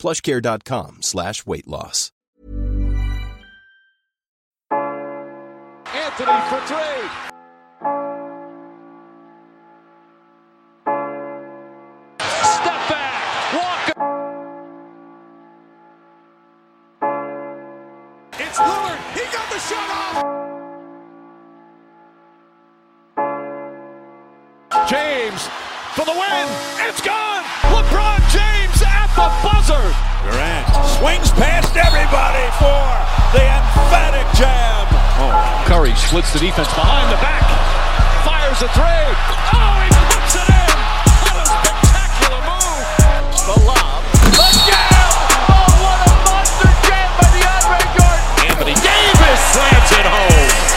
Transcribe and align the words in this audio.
plushcare.com 0.00 1.02
slash 1.02 1.44
weight 1.46 1.68
loss. 1.68 2.10
Anthony 5.92 6.40
for 6.48 6.60
three. 6.66 7.02
Step 12.18 12.80
back. 12.88 13.14
Walker. 13.54 13.98
It's 18.38 18.58
Lillard. 18.58 19.00
He 19.14 19.24
got 19.36 19.46
the 19.52 19.58
shot 19.68 19.90
off. 20.00 20.16
James 24.88 25.42
for 25.94 26.04
the 26.04 26.12
win. 26.12 26.46
It's 26.88 27.00
gone. 27.02 27.39
Buzzer. 29.42 29.84
Durant 30.24 30.66
swings 31.00 31.30
past 31.36 31.76
everybody 31.76 32.44
for 32.60 32.84
the 33.32 33.44
emphatic 33.44 34.26
jam. 34.36 34.86
Oh, 35.20 35.32
Curry 35.66 35.94
splits 35.96 36.32
the 36.32 36.40
defense 36.40 36.68
behind 36.76 37.08
the 37.12 37.20
back. 37.24 37.44
Fires 38.24 38.60
a 38.60 38.68
three. 38.76 39.08
Oh, 39.52 39.80
he 39.80 39.88
puts 40.12 40.34
it 40.36 40.48
in. 40.48 40.76
What 41.24 41.36
a 41.40 41.46
spectacular 41.48 42.40
move. 42.44 42.84
The 43.48 43.56
lob. 43.64 44.00
The 44.36 44.48
jam. 44.68 45.10
Oh, 45.48 45.68
what 45.84 45.98
a 46.04 46.12
monster 46.28 46.72
jam 46.84 47.08
by 47.16 47.28
DeAndre 47.32 47.80
Jordan. 47.96 48.24
Anthony 48.48 48.76
Davis 48.76 49.40
slams 49.56 49.90
it 49.96 50.06
home. 50.06 50.69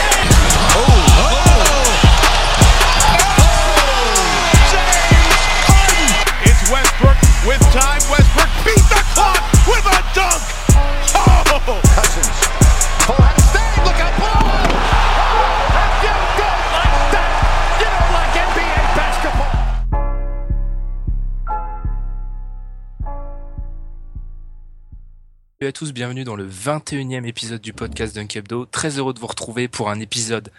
Salut 25.64 25.70
à 25.70 25.72
tous, 25.72 25.92
bienvenue 25.94 26.24
dans 26.24 26.36
le 26.36 26.46
21e 26.46 27.24
épisode 27.24 27.62
du 27.62 27.72
podcast 27.72 28.14
Dunkebdo. 28.14 28.66
Très 28.66 28.98
heureux 28.98 29.14
de 29.14 29.18
vous 29.18 29.26
retrouver 29.26 29.66
pour 29.66 29.88
un 29.88 29.98
épisode 29.98 30.50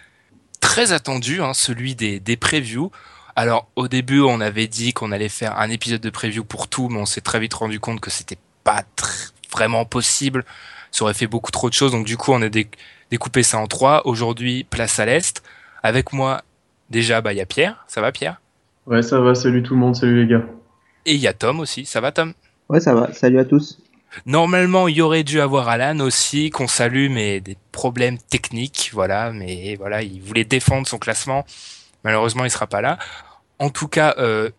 très 0.58 0.90
attendu, 0.90 1.40
hein, 1.40 1.54
celui 1.54 1.94
des, 1.94 2.18
des 2.18 2.36
previews. 2.36 2.90
Alors 3.36 3.68
au 3.76 3.86
début 3.86 4.18
on 4.18 4.40
avait 4.40 4.66
dit 4.66 4.92
qu'on 4.92 5.12
allait 5.12 5.28
faire 5.28 5.60
un 5.60 5.70
épisode 5.70 6.00
de 6.00 6.10
preview 6.10 6.42
pour 6.42 6.66
tout, 6.66 6.88
mais 6.88 6.98
on 6.98 7.06
s'est 7.06 7.20
très 7.20 7.38
vite 7.38 7.54
rendu 7.54 7.78
compte 7.78 8.00
que 8.00 8.10
c'était 8.10 8.38
pas 8.64 8.82
tr- 8.96 9.30
vraiment 9.52 9.84
possible. 9.84 10.44
Ça 10.90 11.04
aurait 11.04 11.14
fait 11.14 11.28
beaucoup 11.28 11.52
trop 11.52 11.68
de 11.68 11.74
choses, 11.74 11.92
donc 11.92 12.04
du 12.04 12.16
coup 12.16 12.32
on 12.32 12.42
a 12.42 12.48
dé- 12.48 12.68
découpé 13.12 13.44
ça 13.44 13.58
en 13.58 13.68
trois. 13.68 14.08
Aujourd'hui 14.08 14.64
place 14.64 14.98
à 14.98 15.06
l'est. 15.06 15.40
Avec 15.84 16.12
moi 16.12 16.42
déjà 16.90 17.20
bah 17.20 17.32
il 17.32 17.36
y 17.36 17.40
a 17.40 17.46
Pierre, 17.46 17.84
ça 17.86 18.00
va 18.00 18.10
Pierre? 18.10 18.40
Ouais, 18.88 19.02
ça 19.02 19.20
va, 19.20 19.36
salut 19.36 19.62
tout 19.62 19.74
le 19.74 19.78
monde, 19.80 19.94
salut 19.94 20.24
les 20.24 20.26
gars. 20.26 20.44
Et 21.04 21.14
il 21.14 21.20
y 21.20 21.28
a 21.28 21.32
Tom 21.32 21.60
aussi, 21.60 21.86
ça 21.86 22.00
va 22.00 22.10
Tom? 22.10 22.32
Ouais, 22.68 22.80
ça 22.80 22.92
va. 22.92 23.12
Salut 23.12 23.38
à 23.38 23.44
tous. 23.44 23.78
Normalement, 24.24 24.88
il 24.88 24.96
y 24.96 25.02
aurait 25.02 25.24
dû 25.24 25.40
avoir 25.40 25.68
Alan 25.68 26.00
aussi, 26.00 26.50
qu'on 26.50 26.68
salue, 26.68 27.10
mais 27.10 27.40
des 27.40 27.56
problèmes 27.72 28.18
techniques, 28.18 28.90
voilà. 28.92 29.30
Mais 29.32 29.76
voilà, 29.76 30.02
il 30.02 30.20
voulait 30.22 30.44
défendre 30.44 30.86
son 30.86 30.98
classement. 30.98 31.44
Malheureusement, 32.04 32.44
il 32.44 32.50
sera 32.50 32.66
pas 32.66 32.80
là. 32.80 32.98
En 33.58 33.70
tout 33.70 33.88
cas, 33.88 34.14
euh, 34.18 34.50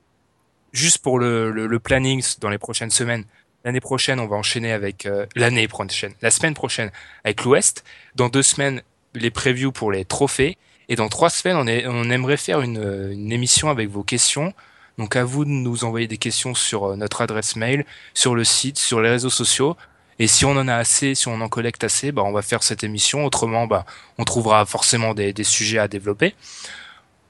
juste 0.73 0.99
pour 0.99 1.19
le, 1.19 1.79
planning 1.79 2.23
dans 2.39 2.49
les 2.49 2.57
prochaines 2.57 2.91
semaines, 2.91 3.25
l'année 3.63 3.79
prochaine, 3.79 4.19
on 4.19 4.27
va 4.27 4.35
enchaîner 4.35 4.71
avec 4.71 5.05
euh, 5.05 5.25
l'année 5.35 5.67
prochaine, 5.67 6.13
la 6.21 6.31
semaine 6.31 6.53
prochaine 6.53 6.91
avec 7.23 7.43
l'Ouest. 7.43 7.83
Dans 8.15 8.29
deux 8.29 8.43
semaines, 8.43 8.81
les 9.13 9.31
previews 9.31 9.71
pour 9.71 9.91
les 9.91 10.05
trophées. 10.05 10.57
Et 10.89 10.95
dans 10.95 11.09
trois 11.09 11.29
semaines, 11.29 11.57
on, 11.57 12.09
aimerait 12.09 12.37
faire 12.37 12.59
euh, 12.59 13.11
une 13.11 13.31
émission 13.31 13.69
avec 13.69 13.89
vos 13.89 14.03
questions. 14.03 14.53
Donc 14.97 15.15
à 15.15 15.23
vous 15.23 15.45
de 15.45 15.49
nous 15.49 15.83
envoyer 15.83 16.07
des 16.07 16.17
questions 16.17 16.55
sur 16.55 16.85
euh, 16.85 16.95
notre 16.95 17.21
adresse 17.21 17.55
mail, 17.55 17.85
sur 18.13 18.33
le 18.33 18.43
site, 18.43 18.79
sur 18.79 18.99
les 18.99 19.09
réseaux 19.09 19.29
sociaux. 19.29 19.77
Et 20.19 20.25
si 20.25 20.45
on 20.45 20.51
en 20.51 20.67
a 20.67 20.75
assez, 20.75 21.13
si 21.13 21.27
on 21.27 21.39
en 21.41 21.49
collecte 21.49 21.83
assez, 21.83 22.11
bah, 22.11 22.23
on 22.23 22.31
va 22.31 22.41
faire 22.41 22.63
cette 22.63 22.83
émission. 22.83 23.23
Autrement, 23.23 23.67
bah, 23.67 23.85
on 24.17 24.23
trouvera 24.23 24.65
forcément 24.65 25.13
des, 25.13 25.33
sujets 25.43 25.77
à 25.77 25.87
développer. 25.87 26.33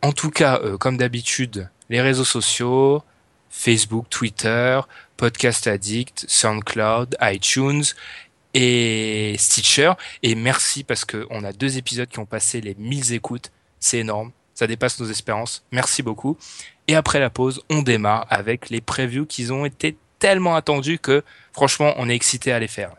En 0.02 0.14
tout 0.14 0.32
cas, 0.32 0.60
euh, 0.64 0.78
comme 0.78 0.96
d'habitude, 0.96 1.70
les 1.90 2.00
réseaux 2.00 2.24
sociaux, 2.24 3.04
Facebook, 3.50 4.06
Twitter, 4.10 4.80
Podcast 5.18 5.68
Addict, 5.68 6.26
SoundCloud, 6.30 7.18
iTunes 7.22 7.84
et 8.54 9.36
Stitcher. 9.38 9.94
Et 10.24 10.36
merci 10.36 10.86
parce 10.86 11.04
qu'on 11.04 11.44
a 11.44 11.52
deux 11.52 11.78
épisodes 11.78 12.08
qui 12.08 12.20
ont 12.20 12.26
passé 12.26 12.62
les 12.62 12.76
1000 12.76 13.12
écoutes. 13.14 13.52
C'est 13.80 14.00
énorme. 14.00 14.32
Ça 14.54 14.68
dépasse 14.68 15.00
nos 15.00 15.08
espérances. 15.08 15.64
Merci 15.72 16.02
beaucoup. 16.02 16.38
Et 16.88 16.96
après 16.96 17.20
la 17.20 17.30
pause, 17.30 17.62
on 17.70 17.82
démarre 17.82 18.26
avec 18.30 18.70
les 18.70 18.82
previews 18.82 19.26
qui 19.26 19.52
ont 19.52 19.66
été 19.66 19.98
tellement 20.20 20.56
attendus 20.56 21.00
que 21.00 21.24
franchement, 21.52 21.94
on 21.98 22.10
est 22.10 22.16
excité 22.16 22.52
à 22.52 22.60
les 22.60 22.68
faire. 22.68 22.92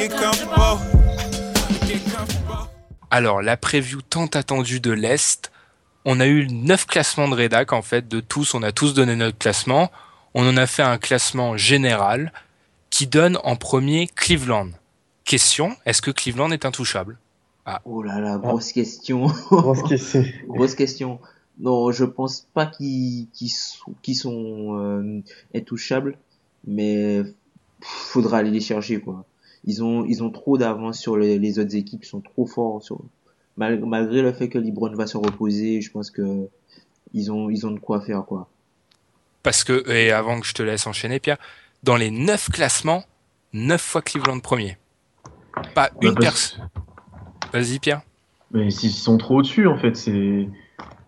Get 0.00 0.10
comfortable, 0.10 0.97
Alors, 3.10 3.42
la 3.42 3.56
preview 3.56 4.02
tant 4.02 4.26
attendue 4.26 4.80
de 4.80 4.90
l'Est, 4.90 5.50
on 6.04 6.20
a 6.20 6.26
eu 6.26 6.46
neuf 6.48 6.86
classements 6.86 7.28
de 7.28 7.34
rédac 7.34 7.72
en 7.72 7.82
fait, 7.82 8.08
de 8.08 8.20
tous, 8.20 8.54
on 8.54 8.62
a 8.62 8.72
tous 8.72 8.94
donné 8.94 9.16
notre 9.16 9.38
classement. 9.38 9.90
On 10.34 10.46
en 10.48 10.56
a 10.56 10.66
fait 10.66 10.82
un 10.82 10.98
classement 10.98 11.56
général 11.56 12.32
qui 12.90 13.06
donne 13.06 13.38
en 13.44 13.56
premier 13.56 14.06
Cleveland. 14.06 14.68
Question, 15.24 15.76
est-ce 15.84 16.02
que 16.02 16.10
Cleveland 16.10 16.50
est 16.50 16.64
intouchable? 16.64 17.18
Oh 17.84 18.02
là 18.02 18.18
là, 18.20 18.38
grosse 18.38 18.72
question. 18.72 19.26
Grosse 19.50 19.82
question. 19.82 20.24
grosse 20.48 20.74
question. 20.74 21.20
Non, 21.58 21.90
je 21.92 22.04
pense 22.04 22.46
pas 22.54 22.66
qu'ils 22.66 23.28
qu'ils 23.30 23.50
sont, 23.50 23.94
qu'ils 24.02 24.16
sont 24.16 24.78
euh, 24.78 25.22
intouchables, 25.54 26.16
mais 26.66 27.22
faudra 27.80 28.38
aller 28.38 28.50
les 28.50 28.60
chercher 28.60 29.00
quoi. 29.00 29.24
Ils 29.68 29.84
ont 29.84 30.04
ils 30.04 30.22
ont 30.24 30.30
trop 30.30 30.56
d'avance 30.58 30.98
sur 30.98 31.16
les, 31.16 31.38
les 31.38 31.58
autres 31.60 31.76
équipes, 31.76 32.02
ils 32.02 32.08
sont 32.08 32.22
trop 32.22 32.46
forts 32.46 32.82
sur 32.82 32.98
mal- 33.56 33.84
malgré 33.84 34.22
le 34.22 34.32
fait 34.32 34.48
que 34.48 34.58
LeBron 34.58 34.92
va 34.94 35.06
se 35.06 35.16
reposer, 35.16 35.80
je 35.80 35.90
pense 35.92 36.10
que 36.10 36.48
ils 37.12 37.30
ont 37.30 37.50
ils 37.50 37.66
ont 37.66 37.70
de 37.70 37.78
quoi 37.78 38.00
faire 38.00 38.24
quoi. 38.24 38.48
Parce 39.42 39.62
que, 39.64 39.88
et 39.90 40.10
avant 40.10 40.40
que 40.40 40.46
je 40.46 40.54
te 40.54 40.62
laisse 40.62 40.86
enchaîner 40.86 41.20
Pierre, 41.20 41.38
dans 41.82 41.96
les 41.96 42.10
neuf 42.10 42.50
classements, 42.50 43.04
neuf 43.52 43.80
fois 43.80 44.02
Cleveland 44.02 44.40
premier. 44.40 44.76
Pas 45.74 45.90
Bah, 45.90 45.90
une 46.02 46.14
personne. 46.14 46.68
Vas-y 47.52 47.78
Pierre. 47.78 48.02
Mais 48.50 48.70
s'ils 48.70 48.90
sont 48.90 49.18
trop 49.18 49.38
au-dessus, 49.38 49.66
en 49.66 49.78
fait, 49.78 49.96
c'est. 49.96 50.48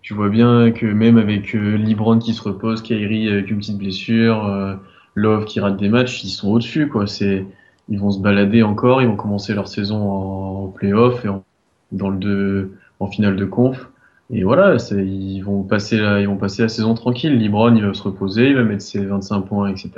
Tu 0.02 0.14
vois 0.14 0.28
bien 0.28 0.70
que 0.70 0.86
même 0.86 1.18
avec 1.18 1.54
euh, 1.54 1.76
LeBron 1.76 2.18
qui 2.18 2.34
se 2.34 2.42
repose, 2.42 2.82
Kyrie 2.82 3.28
avec 3.28 3.50
une 3.50 3.58
petite 3.58 3.78
blessure, 3.78 4.44
euh, 4.46 4.76
Love 5.14 5.44
qui 5.44 5.60
rate 5.60 5.76
des 5.76 5.88
matchs, 5.88 6.24
ils 6.24 6.30
sont 6.30 6.50
au-dessus, 6.50 6.88
quoi. 6.88 7.06
C'est, 7.06 7.44
ils 7.90 7.98
vont 7.98 8.10
se 8.10 8.20
balader 8.20 8.62
encore, 8.62 9.02
ils 9.02 9.08
vont 9.08 9.16
commencer 9.16 9.52
leur 9.54 9.68
saison 9.68 9.96
en, 10.00 10.64
en 10.64 10.68
playoff 10.68 11.24
et 11.24 11.28
en, 11.28 11.44
dans 11.92 12.08
le 12.08 12.18
deux, 12.18 12.78
en 13.00 13.08
finale 13.08 13.36
de 13.36 13.44
conf. 13.44 13.88
Et 14.32 14.44
voilà, 14.44 14.76
ils 14.92 15.40
vont 15.40 15.64
passer 15.64 15.96
la, 15.96 16.20
ils 16.20 16.28
vont 16.28 16.36
passer 16.36 16.62
la 16.62 16.68
saison 16.68 16.94
tranquille. 16.94 17.36
LeBron, 17.38 17.74
il 17.74 17.84
va 17.84 17.92
se 17.92 18.02
reposer, 18.02 18.48
il 18.50 18.56
va 18.56 18.62
mettre 18.62 18.82
ses 18.82 19.04
25 19.04 19.40
points, 19.42 19.68
etc. 19.68 19.90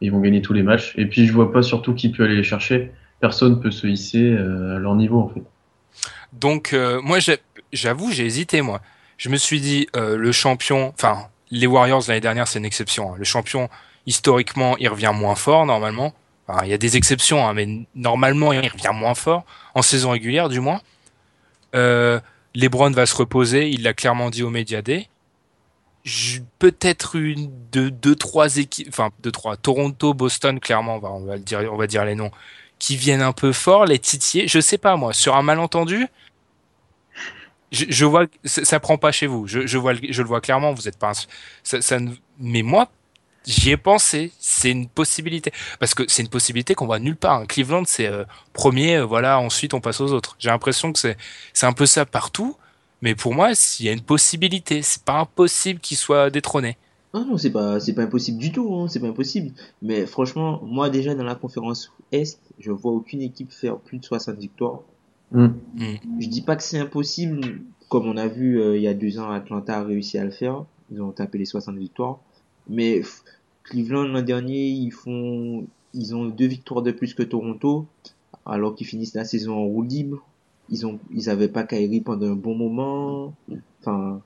Et 0.00 0.06
ils 0.06 0.12
vont 0.12 0.20
gagner 0.20 0.42
tous 0.42 0.52
les 0.52 0.62
matchs. 0.62 0.92
Et 0.98 1.06
puis, 1.06 1.26
je 1.26 1.32
vois 1.32 1.50
pas 1.52 1.62
surtout 1.62 1.94
qui 1.94 2.10
peut 2.10 2.24
aller 2.24 2.36
les 2.36 2.42
chercher. 2.42 2.92
Personne 3.20 3.60
peut 3.60 3.70
se 3.70 3.86
hisser 3.86 4.30
euh, 4.32 4.76
à 4.76 4.78
leur 4.78 4.94
niveau, 4.94 5.20
en 5.20 5.28
fait. 5.28 5.42
Donc 6.32 6.72
euh, 6.74 7.00
moi 7.02 7.18
j'avoue 7.72 8.10
j'ai 8.10 8.24
hésité 8.26 8.60
moi. 8.60 8.80
Je 9.16 9.28
me 9.30 9.36
suis 9.36 9.60
dit 9.60 9.86
euh, 9.96 10.16
le 10.16 10.32
champion, 10.32 10.92
enfin 10.92 11.28
les 11.50 11.66
Warriors 11.66 12.02
l'année 12.08 12.20
dernière 12.20 12.46
c'est 12.46 12.58
une 12.58 12.64
exception. 12.64 13.12
hein. 13.12 13.16
Le 13.18 13.24
champion 13.24 13.68
historiquement, 14.06 14.76
il 14.78 14.88
revient 14.88 15.12
moins 15.14 15.34
fort 15.34 15.64
normalement. 15.66 16.12
Il 16.62 16.68
y 16.68 16.72
a 16.72 16.78
des 16.78 16.96
exceptions, 16.96 17.46
hein, 17.46 17.54
mais 17.54 17.66
normalement, 17.94 18.52
il 18.52 18.68
revient 18.68 18.92
moins 18.94 19.14
fort 19.14 19.44
en 19.74 19.82
saison 19.82 20.10
régulière, 20.10 20.48
du 20.48 20.60
moins. 20.60 20.80
Euh, 21.74 22.20
LeBron 22.54 22.90
va 22.90 23.04
se 23.04 23.16
reposer, 23.16 23.68
il 23.68 23.82
l'a 23.82 23.94
clairement 23.94 24.30
dit 24.30 24.42
au 24.42 24.50
Media. 24.50 24.80
Peut-être 26.58 27.16
une, 27.16 27.50
deux, 27.72 28.14
trois 28.14 28.58
équipes, 28.58 28.88
enfin 28.88 29.10
deux, 29.20 29.32
trois. 29.32 29.56
Toronto, 29.56 30.14
Boston, 30.14 30.60
clairement, 30.60 31.00
on 31.02 31.26
va, 31.76 31.86
dire, 31.86 32.04
les 32.04 32.14
noms, 32.14 32.30
qui 32.78 32.96
viennent 32.96 33.22
un 33.22 33.32
peu 33.32 33.52
fort, 33.52 33.84
les 33.84 33.98
titiers. 33.98 34.46
Je 34.46 34.60
sais 34.60 34.78
pas 34.78 34.96
moi, 34.96 35.12
sur 35.12 35.34
un 35.36 35.42
malentendu, 35.42 36.06
je, 37.72 38.04
vois, 38.04 38.26
ça, 38.44 38.78
prend 38.78 38.96
pas 38.96 39.10
chez 39.10 39.26
vous. 39.26 39.48
Je, 39.48 39.76
vois, 39.76 39.94
je 39.94 40.22
le 40.22 40.28
vois 40.28 40.40
clairement. 40.40 40.72
Vous 40.72 40.86
êtes 40.86 40.98
pas, 40.98 41.10
un, 41.10 41.80
ça, 41.80 41.98
mais 42.38 42.62
moi, 42.62 42.88
j'y 43.46 43.70
ai 43.70 43.76
pensé. 43.76 44.32
C'est 44.38 44.70
une 44.70 44.88
possibilité 44.88 45.52
parce 45.78 45.94
que 45.94 46.04
c'est 46.08 46.22
une 46.22 46.28
possibilité 46.28 46.74
qu'on 46.74 46.86
voit 46.86 46.98
nulle 46.98 47.16
part. 47.16 47.40
Hein. 47.40 47.46
Cleveland, 47.46 47.84
c'est 47.86 48.06
euh, 48.06 48.24
premier, 48.52 48.96
euh, 48.96 49.04
voilà. 49.04 49.38
Ensuite, 49.38 49.74
on 49.74 49.80
passe 49.80 50.00
aux 50.00 50.12
autres. 50.12 50.36
J'ai 50.38 50.50
l'impression 50.50 50.92
que 50.92 50.98
c'est, 50.98 51.16
c'est 51.52 51.66
un 51.66 51.72
peu 51.72 51.86
ça 51.86 52.04
partout. 52.04 52.56
Mais 53.02 53.14
pour 53.14 53.34
moi, 53.34 53.54
s'il 53.54 53.86
y 53.86 53.88
a 53.88 53.92
une 53.92 54.00
possibilité, 54.00 54.82
c'est 54.82 55.02
pas 55.02 55.20
impossible 55.20 55.80
qu'il 55.80 55.96
soit 55.96 56.30
détrôné. 56.30 56.76
Ah 57.12 57.24
non, 57.26 57.38
c'est 57.38 57.50
pas, 57.50 57.80
c'est 57.80 57.94
pas 57.94 58.02
impossible 58.02 58.38
du 58.38 58.52
tout, 58.52 58.74
hein, 58.74 58.88
c'est 58.88 59.00
pas 59.00 59.08
impossible. 59.08 59.52
Mais 59.80 60.06
franchement, 60.06 60.60
moi 60.62 60.90
déjà 60.90 61.14
dans 61.14 61.24
la 61.24 61.34
conférence 61.34 61.92
Est, 62.12 62.38
je 62.58 62.70
vois 62.70 62.92
aucune 62.92 63.22
équipe 63.22 63.52
faire 63.52 63.78
plus 63.78 63.98
de 63.98 64.04
60 64.04 64.36
victoires. 64.38 64.80
Mm. 65.32 65.44
Mm. 65.44 65.94
Je 66.20 66.28
dis 66.28 66.42
pas 66.42 66.56
que 66.56 66.62
c'est 66.62 66.78
impossible, 66.78 67.60
comme 67.88 68.06
on 68.06 68.16
a 68.16 68.26
vu 68.28 68.60
euh, 68.60 68.76
il 68.76 68.82
y 68.82 68.88
a 68.88 68.94
deux 68.94 69.18
ans, 69.18 69.30
Atlanta 69.30 69.78
a 69.78 69.82
réussi 69.84 70.18
à 70.18 70.24
le 70.24 70.30
faire. 70.30 70.64
Ils 70.90 71.00
ont 71.00 71.10
tapé 71.10 71.38
les 71.38 71.46
60 71.46 71.76
victoires. 71.76 72.18
Mais 72.68 73.02
Cleveland 73.68 74.04
l'an 74.04 74.22
dernier, 74.22 74.66
ils 74.66 74.92
font, 74.92 75.66
ils 75.94 76.14
ont 76.14 76.26
deux 76.26 76.46
victoires 76.46 76.82
de 76.82 76.92
plus 76.92 77.14
que 77.14 77.22
Toronto, 77.22 77.86
alors 78.44 78.74
qu'ils 78.74 78.86
finissent 78.86 79.14
la 79.14 79.24
saison 79.24 79.54
en 79.54 79.64
roue 79.64 79.82
libre. 79.82 80.24
Ils 80.68 80.86
ont, 80.86 80.98
ils 81.12 81.30
avaient 81.30 81.48
pas 81.48 81.62
Kyrie 81.62 82.00
pendant 82.00 82.26
un 82.26 82.36
bon 82.36 82.54
moment. 82.54 83.34
Enfin, 83.80 84.20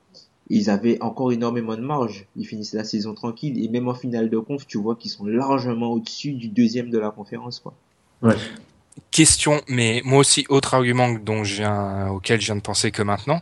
ils 0.48 0.70
avaient 0.70 1.00
encore 1.02 1.32
énormément 1.32 1.76
de 1.76 1.82
marge. 1.82 2.26
Ils 2.36 2.46
finissent 2.46 2.72
la 2.72 2.84
saison 2.84 3.14
tranquille 3.14 3.62
et 3.62 3.68
même 3.68 3.88
en 3.88 3.94
finale 3.94 4.30
de 4.30 4.38
conf, 4.38 4.66
tu 4.66 4.78
vois 4.78 4.96
qu'ils 4.96 5.10
sont 5.10 5.26
largement 5.26 5.92
au-dessus 5.92 6.32
du 6.32 6.48
deuxième 6.48 6.90
de 6.90 6.98
la 6.98 7.10
conférence, 7.10 7.60
quoi. 7.60 7.74
Ouais. 8.22 8.36
Question, 9.10 9.60
mais 9.68 10.02
moi 10.04 10.18
aussi, 10.18 10.44
autre 10.48 10.74
argument 10.74 11.10
dont 11.10 11.44
je 11.44 11.56
viens, 11.56 12.08
auquel 12.08 12.40
je 12.40 12.46
viens 12.46 12.56
de 12.56 12.60
penser 12.60 12.90
que 12.90 13.02
maintenant, 13.02 13.40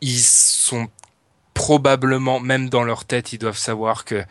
ils 0.00 0.20
sont 0.20 0.88
probablement, 1.54 2.40
même 2.40 2.68
dans 2.68 2.84
leur 2.84 3.04
tête, 3.04 3.32
ils 3.32 3.38
doivent 3.38 3.58
savoir 3.58 4.04
que 4.04 4.22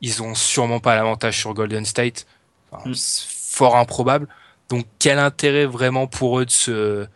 ils 0.00 0.22
ont 0.22 0.34
sûrement 0.34 0.80
pas 0.80 0.94
l'avantage 0.94 1.38
sur 1.38 1.54
Golden 1.54 1.84
State. 1.84 2.26
Enfin, 2.72 2.88
Mm. 2.90 2.94
C'est 2.94 3.26
fort 3.56 3.76
improbable. 3.76 4.28
Donc, 4.68 4.86
quel 4.98 5.18
intérêt 5.18 5.66
vraiment 5.66 6.06
pour 6.06 6.38
eux 6.38 6.46
de 6.46 6.50
se, 6.50 7.06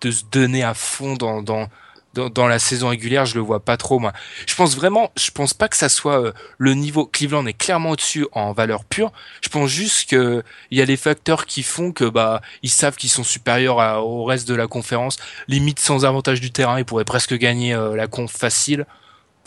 de 0.00 0.10
se 0.10 0.24
donner 0.30 0.62
à 0.62 0.74
fond 0.74 1.14
dans, 1.14 1.42
dans, 1.42 1.66
dans, 2.14 2.30
dans 2.30 2.46
la 2.46 2.58
saison 2.60 2.88
régulière, 2.88 3.26
je 3.26 3.34
le 3.34 3.40
vois 3.40 3.60
pas 3.60 3.76
trop, 3.76 3.98
moi. 3.98 4.12
Je 4.46 4.54
pense 4.54 4.76
vraiment, 4.76 5.10
je 5.16 5.30
pense 5.32 5.54
pas 5.54 5.68
que 5.68 5.76
ça 5.76 5.88
soit 5.88 6.20
euh, 6.22 6.32
le 6.56 6.74
niveau. 6.74 7.04
Cleveland 7.06 7.44
est 7.46 7.52
clairement 7.52 7.90
au-dessus 7.90 8.26
en 8.32 8.52
valeur 8.52 8.84
pure. 8.84 9.12
Je 9.42 9.48
pense 9.48 9.68
juste 9.68 10.08
que 10.10 10.42
il 10.70 10.78
y 10.78 10.82
a 10.82 10.84
les 10.84 10.96
facteurs 10.96 11.46
qui 11.46 11.62
font 11.64 11.90
que 11.92 12.04
bah 12.04 12.40
ils 12.62 12.70
savent 12.70 12.96
qu'ils 12.96 13.10
sont 13.10 13.24
supérieurs 13.24 13.80
à- 13.80 14.02
au 14.02 14.24
reste 14.24 14.48
de 14.48 14.54
la 14.54 14.68
conférence. 14.68 15.16
Limite 15.48 15.80
sans 15.80 16.04
avantage 16.04 16.40
du 16.40 16.52
terrain, 16.52 16.78
ils 16.78 16.84
pourraient 16.84 17.04
presque 17.04 17.34
gagner 17.34 17.74
euh, 17.74 17.96
la 17.96 18.06
conf 18.06 18.30
facile. 18.32 18.86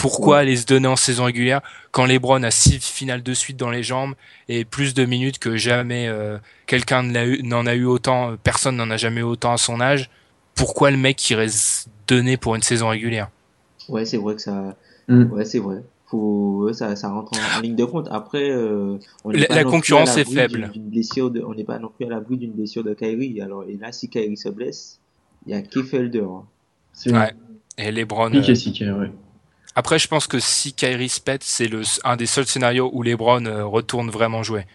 Pourquoi 0.01 0.39
aller 0.39 0.55
se 0.57 0.65
donner 0.65 0.87
en 0.87 0.95
saison 0.95 1.25
régulière 1.25 1.61
quand 1.91 2.05
LeBron 2.05 2.41
a 2.43 2.49
six 2.51 2.79
finales 2.79 3.21
de 3.21 3.33
suite 3.33 3.57
dans 3.57 3.69
les 3.69 3.83
jambes 3.83 4.15
et 4.49 4.65
plus 4.65 4.93
de 4.95 5.05
minutes 5.05 5.37
que 5.37 5.57
jamais 5.57 6.07
euh, 6.07 6.37
quelqu'un 6.65 7.03
n'en 7.03 7.65
a 7.67 7.75
eu 7.75 7.85
autant, 7.85 8.35
personne 8.43 8.77
n'en 8.77 8.89
a 8.89 8.97
jamais 8.97 9.21
eu 9.21 9.25
autant 9.25 9.53
à 9.53 9.57
son 9.57 9.79
âge. 9.79 10.09
Pourquoi 10.55 10.89
le 10.91 10.97
mec 10.97 11.29
irait 11.29 11.49
se 11.49 11.85
donner 12.07 12.35
pour 12.37 12.55
une 12.55 12.63
saison 12.63 12.89
régulière? 12.89 13.29
Ouais, 13.89 14.05
c'est 14.05 14.17
vrai 14.17 14.35
que 14.35 14.41
ça, 14.41 14.75
Mm. 15.07 15.31
ouais, 15.31 15.45
c'est 15.45 15.59
vrai. 15.59 15.81
Faut, 16.07 16.69
ça, 16.73 16.95
ça 16.95 17.09
rentre 17.09 17.31
en, 17.33 17.57
en 17.57 17.61
ligne 17.61 17.75
de 17.75 17.85
compte. 17.85 18.07
Après, 18.11 18.49
euh, 18.51 18.97
on 19.23 19.31
n'est 19.31 19.39
La- 19.39 19.47
pas 19.47 19.55
la 19.55 19.63
non 19.63 19.69
plus 19.69 19.77
concurrence 19.77 20.09
à 20.11 20.17
l'abri 20.17 20.33
est 20.33 20.35
faible. 20.41 20.53
d'une- 20.63 20.71
d'une 20.71 20.89
blessure 20.89 21.31
de, 21.31 21.41
on 21.41 21.53
n'est 21.53 21.63
pas 21.63 21.79
non 21.79 21.89
plus 21.95 22.05
à 22.05 22.09
l'abri 22.09 22.37
d'une 22.37 22.51
blessure 22.51 22.83
de 22.83 22.93
Kyrie. 22.93 23.39
Alors, 23.41 23.63
et 23.63 23.77
là, 23.77 23.91
si 23.91 24.09
Kyrie 24.09 24.35
se 24.37 24.49
blesse, 24.49 24.99
il 25.45 25.51
y 25.51 25.55
a 25.55 25.61
Keffelder. 25.61 26.19
hein. 26.23 26.43
Ouais. 27.07 27.33
Et 27.77 27.91
LeBron. 27.91 28.33
Euh, 28.33 28.41
et 28.41 28.55
Sique, 28.55 28.81
ouais. 28.85 29.11
Après, 29.75 29.99
je 29.99 30.07
pense 30.07 30.27
que 30.27 30.39
si 30.39 30.73
Kyrie 30.73 31.09
se 31.09 31.21
pète, 31.21 31.43
c'est 31.43 31.67
le 31.67 31.81
un 32.03 32.15
des 32.17 32.25
seuls 32.25 32.45
scénarios 32.45 32.89
où 32.93 33.03
LeBron 33.03 33.45
euh, 33.45 33.65
retourne 33.65 34.09
vraiment 34.09 34.43
jouer. 34.43 34.65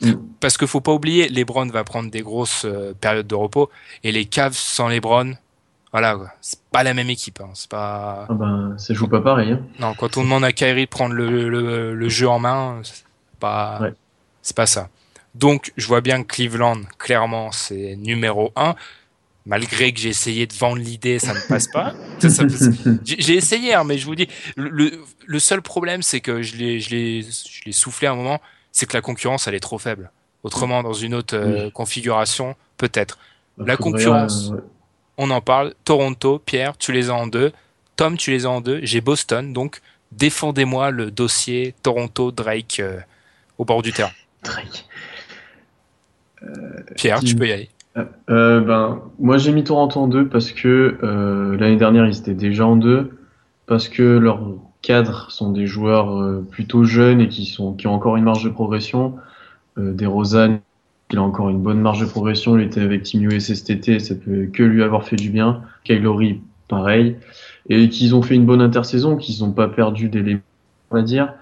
Mm. 0.00 0.12
Parce 0.40 0.56
qu'il 0.56 0.68
faut 0.68 0.80
pas 0.80 0.92
oublier, 0.92 1.28
LeBron 1.28 1.66
va 1.66 1.82
prendre 1.84 2.10
des 2.10 2.20
grosses 2.20 2.64
euh, 2.64 2.94
périodes 3.00 3.26
de 3.26 3.34
repos 3.34 3.70
et 4.04 4.12
les 4.12 4.24
Cavs 4.26 4.54
sans 4.54 4.88
LeBron, 4.88 5.34
voilà, 5.92 6.18
c'est 6.40 6.60
pas 6.70 6.82
la 6.82 6.92
même 6.94 7.08
équipe. 7.10 7.40
Hein. 7.40 7.50
C'est 7.54 7.70
pas 7.70 8.26
Ah 8.28 8.34
ben, 8.34 8.74
ça 8.76 8.92
joue 8.92 9.08
pas 9.08 9.20
pareil. 9.20 9.52
Hein. 9.52 9.60
non 9.78 9.94
quand 9.94 10.16
on 10.18 10.22
demande 10.22 10.44
à 10.44 10.52
Kyrie 10.52 10.84
de 10.84 10.90
prendre 10.90 11.14
le, 11.14 11.48
le, 11.48 11.94
le 11.94 12.08
jeu 12.08 12.28
en 12.28 12.38
main, 12.38 12.80
c'est 12.82 13.04
pas 13.40 13.78
Ouais. 13.80 13.94
c'est 14.42 14.56
pas 14.56 14.66
ça. 14.66 14.88
Donc, 15.34 15.72
je 15.76 15.86
vois 15.86 16.00
bien 16.00 16.22
que 16.22 16.28
Cleveland, 16.34 16.80
clairement, 16.98 17.52
c'est 17.52 17.96
numéro 17.96 18.52
un. 18.56 18.74
Malgré 19.46 19.92
que 19.92 20.00
j'ai 20.00 20.08
essayé 20.08 20.46
de 20.46 20.52
vendre 20.54 20.82
l'idée, 20.82 21.18
ça 21.20 21.32
ne 21.32 21.38
passe 21.48 21.68
pas. 21.68 21.94
Ça, 22.18 22.28
ça- 22.30 22.46
j'ai 23.04 23.16
j'ai 23.20 23.34
essayé, 23.34 23.74
hein, 23.74 23.84
mais 23.84 23.96
je 23.98 24.06
vous 24.06 24.14
dis, 24.16 24.26
le, 24.56 25.38
seul 25.38 25.62
problème, 25.62 26.02
c'est 26.02 26.20
que 26.20 26.42
je 26.42 26.56
l'ai, 26.56 26.80
je 26.80 26.90
l'ai, 26.90 27.22
je 27.22 27.64
l'ai 27.64 27.72
soufflé 27.72 28.08
à 28.08 28.12
un 28.12 28.16
moment, 28.16 28.40
c'est 28.72 28.86
que 28.86 28.94
la 28.94 29.02
concurrence, 29.02 29.46
elle 29.46 29.54
est 29.54 29.60
trop 29.60 29.78
faible. 29.78 30.10
Autrement, 30.42 30.82
dans 30.82 30.92
une 30.94 31.14
autre 31.14 31.36
euh, 31.36 31.70
configuration, 31.70 32.56
peut-être. 32.76 33.18
La 33.58 33.76
Faudrait, 33.76 33.92
concurrence. 33.92 34.50
euh. 34.52 34.60
On 35.18 35.30
en 35.30 35.40
parle. 35.40 35.74
Toronto, 35.84 36.38
Pierre, 36.38 36.76
tu 36.76 36.92
les 36.92 37.08
as 37.10 37.14
en 37.14 37.26
deux. 37.26 37.52
Tom, 37.96 38.16
tu 38.16 38.30
les 38.32 38.46
as 38.46 38.50
en 38.50 38.60
deux. 38.60 38.80
J'ai 38.82 39.00
Boston, 39.00 39.52
donc 39.52 39.80
défendez-moi 40.12 40.90
le 40.90 41.10
dossier 41.10 41.74
Toronto, 41.82 42.32
Drake 42.32 42.80
euh, 42.80 42.98
au 43.58 43.64
bord 43.64 43.82
du 43.82 43.92
terrain. 43.92 44.12
Drake. 44.42 44.86
Pierre, 46.96 47.20
tu 47.20 47.34
peux 47.34 47.48
y 47.48 47.52
aller. 47.52 47.70
Euh, 48.28 48.60
ben, 48.60 49.02
moi 49.18 49.38
j'ai 49.38 49.52
mis 49.52 49.64
Toronto 49.64 50.00
en 50.00 50.08
deux 50.08 50.28
parce 50.28 50.52
que 50.52 50.98
euh, 51.02 51.56
l'année 51.56 51.76
dernière 51.76 52.06
ils 52.06 52.18
étaient 52.18 52.34
déjà 52.34 52.66
en 52.66 52.76
deux, 52.76 53.18
parce 53.66 53.88
que 53.88 54.02
leurs 54.02 54.42
cadres 54.82 55.30
sont 55.30 55.50
des 55.50 55.66
joueurs 55.66 56.14
euh, 56.20 56.46
plutôt 56.50 56.84
jeunes 56.84 57.20
et 57.20 57.28
qui 57.28 57.46
sont 57.46 57.72
qui 57.72 57.86
ont 57.86 57.94
encore 57.94 58.16
une 58.16 58.24
marge 58.24 58.44
de 58.44 58.50
progression. 58.50 59.16
Euh, 59.78 59.92
des 59.92 60.06
Rosanne, 60.06 60.60
il 61.10 61.18
a 61.18 61.22
encore 61.22 61.48
une 61.48 61.62
bonne 61.62 61.80
marge 61.80 62.00
de 62.00 62.06
progression. 62.06 62.58
Il 62.58 62.64
était 62.64 62.80
avec 62.82 63.02
Team 63.02 63.30
USA 63.30 63.54
cet 63.54 64.00
ça 64.00 64.14
peut 64.14 64.46
que 64.52 64.62
lui 64.62 64.82
avoir 64.82 65.04
fait 65.04 65.16
du 65.16 65.30
bien. 65.30 65.62
Kylori, 65.84 66.40
pareil, 66.68 67.16
et 67.68 67.88
qu'ils 67.88 68.14
ont 68.14 68.22
fait 68.22 68.34
une 68.34 68.46
bonne 68.46 68.60
intersaison, 68.60 69.16
qu'ils 69.16 69.44
n'ont 69.44 69.52
pas 69.52 69.68
perdu 69.68 70.08
d'éléments, 70.08 70.40
on 70.90 70.96
va 70.96 71.02
dire 71.02 71.32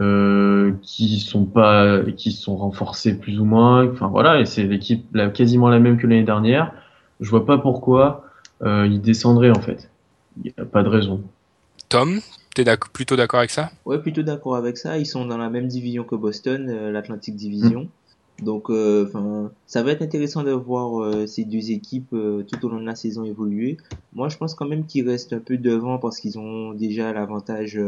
euh, 0.00 0.72
qui 0.82 1.18
sont 1.20 1.44
pas 1.44 2.02
qui 2.16 2.32
sont 2.32 2.56
renforcés 2.56 3.18
plus 3.18 3.40
ou 3.40 3.44
moins 3.44 3.90
enfin 3.90 4.08
voilà 4.08 4.40
et 4.40 4.46
c'est 4.46 4.64
l'équipe 4.64 5.16
quasiment 5.34 5.68
la 5.68 5.78
même 5.78 5.96
que 5.98 6.06
l'année 6.06 6.24
dernière 6.24 6.72
je 7.20 7.28
vois 7.30 7.46
pas 7.46 7.58
pourquoi 7.58 8.24
euh, 8.62 8.86
ils 8.86 9.00
descendraient 9.00 9.50
en 9.50 9.60
fait 9.60 9.90
il 10.42 10.52
y 10.56 10.60
a 10.60 10.64
pas 10.64 10.82
de 10.82 10.88
raison 10.88 11.22
Tom, 11.88 12.20
t'es 12.54 12.64
d'ac- 12.64 12.90
plutôt 12.92 13.16
d'accord 13.16 13.38
avec 13.38 13.50
ça? 13.50 13.70
Ouais, 13.86 13.98
plutôt 13.98 14.22
d'accord 14.22 14.56
avec 14.56 14.76
ça. 14.76 14.98
Ils 14.98 15.06
sont 15.06 15.24
dans 15.24 15.38
la 15.38 15.48
même 15.48 15.68
division 15.68 16.04
que 16.04 16.16
Boston, 16.16 16.68
euh, 16.68 16.90
l'Atlantic 16.92 17.34
Division. 17.34 17.88
Donc, 18.42 18.68
euh, 18.70 19.06
enfin, 19.08 19.50
ça 19.66 19.82
va 19.82 19.92
être 19.92 20.02
intéressant 20.02 20.42
de 20.44 20.52
voir 20.52 21.02
euh, 21.02 21.26
ces 21.26 21.44
deux 21.44 21.70
équipes 21.70 22.12
euh, 22.12 22.44
tout 22.44 22.64
au 22.66 22.68
long 22.68 22.78
de 22.80 22.84
la 22.86 22.94
saison 22.94 23.24
évoluer. 23.24 23.78
Moi, 24.12 24.28
je 24.28 24.36
pense 24.36 24.54
quand 24.54 24.66
même 24.68 24.84
qu'ils 24.86 25.08
restent 25.08 25.32
un 25.32 25.40
peu 25.40 25.56
devant 25.56 25.98
parce 25.98 26.20
qu'ils 26.20 26.38
ont 26.38 26.72
déjà 26.74 27.12
l'avantage. 27.12 27.80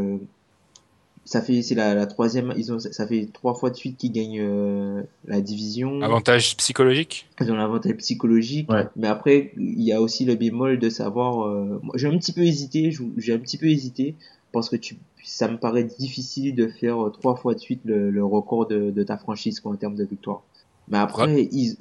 Ça 1.25 1.41
fait, 1.41 1.61
c'est 1.61 1.75
la, 1.75 1.93
la 1.93 2.07
troisième. 2.07 2.53
Ils 2.57 2.73
ont, 2.73 2.79
ça 2.79 3.07
fait 3.07 3.29
trois 3.31 3.53
fois 3.53 3.69
de 3.69 3.75
suite 3.75 3.97
qu'ils 3.97 4.11
gagnent 4.11 4.39
euh, 4.41 5.03
la 5.25 5.41
division. 5.41 6.01
Avantage 6.01 6.57
psychologique? 6.57 7.27
Ils 7.39 7.51
ont 7.51 7.55
l'avantage 7.55 7.93
psychologique. 7.97 8.69
Ouais. 8.71 8.87
Mais 8.95 9.07
après, 9.07 9.53
il 9.57 9.81
y 9.81 9.93
a 9.93 10.01
aussi 10.01 10.25
le 10.25 10.35
bémol 10.35 10.79
de 10.79 10.89
savoir. 10.89 11.47
euh, 11.47 11.81
j'ai 11.95 12.07
un 12.07 12.17
petit 12.17 12.33
peu 12.33 12.41
hésité. 12.41 12.91
J'ai 13.17 13.33
un 13.33 13.39
petit 13.39 13.57
peu 13.57 13.67
hésité 13.67 14.15
parce 14.51 14.69
que 14.69 14.75
tu, 14.75 14.97
ça 15.23 15.47
me 15.47 15.57
paraît 15.57 15.83
difficile 15.85 16.55
de 16.55 16.67
faire 16.67 17.05
euh, 17.05 17.09
trois 17.09 17.35
fois 17.35 17.53
de 17.53 17.59
suite 17.59 17.81
le, 17.85 18.09
le 18.09 18.25
record 18.25 18.67
de, 18.67 18.91
de 18.91 19.03
ta 19.03 19.17
franchise 19.17 19.59
quoi, 19.59 19.71
en 19.71 19.75
termes 19.75 19.95
de 19.95 20.03
victoire. 20.03 20.41
Mais 20.89 20.97
après, 20.97 21.47
ils, 21.51 21.77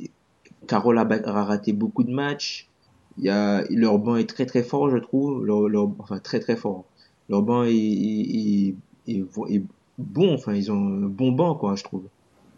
Carole 0.68 0.99
a 0.99 1.04
raté 1.44 1.73
beaucoup 1.73 2.04
de 2.04 2.12
matchs. 2.12 2.68
Il 3.18 3.25
y 3.25 3.28
a 3.28 3.64
leur 3.70 3.99
banc 3.99 4.16
est 4.16 4.28
très 4.28 4.47
très 4.47 4.62
fort, 4.62 4.88
je 4.90 4.99
trouve. 4.99 5.44
Leur, 5.44 5.68
leur- 5.68 5.90
enfin 5.99 6.18
très 6.18 6.38
très 6.38 6.54
fort. 6.54 6.85
Leur 7.28 7.42
banc 7.42 7.64
est, 7.64 7.75
est, 7.75 8.68
est, 8.68 8.75
est, 9.19 9.55
est 9.57 9.62
bon. 9.99 10.35
Enfin, 10.35 10.55
ils 10.55 10.71
ont 10.73 10.87
un 11.05 11.09
bon 11.09 11.33
banc 11.33 11.55
quoi, 11.55 11.75
je 11.76 11.85
trouve. 11.85 12.05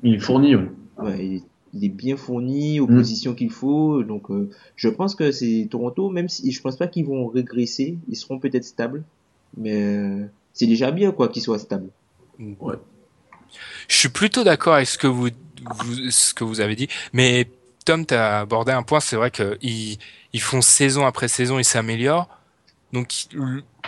il 0.02 0.14
est 0.14 0.18
fourni 0.18 0.54
ouais. 0.56 0.70
Ouais, 0.98 1.26
il, 1.26 1.34
est, 1.36 1.42
il 1.74 1.84
est 1.84 1.88
bien 1.88 2.16
fourni 2.16 2.80
aux 2.80 2.86
Mm. 2.86 2.96
positions 2.96 3.34
qu'il 3.34 3.50
faut. 3.50 4.02
Donc, 4.02 4.30
euh, 4.30 4.50
je 4.76 4.88
pense 4.88 5.14
que 5.14 5.30
c'est 5.32 5.66
Toronto, 5.70 6.10
même 6.10 6.28
si 6.28 6.50
je 6.52 6.60
pense 6.60 6.76
pas 6.76 6.86
qu'ils 6.86 7.06
vont 7.06 7.26
régresser, 7.28 7.96
ils 8.08 8.16
seront 8.16 8.38
peut-être 8.38 8.64
stables, 8.64 9.02
mais 9.56 9.82
euh, 9.82 10.26
c'est 10.52 10.66
déjà 10.66 10.90
bien 10.90 11.12
quoi 11.12 11.28
qu'ils 11.28 11.42
soient 11.42 11.58
stables. 11.58 11.88
Je 13.88 13.96
suis 13.96 14.08
plutôt 14.08 14.44
d'accord 14.44 14.74
avec 14.74 14.86
ce 14.86 14.98
que 14.98 15.06
vous, 15.06 15.28
vous- 15.74 16.10
ce 16.10 16.34
que 16.34 16.44
vous 16.44 16.60
avez 16.60 16.74
dit, 16.76 16.88
mais 17.12 17.48
Tom, 17.84 18.06
tu 18.06 18.14
as 18.14 18.40
abordé 18.40 18.72
un 18.72 18.82
point, 18.82 19.00
c'est 19.00 19.16
vrai 19.16 19.30
qu'ils 19.30 19.98
ils 20.32 20.40
font 20.40 20.60
saison 20.62 21.04
après 21.04 21.28
saison, 21.28 21.58
ils 21.58 21.64
s'améliorent. 21.64 22.28
Donc 22.92 23.12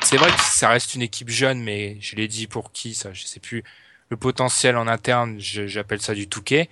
c'est 0.03 0.17
vrai 0.17 0.31
que 0.31 0.41
ça 0.41 0.69
reste 0.69 0.95
une 0.95 1.03
équipe 1.03 1.29
jeune, 1.29 1.63
mais 1.63 1.97
je 2.01 2.17
l'ai 2.17 2.29
dit 2.29 2.47
pour 2.47 2.73
qui, 2.73 2.95
ça, 2.95 3.13
je 3.13 3.25
sais 3.25 3.41
plus. 3.41 3.63
Le 4.11 4.17
potentiel 4.17 4.77
en 4.77 4.87
interne, 4.87 5.37
j'appelle 5.39 6.01
ça 6.01 6.15
du 6.15 6.29
touquet. 6.29 6.69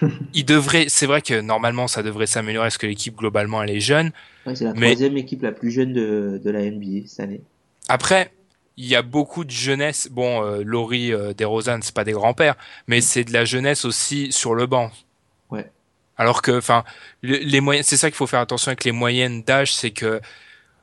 Il 0.34 0.44
devrait, 0.44 0.86
c'est 0.88 1.06
vrai 1.06 1.20
que 1.22 1.40
normalement 1.40 1.86
ça 1.86 2.02
devrait 2.02 2.26
s'améliorer 2.26 2.66
parce 2.66 2.78
que 2.78 2.86
l'équipe 2.86 3.14
globalement 3.16 3.62
elle 3.62 3.70
est 3.70 3.80
jeune. 3.80 4.10
Ouais, 4.46 4.54
c'est 4.56 4.64
la 4.64 4.72
Mais- 4.72 4.86
troisième 4.92 5.16
équipe 5.18 5.42
la 5.42 5.52
plus 5.52 5.70
jeune 5.70 5.92
de, 5.92 6.40
de 6.42 6.50
la 6.50 6.60
NBA 6.62 7.06
cette 7.06 7.20
année. 7.20 7.40
Après, 7.88 8.32
il 8.76 8.86
y 8.86 8.96
a 8.96 9.02
beaucoup 9.02 9.44
de 9.44 9.50
jeunesse. 9.50 10.08
Bon, 10.10 10.42
euh, 10.42 10.62
Laurie 10.64 11.12
euh, 11.12 11.32
c'est 11.82 11.94
pas 11.94 12.04
des 12.04 12.12
grands-pères, 12.12 12.56
mais 12.86 13.00
c'est 13.00 13.24
de 13.24 13.32
la 13.32 13.44
jeunesse 13.44 13.84
aussi 13.84 14.32
sur 14.32 14.54
le 14.54 14.66
banc. 14.66 14.90
Ouais. 15.50 15.70
Alors 16.16 16.40
que, 16.42 16.56
enfin, 16.56 16.84
le- 17.20 17.36
les 17.38 17.60
moyennes, 17.60 17.84
c'est 17.84 17.96
ça 17.98 18.08
qu'il 18.08 18.16
faut 18.16 18.26
faire 18.26 18.40
attention 18.40 18.70
avec 18.70 18.84
les 18.84 18.92
moyennes 18.92 19.42
d'âge, 19.42 19.74
c'est 19.74 19.90
que 19.90 20.20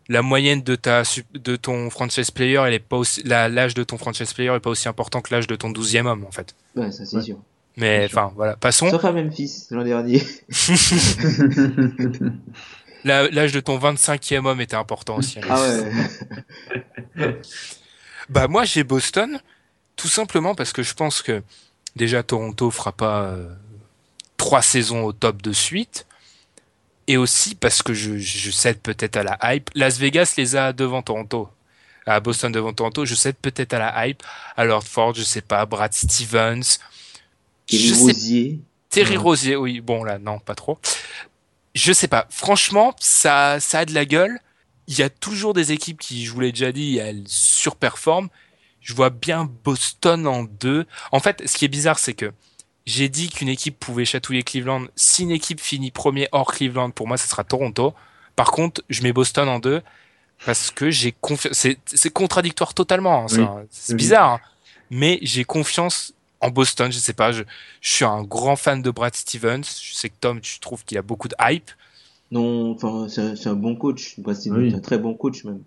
la 0.10 0.22
moyenne 0.22 0.62
de 0.64 0.76
ta 0.76 1.04
de 1.34 1.56
ton 1.56 1.90
franchise 1.90 2.32
player, 2.32 2.62
elle 2.66 2.74
est 2.74 2.80
pas 2.80 2.98
aussi, 2.98 3.22
l'âge 3.24 3.74
de 3.76 3.84
ton 3.84 3.98
franchise 3.98 4.34
player 4.34 4.54
est 4.56 4.60
pas 4.60 4.72
aussi 4.72 4.90
important 4.90 5.22
que 5.22 5.34
l'âge 5.34 5.48
de 5.48 5.56
ton 5.56 5.70
douzième 5.70 6.08
homme 6.08 6.26
en 6.28 6.32
fait. 6.32 6.54
Ouais, 6.76 6.92
ça 6.92 7.06
c'est 7.06 7.16
Ouais. 7.18 7.24
sûr. 7.24 7.38
Mais 7.78 8.04
enfin, 8.06 8.34
voilà, 8.36 8.58
passons. 8.58 8.90
Sauf 8.90 9.06
à 9.06 9.14
Memphis 9.14 9.68
l'an 9.72 9.84
dernier. 9.86 10.22
L'âge 13.06 13.54
de 13.54 13.60
ton 13.62 13.80
25e 13.80 14.46
homme 14.46 14.60
était 14.60 14.76
important 14.76 15.16
aussi. 15.18 15.40
Ah 15.50 15.64
ouais. 17.16 17.38
Bah 18.30 18.48
moi 18.48 18.64
j'ai 18.66 18.84
Boston, 18.84 19.40
tout 19.96 20.08
simplement 20.10 20.54
parce 20.54 20.72
que 20.72 20.84
je 20.84 20.94
pense 20.94 21.24
que 21.24 21.42
déjà 21.96 22.22
Toronto 22.22 22.70
fera 22.70 22.92
pas 22.92 23.24
euh, 23.24 23.50
trois 24.38 24.62
saisons 24.62 25.04
au 25.04 25.14
top 25.14 25.42
de 25.42 25.52
suite, 25.52 26.06
et 27.10 27.18
aussi 27.18 27.56
parce 27.56 27.82
que 27.82 27.92
je, 27.96 28.18
je 28.20 28.52
cède 28.52 28.80
peut-être 28.80 29.18
à 29.18 29.24
la 29.24 29.40
hype. 29.42 29.72
Las 29.74 29.98
Vegas 29.98 30.36
les 30.38 30.56
a 30.56 30.74
devant 30.74 31.02
Toronto, 31.02 31.50
à 32.06 32.20
Boston 32.20 32.52
devant 32.52 32.72
Toronto, 32.72 33.04
je 33.04 33.16
cède 33.16 33.36
peut-être 33.36 33.74
à 33.74 33.80
la 33.80 34.08
hype. 34.08 34.22
À 34.56 34.64
Lord 34.64 34.84
Ford, 34.84 35.16
je 35.16 35.24
sais 35.24 35.42
pas, 35.42 35.66
Brad 35.66 35.92
Stevens, 35.92 36.78
sais 37.68 37.94
Rosier. 37.94 38.60
Terry 38.90 39.18
Ouais. 39.18 39.18
Rosier, 39.18 39.56
oui, 39.56 39.82
bon 39.82 40.04
là, 40.04 40.20
non, 40.20 40.38
pas 40.38 40.54
trop. 40.54 40.78
Je 41.74 41.92
sais 41.94 42.08
pas. 42.08 42.28
Franchement, 42.30 42.96
ça, 43.00 43.60
ça 43.60 43.80
a 43.80 43.86
de 43.86 43.94
la 43.96 44.06
gueule. 44.06 44.40
Il 44.88 44.98
y 44.98 45.02
a 45.02 45.10
toujours 45.10 45.56
des 45.56 45.72
équipes 45.72 46.00
qui, 46.00 46.26
je 46.26 46.32
vous 46.32 46.42
l'ai 46.42 46.52
déjà 46.52 46.72
dit, 46.72 46.98
elles 46.98 47.24
surperforment. 47.26 48.30
Je 48.82 48.94
vois 48.94 49.10
bien 49.10 49.50
Boston 49.64 50.28
en 50.28 50.44
deux. 50.44 50.86
En 51.12 51.20
fait, 51.20 51.42
ce 51.48 51.58
qui 51.58 51.66
est 51.66 51.70
bizarre, 51.70 51.98
c'est 51.98 52.14
que 52.14 52.32
j'ai 52.90 53.08
dit 53.08 53.30
qu'une 53.30 53.50
équipe 53.50 53.78
pouvait 53.80 54.04
chatouiller 54.06 54.42
Cleveland. 54.44 54.86
Si 54.96 55.22
une 55.24 55.32
équipe 55.32 55.60
finit 55.62 55.92
premier 55.92 56.28
hors 56.32 56.52
Cleveland, 56.52 56.90
pour 56.90 57.08
moi, 57.08 57.18
ce 57.18 57.28
sera 57.28 57.44
Toronto. 57.44 57.94
Par 58.36 58.52
contre, 58.52 58.82
je 58.90 59.04
mets 59.04 59.14
Boston 59.14 59.48
en 59.48 59.60
deux 59.60 59.82
parce 60.46 60.72
que 60.72 60.90
j'ai 60.90 61.12
confiance. 61.12 61.68
C'est 61.86 62.10
contradictoire 62.10 62.74
totalement. 62.74 63.24
hein. 63.24 63.28
Oui. 63.32 63.46
C'est 63.70 63.96
bizarre. 63.96 64.32
hein. 64.34 64.40
Mais 64.90 65.20
j'ai 65.22 65.44
confiance 65.44 66.14
en 66.42 66.50
Boston. 66.50 66.92
Je 66.92 66.98
sais 66.98 67.14
pas. 67.14 67.32
Je, 67.32 67.44
je 67.82 67.90
suis 67.92 68.06
un 68.06 68.24
grand 68.24 68.56
fan 68.56 68.82
de 68.82 68.90
Brad 68.90 69.14
Stevens. 69.16 69.62
Je 69.82 69.94
sais 69.94 70.10
que 70.10 70.16
Tom, 70.20 70.42
tu 70.42 70.60
trouves 70.60 70.84
qu'il 70.84 70.98
a 70.98 71.04
beaucoup 71.04 71.28
de 71.28 71.36
hype. 71.40 71.70
Non, 72.32 72.72
enfin, 72.72 73.08
c'est 73.08 73.48
un, 73.48 73.54
bon 73.54 73.76
coach. 73.76 74.20
Brad 74.20 74.36
Stevens, 74.36 74.58
Oui. 74.58 74.74
un 74.74 74.80
très 74.80 74.98
bon 74.98 75.14
coach 75.14 75.44
même. 75.44 75.62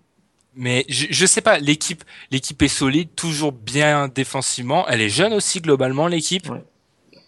Mais 0.55 0.85
je, 0.89 1.07
je 1.09 1.25
sais 1.25 1.41
pas, 1.41 1.57
l'équipe, 1.57 2.03
l'équipe 2.31 2.61
est 2.61 2.67
solide, 2.67 3.09
toujours 3.15 3.51
bien 3.53 4.07
défensivement. 4.07 4.87
Elle 4.87 5.01
est 5.01 5.09
jeune 5.09 5.33
aussi 5.33 5.61
globalement 5.61 6.07
l'équipe. 6.07 6.49
Ouais. 6.49 6.63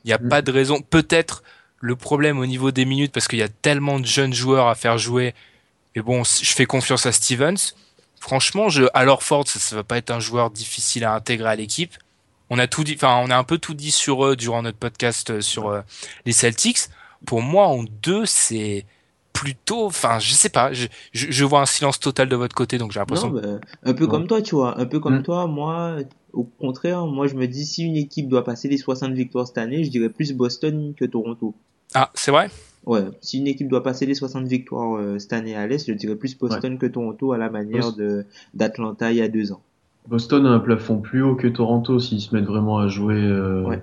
Il 0.06 0.08
n'y 0.08 0.14
a 0.14 0.18
Mm. 0.18 0.30
pas 0.30 0.42
de 0.42 0.52
raison. 0.52 0.82
Peut-être 0.82 1.44
le 1.82 1.96
problème 1.98 2.40
au 2.40 2.46
niveau 2.46 2.72
des 2.72 2.86
minutes 2.86 3.12
parce 3.12 3.28
qu'il 3.28 3.40
y 3.40 3.44
a 3.44 3.50
tellement 3.50 4.00
de 4.00 4.06
jeunes 4.06 4.34
joueurs 4.34 4.68
à 4.68 4.76
faire 4.76 4.98
jouer. 4.98 5.34
Mais 5.96 6.02
bon, 6.02 6.24
je 6.24 6.52
fais 6.54 6.66
confiance 6.66 7.06
à 7.06 7.12
Stevens. 7.12 7.74
Franchement, 8.20 8.70
je, 8.70 8.84
alors 8.94 9.22
Ford, 9.24 9.48
ça, 9.48 9.60
ça 9.60 9.76
va 9.76 9.84
pas 9.84 9.98
être 9.98 10.10
un 10.12 10.20
joueur 10.20 10.50
difficile 10.52 11.04
à 11.04 11.14
intégrer 11.14 11.50
à 11.50 11.56
l'équipe. 11.56 11.94
On 12.50 12.60
a 12.60 12.68
tout 12.68 12.84
dit, 12.84 12.94
enfin, 12.96 13.22
on 13.24 13.30
a 13.30 13.36
un 13.38 13.44
peu 13.44 13.58
tout 13.58 13.74
dit 13.74 13.92
sur 13.92 14.26
eux 14.26 14.36
durant 14.36 14.62
notre 14.62 14.78
podcast 14.78 15.30
euh, 15.32 15.42
sur 15.42 15.68
euh, 15.70 15.82
les 16.26 16.32
Celtics. 16.32 16.80
Pour 17.26 17.42
moi, 17.42 17.68
en 17.68 17.84
deux, 17.84 18.26
c'est 18.26 18.86
plutôt, 19.34 19.86
enfin, 19.88 20.20
je 20.20 20.32
sais 20.34 20.50
pas, 20.50 20.72
je, 20.72 20.88
je, 21.12 21.28
je 21.30 21.44
vois 21.44 21.60
un 21.62 21.66
silence 21.66 22.00
total 22.00 22.30
de 22.30 22.36
votre 22.36 22.56
côté, 22.56 22.78
donc 22.78 22.92
j'ai 22.94 23.00
l'impression 23.00 23.30
bah, 23.30 23.42
un 23.84 23.94
peu 23.94 24.04
Ouais. 24.06 24.10
comme 24.10 24.28
toi, 24.28 24.42
tu 24.42 24.56
vois. 24.56 24.80
Un 24.80 24.86
peu 24.86 25.00
comme 25.00 25.20
Mm. 25.20 25.24
toi, 25.24 25.48
moi, 25.48 25.98
au 26.36 26.44
contraire, 26.44 27.06
moi 27.08 27.27
je 27.27 27.36
me 27.36 27.48
dis 27.48 27.65
si 27.65 27.84
une 27.84 27.96
équipe 27.96 28.27
doit 28.27 28.44
passer 28.44 28.68
les 28.68 28.77
60 28.77 29.13
victoires 29.13 29.48
cette 29.48 29.58
année, 29.58 29.84
je 29.84 29.89
dirais 29.89 30.10
plus 30.10 30.34
Boston 30.34 30.94
que 30.96 31.06
Toronto. 31.06 31.56
Ah, 31.94 32.12
c'est 32.13 32.32
vrai? 32.32 32.50
Ouais, 32.86 33.04
si 33.22 33.39
une 33.39 33.48
équipe 33.48 33.68
doit 33.68 33.82
passer 33.82 34.06
les 34.06 34.13
60 34.13 34.46
victoires 34.48 34.98
euh, 34.98 35.18
cette 35.18 35.34
année 35.34 35.56
à 35.56 35.65
l'Est, 35.65 35.88
je 35.88 35.94
dirais 35.94 36.15
plus 36.15 36.38
Boston 36.38 36.77
que 36.77 36.86
Toronto 36.86 37.32
à 37.32 37.38
la 37.38 37.50
manière 37.50 37.94
de 37.94 38.25
d'Atlanta 38.54 39.12
il 39.12 39.18
y 39.18 39.22
a 39.22 39.27
deux 39.27 39.51
ans. 39.51 39.62
Boston 40.08 40.46
a 40.46 40.50
un 40.50 40.60
plafond 40.60 40.98
plus 41.00 41.24
haut 41.24 41.36
que 41.36 41.48
Toronto 41.48 42.00
s'ils 42.00 42.22
se 42.22 42.36
mettent 42.36 42.46
vraiment 42.46 42.77
à 42.77 42.88
jouer, 42.88 43.15
euh, 43.15 43.63
Ouais. 43.63 43.82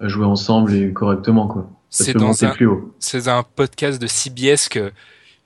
à 0.00 0.08
jouer 0.08 0.26
ensemble 0.26 0.74
et 0.74 0.92
correctement, 0.92 1.46
quoi. 1.48 1.70
Ça 1.88 2.04
C'est 2.04 2.12
peut 2.12 2.18
dans 2.18 2.26
monter 2.28 2.46
un, 2.46 2.50
plus 2.50 2.66
haut. 2.66 2.92
c'est 2.98 3.28
un 3.28 3.44
podcast 3.44 4.02
de 4.02 4.06
CBS 4.06 4.68
que 4.68 4.90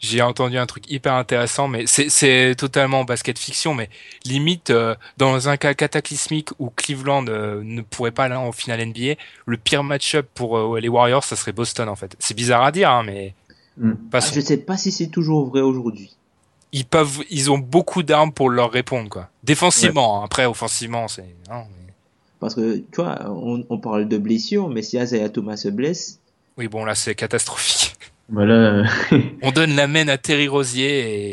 j'ai 0.00 0.23
entendu 0.23 0.59
un 0.59 0.67
truc 0.67 0.90
hyper 0.90 1.14
intéressant, 1.14 1.69
mais 1.69 1.85
c'est, 1.87 2.55
totalement 2.57 3.05
basket 3.05 3.38
fiction, 3.38 3.75
mais 3.75 3.90
limite, 4.25 4.71
euh, 4.71 4.95
dans 5.17 5.49
un 5.49 5.57
cas 5.57 5.75
cataclysmique 5.75 6.50
où 6.59 6.71
Cleveland 6.71 7.26
euh, 7.28 7.62
ne 7.64 7.83
pourrait 7.83 8.12
pas 8.12 8.25
aller 8.25 8.35
en 8.37 8.52
finale 8.52 8.85
NBA, 8.87 9.14
le 9.47 9.57
pire 9.57 9.83
match-up 9.83 10.28
pour 10.35 10.57
euh, 10.59 10.81
les 10.81 10.88
Warriors, 10.88 11.25
ça 11.25 11.37
serait 11.37 11.52
Boston 11.52 11.88
en 11.88 11.97
fait. 11.97 12.14
C'est 12.19 12.35
bizarre 12.35 12.62
à 12.62 12.73
dire, 12.73 12.90
hein, 12.90 13.02
mais 13.05 13.35
Mm. 13.78 13.93
Ah, 14.12 14.19
je 14.21 14.40
sais 14.40 14.57
pas 14.57 14.76
si 14.76 14.90
c'est 14.90 15.07
toujours 15.07 15.49
vrai 15.49 15.61
aujourd'hui. 15.61 16.17
ils 16.73 16.85
peuvent, 16.85 17.21
ils 17.31 17.50
ont 17.50 17.59
beaucoup 17.59 18.02
d'armes 18.02 18.33
pour 18.33 18.50
leur 18.50 18.73
répondre, 18.73 19.09
quoi. 19.09 19.28
Défensivement, 19.45 20.21
hein. 20.21 20.25
après 20.25 20.47
offensivement, 20.47 21.07
c'est. 21.09 21.23
mais- 21.49 21.93
Parce 22.40 22.55
que, 22.57 22.78
tu 22.78 22.97
vois, 22.97 23.19
on, 23.31 23.64
on 23.71 23.78
parle 23.78 24.09
de 24.09 24.19
blessures, 24.19 24.69
mais 24.69 24.83
si 24.83 24.97
Isaiah 24.99 25.28
Thomas 25.28 25.57
se 25.57 25.69
blesse, 25.69 26.19
Oui, 26.57 26.67
bon 26.67 26.85
là, 26.85 26.97
c'est 26.97 27.14
catastrophique. 27.14 27.78
Voilà, 28.29 28.55
euh, 28.81 28.85
On 29.43 29.51
donne 29.53 29.75
la 29.75 29.87
main 29.87 30.09
à 30.09 30.19
Terry 30.19 30.49
Rosier 30.49 31.31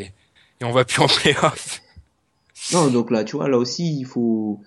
et 0.60 0.64
on 0.64 0.72
va 0.72 0.84
plus 0.84 1.00
en 1.02 1.06
playoff. 1.08 1.82
non, 2.72 2.88
donc 2.90 3.10
là, 3.10 3.24
tu 3.24 3.36
vois, 3.36 3.48
là 3.48 3.58
aussi, 3.58 3.98
il 4.00 4.04
faut, 4.06 4.60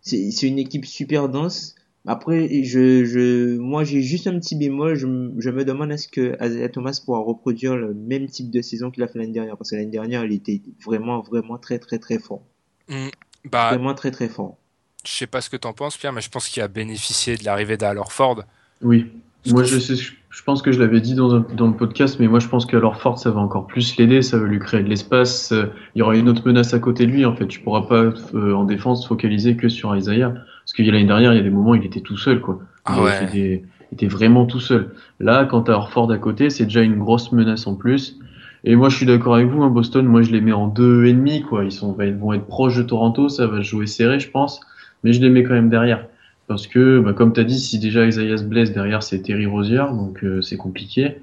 c'est, 0.00 0.30
une 0.42 0.58
équipe 0.58 0.84
super 0.86 1.28
dense. 1.28 1.74
Après, 2.06 2.62
je, 2.64 3.04
je, 3.06 3.56
moi, 3.56 3.82
j'ai 3.84 4.02
juste 4.02 4.26
un 4.26 4.38
petit 4.38 4.56
bémol. 4.56 4.94
Je, 4.94 5.06
m- 5.06 5.34
je 5.38 5.48
me 5.48 5.64
demande 5.64 5.90
est-ce 5.90 6.06
que 6.08 6.36
Isaiah 6.44 6.68
Thomas 6.68 7.00
pourra 7.02 7.20
reproduire 7.20 7.76
le 7.76 7.94
même 7.94 8.26
type 8.26 8.50
de 8.50 8.60
saison 8.60 8.90
qu'il 8.90 9.02
a 9.02 9.08
fait 9.08 9.18
l'année 9.18 9.32
dernière. 9.32 9.56
Parce 9.56 9.70
que 9.70 9.76
l'année 9.76 9.90
dernière, 9.90 10.22
il 10.24 10.32
était 10.32 10.60
vraiment, 10.84 11.22
vraiment 11.22 11.56
très, 11.56 11.78
très, 11.78 11.98
très 11.98 12.18
fort. 12.18 12.42
Hmm, 12.88 13.08
Bah, 13.46 13.68
Vraiment 13.70 13.94
très, 13.94 14.10
très 14.10 14.28
fort. 14.28 14.58
je 15.06 15.12
sais 15.12 15.26
pas 15.26 15.40
ce 15.40 15.48
que 15.48 15.56
t'en 15.56 15.72
penses, 15.72 15.96
Pierre, 15.96 16.12
mais 16.12 16.20
je 16.20 16.28
pense 16.28 16.48
qu'il 16.48 16.62
a 16.62 16.68
bénéficié 16.68 17.36
de 17.38 17.44
l'arrivée 17.44 17.76
d'Alor 17.78 18.12
Ford. 18.12 18.42
oui. 18.82 19.06
Parce 19.42 19.52
Moi, 19.54 19.62
que- 19.62 19.68
je, 19.68 19.78
sais, 19.78 19.96
je 20.34 20.42
pense 20.42 20.62
que 20.62 20.72
je 20.72 20.80
l'avais 20.80 21.00
dit 21.00 21.14
dans, 21.14 21.32
un- 21.36 21.46
dans 21.56 21.68
le 21.68 21.74
podcast, 21.74 22.16
mais 22.18 22.26
moi, 22.26 22.40
je 22.40 22.48
pense 22.48 22.66
que 22.66 22.76
alors 22.76 22.96
Ford, 22.96 23.18
ça 23.18 23.30
va 23.30 23.40
encore 23.40 23.68
plus 23.68 23.96
l'aider, 23.96 24.20
ça 24.20 24.36
va 24.36 24.46
lui 24.46 24.58
créer 24.58 24.82
de 24.82 24.88
l'espace. 24.88 25.52
euh, 25.52 25.66
Il 25.94 26.00
y 26.00 26.02
aura 26.02 26.16
une 26.16 26.28
autre 26.28 26.42
menace 26.44 26.74
à 26.74 26.80
côté 26.80 27.06
de 27.06 27.12
lui, 27.12 27.24
en 27.24 27.36
fait. 27.36 27.46
Tu 27.46 27.60
pourras 27.60 27.82
pas, 27.82 28.02
euh, 28.34 28.52
en 28.52 28.64
défense, 28.64 29.06
focaliser 29.06 29.56
que 29.56 29.68
sur 29.68 29.94
Isaiah. 29.96 30.30
Parce 30.30 30.72
qu'il 30.74 30.86
y 30.86 30.88
a 30.88 30.92
l'année 30.92 31.06
dernière, 31.06 31.32
il 31.32 31.36
y 31.36 31.40
a 31.40 31.42
des 31.42 31.50
moments 31.50 31.70
où 31.70 31.74
il 31.76 31.84
était 31.84 32.00
tout 32.00 32.16
seul, 32.16 32.40
quoi. 32.40 32.58
Ah 32.84 32.94
il, 32.98 33.02
ouais. 33.04 33.10
avait 33.12 33.26
fait 33.26 33.32
des- 33.32 33.64
il 33.92 33.94
était 33.94 34.08
vraiment 34.08 34.44
tout 34.44 34.58
seul. 34.60 34.90
Là, 35.20 35.44
quand 35.44 35.62
t'as 35.62 35.74
Horford 35.74 36.10
à 36.10 36.18
côté, 36.18 36.50
c'est 36.50 36.64
déjà 36.64 36.82
une 36.82 36.98
grosse 36.98 37.30
menace 37.30 37.66
en 37.68 37.76
plus. 37.76 38.18
Et 38.64 38.74
moi, 38.76 38.88
je 38.88 38.96
suis 38.96 39.06
d'accord 39.06 39.36
avec 39.36 39.46
vous, 39.48 39.62
hein, 39.62 39.68
Boston, 39.70 40.04
moi, 40.06 40.22
je 40.22 40.32
les 40.32 40.40
mets 40.40 40.52
en 40.52 40.66
deux 40.66 41.04
et 41.04 41.12
demi, 41.12 41.42
quoi. 41.42 41.64
Ils 41.64 41.70
sont, 41.72 41.96
ils 42.00 42.14
vont 42.14 42.32
être 42.32 42.46
proches 42.46 42.76
de 42.76 42.82
Toronto, 42.82 43.28
ça 43.28 43.46
va 43.46 43.60
jouer 43.60 43.86
serré, 43.86 44.18
je 44.18 44.30
pense. 44.30 44.60
Mais 45.04 45.12
je 45.12 45.20
les 45.20 45.28
mets 45.30 45.44
quand 45.44 45.52
même 45.54 45.68
derrière. 45.68 46.06
Parce 46.46 46.66
que, 46.66 47.00
bah, 47.00 47.12
comme 47.14 47.32
t'as 47.32 47.44
dit, 47.44 47.58
si 47.58 47.78
déjà 47.78 48.04
Isaiah 48.06 48.36
se 48.36 48.42
blesse, 48.44 48.72
derrière, 48.72 49.02
c'est 49.02 49.20
Terry 49.20 49.46
Rozier, 49.46 49.84
donc 49.92 50.22
euh, 50.24 50.42
c'est 50.42 50.56
compliqué. 50.56 51.16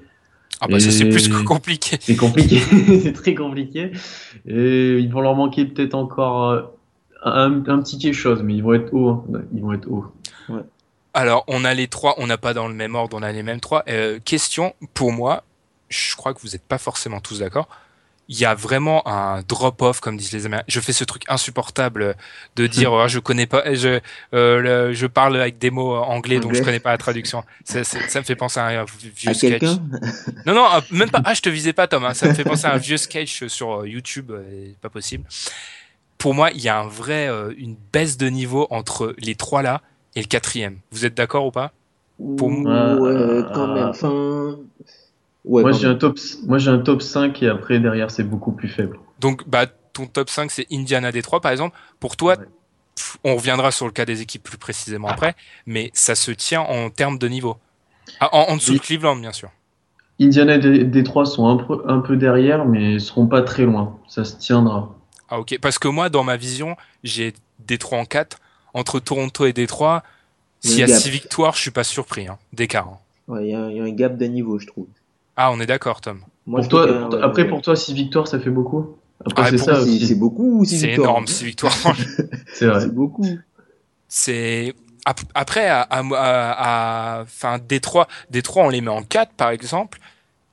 Ah 0.60 0.68
bah 0.68 0.78
ça 0.78 0.92
c'est 0.92 1.08
plus 1.08 1.28
que 1.28 1.42
compliqué. 1.42 1.96
C'est 2.00 2.14
compliqué, 2.14 2.58
c'est 3.02 3.12
très 3.12 3.34
compliqué. 3.34 3.90
Et 4.46 4.98
ils 4.98 5.10
vont 5.10 5.20
leur 5.20 5.34
manquer 5.34 5.64
peut-être 5.64 5.94
encore 5.94 6.50
euh, 6.50 6.62
un, 7.24 7.64
un 7.66 7.80
petit 7.82 7.98
quelque 7.98 8.14
chose, 8.14 8.42
mais 8.44 8.54
ils 8.54 8.62
vont 8.62 8.74
être 8.74 8.92
hauts. 8.94 9.08
hein. 9.10 9.40
Ils 9.54 9.60
vont 9.60 9.72
être 9.72 9.88
hauts. 9.90 10.06
Alors 11.14 11.44
on 11.48 11.64
a 11.64 11.74
les 11.74 11.88
trois, 11.88 12.14
on 12.18 12.26
n'a 12.26 12.38
pas 12.38 12.54
dans 12.54 12.68
le 12.68 12.74
même 12.74 12.94
ordre, 12.94 13.16
on 13.18 13.22
a 13.22 13.32
les 13.32 13.42
mêmes 13.42 13.60
trois. 13.60 13.82
Euh, 13.88 14.18
question 14.24 14.72
pour 14.94 15.12
moi, 15.12 15.42
je 15.88 16.14
crois 16.16 16.32
que 16.32 16.40
vous 16.40 16.48
n'êtes 16.50 16.62
pas 16.62 16.78
forcément 16.78 17.20
tous 17.20 17.40
d'accord. 17.40 17.68
Il 18.28 18.38
y 18.38 18.44
a 18.46 18.54
vraiment 18.54 19.06
un 19.06 19.42
drop-off, 19.42 20.00
comme 20.00 20.16
disent 20.16 20.32
les 20.32 20.46
Américains. 20.46 20.64
Je 20.68 20.80
fais 20.80 20.92
ce 20.92 21.04
truc 21.04 21.24
insupportable 21.28 22.14
de 22.56 22.66
dire 22.66 22.92
oh, 22.92 23.06
je 23.08 23.18
connais 23.18 23.46
pas, 23.46 23.74
je 23.74 24.00
euh, 24.32 24.58
le- 24.60 24.92
je 24.94 25.06
parle 25.06 25.38
avec 25.38 25.58
des 25.58 25.70
mots 25.70 25.96
anglais 25.96 26.38
donc 26.40 26.54
je 26.54 26.62
connais 26.64 26.80
pas 26.80 26.90
la 26.92 26.98
traduction. 26.98 27.42
Ça, 27.64 27.80
me 27.80 28.24
fait 28.24 28.36
penser 28.36 28.60
à 28.60 28.66
un 28.80 28.84
vieux 29.16 29.30
À 29.30 29.34
sketch. 29.34 29.62
Non, 30.46 30.54
non, 30.54 30.66
euh, 30.72 30.80
même 30.92 31.10
pas. 31.10 31.20
Ah, 31.24 31.34
je 31.34 31.42
te 31.42 31.48
visais 31.50 31.72
pas, 31.74 31.88
Tom. 31.88 32.04
hein. 32.04 32.14
Ça 32.14 32.28
me 32.28 32.34
fait 32.34 32.44
penser 32.44 32.66
à 32.66 32.72
un 32.72 32.78
vieux 32.78 32.96
sketch 32.96 33.46
sur 33.48 33.80
euh, 33.82 33.88
YouTube. 33.88 34.30
euh, 34.30 34.72
pas 34.80 34.88
possible. 34.88 35.24
Pour 36.16 36.32
moi, 36.32 36.52
il 36.52 36.60
y 36.62 36.68
a 36.68 36.78
un 36.78 36.86
vrai, 36.86 37.28
euh, 37.28 37.52
une 37.58 37.76
baisse 37.92 38.16
de 38.16 38.28
niveau 38.28 38.66
entre 38.70 39.14
les 39.18 39.34
trois 39.34 39.62
là. 39.62 39.82
et 40.14 40.20
le 40.22 40.26
quatrième. 40.28 40.78
Vous 40.92 41.04
êtes 41.04 41.14
d'accord 41.14 41.44
ou 41.46 41.50
pas? 41.50 41.72
Pour 42.38 42.50
moi- 42.50 42.94
ouais, 42.94 43.42
quand 43.52 43.74
même. 43.74 43.88
Enfin, 43.88 44.56
ouais, 45.44 45.62
moi, 45.62 45.72
j'ai 45.72 45.86
un 45.86 45.94
top, 45.94 46.18
moi, 46.46 46.58
j'ai 46.58 46.70
un 46.70 46.78
top 46.78 47.02
5 47.02 47.42
et 47.42 47.48
après, 47.48 47.78
derrière, 47.80 48.10
c'est 48.10 48.24
beaucoup 48.24 48.52
plus 48.52 48.68
faible. 48.68 48.98
Donc, 49.20 49.48
bah, 49.48 49.66
ton 49.92 50.06
top 50.06 50.30
5, 50.30 50.50
c'est 50.50 50.66
Indiana 50.72 51.12
Détroit, 51.12 51.40
par 51.40 51.52
exemple. 51.52 51.76
Pour 52.00 52.16
toi, 52.16 52.36
Ouais. 52.38 52.44
pff, 52.96 53.18
on 53.24 53.36
reviendra 53.36 53.70
sur 53.70 53.86
le 53.86 53.92
cas 53.92 54.04
des 54.04 54.20
équipes 54.22 54.42
plus 54.42 54.58
précisément 54.58 55.08
après, 55.08 55.34
mais 55.66 55.90
ça 55.94 56.14
se 56.14 56.30
tient 56.30 56.60
en 56.62 56.90
termes 56.90 57.18
de 57.18 57.28
niveau. 57.28 57.56
Ah, 58.20 58.28
en, 58.34 58.52
en 58.52 58.56
dessous 58.56 58.72
Oui. 58.72 58.78
de 58.78 58.82
Cleveland, 58.82 59.16
bien 59.16 59.32
sûr. 59.32 59.50
Indiana 60.20 60.54
et 60.56 60.58
Dé- 60.58 60.84
Détroit 60.84 61.24
sont 61.26 61.48
un 61.48 61.56
peu, 61.56 61.82
un 61.88 61.98
peu 62.00 62.16
derrière, 62.16 62.64
mais 62.64 62.98
seront 62.98 63.26
pas 63.26 63.42
très 63.42 63.64
loin. 63.64 63.98
Ça 64.08 64.24
se 64.24 64.36
tiendra. 64.36 64.94
Ah, 65.28 65.38
ok. 65.40 65.58
Parce 65.60 65.78
que 65.78 65.88
moi, 65.88 66.08
dans 66.10 66.22
ma 66.24 66.36
vision, 66.36 66.76
j'ai 67.02 67.32
Détroit 67.60 67.98
en 67.98 68.04
4. 68.04 68.38
Entre 68.74 69.00
Toronto 69.00 69.44
et 69.46 69.52
Détroit, 69.52 70.02
s'il 70.60 70.78
y 70.78 70.82
a 70.82 70.86
Le 70.86 70.92
gap. 70.92 71.00
6 71.02 71.10
victoires, 71.10 71.54
je 71.56 71.60
suis 71.60 71.70
pas 71.70 71.84
surpris, 71.84 72.26
hein, 72.28 72.38
d'écart. 72.52 72.88
hein. 72.88 72.98
Ouais, 73.28 73.46
il 73.46 73.50
y, 73.50 73.54
a 73.54 73.60
un- 73.60 73.70
il 73.70 73.76
y 73.76 73.80
a 73.80 73.84
un 73.84 73.90
gap 73.90 74.16
de 74.16 74.24
niveau, 74.26 74.58
je 74.58 74.66
trouve. 74.66 74.86
Ah, 75.36 75.50
on 75.52 75.60
est 75.60 75.66
d'accord, 75.66 76.00
Tom. 76.00 76.20
Moi, 76.46 76.60
Pour 76.60 76.68
toi, 76.68 76.86
toi- 76.86 77.08
ouais, 77.18 77.22
après, 77.22 77.42
ouais. 77.42 77.48
pour 77.48 77.62
toi, 77.62 77.76
6 77.76 77.94
victoires, 77.94 78.28
ça 78.28 78.38
fait 78.40 78.50
beaucoup? 78.50 78.96
Après, 79.24 79.44
Ah, 79.46 79.50
c'est 79.50 79.56
pour 79.56 79.66
ça 79.66 79.74
c'est 79.76 79.82
aussi. 79.82 80.06
c'est 80.06 80.14
beaucoup 80.16 80.60
ou 80.60 80.64
six 80.64 80.80
C'est 80.80 80.86
victoires 80.88 81.10
énorme, 81.10 81.26
6 81.28 81.44
victoires. 81.44 81.72
C'est 82.52 82.66
vrai. 82.66 82.80
C'est 82.80 82.92
beaucoup. 82.94 83.38
c'est 84.08 84.74
ap- 85.04 85.20
après 85.34 85.68
à, 85.68 85.82
à, 85.82 86.00
à- 86.00 87.18
à- 87.18 87.22
enfin 87.22 87.58
Détroit 87.58 88.08
Détroit 88.30 88.64
on 88.64 88.68
les 88.68 88.80
met 88.80 88.90
en 88.90 89.02
4 89.02 89.32
par 89.32 89.50
exemple 89.50 89.98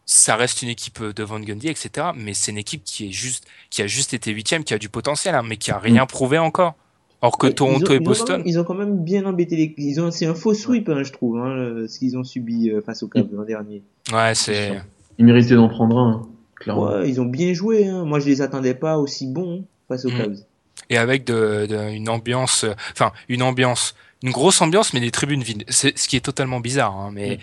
ça 0.05 0.35
reste 0.35 0.61
une 0.61 0.69
équipe 0.69 1.03
de 1.03 1.23
Van 1.23 1.39
Gundy 1.39 1.67
etc 1.67 2.07
mais 2.15 2.33
c'est 2.33 2.51
une 2.51 2.57
équipe 2.57 2.83
qui 2.83 3.09
est 3.09 3.11
juste 3.11 3.45
qui 3.69 3.81
a 3.81 3.87
juste 3.87 4.13
été 4.13 4.31
huitième 4.31 4.63
qui 4.63 4.73
a 4.73 4.77
du 4.77 4.89
potentiel 4.89 5.35
hein, 5.35 5.43
mais 5.45 5.57
qui 5.57 5.71
a 5.71 5.77
rien 5.79 6.05
prouvé 6.05 6.37
encore 6.37 6.75
alors 7.21 7.37
que 7.37 7.47
Toronto 7.47 7.91
ont- 7.91 7.93
et 7.93 7.95
ils 7.95 8.01
ont 8.01 8.03
Boston 8.03 8.37
même- 8.37 8.47
ils 8.47 8.59
ont 8.59 8.63
quand 8.63 8.73
même 8.75 9.03
bien 9.03 9.25
embêté 9.25 9.55
les. 9.55 9.73
Ils 9.77 9.99
ont, 10.01 10.11
c'est 10.11 10.25
un 10.25 10.33
faux 10.35 10.53
sweep, 10.53 10.87
hein, 10.89 11.03
je 11.03 11.11
trouve, 11.11 11.37
hein, 11.37 11.85
ce 11.87 11.99
qu'ils 11.99 12.17
ont 12.17 12.23
subi 12.23 12.69
euh, 12.69 12.81
face 12.81 13.03
au 13.03 13.07
Cavs 13.07 13.27
l'an 13.33 13.43
dernier. 13.43 13.83
ouais 14.13 14.33
c'est 14.35 14.81
Ils 15.17 15.25
méritaient 15.25 15.55
d'en 15.55 15.67
prendre 15.69 15.97
un, 15.97 16.11
hein, 16.11 16.21
clairement. 16.55 16.83
Ouais, 16.91 17.09
ils 17.09 17.19
ont 17.19 17.25
bien 17.25 17.53
joué. 17.53 17.87
Hein. 17.87 18.05
Moi, 18.05 18.19
je 18.19 18.25
les 18.27 18.41
attendais 18.41 18.73
pas 18.73 18.97
aussi 18.97 19.27
bons 19.27 19.65
face 19.87 20.05
aux 20.05 20.09
Mm. 20.11 20.17
Cavs. 20.17 20.37
et 20.89 20.97
avec 20.97 21.25
de, 21.25 21.65
de- 21.67 21.91
une 21.91 22.07
ambiance 22.09 22.65
enfin 22.93 23.11
une 23.27 23.41
ambiance 23.43 23.95
une 24.23 24.31
grosse 24.31 24.61
ambiance 24.61 24.93
mais 24.93 24.99
des 25.01 25.11
tribunes 25.11 25.43
vides 25.43 25.63
c'est 25.67 25.97
ce 25.99 26.07
qui 26.07 26.15
est 26.15 26.21
totalement 26.21 26.59
bizarre 26.61 26.95
hein, 26.97 27.11
mais 27.13 27.37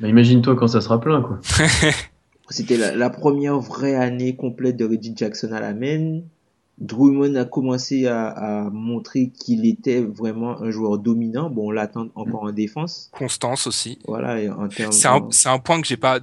Bah, 0.00 0.08
Imagine-toi 0.08 0.56
quand 0.56 0.66
ça 0.66 0.80
sera 0.80 1.00
plein, 1.00 1.22
quoi. 1.22 1.38
C'était 2.50 2.76
la, 2.76 2.94
la 2.94 3.10
première 3.10 3.58
vraie 3.60 3.94
année 3.94 4.34
complète 4.36 4.76
de 4.76 4.84
Reggie 4.84 5.14
Jackson 5.16 5.50
à 5.52 5.60
la 5.60 5.72
main. 5.72 6.20
Drummond 6.78 7.36
a 7.36 7.44
commencé 7.44 8.06
à, 8.06 8.28
à 8.28 8.70
montrer 8.70 9.28
qu'il 9.28 9.66
était 9.66 10.02
vraiment 10.02 10.60
un 10.60 10.70
joueur 10.70 10.98
dominant. 10.98 11.48
Bon, 11.48 11.68
on 11.68 11.70
l'attend 11.70 12.08
encore 12.14 12.44
en 12.44 12.52
défense. 12.52 13.10
Constance 13.12 13.66
aussi 13.66 13.98
Voilà, 14.08 14.40
et 14.40 14.48
en 14.50 14.68
termes. 14.68 14.92
C'est 14.92 15.08
un, 15.08 15.26
c'est 15.30 15.48
un 15.48 15.58
point 15.58 15.80
que 15.80 15.86
j'ai 15.86 15.96
pas. 15.96 16.18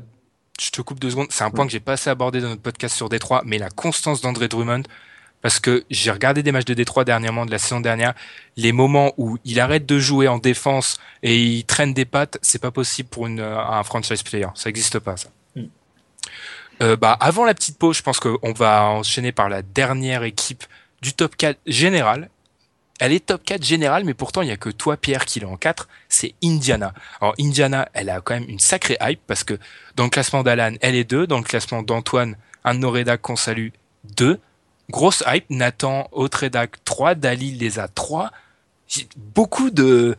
Je 0.59 0.69
te 0.69 0.81
coupe 0.81 0.99
deux 0.99 1.11
secondes. 1.11 1.27
C'est 1.29 1.43
un 1.43 1.51
point 1.51 1.65
que 1.65 1.71
j'ai 1.71 1.79
pas 1.79 1.93
assez 1.93 2.09
abordé 2.09 2.41
dans 2.41 2.49
notre 2.49 2.61
podcast 2.61 2.95
sur 2.95 3.09
Détroit, 3.09 3.43
mais 3.45 3.57
la 3.57 3.69
constance 3.69 4.21
d'André 4.21 4.47
Drummond. 4.47 4.83
Parce 5.41 5.59
que 5.59 5.83
j'ai 5.89 6.11
regardé 6.11 6.43
des 6.43 6.51
matchs 6.51 6.65
de 6.65 6.75
Détroit 6.75 7.03
dernièrement, 7.03 7.47
de 7.47 7.51
la 7.51 7.57
saison 7.57 7.81
dernière. 7.81 8.13
Les 8.57 8.71
moments 8.71 9.11
où 9.17 9.37
il 9.43 9.59
arrête 9.59 9.87
de 9.87 9.97
jouer 9.97 10.27
en 10.27 10.37
défense 10.37 10.99
et 11.23 11.41
il 11.41 11.65
traîne 11.65 11.93
des 11.95 12.05
pattes, 12.05 12.37
c'est 12.43 12.61
pas 12.61 12.69
possible 12.69 13.09
pour 13.09 13.25
une, 13.25 13.39
euh, 13.39 13.57
un 13.59 13.81
franchise 13.83 14.21
player. 14.21 14.47
Ça 14.53 14.69
existe 14.69 14.99
pas, 14.99 15.17
ça. 15.17 15.29
Mm. 15.55 15.63
Euh, 16.81 16.95
bah, 16.95 17.15
avant 17.19 17.45
la 17.45 17.53
petite 17.53 17.77
pause, 17.77 17.97
je 17.97 18.01
pense 18.01 18.19
qu'on 18.19 18.53
va 18.53 18.85
enchaîner 18.85 19.31
par 19.31 19.49
la 19.49 19.61
dernière 19.61 20.23
équipe 20.23 20.63
du 21.01 21.13
top 21.13 21.35
4 21.35 21.59
général. 21.67 22.29
Elle 22.99 23.13
est 23.13 23.25
top 23.25 23.43
4 23.43 23.63
général, 23.63 24.03
mais 24.03 24.13
pourtant, 24.13 24.41
il 24.41 24.47
y 24.47 24.51
a 24.51 24.57
que 24.57 24.69
toi, 24.69 24.97
Pierre, 24.97 25.25
qui 25.25 25.39
l'est 25.39 25.45
en 25.45 25.57
4. 25.57 25.87
C'est 26.09 26.33
Indiana. 26.43 26.93
Alors, 27.19 27.35
Indiana, 27.39 27.89
elle 27.93 28.09
a 28.09 28.21
quand 28.21 28.33
même 28.33 28.49
une 28.49 28.59
sacrée 28.59 28.97
hype 29.01 29.21
parce 29.27 29.43
que 29.43 29.57
dans 29.95 30.05
le 30.05 30.09
classement 30.09 30.43
d'Alan, 30.43 30.75
elle 30.81 30.95
est 30.95 31.03
2. 31.03 31.27
Dans 31.27 31.37
le 31.37 31.43
classement 31.43 31.83
d'Antoine, 31.83 32.35
un 32.63 32.75
de 32.75 32.79
nos 32.79 32.91
rédacs 32.91 33.21
qu'on 33.21 33.35
salue, 33.35 33.69
2. 34.15 34.39
Grosse 34.89 35.23
hype. 35.27 35.45
Nathan, 35.49 36.07
autre 36.11 36.39
rédac, 36.39 36.83
3. 36.83 37.15
Dalil 37.15 37.57
les 37.57 37.79
a 37.79 37.87
3. 37.87 38.31
J'ai 38.87 39.07
Beaucoup 39.15 39.69
de 39.69 40.17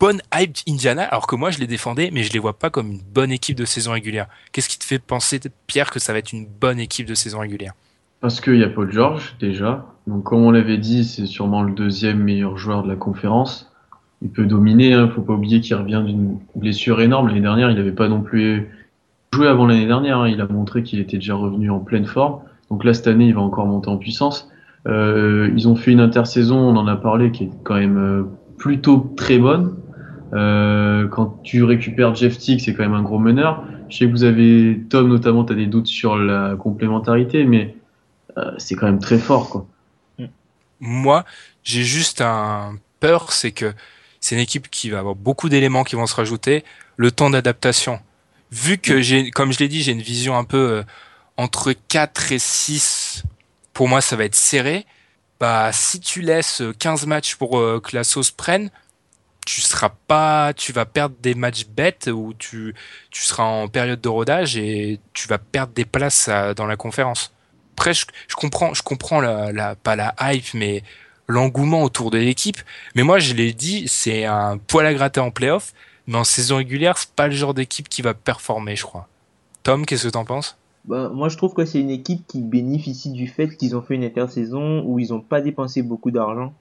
bonnes 0.00 0.20
hype 0.34 0.56
Indiana, 0.68 1.04
alors 1.04 1.26
que 1.26 1.36
moi, 1.36 1.50
je 1.50 1.58
les 1.58 1.66
défendais, 1.66 2.10
mais 2.12 2.22
je 2.22 2.32
les 2.32 2.38
vois 2.38 2.58
pas 2.58 2.70
comme 2.70 2.92
une 2.92 3.00
bonne 3.14 3.30
équipe 3.30 3.56
de 3.56 3.64
saison 3.64 3.92
régulière. 3.92 4.26
Qu'est-ce 4.52 4.68
qui 4.68 4.78
te 4.78 4.84
fait 4.84 4.98
penser, 4.98 5.40
Pierre, 5.66 5.90
que 5.90 5.98
ça 5.98 6.12
va 6.12 6.18
être 6.18 6.32
une 6.32 6.46
bonne 6.46 6.78
équipe 6.78 7.06
de 7.06 7.14
saison 7.14 7.40
régulière? 7.40 7.72
Parce 8.20 8.40
qu'il 8.40 8.56
y 8.56 8.64
a 8.64 8.68
Paul 8.68 8.90
George, 8.90 9.36
déjà. 9.40 9.84
Donc, 10.06 10.24
comme 10.24 10.42
on 10.42 10.50
l'avait 10.50 10.78
dit, 10.78 11.04
c'est 11.04 11.26
sûrement 11.26 11.62
le 11.62 11.72
deuxième 11.72 12.18
meilleur 12.18 12.56
joueur 12.56 12.82
de 12.82 12.88
la 12.88 12.96
conférence. 12.96 13.70
Il 14.22 14.30
peut 14.30 14.46
dominer, 14.46 14.94
hein. 14.94 15.10
Faut 15.14 15.20
pas 15.20 15.34
oublier 15.34 15.60
qu'il 15.60 15.74
revient 15.76 16.02
d'une 16.06 16.38
blessure 16.54 17.00
énorme. 17.02 17.28
L'année 17.28 17.42
dernière, 17.42 17.70
il 17.70 17.76
n'avait 17.76 17.92
pas 17.92 18.08
non 18.08 18.22
plus 18.22 18.68
joué 19.32 19.46
avant 19.46 19.66
l'année 19.66 19.86
dernière. 19.86 20.20
hein. 20.20 20.28
Il 20.28 20.40
a 20.40 20.46
montré 20.46 20.82
qu'il 20.82 21.00
était 21.00 21.18
déjà 21.18 21.34
revenu 21.34 21.70
en 21.70 21.80
pleine 21.80 22.06
forme. 22.06 22.40
Donc 22.70 22.82
là, 22.82 22.94
cette 22.94 23.06
année, 23.08 23.26
il 23.26 23.34
va 23.34 23.42
encore 23.42 23.66
monter 23.66 23.90
en 23.90 23.98
puissance. 23.98 24.50
Euh, 24.88 25.50
ils 25.54 25.68
ont 25.68 25.76
fait 25.76 25.92
une 25.92 26.00
intersaison, 26.00 26.56
on 26.56 26.76
en 26.76 26.86
a 26.86 26.96
parlé, 26.96 27.30
qui 27.30 27.44
est 27.44 27.50
quand 27.64 27.74
même 27.74 27.98
euh, 27.98 28.22
plutôt 28.58 29.12
très 29.16 29.38
bonne. 29.38 29.76
Euh, 30.32 31.06
quand 31.08 31.40
tu 31.42 31.62
récupères 31.62 32.14
Jeff 32.14 32.36
Tick, 32.38 32.60
c'est 32.60 32.74
quand 32.74 32.82
même 32.82 32.94
un 32.94 33.02
gros 33.02 33.18
meneur. 33.18 33.64
Je 33.88 33.98
sais 33.98 34.06
que 34.06 34.10
vous 34.10 34.24
avez, 34.24 34.80
Tom 34.90 35.08
notamment, 35.08 35.44
tu 35.44 35.52
as 35.52 35.56
des 35.56 35.66
doutes 35.66 35.86
sur 35.86 36.16
la 36.16 36.56
complémentarité, 36.56 37.44
mais 37.44 37.76
euh, 38.36 38.52
c'est 38.58 38.74
quand 38.74 38.86
même 38.86 38.98
très 38.98 39.18
fort, 39.18 39.48
quoi. 39.48 39.66
Moi, 40.80 41.24
j'ai 41.62 41.84
juste 41.84 42.20
un 42.20 42.74
peur, 43.00 43.32
c'est 43.32 43.52
que 43.52 43.72
c'est 44.20 44.34
une 44.34 44.40
équipe 44.40 44.68
qui 44.68 44.90
va 44.90 44.98
avoir 44.98 45.14
beaucoup 45.14 45.48
d'éléments 45.48 45.84
qui 45.84 45.96
vont 45.96 46.06
se 46.06 46.14
rajouter, 46.14 46.64
le 46.96 47.10
temps 47.10 47.30
d'adaptation. 47.30 48.00
Vu 48.50 48.76
que 48.78 49.00
j'ai, 49.00 49.30
comme 49.30 49.52
je 49.52 49.58
l'ai 49.58 49.68
dit, 49.68 49.82
j'ai 49.82 49.92
une 49.92 50.02
vision 50.02 50.36
un 50.36 50.44
peu 50.44 50.56
euh, 50.56 50.82
entre 51.36 51.72
4 51.72 52.32
et 52.32 52.38
6, 52.38 53.24
pour 53.72 53.88
moi 53.88 54.00
ça 54.00 54.16
va 54.16 54.24
être 54.24 54.34
serré. 54.34 54.84
Bah, 55.40 55.70
si 55.72 56.00
tu 56.00 56.22
laisses 56.22 56.62
15 56.78 57.06
matchs 57.06 57.36
pour 57.36 57.58
euh, 57.58 57.80
que 57.80 57.94
la 57.94 58.04
sauce 58.04 58.30
prenne, 58.30 58.70
tu 59.44 59.60
seras 59.60 59.90
pas, 60.08 60.52
tu 60.54 60.72
vas 60.72 60.86
perdre 60.86 61.14
des 61.20 61.34
matchs 61.34 61.66
bêtes 61.66 62.10
où 62.12 62.34
tu, 62.38 62.74
tu 63.10 63.22
seras 63.22 63.44
en 63.44 63.68
période 63.68 64.00
de 64.00 64.08
rodage 64.08 64.56
et 64.56 64.98
tu 65.12 65.28
vas 65.28 65.38
perdre 65.38 65.72
des 65.72 65.84
places 65.84 66.28
dans 66.56 66.66
la 66.66 66.76
conférence. 66.76 67.32
Après, 67.74 67.94
je, 67.94 68.06
je 68.28 68.34
comprends, 68.34 68.74
je 68.74 68.82
comprends 68.82 69.20
la, 69.20 69.76
pas 69.76 69.96
la 69.96 70.14
hype, 70.20 70.54
mais 70.54 70.82
l'engouement 71.28 71.82
autour 71.82 72.10
de 72.10 72.18
l'équipe. 72.18 72.58
Mais 72.94 73.02
moi, 73.02 73.18
je 73.18 73.34
l'ai 73.34 73.52
dit, 73.52 73.86
c'est 73.88 74.24
un 74.24 74.58
poil 74.58 74.86
à 74.86 74.94
gratter 74.94 75.20
en 75.20 75.30
playoff, 75.30 75.72
mais 76.06 76.16
en 76.16 76.24
saison 76.24 76.56
régulière, 76.56 76.98
c'est 76.98 77.12
pas 77.12 77.26
le 77.28 77.34
genre 77.34 77.54
d'équipe 77.54 77.88
qui 77.88 78.02
va 78.02 78.14
performer, 78.14 78.76
je 78.76 78.84
crois. 78.84 79.08
Tom, 79.62 79.84
qu'est-ce 79.84 80.06
que 80.06 80.12
t'en 80.12 80.24
penses? 80.24 80.56
Bah, 80.86 81.10
moi, 81.12 81.28
je 81.28 81.36
trouve 81.36 81.52
que 81.54 81.64
c'est 81.64 81.80
une 81.80 81.90
équipe 81.90 82.26
qui 82.26 82.42
bénéficie 82.42 83.10
du 83.10 83.26
fait 83.26 83.48
qu'ils 83.56 83.74
ont 83.76 83.82
fait 83.82 83.94
une 83.96 84.04
intersaison 84.04 84.82
où 84.86 84.98
ils 84.98 85.10
n'ont 85.10 85.20
pas 85.20 85.40
dépensé 85.40 85.82
beaucoup 85.82 86.10
d'argent 86.10 86.52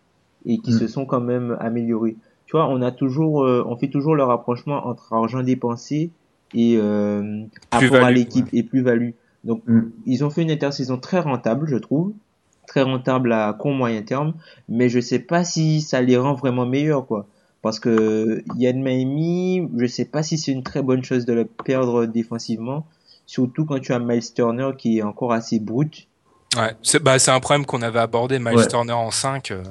et 0.46 0.58
qui 0.60 0.72
Mm. 0.72 0.80
se 0.80 0.88
sont 0.88 1.06
quand 1.06 1.22
même 1.22 1.56
améliorés. 1.60 2.16
Tu 2.46 2.52
vois, 2.58 2.68
on 2.68 2.82
a 2.82 2.92
toujours, 2.92 3.44
euh, 3.44 3.64
on 3.68 3.76
fait 3.76 3.88
toujours 3.90 4.16
le 4.16 4.24
rapprochement 4.24 4.88
entre 4.88 5.14
argent 5.14 5.44
dépensé 5.44 6.12
et 6.54 6.78
euh, 6.78 7.44
apport 7.72 7.98
à 8.04 8.12
l'équipe 8.12 8.48
et 8.54 8.64
plus-value. 8.64 9.12
Donc, 9.44 9.62
Mm. 9.68 9.82
ils 10.06 10.24
ont 10.24 10.30
fait 10.30 10.42
une 10.42 10.52
intersaison 10.52 10.98
très 10.98 11.20
rentable, 11.20 11.68
je 11.68 11.78
trouve, 11.78 12.14
très 12.68 12.82
rentable 12.82 13.32
à 13.32 13.54
court 13.54 13.74
moyen 13.74 14.02
terme, 14.02 14.34
mais 14.70 14.90
je 14.90 15.00
sais 15.00 15.20
pas 15.20 15.44
si 15.44 15.82
ça 15.82 16.02
les 16.02 16.18
rend 16.18 16.34
vraiment 16.34 16.66
meilleurs, 16.66 17.06
quoi. 17.06 17.28
Parce 17.62 17.80
que 17.80 18.44
Yann 18.58 18.82
Miami, 18.82 19.68
je 19.78 19.86
sais 19.88 20.06
pas 20.06 20.22
si 20.24 20.38
c'est 20.38 20.52
une 20.52 20.64
très 20.64 20.82
bonne 20.84 21.04
chose 21.04 21.26
de 21.26 21.34
le 21.34 21.46
perdre 21.46 22.06
défensivement, 22.06 22.86
surtout 23.26 23.66
quand 23.66 23.80
tu 23.80 23.94
as 23.94 24.00
Miles 24.00 24.34
Turner 24.34 24.72
qui 24.78 25.00
est 25.00 25.04
encore 25.04 25.34
assez 25.34 25.60
brut. 25.60 26.08
Ouais, 26.58 26.74
c'est 26.84 27.04
bah, 27.04 27.20
c'est 27.20 27.32
un 27.32 27.40
problème 27.40 27.66
qu'on 27.66 27.82
avait 27.82 28.00
abordé, 28.00 28.40
Miles 28.40 28.56
Ouais. 28.56 28.68
Turner 28.68 28.94
en 28.94 29.12
5. 29.12 29.52
euh, 29.52 29.64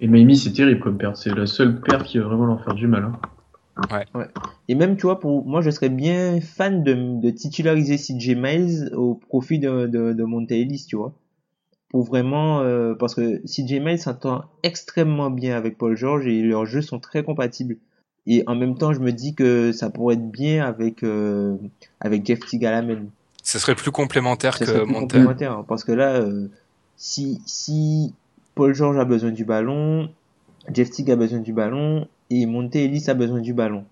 Et 0.00 0.06
Miami, 0.06 0.36
c'est 0.36 0.52
terrible 0.52 0.80
comme 0.80 0.96
perte. 0.98 1.16
C'est 1.16 1.34
la 1.34 1.46
seule 1.46 1.80
perte 1.80 2.04
qui 2.04 2.18
va 2.18 2.26
vraiment 2.26 2.46
leur 2.46 2.62
faire 2.64 2.74
du 2.74 2.86
mal. 2.86 3.04
Hein. 3.04 3.18
Et 4.68 4.74
même, 4.74 4.96
tu 4.96 5.02
vois, 5.02 5.20
pour 5.20 5.46
moi, 5.46 5.60
je 5.60 5.70
serais 5.70 5.88
bien 5.88 6.40
fan 6.40 6.82
de, 6.82 7.20
de 7.20 7.30
titulariser 7.30 7.96
CJ 7.96 8.34
Miles 8.36 8.90
au 8.96 9.14
profit 9.14 9.58
de, 9.60 9.86
de, 9.86 10.12
de 10.12 10.24
Monte 10.24 10.50
Ellis, 10.50 10.84
tu 10.88 10.96
vois. 10.96 11.12
Pour 11.90 12.02
vraiment, 12.04 12.60
euh, 12.60 12.94
parce 12.94 13.14
que 13.14 13.38
CJ 13.46 13.80
Miles 13.80 13.98
s'entend 14.00 14.44
extrêmement 14.62 15.30
bien 15.30 15.56
avec 15.56 15.78
Paul 15.78 15.96
George 15.96 16.26
et 16.26 16.42
leurs 16.42 16.66
jeux 16.66 16.82
sont 16.82 16.98
très 16.98 17.22
compatibles. 17.22 17.76
Et 18.30 18.44
en 18.46 18.54
même 18.54 18.76
temps, 18.76 18.92
je 18.92 19.00
me 19.00 19.10
dis 19.10 19.34
que 19.34 19.72
ça 19.72 19.88
pourrait 19.88 20.14
être 20.16 20.30
bien 20.30 20.64
avec, 20.64 21.02
euh, 21.02 21.56
avec 21.98 22.26
Jeff 22.26 22.40
Teague 22.40 22.66
à 22.66 22.70
la 22.70 22.82
main. 22.82 23.06
Ce 23.42 23.58
serait 23.58 23.74
plus 23.74 23.90
complémentaire 23.90 24.58
Ça 24.58 24.66
que 24.66 24.84
plus 24.84 24.92
complémentaire. 24.92 25.52
hein, 25.52 25.64
Parce 25.66 25.82
que 25.82 25.92
là, 25.92 26.16
euh, 26.16 26.48
si, 26.98 27.40
si 27.46 28.12
Paul 28.54 28.74
George 28.74 28.98
a 28.98 29.06
besoin 29.06 29.30
du 29.30 29.46
ballon, 29.46 30.10
Jeff 30.72 30.90
Teague 30.90 31.10
a 31.10 31.16
besoin 31.16 31.38
du 31.38 31.54
ballon 31.54 32.06
et 32.28 32.44
Monte 32.44 32.76
Ellis 32.76 33.04
a 33.08 33.14
besoin 33.14 33.40
du 33.40 33.54
ballon. 33.54 33.84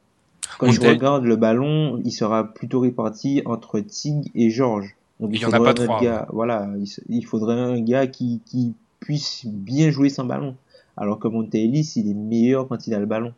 Quand 0.58 0.70
je 0.70 0.80
regarde 0.82 1.24
le 1.24 1.36
ballon, 1.36 2.00
il 2.04 2.12
sera 2.12 2.52
plutôt 2.52 2.80
réparti 2.80 3.40
entre 3.46 3.80
Teague 3.80 4.30
et 4.34 4.50
George. 4.50 4.94
Donc 5.18 5.30
Il 5.32 5.36
il, 5.36 5.42
y 5.42 5.44
en 5.46 5.48
a 5.52 5.56
faudrait 5.56 5.74
pas 5.74 5.82
un 5.82 5.84
trois, 5.86 6.00
gars, 6.02 6.28
voilà, 6.30 6.68
il 7.08 7.22
faudrait 7.24 7.58
un 7.58 7.80
gars 7.80 8.06
qui, 8.06 8.42
qui 8.44 8.74
puisse 9.00 9.46
bien 9.46 9.90
jouer 9.90 10.10
sans 10.10 10.24
ballon. 10.26 10.54
Alors 10.98 11.18
que 11.18 11.28
Monte 11.28 11.54
Ellis, 11.54 11.94
il 11.96 12.10
est 12.10 12.14
meilleur 12.14 12.68
quand 12.68 12.86
il 12.86 12.92
a 12.92 12.98
le 12.98 13.06
ballon. 13.06 13.32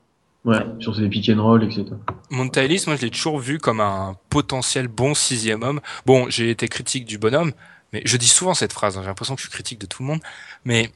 Ouais, 0.48 0.64
sur 0.78 0.96
ses 0.96 1.06
pick 1.11 1.28
and 1.28 1.42
roll, 1.42 1.62
etc. 1.62 1.84
Monta 2.30 2.64
Ellis, 2.64 2.84
moi 2.87 2.96
je 2.96 3.02
l'ai 3.02 3.11
toujours 3.11 3.38
vu 3.38 3.58
comme 3.58 3.80
un 3.80 4.16
potentiel 4.30 4.88
bon 4.88 5.12
sixième 5.12 5.62
homme. 5.62 5.82
Bon, 6.06 6.30
j'ai 6.30 6.48
été 6.48 6.68
critique 6.68 7.04
du 7.04 7.18
bonhomme, 7.18 7.52
mais 7.92 8.00
je 8.06 8.16
dis 8.16 8.28
souvent 8.28 8.54
cette 8.54 8.72
phrase, 8.72 8.96
hein, 8.96 9.02
j'ai 9.02 9.08
l'impression 9.08 9.34
que 9.34 9.42
je 9.42 9.46
suis 9.46 9.52
critique 9.52 9.78
de 9.78 9.84
tout 9.84 10.02
le 10.02 10.08
monde, 10.08 10.20
mais 10.64 10.90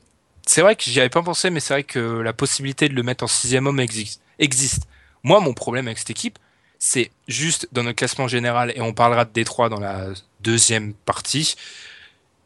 c'est 0.47 0.63
vrai 0.63 0.75
que 0.75 0.85
j'y 0.85 0.99
avais 1.01 1.11
pas 1.11 1.21
pensé, 1.21 1.51
mais 1.51 1.61
c'est 1.61 1.75
vrai 1.75 1.85
que 1.85 1.99
la 1.99 2.33
possibilité 2.33 2.89
de 2.89 2.95
le 2.95 3.03
mettre 3.03 3.25
en 3.25 3.27
sixième 3.27 3.67
homme 3.67 3.79
existe. 3.79 4.23
existe. 4.39 4.85
Moi, 5.23 5.39
mon 5.41 5.53
problème 5.53 5.87
avec 5.87 5.99
cette 5.99 6.09
équipe, 6.09 6.39
c'est 6.79 7.11
juste 7.29 7.69
dans 7.73 7.83
notre 7.83 7.97
classement 7.97 8.29
général, 8.29 8.73
et 8.75 8.81
on 8.81 8.95
parlera 8.95 9.27
de 9.27 9.33
Détroit 9.35 9.69
dans 9.69 9.81
la 9.81 10.07
deuxième 10.41 10.95
partie, 10.95 11.57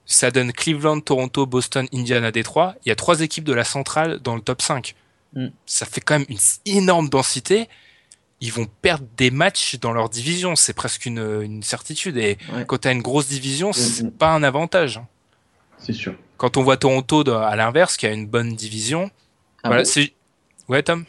ça 0.06 0.32
donne 0.32 0.52
Cleveland, 0.52 0.98
Toronto, 0.98 1.46
Boston, 1.46 1.86
Indiana, 1.94 2.32
Détroit. 2.32 2.74
Il 2.84 2.88
y 2.88 2.92
a 2.92 2.96
trois 2.96 3.20
équipes 3.20 3.44
de 3.44 3.54
la 3.54 3.62
centrale 3.62 4.18
dans 4.18 4.34
le 4.34 4.40
top 4.40 4.60
5. 4.60 4.96
Mm. 5.34 5.46
Ça 5.66 5.86
fait 5.86 6.00
quand 6.00 6.18
même 6.18 6.26
une 6.28 6.38
énorme 6.66 7.08
densité. 7.08 7.68
Ils 8.40 8.52
vont 8.52 8.66
perdre 8.82 9.06
des 9.16 9.30
matchs 9.30 9.76
dans 9.80 9.92
leur 9.92 10.08
division. 10.08 10.56
C'est 10.56 10.74
presque 10.74 11.06
une, 11.06 11.40
une 11.42 11.62
certitude. 11.62 12.16
Et 12.18 12.36
Ouais. 12.54 12.64
quand 12.66 12.78
tu 12.82 12.88
as 12.88 12.92
une 12.92 13.02
grosse 13.02 13.28
division, 13.28 13.72
c'est 13.72 14.04
Mm. 14.04 14.10
pas 14.12 14.32
un 14.34 14.42
avantage. 14.42 14.98
hein. 14.98 15.06
C'est 15.78 15.92
sûr. 15.92 16.14
Quand 16.36 16.56
on 16.56 16.62
voit 16.62 16.76
Toronto 16.76 17.24
de- 17.24 17.30
à 17.32 17.54
l'inverse, 17.56 17.96
qui 17.96 18.06
a 18.06 18.12
une 18.12 18.26
bonne 18.26 18.54
division, 18.54 19.10
Ah 19.62 19.68
voilà, 19.68 19.82
bon? 19.84 19.88
c'est 19.88 20.12
ouais 20.68 20.82
Tom, 20.82 21.04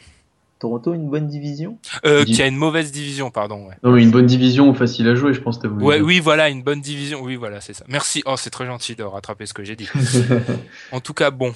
Toronto, 0.58 0.92
une 0.94 1.08
bonne 1.08 1.28
division? 1.28 1.78
Euh, 2.04 2.24
qui 2.24 2.42
a 2.42 2.46
une 2.46 2.56
mauvaise 2.56 2.90
division, 2.90 3.30
pardon. 3.30 3.66
Ouais. 3.68 3.74
Non, 3.84 3.92
mais 3.92 4.02
une 4.02 4.10
bonne 4.10 4.26
division 4.26 4.72
facile 4.74 5.06
à 5.08 5.14
jouer, 5.14 5.32
je 5.32 5.40
pense 5.40 5.58
que 5.58 5.68
Ouais, 5.68 6.00
oui, 6.00 6.18
voilà, 6.18 6.48
une 6.48 6.62
bonne 6.62 6.80
division. 6.80 7.20
Oui, 7.20 7.36
voilà, 7.36 7.60
c'est 7.60 7.74
ça. 7.74 7.84
Merci. 7.88 8.22
Oh, 8.26 8.34
c'est 8.36 8.50
très 8.50 8.66
gentil 8.66 8.96
de 8.96 9.04
rattraper 9.04 9.46
ce 9.46 9.54
que 9.54 9.62
j'ai 9.64 9.76
dit. 9.76 9.88
En 10.92 11.00
tout 11.00 11.14
cas, 11.14 11.30
bon, 11.30 11.54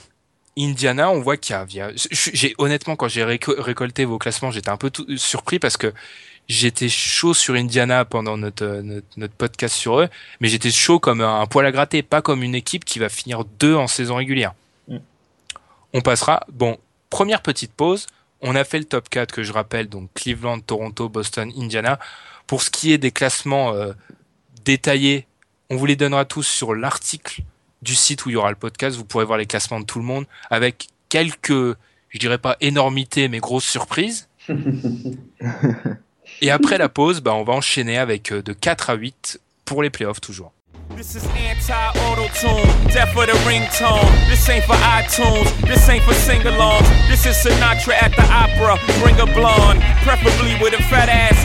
Indiana, 0.58 1.10
on 1.10 1.20
voit 1.20 1.36
qu'il 1.36 1.56
y 1.74 1.80
a, 1.80 1.90
j'ai 1.94 2.54
honnêtement 2.58 2.96
quand 2.96 3.08
j'ai 3.08 3.24
réco- 3.24 3.58
récolté 3.58 4.04
vos 4.04 4.18
classements, 4.18 4.50
j'étais 4.50 4.68
un 4.68 4.76
peu 4.76 4.90
tout- 4.90 5.06
surpris 5.16 5.58
parce 5.58 5.76
que 5.78 5.92
j'étais 6.48 6.88
chaud 6.90 7.32
sur 7.32 7.54
Indiana 7.54 8.04
pendant 8.04 8.36
notre, 8.36 8.64
euh, 8.64 8.82
notre 8.82 9.06
notre 9.16 9.34
podcast 9.34 9.74
sur 9.74 10.00
eux, 10.00 10.08
mais 10.40 10.48
j'étais 10.48 10.70
chaud 10.70 10.98
comme 11.00 11.20
un 11.22 11.46
poil 11.46 11.64
à 11.64 11.72
gratter, 11.72 12.02
pas 12.02 12.20
comme 12.20 12.42
une 12.42 12.54
équipe 12.54 12.84
qui 12.84 12.98
va 12.98 13.08
finir 13.08 13.44
deux 13.58 13.74
en 13.74 13.86
saison 13.86 14.16
régulière. 14.16 14.52
Mm. 14.88 14.98
On 15.94 16.00
passera. 16.02 16.44
Bon, 16.52 16.76
première 17.08 17.40
petite 17.42 17.72
pause. 17.72 18.06
On 18.42 18.54
a 18.56 18.64
fait 18.64 18.78
le 18.78 18.84
top 18.84 19.08
4 19.08 19.32
que 19.32 19.42
je 19.44 19.52
rappelle, 19.52 19.88
donc 19.88 20.10
Cleveland, 20.14 20.58
Toronto, 20.60 21.08
Boston, 21.08 21.50
Indiana. 21.56 21.98
Pour 22.46 22.60
ce 22.62 22.70
qui 22.70 22.92
est 22.92 22.98
des 22.98 23.12
classements 23.12 23.72
euh, 23.72 23.92
détaillés, 24.64 25.26
on 25.70 25.76
vous 25.76 25.86
les 25.86 25.96
donnera 25.96 26.24
tous 26.24 26.42
sur 26.42 26.74
l'article 26.74 27.42
du 27.82 27.94
site 27.94 28.24
où 28.24 28.30
il 28.30 28.32
y 28.32 28.36
aura 28.36 28.50
le 28.50 28.56
podcast. 28.56 28.96
Vous 28.96 29.04
pourrez 29.04 29.24
voir 29.24 29.38
les 29.38 29.46
classements 29.46 29.80
de 29.80 29.84
tout 29.84 29.98
le 29.98 30.04
monde 30.04 30.24
avec 30.50 30.88
quelques, 31.08 31.76
je 32.08 32.18
dirais 32.18 32.38
pas 32.38 32.56
énormités, 32.60 33.28
mais 33.28 33.38
grosses 33.38 33.68
surprises. 33.68 34.28
Et 36.40 36.50
après 36.50 36.78
la 36.78 36.88
pause, 36.88 37.20
bah, 37.20 37.34
on 37.34 37.44
va 37.44 37.52
enchaîner 37.52 37.98
avec 37.98 38.32
euh, 38.32 38.42
de 38.42 38.52
4 38.52 38.90
à 38.90 38.94
8 38.94 39.40
pour 39.64 39.82
les 39.82 39.90
playoffs 39.90 40.20
toujours. 40.20 40.52
This 40.96 41.14
is 41.14 41.26
anti-auto-tune, 41.26 42.68
death 42.92 43.12
for 43.14 43.24
the 43.24 43.32
ringtone. 43.46 44.04
This 44.28 44.46
ain't 44.50 44.64
for 44.64 44.76
iTunes, 44.76 45.48
this 45.64 45.88
ain't 45.88 46.04
for 46.04 46.12
sing-alongs. 46.12 46.84
This 47.08 47.24
is 47.24 47.34
Sinatra 47.36 47.94
at 47.94 48.12
the 48.12 48.22
opera, 48.28 48.78
bring 49.00 49.18
a 49.18 49.24
blonde, 49.24 49.80
preferably 50.04 50.54
with 50.60 50.74
a 50.74 50.82
fat 50.90 51.08
ass 51.08 51.41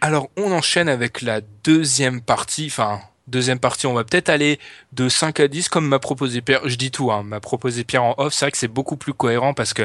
Alors, 0.00 0.28
on 0.36 0.52
enchaîne 0.52 0.88
avec 0.88 1.20
la 1.20 1.40
deuxième 1.64 2.20
partie. 2.20 2.66
Enfin, 2.70 3.00
deuxième 3.26 3.58
partie, 3.58 3.88
on 3.88 3.94
va 3.94 4.04
peut-être 4.04 4.28
aller 4.28 4.60
de 4.92 5.08
5 5.08 5.40
à 5.40 5.48
10, 5.48 5.68
comme 5.68 5.88
m'a 5.88 5.98
proposé 5.98 6.42
Pierre. 6.42 6.60
Je 6.64 6.76
dis 6.76 6.92
tout, 6.92 7.10
hein, 7.10 7.24
m'a 7.24 7.40
proposé 7.40 7.82
Pierre 7.82 8.04
en 8.04 8.14
off. 8.18 8.34
C'est 8.34 8.44
vrai 8.44 8.52
que 8.52 8.58
c'est 8.58 8.68
beaucoup 8.68 8.96
plus 8.96 9.14
cohérent 9.14 9.52
parce 9.52 9.74
que 9.74 9.82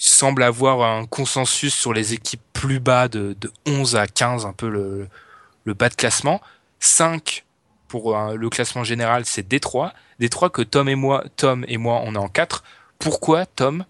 semble 0.00 0.42
avoir 0.42 0.82
un 0.82 1.04
consensus 1.04 1.74
sur 1.74 1.92
les 1.92 2.14
équipes 2.14 2.40
plus 2.54 2.80
bas 2.80 3.08
de, 3.08 3.36
de 3.38 3.52
11 3.66 3.96
à 3.96 4.06
15, 4.06 4.46
un 4.46 4.54
peu 4.54 4.68
le, 4.68 5.08
bas 5.74 5.90
de 5.90 5.94
classement. 5.94 6.40
5 6.80 7.44
pour 7.86 8.16
euh, 8.16 8.34
le 8.34 8.48
classement 8.48 8.82
général, 8.82 9.26
c'est 9.26 9.46
Détroit. 9.46 9.92
Détroit 10.18 10.48
que 10.48 10.62
Tom 10.62 10.88
et 10.88 10.94
moi, 10.94 11.24
Tom 11.36 11.64
et 11.68 11.76
moi, 11.76 12.00
on 12.04 12.14
est 12.14 12.18
en 12.18 12.28
4. 12.28 12.64
Pourquoi, 12.98 13.44
Tom, 13.44 13.84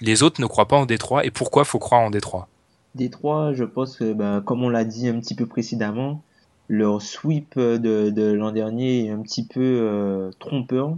les 0.00 0.22
autres 0.22 0.40
ne 0.40 0.46
croient 0.46 0.68
pas 0.68 0.76
en 0.76 0.86
Détroit 0.86 1.24
et 1.24 1.30
pourquoi 1.30 1.64
faut 1.64 1.78
croire 1.78 2.02
en 2.02 2.10
Détroit? 2.10 2.48
Détroit, 2.94 3.54
je 3.54 3.64
pense 3.64 3.96
que, 3.96 4.12
bah, 4.12 4.42
comme 4.44 4.62
on 4.62 4.68
l'a 4.68 4.84
dit 4.84 5.08
un 5.08 5.18
petit 5.18 5.34
peu 5.34 5.46
précédemment, 5.46 6.22
leur 6.68 7.00
sweep 7.00 7.58
de, 7.58 8.10
de 8.10 8.32
l'an 8.32 8.52
dernier 8.52 9.06
est 9.06 9.10
un 9.10 9.22
petit 9.22 9.46
peu 9.46 9.60
euh, 9.62 10.30
trompeur. 10.38 10.96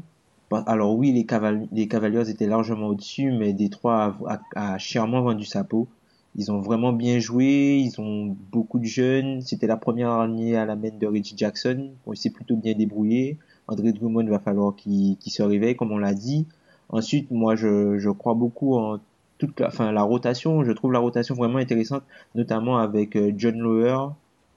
Alors 0.51 0.95
oui, 0.95 1.13
les, 1.13 1.27
les 1.73 1.89
Cavaliers 1.89 2.31
étaient 2.31 2.47
largement 2.47 2.87
au-dessus, 2.89 3.33
mais 3.33 3.53
Détroit 3.53 4.17
a, 4.27 4.41
a, 4.55 4.79
chèrement 4.79 5.23
vendu 5.23 5.45
sa 5.45 5.65
peau. 5.65 5.89
Ils 6.37 6.53
ont 6.53 6.61
vraiment 6.61 6.93
bien 6.93 7.19
joué, 7.19 7.79
ils 7.79 8.01
ont 8.01 8.37
beaucoup 8.53 8.79
de 8.79 8.85
jeunes. 8.85 9.41
C'était 9.41 9.67
la 9.67 9.77
première 9.77 10.13
année 10.13 10.57
à 10.57 10.65
la 10.65 10.77
main 10.77 10.91
de 10.91 11.07
Reggie 11.07 11.35
Jackson. 11.37 11.91
Bon, 12.05 12.13
il 12.13 12.17
s'est 12.17 12.31
plutôt 12.31 12.57
bien 12.57 12.75
débrouillé. 12.75 13.39
André 13.67 13.93
Drummond 13.93 14.27
va 14.27 14.39
falloir 14.39 14.77
qu'il 14.77 15.17
qu'il 15.17 15.33
se 15.33 15.43
réveille, 15.43 15.75
comme 15.75 15.91
on 15.91 15.99
l'a 15.99 16.15
dit. 16.15 16.47
Ensuite, 16.91 17.31
moi, 17.31 17.57
je, 17.57 17.99
je 17.99 18.11
crois 18.11 18.35
beaucoup 18.35 18.77
en 18.77 18.99
toute 19.39 19.59
la, 19.59 19.69
enfin, 19.69 19.91
la 19.91 20.03
rotation. 20.03 20.63
Je 20.63 20.73
trouve 20.73 20.93
la 20.93 21.01
rotation 21.01 21.35
vraiment 21.35 21.59
intéressante, 21.59 22.05
notamment 22.37 22.79
avec 22.79 23.17
euh, 23.17 23.33
John 23.37 23.59
Lower 23.59 24.11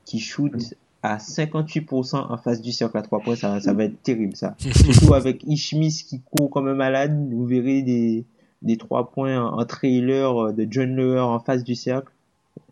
qui 0.06 0.20
shoot 0.20 0.76
à 1.04 1.18
58% 1.18 2.16
en 2.32 2.38
face 2.38 2.62
du 2.62 2.72
cercle 2.72 2.98
à 2.98 3.02
trois 3.02 3.20
points. 3.20 3.36
Ça, 3.36 3.60
ça 3.62 3.74
va 3.74 3.86
être 3.86 4.02
terrible, 4.04 4.36
ça. 4.36 4.56
Surtout 4.60 5.14
avec 5.14 5.44
Ishmis 5.46 6.04
qui 6.08 6.22
court 6.22 6.50
comme 6.50 6.68
un 6.68 6.76
malade. 6.76 7.18
Vous 7.32 7.46
verrez 7.46 7.82
des, 7.82 8.26
des 8.62 8.78
trois 8.78 9.10
points 9.12 9.42
en, 9.42 9.60
en 9.60 9.66
trailer 9.66 10.38
euh, 10.48 10.52
de 10.52 10.68
John 10.70 10.96
Lower 10.96 11.20
en 11.22 11.40
face 11.40 11.64
du 11.64 11.76
cercle. 11.76 12.12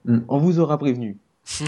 Mm. 0.06 0.20
On 0.28 0.38
vous 0.40 0.60
aura 0.60 0.78
prévenu. 0.78 1.18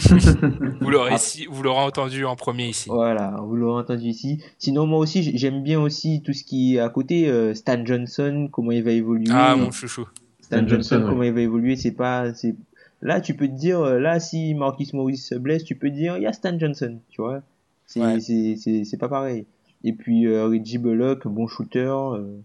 Vous 0.82 0.90
l'aurez 0.90 1.12
Ah. 1.14 1.16
ici, 1.16 1.48
vous 1.50 1.64
l'aurez 1.64 1.80
entendu 1.84 2.26
en 2.26 2.36
premier 2.36 2.68
ici. 2.68 2.90
Voilà, 2.90 3.38
vous 3.42 3.56
l'aurez 3.56 3.80
entendu 3.82 4.08
ici. 4.08 4.44
Sinon, 4.58 4.86
moi 4.86 5.00
aussi, 5.00 5.38
j'aime 5.38 5.64
bien 5.64 5.80
aussi 5.80 6.22
tout 6.22 6.34
ce 6.34 6.44
qui 6.44 6.76
est 6.76 6.80
à 6.80 6.90
côté. 6.90 7.30
euh, 7.30 7.54
Stan 7.54 7.86
Johnson, 7.86 8.50
comment 8.52 8.72
il 8.72 8.84
va 8.84 8.92
évoluer. 8.92 9.28
Ah 9.32 9.56
mon 9.56 9.72
chouchou. 9.72 10.06
Stan 10.42 10.58
Stan 10.58 10.68
Johnson, 10.68 10.76
Johnson, 10.76 10.96
ouais. 11.06 11.10
comment 11.10 11.24
il 11.24 11.32
va 11.32 11.40
évoluer, 11.42 11.76
c'est 11.78 11.92
pas, 11.92 12.34
c'est, 12.34 12.56
là, 13.02 13.22
tu 13.22 13.34
peux 13.36 13.48
te 13.48 13.54
dire, 13.54 13.80
euh, 13.82 14.00
là, 14.00 14.20
si 14.20 14.54
Marcus 14.54 14.94
Morris 14.94 15.18
se 15.18 15.36
blesse, 15.36 15.64
tu 15.64 15.76
peux 15.76 15.90
te 15.90 15.96
dire, 15.96 16.18
il 16.18 16.24
y 16.24 16.28
a 16.28 16.34
Stan 16.34 16.58
Johnson, 16.58 17.00
tu 17.10 17.22
vois. 17.22 17.42
C'est, 17.86 18.02
Ouais. 18.02 18.20
c'est, 18.20 18.56
c'est, 18.58 18.84
c'est 18.86 18.98
pas 18.98 19.10
pareil. 19.10 19.46
Et 19.84 19.94
puis, 19.94 20.28
euh, 20.28 20.46
Reggie 20.48 20.78
Bullock, 20.78 21.28
bon 21.28 21.48
shooter, 21.48 21.80
euh, 21.80 22.38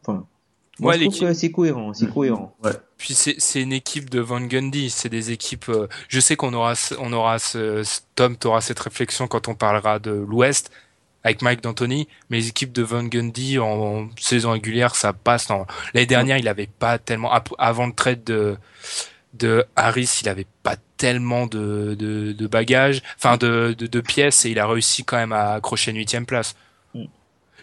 enfin. 0.00 0.26
Moi, 0.80 0.92
Ouais, 0.92 0.98
je 0.98 1.02
trouve 1.04 1.12
l'équipe- 1.14 1.28
que 1.28 1.34
c'est 1.34 1.50
cohérent, 1.50 1.92
c'est 1.92 2.10
cohérent. 2.10 2.56
Puis 2.96 3.12
c'est 3.12 3.34
c'est 3.38 3.60
une 3.62 3.74
équipe 3.74 4.08
de 4.08 4.20
Van 4.20 4.40
Gundy, 4.40 4.88
c'est 4.88 5.10
des 5.10 5.30
équipes. 5.30 5.68
euh, 5.68 5.86
je 6.08 6.18
sais 6.18 6.34
qu'on 6.34 6.54
aura 6.54 6.74
ce- 6.74 6.94
on 6.98 7.12
aura 7.12 7.38
ce, 7.38 7.82
Tom 8.14 8.36
t'aura 8.36 8.62
cette 8.62 8.78
réflexion 8.78 9.26
quand 9.28 9.48
on 9.48 9.54
parlera 9.54 9.98
de 9.98 10.10
l'Ouest 10.12 10.70
avec 11.24 11.42
Mike 11.42 11.62
D'Antoni, 11.62 12.08
mais 12.30 12.38
les 12.38 12.48
équipes 12.48 12.72
de 12.72 12.82
Van 12.82 13.04
Gundy 13.04 13.58
en, 13.58 13.66
en 13.66 14.08
saison 14.18 14.52
régulière 14.52 14.94
ça 14.96 15.12
passe. 15.12 15.48
L'année 15.92 16.06
dernière 16.06 16.38
il 16.38 16.48
avait 16.48 16.68
pas 16.78 16.98
tellement 16.98 17.30
avant 17.58 17.86
le 17.86 17.92
trade 17.92 18.24
de 18.24 18.56
de 19.34 19.64
Harris, 19.76 20.20
il 20.22 20.28
avait 20.28 20.46
pas 20.62 20.76
tellement 20.96 21.46
de 21.46 21.96
de, 21.98 22.32
de 22.32 22.46
bagages, 22.46 23.02
enfin 23.16 23.36
de, 23.36 23.74
de 23.76 23.86
de 23.86 24.00
pièces 24.00 24.44
et 24.44 24.50
il 24.50 24.58
a 24.58 24.66
réussi 24.66 25.04
quand 25.04 25.16
même 25.16 25.32
à 25.32 25.54
accrocher 25.54 25.90
une 25.90 25.98
huitième 25.98 26.26
place. 26.26 26.54
Mm. 26.94 27.04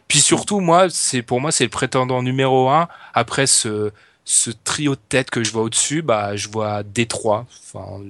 Puis 0.08 0.20
surtout 0.20 0.60
moi 0.60 0.90
c'est 0.90 1.22
pour 1.22 1.42
moi 1.42 1.52
c'est 1.52 1.66
le 1.66 1.70
prétendant 1.70 2.24
numéro 2.24 2.70
un 2.70 2.88
après 3.14 3.48
ce 3.48 3.92
ce 4.30 4.52
trio 4.52 4.94
de 4.94 5.02
tête 5.10 5.32
que 5.32 5.44
je 5.44 5.52
vois 5.52 5.64
au-dessus, 5.64 6.04
bah, 6.04 6.36
je 6.36 6.50
vois 6.50 6.84
Détroit, 6.84 7.48
enfin, 7.50 8.04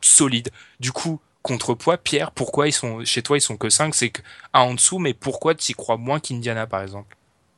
solide. 0.00 0.50
Du 0.78 0.92
coup, 0.92 1.20
contrepoids, 1.42 1.96
Pierre, 1.98 2.30
pourquoi 2.30 2.68
ils 2.68 2.72
sont, 2.72 3.04
chez 3.04 3.22
toi, 3.22 3.38
ils 3.38 3.40
sont 3.40 3.56
que 3.56 3.68
5, 3.68 3.92
c'est 3.92 4.12
un 4.54 4.60
en 4.60 4.74
dessous, 4.74 5.00
mais 5.00 5.14
pourquoi 5.14 5.56
tu 5.56 5.72
y 5.72 5.74
crois 5.74 5.96
moins 5.96 6.20
qu'Indiana, 6.20 6.68
par 6.68 6.82
exemple? 6.82 7.16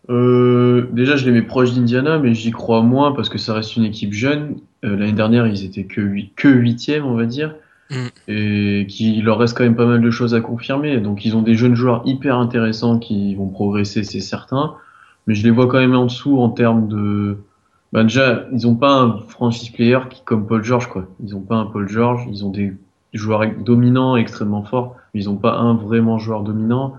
Euh, 0.09 0.89
déjà, 0.93 1.17
je 1.17 1.27
les 1.27 1.31
mets 1.31 1.43
proches 1.43 1.73
d'Indiana, 1.73 2.19
mais 2.19 2.35
j'y 2.35 2.53
crois 2.53 2.81
moins 2.81 3.13
parce 3.13 3.29
que 3.29 3.37
ça 3.37 3.53
reste 3.53 3.77
une 3.77 3.85
équipe 3.85 4.15
jeune. 4.15 4.57
Euh, 4.85 4.97
l'année 4.97 5.13
dernière, 5.13 5.47
ils 5.47 5.65
étaient 5.65 5.85
que 5.85 6.01
huit- 6.01 6.33
que 6.37 6.49
huitième, 6.49 7.05
on 7.05 7.15
va 7.15 7.27
dire, 7.27 7.55
Mm. 7.91 7.95
et 8.29 8.87
qu'il 8.89 9.25
leur 9.25 9.39
reste 9.39 9.57
quand 9.57 9.65
même 9.65 9.75
pas 9.75 9.87
mal 9.87 10.01
de 10.01 10.11
choses 10.11 10.35
à 10.35 10.41
confirmer. 10.41 10.99
Donc, 11.01 11.25
ils 11.25 11.37
ont 11.37 11.43
des 11.43 11.55
jeunes 11.55 11.75
joueurs 11.75 12.03
hyper 12.07 12.37
intéressants 12.39 12.99
qui 13.01 13.35
vont 13.35 13.49
progresser, 13.49 14.05
c'est 14.05 14.21
certain. 14.21 14.75
Mais 15.27 15.35
je 15.35 15.43
les 15.43 15.51
vois 15.51 15.67
quand 15.67 15.79
même 15.81 15.95
en 15.95 16.07
dessous 16.07 16.39
en 16.39 16.49
termes 16.51 16.89
de. 16.89 17.37
Ben 17.93 18.05
déjà, 18.05 18.47
ils 18.53 18.67
ont 18.69 18.77
pas 18.77 18.93
un 19.01 19.19
franchise 19.29 19.71
player 19.71 19.99
qui 20.09 20.23
comme 20.25 20.47
Paul 20.47 20.63
George, 20.63 20.87
quoi. 20.89 21.09
Ils 21.25 21.35
ont 21.35 21.41
pas 21.41 21.57
un 21.57 21.67
Paul 21.67 21.89
George. 21.89 22.23
Ils 22.31 22.45
ont 22.45 22.51
des 22.51 22.73
joueurs 23.13 23.43
dominants, 23.59 24.17
extrêmement 24.17 24.63
forts, 24.63 24.95
mais 25.13 25.21
ils 25.23 25.29
ont 25.29 25.37
pas 25.37 25.59
un 25.59 25.75
vraiment 25.75 26.19
joueur 26.19 26.43
dominant. 26.45 26.95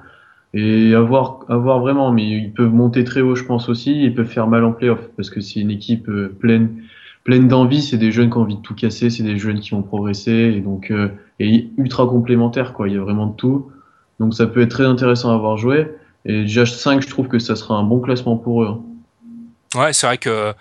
Et 0.53 0.93
avoir, 0.93 1.39
avoir 1.47 1.79
vraiment, 1.79 2.11
mais 2.11 2.27
ils 2.29 2.51
peuvent 2.51 2.73
monter 2.73 3.05
très 3.05 3.21
haut, 3.21 3.35
je 3.35 3.45
pense 3.45 3.69
aussi. 3.69 4.03
Ils 4.03 4.13
peuvent 4.13 4.27
faire 4.27 4.47
mal 4.47 4.65
en 4.65 4.73
playoff 4.73 4.99
parce 5.15 5.29
que 5.29 5.39
c'est 5.39 5.61
une 5.61 5.71
équipe 5.71 6.09
euh, 6.09 6.27
pleine, 6.37 6.80
pleine 7.23 7.47
d'envie. 7.47 7.81
C'est 7.81 7.97
des 7.97 8.11
jeunes 8.11 8.29
qui 8.29 8.37
ont 8.37 8.41
envie 8.41 8.55
de 8.57 8.61
tout 8.61 8.75
casser. 8.75 9.09
C'est 9.09 9.23
des 9.23 9.37
jeunes 9.37 9.59
qui 9.59 9.71
vont 9.71 9.81
progresser 9.83 10.31
et 10.31 10.61
donc 10.61 10.91
euh, 10.91 11.09
et 11.39 11.69
ultra 11.77 12.05
complémentaires 12.07 12.73
quoi. 12.73 12.87
Il 12.87 12.95
y 12.95 12.97
a 12.97 13.01
vraiment 13.01 13.27
de 13.27 13.35
tout. 13.35 13.71
Donc 14.19 14.33
ça 14.33 14.45
peut 14.47 14.61
être 14.61 14.71
très 14.71 14.85
intéressant 14.85 15.31
à 15.31 15.35
avoir 15.35 15.57
joué. 15.57 15.91
Et 16.25 16.41
déjà 16.43 16.65
5, 16.65 17.01
je 17.01 17.07
trouve 17.07 17.27
que 17.27 17.39
ça 17.39 17.55
sera 17.55 17.75
un 17.75 17.83
bon 17.83 17.99
classement 17.99 18.37
pour 18.37 18.63
eux. 18.63 18.67
hein. 18.67 19.79
Ouais, 19.79 19.93
c'est 19.93 20.05
vrai 20.05 20.17
que 20.17 20.53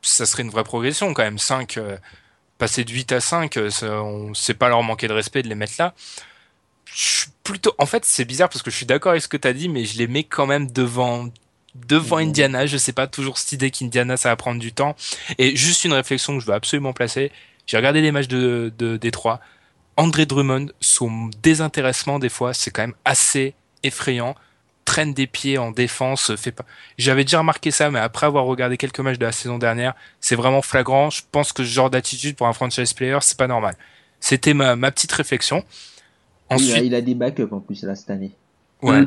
ça 0.00 0.24
serait 0.24 0.42
une 0.42 0.50
vraie 0.50 0.64
progression 0.64 1.12
quand 1.12 1.22
même. 1.22 1.38
5, 1.38 1.76
euh, 1.76 1.96
passer 2.58 2.84
de 2.84 2.90
8 2.90 3.12
à 3.12 3.20
5, 3.20 3.56
euh, 3.56 3.70
ça- 3.70 4.02
on 4.02 4.32
c'est 4.34 4.54
pas 4.54 4.68
leur 4.68 4.82
manquer 4.82 5.08
de 5.08 5.12
respect 5.12 5.42
de 5.42 5.48
les 5.48 5.54
mettre 5.54 5.74
là. 5.78 5.94
Plutôt, 7.42 7.72
en 7.78 7.86
fait, 7.86 8.04
c'est 8.04 8.24
bizarre 8.24 8.48
parce 8.48 8.62
que 8.62 8.70
je 8.70 8.76
suis 8.76 8.86
d'accord 8.86 9.10
avec 9.12 9.22
ce 9.22 9.28
que 9.28 9.36
tu 9.36 9.48
as 9.48 9.52
dit, 9.52 9.68
mais 9.68 9.84
je 9.84 9.98
les 9.98 10.06
mets 10.06 10.24
quand 10.24 10.46
même 10.46 10.70
devant, 10.70 11.26
devant 11.74 12.18
Indiana. 12.18 12.66
Je 12.66 12.76
sais 12.76 12.92
pas 12.92 13.06
toujours 13.06 13.38
cette 13.38 13.52
idée 13.52 13.70
qu'Indiana 13.70 14.16
ça 14.16 14.28
va 14.28 14.36
prendre 14.36 14.60
du 14.60 14.72
temps. 14.72 14.96
Et 15.38 15.56
juste 15.56 15.84
une 15.84 15.92
réflexion 15.92 16.34
que 16.34 16.40
je 16.40 16.46
veux 16.46 16.54
absolument 16.54 16.92
placer. 16.92 17.32
J'ai 17.66 17.76
regardé 17.76 18.00
les 18.00 18.12
matchs 18.12 18.28
de, 18.28 18.72
de 18.78 18.96
Détroit. 18.96 19.40
André 19.96 20.26
Drummond, 20.26 20.68
son 20.80 21.30
désintéressement 21.42 22.18
des 22.18 22.28
fois, 22.28 22.54
c'est 22.54 22.70
quand 22.70 22.82
même 22.82 22.94
assez 23.04 23.54
effrayant. 23.82 24.34
Traîne 24.84 25.14
des 25.14 25.28
pieds 25.28 25.58
en 25.58 25.70
défense, 25.70 26.34
fait 26.34 26.50
pas. 26.50 26.64
J'avais 26.98 27.22
déjà 27.24 27.38
remarqué 27.38 27.70
ça, 27.70 27.90
mais 27.90 28.00
après 28.00 28.26
avoir 28.26 28.46
regardé 28.46 28.76
quelques 28.76 28.98
matchs 29.00 29.18
de 29.18 29.24
la 29.24 29.32
saison 29.32 29.58
dernière, 29.58 29.94
c'est 30.20 30.34
vraiment 30.34 30.60
flagrant. 30.60 31.08
Je 31.10 31.22
pense 31.30 31.52
que 31.52 31.62
ce 31.62 31.68
genre 31.70 31.88
d'attitude 31.88 32.36
pour 32.36 32.48
un 32.48 32.52
franchise 32.52 32.92
player, 32.92 33.18
c'est 33.20 33.38
pas 33.38 33.46
normal. 33.46 33.76
C'était 34.18 34.54
ma, 34.54 34.74
ma 34.74 34.90
petite 34.90 35.12
réflexion. 35.12 35.64
Il 36.50 36.54
a, 36.54 36.56
Ensuite, 36.56 36.84
il 36.84 36.94
a 36.94 37.00
des 37.00 37.14
backups 37.14 37.52
en 37.52 37.60
plus 37.60 37.82
là 37.84 37.94
cette 37.94 38.10
année. 38.10 38.32
ouais. 38.82 39.02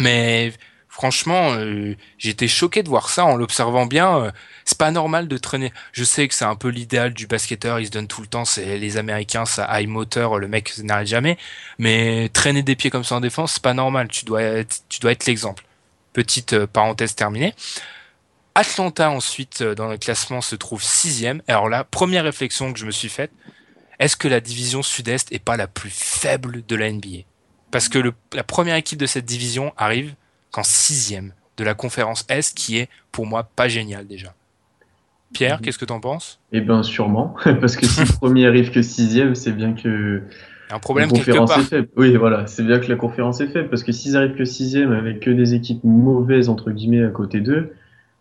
Mais 0.00 0.52
franchement, 0.88 1.52
euh, 1.52 1.94
j'étais 2.18 2.48
choqué 2.48 2.82
de 2.82 2.88
voir 2.88 3.08
ça 3.10 3.24
en 3.24 3.36
l'observant 3.36 3.86
bien. 3.86 4.18
euh, 4.18 4.30
c'est 4.64 4.78
pas 4.78 4.90
normal 4.90 5.28
de 5.28 5.36
traîner. 5.38 5.72
Je 5.92 6.04
sais 6.04 6.28
que 6.28 6.34
c'est 6.34 6.44
un 6.44 6.56
peu 6.56 6.68
l'idéal 6.68 7.14
du 7.14 7.26
basketteur, 7.26 7.80
il 7.80 7.86
se 7.86 7.90
donne 7.90 8.06
tout 8.08 8.20
le 8.20 8.26
temps. 8.26 8.44
C'est 8.44 8.78
les 8.78 8.96
Américains, 8.98 9.46
ça 9.46 9.68
high 9.80 9.88
moteur, 9.88 10.38
le 10.38 10.48
mec 10.48 10.76
n'arrête 10.78 11.06
jamais. 11.06 11.38
Mais 11.78 12.28
traîner 12.32 12.62
des 12.62 12.76
pieds 12.76 12.90
comme 12.90 13.04
ça 13.04 13.16
en 13.16 13.20
défense, 13.20 13.54
c'est 13.54 13.62
pas 13.62 13.74
normal. 13.74 14.08
Tu 14.08 14.24
dois 14.24 14.42
être, 14.42 14.82
tu 14.88 15.00
dois 15.00 15.12
être 15.12 15.26
l'exemple. 15.26 15.64
Petite 16.12 16.52
euh, 16.54 16.66
parenthèse 16.66 17.14
terminée. 17.14 17.54
Atlanta 18.54 19.10
ensuite 19.10 19.60
euh, 19.62 19.74
dans 19.74 19.88
le 19.88 19.98
classement 19.98 20.40
se 20.40 20.56
trouve 20.56 20.82
sixième. 20.82 21.42
Alors 21.48 21.68
là, 21.68 21.84
première 21.84 22.24
réflexion 22.24 22.72
que 22.72 22.78
je 22.78 22.86
me 22.86 22.90
suis 22.90 23.08
faite, 23.08 23.30
est-ce 24.00 24.16
que 24.16 24.28
la 24.28 24.40
division 24.40 24.82
Sud-Est 24.82 25.32
est 25.32 25.38
pas 25.38 25.56
la 25.56 25.66
plus 25.66 25.90
faible 25.92 26.64
de 26.66 26.76
la 26.76 26.90
NBA 26.90 27.24
Parce 27.70 27.88
que 27.88 27.98
le- 27.98 28.14
la 28.32 28.44
première 28.44 28.76
équipe 28.76 28.98
de 28.98 29.06
cette 29.06 29.24
division 29.24 29.72
arrive 29.76 30.14
qu'en 30.50 30.62
sixième 30.64 31.32
de 31.56 31.64
la 31.64 31.74
conférence 31.74 32.24
Est, 32.28 32.54
qui 32.54 32.78
est 32.78 32.88
pour 33.12 33.26
moi 33.26 33.42
pas 33.44 33.68
génial 33.68 34.06
déjà. 34.06 34.34
Pierre, 35.32 35.56
Mhm. 35.56 35.62
qu'est-ce 35.62 35.78
que 35.78 35.84
t'en 35.84 36.00
penses? 36.00 36.40
Eh 36.52 36.60
ben 36.60 36.82
sûrement, 36.82 37.34
parce 37.60 37.76
que 37.76 37.86
si 37.86 38.00
le 38.00 38.12
premier 38.12 38.46
arrive 38.46 38.70
que 38.70 38.80
sixième, 38.82 39.34
c'est 39.34 39.52
bien 39.52 39.74
que 39.74 40.22
un 40.70 40.78
problème 40.78 41.08
la 41.08 41.14
quelque 41.16 41.26
conférence 41.26 41.50
part. 41.50 41.60
est 41.60 41.64
faible. 41.64 41.88
Oui, 41.96 42.16
voilà, 42.16 42.46
c'est 42.46 42.62
bien 42.62 42.78
que 42.78 42.86
la 42.86 42.96
conférence 42.96 43.40
est 43.40 43.48
faible, 43.48 43.68
parce 43.68 43.82
que 43.82 43.92
s'ils 43.92 44.16
arrivent 44.16 44.36
que 44.36 44.44
sixième 44.44 44.92
avec 44.92 45.20
que 45.20 45.30
des 45.30 45.54
équipes 45.54 45.82
mauvaises 45.84 46.48
entre 46.48 46.70
guillemets 46.70 47.04
à 47.04 47.08
côté 47.10 47.40
d'eux, 47.40 47.74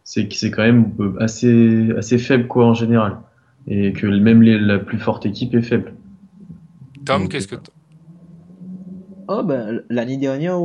c'est 0.04 0.28
que 0.28 0.36
c'est 0.36 0.52
quand 0.52 0.64
même 0.64 0.94
euh, 1.00 1.16
assez 1.20 1.92
assez 1.98 2.18
faible 2.18 2.48
quoi 2.48 2.66
en 2.66 2.74
général, 2.74 3.18
et 3.68 3.94
que 3.94 4.08
même 4.08 4.42
les- 4.42 4.60
la 4.60 4.80
plus 4.80 4.98
forte 5.00 5.26
équipe 5.26 5.54
est 5.56 5.62
faible. 5.62 5.94
Tom, 7.06 7.30
qu'est-ce 7.30 7.48
que 7.48 7.56
t- 7.56 7.72
Oh 9.28 9.44
ben 9.44 9.82
l'année 9.90 10.18
dernière, 10.18 10.60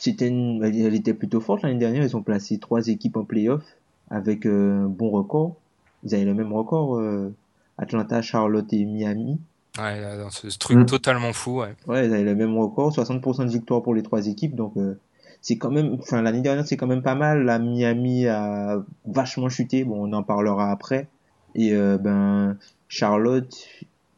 c'était 0.00 0.28
une- 0.28 0.62
elle 0.64 0.94
était 0.94 1.14
plutôt 1.14 1.40
forte 1.40 1.62
l'année 1.62 1.78
dernière. 1.78 2.02
Ils 2.02 2.16
ont 2.16 2.22
placé 2.22 2.58
trois 2.58 2.86
équipes 2.88 3.16
en 3.16 3.24
playoff 3.24 3.62
avec 4.10 4.46
euh, 4.46 4.84
un 4.84 4.88
bon 4.88 5.10
record. 5.10 5.56
Ils 6.04 6.14
avaient 6.14 6.24
le 6.24 6.34
même 6.34 6.52
record 6.52 6.96
euh, 6.96 7.32
Atlanta, 7.76 8.22
Charlotte 8.22 8.72
et 8.72 8.84
Miami. 8.84 9.38
Ouais, 9.78 10.00
dans 10.18 10.30
ce, 10.30 10.50
ce 10.50 10.58
truc 10.58 10.78
Mm. 10.78 10.86
totalement 10.86 11.32
fou. 11.32 11.60
Ouais. 11.60 11.74
Ouais, 11.86 12.06
ils 12.06 12.12
avaient 12.14 12.24
le 12.24 12.34
même 12.34 12.56
record, 12.58 12.90
60% 12.92 13.44
de 13.44 13.50
victoire 13.50 13.82
pour 13.82 13.94
les 13.94 14.02
trois 14.02 14.26
équipes. 14.26 14.56
Donc 14.56 14.76
euh, 14.76 14.98
c'est 15.40 15.56
quand 15.56 15.70
même, 15.70 15.96
enfin 16.00 16.20
l'année 16.22 16.40
dernière 16.40 16.66
c'est 16.66 16.76
quand 16.76 16.88
même 16.88 17.02
pas 17.02 17.14
mal. 17.14 17.44
La 17.44 17.58
Miami 17.60 18.26
a 18.26 18.82
vachement 19.06 19.48
chuté. 19.48 19.84
Bon, 19.84 20.08
on 20.08 20.12
en 20.12 20.22
parlera 20.24 20.70
après. 20.72 21.06
Et 21.54 21.72
euh, 21.74 21.98
ben 21.98 22.56
Charlotte, 22.88 23.54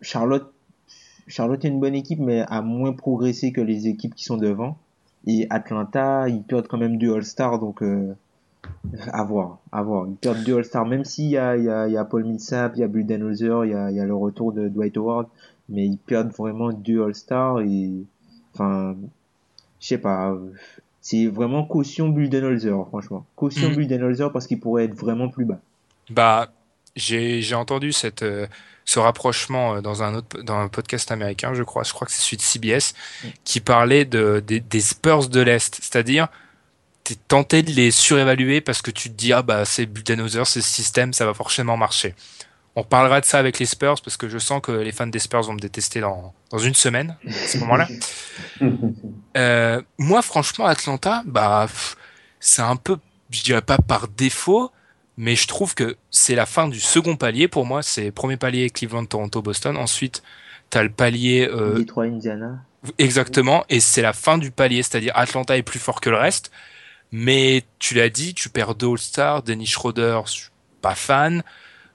Charlotte, 0.01 0.51
Charlotte 1.27 1.65
est 1.65 1.69
une 1.69 1.81
bonne 1.81 1.95
équipe, 1.95 2.19
mais 2.21 2.45
a 2.49 2.63
moins 2.63 2.93
progressé 2.93 3.53
que 3.53 3.61
les 3.61 3.89
équipes 3.89 4.15
qui 4.15 4.25
sont 4.25 4.37
devant. 4.37 4.79
Et 5.27 5.47
Atlanta, 5.51 6.29
ils 6.29 6.43
perdent 6.43 6.67
quand 6.67 6.79
même 6.79 6.97
deux 6.97 7.15
All-Stars, 7.15 7.59
donc 7.59 7.83
euh, 7.83 8.15
à 9.13 9.23
voir, 9.25 9.59
à 9.71 9.83
voir. 9.83 10.07
Ils 10.09 10.17
perdent 10.17 10.43
deux 10.45 10.57
All-Stars, 10.57 10.87
même 10.87 11.05
s'il 11.05 11.29
y 11.29 11.37
a, 11.37 11.57
il 11.57 11.65
y, 11.65 11.69
a, 11.69 11.87
il 11.89 11.93
y 11.93 11.97
a 11.97 12.05
Paul 12.05 12.25
Millsap, 12.25 12.73
il 12.77 12.81
y 12.81 12.83
a 12.85 12.89
Budenholzer, 12.89 13.65
il 13.67 13.71
y 13.73 13.75
a, 13.75 13.91
y 13.91 14.01
a 14.01 14.05
le 14.05 14.15
retour 14.15 14.53
de 14.53 14.69
Dwight 14.69 14.97
Howard, 14.97 15.27
mais 15.69 15.87
ils 15.87 15.99
perdent 15.99 16.33
vraiment 16.33 16.73
deux 16.73 17.03
All-Stars 17.03 17.61
et, 17.61 17.91
enfin, 18.55 18.97
je 19.79 19.87
sais 19.87 19.99
pas, 19.99 20.37
c'est 21.03 21.27
vraiment 21.27 21.65
caution 21.65 22.09
Budenholzer, 22.09 22.87
franchement. 22.89 23.27
Caution 23.37 23.69
Mhm. 23.71 23.77
Budenholzer 23.77 24.33
parce 24.33 24.47
qu'il 24.47 24.61
pourrait 24.61 24.85
être 24.85 24.95
vraiment 24.97 25.29
plus 25.29 25.45
bas. 25.45 25.61
Bah, 26.11 26.49
j'ai 26.97 27.41
j'ai 27.41 27.55
entendu 27.55 27.93
cette, 27.93 28.23
euh, 28.23 28.47
ce 28.91 28.99
rapprochement 28.99 29.77
euh, 29.77 29.81
dans 29.81 30.03
un 30.03 30.17
autre 30.17 30.43
dans 30.43 30.59
un 30.59 30.67
podcast 30.67 31.13
américain, 31.13 31.55
je 31.55 31.63
crois. 31.63 31.85
Je 31.85 31.93
crois 31.93 32.07
que 32.07 32.13
c'est 32.13 32.23
celui 32.23 32.39
de 32.39 32.43
CBS 32.43 32.95
qui 33.45 33.61
parlait 33.61 34.05
de, 34.05 34.43
des, 34.45 34.59
des 34.59 34.81
Spurs 34.81 35.29
de 35.29 35.41
l'Est, 35.41 35.77
c'est-à-dire 35.81 36.27
t'es 37.05 37.15
tenté 37.15 37.63
de 37.63 37.71
les 37.71 37.93
surévaluer 37.93 38.61
parce 38.61 38.83
que 38.83 38.91
tu 38.91 39.09
te 39.09 39.15
dis 39.15 39.33
ah 39.33 39.43
bah 39.43 39.65
c'est 39.65 39.87
Budenholzer, 39.87 40.45
c'est 40.45 40.61
ce 40.61 40.69
système, 40.69 41.13
ça 41.13 41.25
va 41.25 41.35
forcément 41.35 41.77
marcher. 41.77 42.17
On 42.75 42.83
parlera 42.83 43.21
de 43.21 43.27
ça 43.27 43.39
avec 43.39 43.61
les 43.61 43.67
Spurs 43.67 44.01
parce 44.03 44.17
que 44.17 44.29
je 44.29 44.39
sens 44.39 44.61
que 44.61 44.73
les 44.73 44.91
fans 44.91 45.07
des 45.07 45.21
Spurs 45.21 45.43
vont 45.43 45.53
me 45.53 45.61
détester 45.61 46.01
dans, 46.01 46.35
dans 46.51 46.59
une 46.59 46.75
semaine 46.75 47.17
à 47.29 47.47
ce 47.47 47.59
moment-là. 47.59 47.89
Euh, 49.37 49.81
moi, 49.97 50.23
franchement, 50.23 50.67
Atlanta, 50.67 51.23
bah, 51.25 51.69
c'est 52.41 52.63
un 52.63 52.75
peu, 52.75 52.99
je 53.31 53.45
dirais 53.45 53.63
pas 53.63 53.79
par 53.79 54.09
défaut, 54.09 54.73
mais 55.21 55.37
je 55.37 55.47
trouve 55.47 55.75
que 55.75 55.99
c'est 56.11 56.35
la 56.35 56.47
fin 56.47 56.67
du 56.67 56.81
second 56.81 57.15
palier 57.15 57.47
pour 57.47 57.67
moi. 57.67 57.83
C'est 57.83 58.11
premier 58.11 58.39
palier 58.39 58.71
Cleveland, 58.71 59.05
Toronto, 59.05 59.43
Boston. 59.43 59.77
Ensuite, 59.77 60.23
t'as 60.71 60.83
le 60.83 60.89
palier 60.89 61.47
euh, 61.47 61.75
Detroit, 61.75 62.07
Indiana. 62.07 62.65
exactement, 62.97 63.67
et 63.69 63.81
c'est 63.81 64.01
la 64.01 64.15
fin 64.15 64.39
du 64.39 64.51
palier, 64.51 64.83
c'est-à-dire 64.83 65.13
Atlanta 65.15 65.59
est 65.59 65.63
plus 65.63 65.79
fort 65.79 66.01
que 66.01 66.09
le 66.09 66.17
reste. 66.17 66.51
Mais 67.13 67.65
tu 67.79 67.95
l'as 67.95 68.09
dit, 68.09 68.33
tu 68.33 68.49
perds 68.49 68.75
deux 68.77 68.93
All-Stars, 68.93 69.43
Dennis 69.43 69.67
Schroeder, 69.67 70.23
je 70.25 70.31
suis 70.31 70.49
pas 70.81 70.95
fan. 70.95 71.43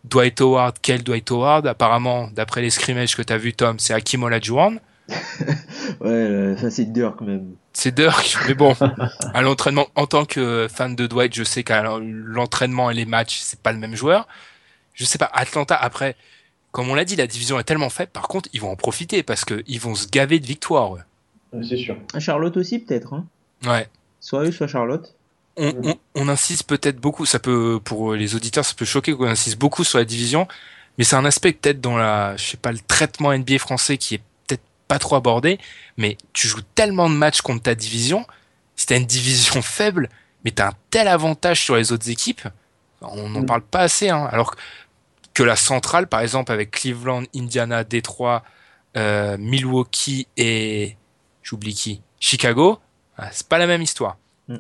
Dwight 0.03 0.39
Howard, 0.41 0.75
quel 0.79 1.01
Dwight 1.01 1.31
Howard? 1.31 1.65
Apparemment, 1.65 2.29
d'après 2.31 2.61
les 2.61 2.69
scrimmages 2.69 3.15
que 3.15 3.23
t'as 3.23 3.38
vu, 3.38 3.53
Tom, 3.53 3.79
c'est 3.79 3.95
Hakim 3.95 4.21
Olajuwon. 4.21 4.77
Ouais, 5.09 6.07
euh, 6.09 6.57
ça 6.57 6.71
c'est 6.71 6.85
Dirk 6.85 7.21
même. 7.21 7.55
C'est 7.73 7.93
Dirk, 7.93 8.37
mais 8.47 8.53
bon, 8.53 8.75
à 9.33 9.41
l'entraînement, 9.41 9.87
en 9.95 10.07
tant 10.07 10.25
que 10.25 10.67
fan 10.71 10.95
de 10.95 11.07
Dwight, 11.07 11.33
je 11.35 11.43
sais 11.43 11.63
qu'à 11.63 11.83
l'entraînement 11.83 12.89
et 12.89 12.93
les 12.93 13.05
matchs, 13.05 13.39
c'est 13.41 13.59
pas 13.59 13.71
le 13.71 13.77
même 13.77 13.95
joueur. 13.95 14.27
Je 14.93 15.05
sais 15.05 15.17
pas, 15.17 15.29
Atlanta, 15.33 15.75
après, 15.75 16.15
comme 16.71 16.89
on 16.89 16.95
l'a 16.95 17.05
dit, 17.05 17.15
la 17.15 17.27
division 17.27 17.59
est 17.59 17.63
tellement 17.63 17.89
faible, 17.89 18.11
par 18.11 18.27
contre, 18.27 18.49
ils 18.53 18.61
vont 18.61 18.71
en 18.71 18.75
profiter 18.75 19.23
parce 19.23 19.45
que 19.45 19.63
ils 19.67 19.79
vont 19.79 19.95
se 19.95 20.07
gaver 20.07 20.39
de 20.39 20.45
victoires. 20.45 20.91
ouais. 20.91 21.01
C'est 21.63 21.77
sûr. 21.77 21.97
Charlotte 22.19 22.57
aussi 22.57 22.79
peut-être, 22.79 23.13
hein. 23.13 23.25
Ouais. 23.65 23.87
Soit 24.19 24.43
eux, 24.45 24.51
soit 24.51 24.67
Charlotte. 24.67 25.15
On, 25.57 25.71
on, 25.83 25.95
on 26.15 26.27
insiste 26.27 26.63
peut-être 26.63 26.97
beaucoup, 26.97 27.25
ça 27.25 27.39
peut, 27.39 27.79
pour 27.83 28.13
les 28.13 28.35
auditeurs, 28.35 28.65
ça 28.65 28.73
peut 28.75 28.83
choquer 28.85 29.13
qu'on 29.13 29.27
insiste 29.27 29.57
beaucoup 29.57 29.85
sur 29.85 29.97
la 29.99 30.03
division, 30.03 30.47
mais 30.97 31.05
c'est 31.05 31.15
un 31.15 31.23
aspect 31.23 31.53
peut-être 31.53 31.79
dans 31.79 31.95
la, 31.95 32.35
je 32.35 32.43
sais 32.43 32.57
pas, 32.57 32.73
le 32.73 32.79
traitement 32.79 33.31
NBA 33.37 33.59
français 33.59 33.97
qui 33.97 34.15
est 34.15 34.21
pas 34.88 35.00
trop 35.00 35.15
abordé, 35.15 35.60
mais 35.98 36.17
tu 36.34 36.48
joues 36.48 36.62
tellement 36.76 37.10
de 37.10 37.15
matchs 37.15 37.41
contre 37.41 37.63
ta 37.63 37.76
division, 37.76 38.26
si 38.76 38.86
t'as 38.86 38.98
une 38.98 39.06
division 39.06 39.62
faible, 39.62 40.10
mais 40.43 40.52
t'as 40.52 40.69
un 40.69 40.74
tel 40.91 41.08
avantage 41.08 41.62
sur 41.62 41.76
les 41.76 41.91
autres 41.91 42.10
équipes, 42.10 42.48
on 43.02 43.30
n'en 43.30 43.41
Mm. 43.41 43.45
parle 43.45 43.62
pas 43.62 43.82
assez, 43.82 44.10
hein, 44.10 44.28
alors 44.32 44.56
que 45.34 45.43
la 45.43 45.56
centrale, 45.56 46.08
par 46.08 46.21
exemple, 46.21 46.52
avec 46.52 46.71
Cleveland, 46.71 47.24
Indiana, 47.36 47.84
Détroit, 47.84 48.43
euh, 48.95 49.38
Milwaukee 49.38 50.28
et, 50.38 50.95
j'oublie 51.43 51.74
qui, 51.76 52.02
Chicago, 52.19 52.80
ah, 53.17 53.30
c'est 53.32 53.48
pas 53.48 53.58
la 53.58 53.67
même 53.67 53.82
histoire. 53.82 54.17
Mm. 54.48 54.56
En 54.56 54.60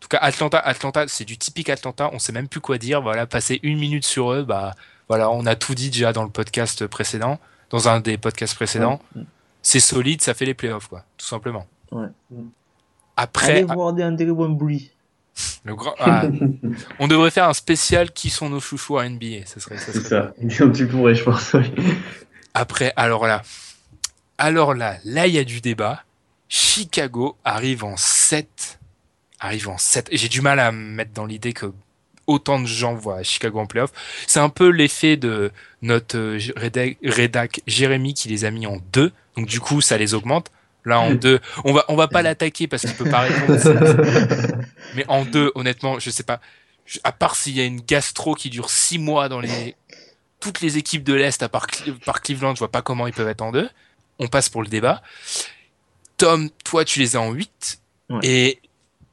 tout 0.00 0.08
cas, 0.08 0.18
Atlanta, 0.18 0.58
Atlanta, 0.58 1.04
c'est 1.08 1.24
du 1.24 1.38
typique 1.38 1.68
Atlanta. 1.70 2.10
On 2.12 2.18
sait 2.18 2.32
même 2.32 2.48
plus 2.48 2.60
quoi 2.60 2.78
dire. 2.78 3.00
Voilà, 3.02 3.26
passer 3.26 3.60
une 3.62 3.78
minute 3.78 4.04
sur 4.04 4.32
eux, 4.32 4.42
bah, 4.42 4.74
voilà, 5.08 5.30
on 5.30 5.46
a 5.46 5.54
tout 5.56 5.74
dit 5.74 5.90
déjà 5.90 6.12
dans 6.12 6.24
le 6.24 6.30
podcast 6.30 6.86
précédent, 6.86 7.38
dans 7.70 7.88
un 7.88 8.00
des 8.00 8.18
podcasts 8.18 8.54
précédents. 8.54 9.00
Ouais. 9.14 9.22
C'est 9.68 9.80
solide, 9.80 10.22
ça 10.22 10.32
fait 10.32 10.44
les 10.44 10.54
playoffs, 10.54 10.86
quoi, 10.86 11.04
tout 11.16 11.26
simplement. 11.26 11.66
Ouais. 11.90 12.06
Après, 13.16 13.50
Allez 13.50 13.64
voir 13.64 13.92
des 13.92 14.04
André 14.04 14.30
Wembley. 14.30 14.92
le 15.64 15.74
grand, 15.74 15.92
ah, 15.98 16.22
on 17.00 17.08
devrait 17.08 17.32
faire 17.32 17.48
un 17.48 17.52
spécial 17.52 18.12
qui 18.12 18.30
sont 18.30 18.48
nos 18.48 18.60
chouchous 18.60 18.96
à 18.96 19.08
NBA. 19.08 19.44
Ça 19.44 19.58
serait, 19.58 19.76
ça 19.78 19.92
C'est 19.92 20.02
serait 20.04 20.30
ça. 20.50 20.68
Tu 20.72 20.86
pourrais, 20.86 21.16
je 21.16 21.24
pense. 21.24 21.52
oui. 21.54 21.72
Après, 22.54 22.92
alors 22.94 23.26
là, 23.26 23.42
alors 24.38 24.72
là, 24.72 24.98
là, 25.04 25.26
il 25.26 25.34
y 25.34 25.38
a 25.40 25.44
du 25.44 25.60
débat. 25.60 26.04
Chicago 26.48 27.36
arrive 27.44 27.82
en 27.82 27.96
7 27.96 28.78
arrive 29.40 29.68
en 29.68 29.78
7. 29.78 30.06
Et 30.12 30.16
j'ai 30.16 30.28
du 30.28 30.42
mal 30.42 30.60
à 30.60 30.70
me 30.70 30.78
mettre 30.78 31.12
dans 31.12 31.26
l'idée 31.26 31.52
que 31.52 31.72
autant 32.26 32.60
de 32.60 32.66
gens 32.66 32.94
voient 32.94 33.22
Chicago 33.22 33.58
en 33.60 33.66
playoff. 33.66 33.92
C'est 34.26 34.40
un 34.40 34.48
peu 34.48 34.68
l'effet 34.68 35.16
de 35.16 35.50
notre 35.82 36.16
euh, 36.16 36.38
rédac, 36.56 36.96
rédac 37.04 37.60
Jérémy 37.66 38.14
qui 38.14 38.28
les 38.28 38.44
a 38.44 38.50
mis 38.50 38.66
en 38.66 38.78
2. 38.92 39.12
Donc 39.36 39.46
du 39.46 39.60
coup, 39.60 39.80
ça 39.80 39.96
les 39.98 40.14
augmente. 40.14 40.50
Là, 40.84 41.00
en 41.00 41.14
2, 41.14 41.40
on 41.64 41.72
va, 41.72 41.84
on 41.88 41.96
va 41.96 42.06
pas 42.06 42.22
l'attaquer 42.22 42.68
parce 42.68 42.82
qu'il 42.82 42.94
peut 42.94 43.10
pas 43.10 43.20
répondre. 43.20 43.58
Mais 44.94 45.04
en 45.08 45.24
2, 45.24 45.50
honnêtement, 45.56 45.98
je 45.98 46.10
sais 46.10 46.22
pas. 46.22 46.40
À 47.02 47.10
part 47.10 47.34
s'il 47.34 47.56
y 47.56 47.60
a 47.60 47.64
une 47.64 47.80
gastro 47.80 48.34
qui 48.36 48.50
dure 48.50 48.70
6 48.70 48.98
mois 49.00 49.28
dans 49.28 49.40
les, 49.40 49.74
toutes 50.38 50.60
les 50.60 50.78
équipes 50.78 51.02
de 51.02 51.12
l'Est, 51.14 51.42
à 51.42 51.48
part, 51.48 51.66
Cle- 51.66 51.98
par 52.04 52.22
Cleveland, 52.22 52.54
je 52.54 52.60
vois 52.60 52.70
pas 52.70 52.82
comment 52.82 53.08
ils 53.08 53.12
peuvent 53.12 53.26
être 53.28 53.42
en 53.42 53.50
2. 53.50 53.68
On 54.20 54.28
passe 54.28 54.48
pour 54.48 54.62
le 54.62 54.68
débat. 54.68 55.02
Tom, 56.16 56.48
toi, 56.64 56.84
tu 56.84 57.00
les 57.00 57.16
as 57.16 57.20
en 57.20 57.32
8. 57.32 57.80
Ouais. 58.10 58.20
Et 58.22 58.58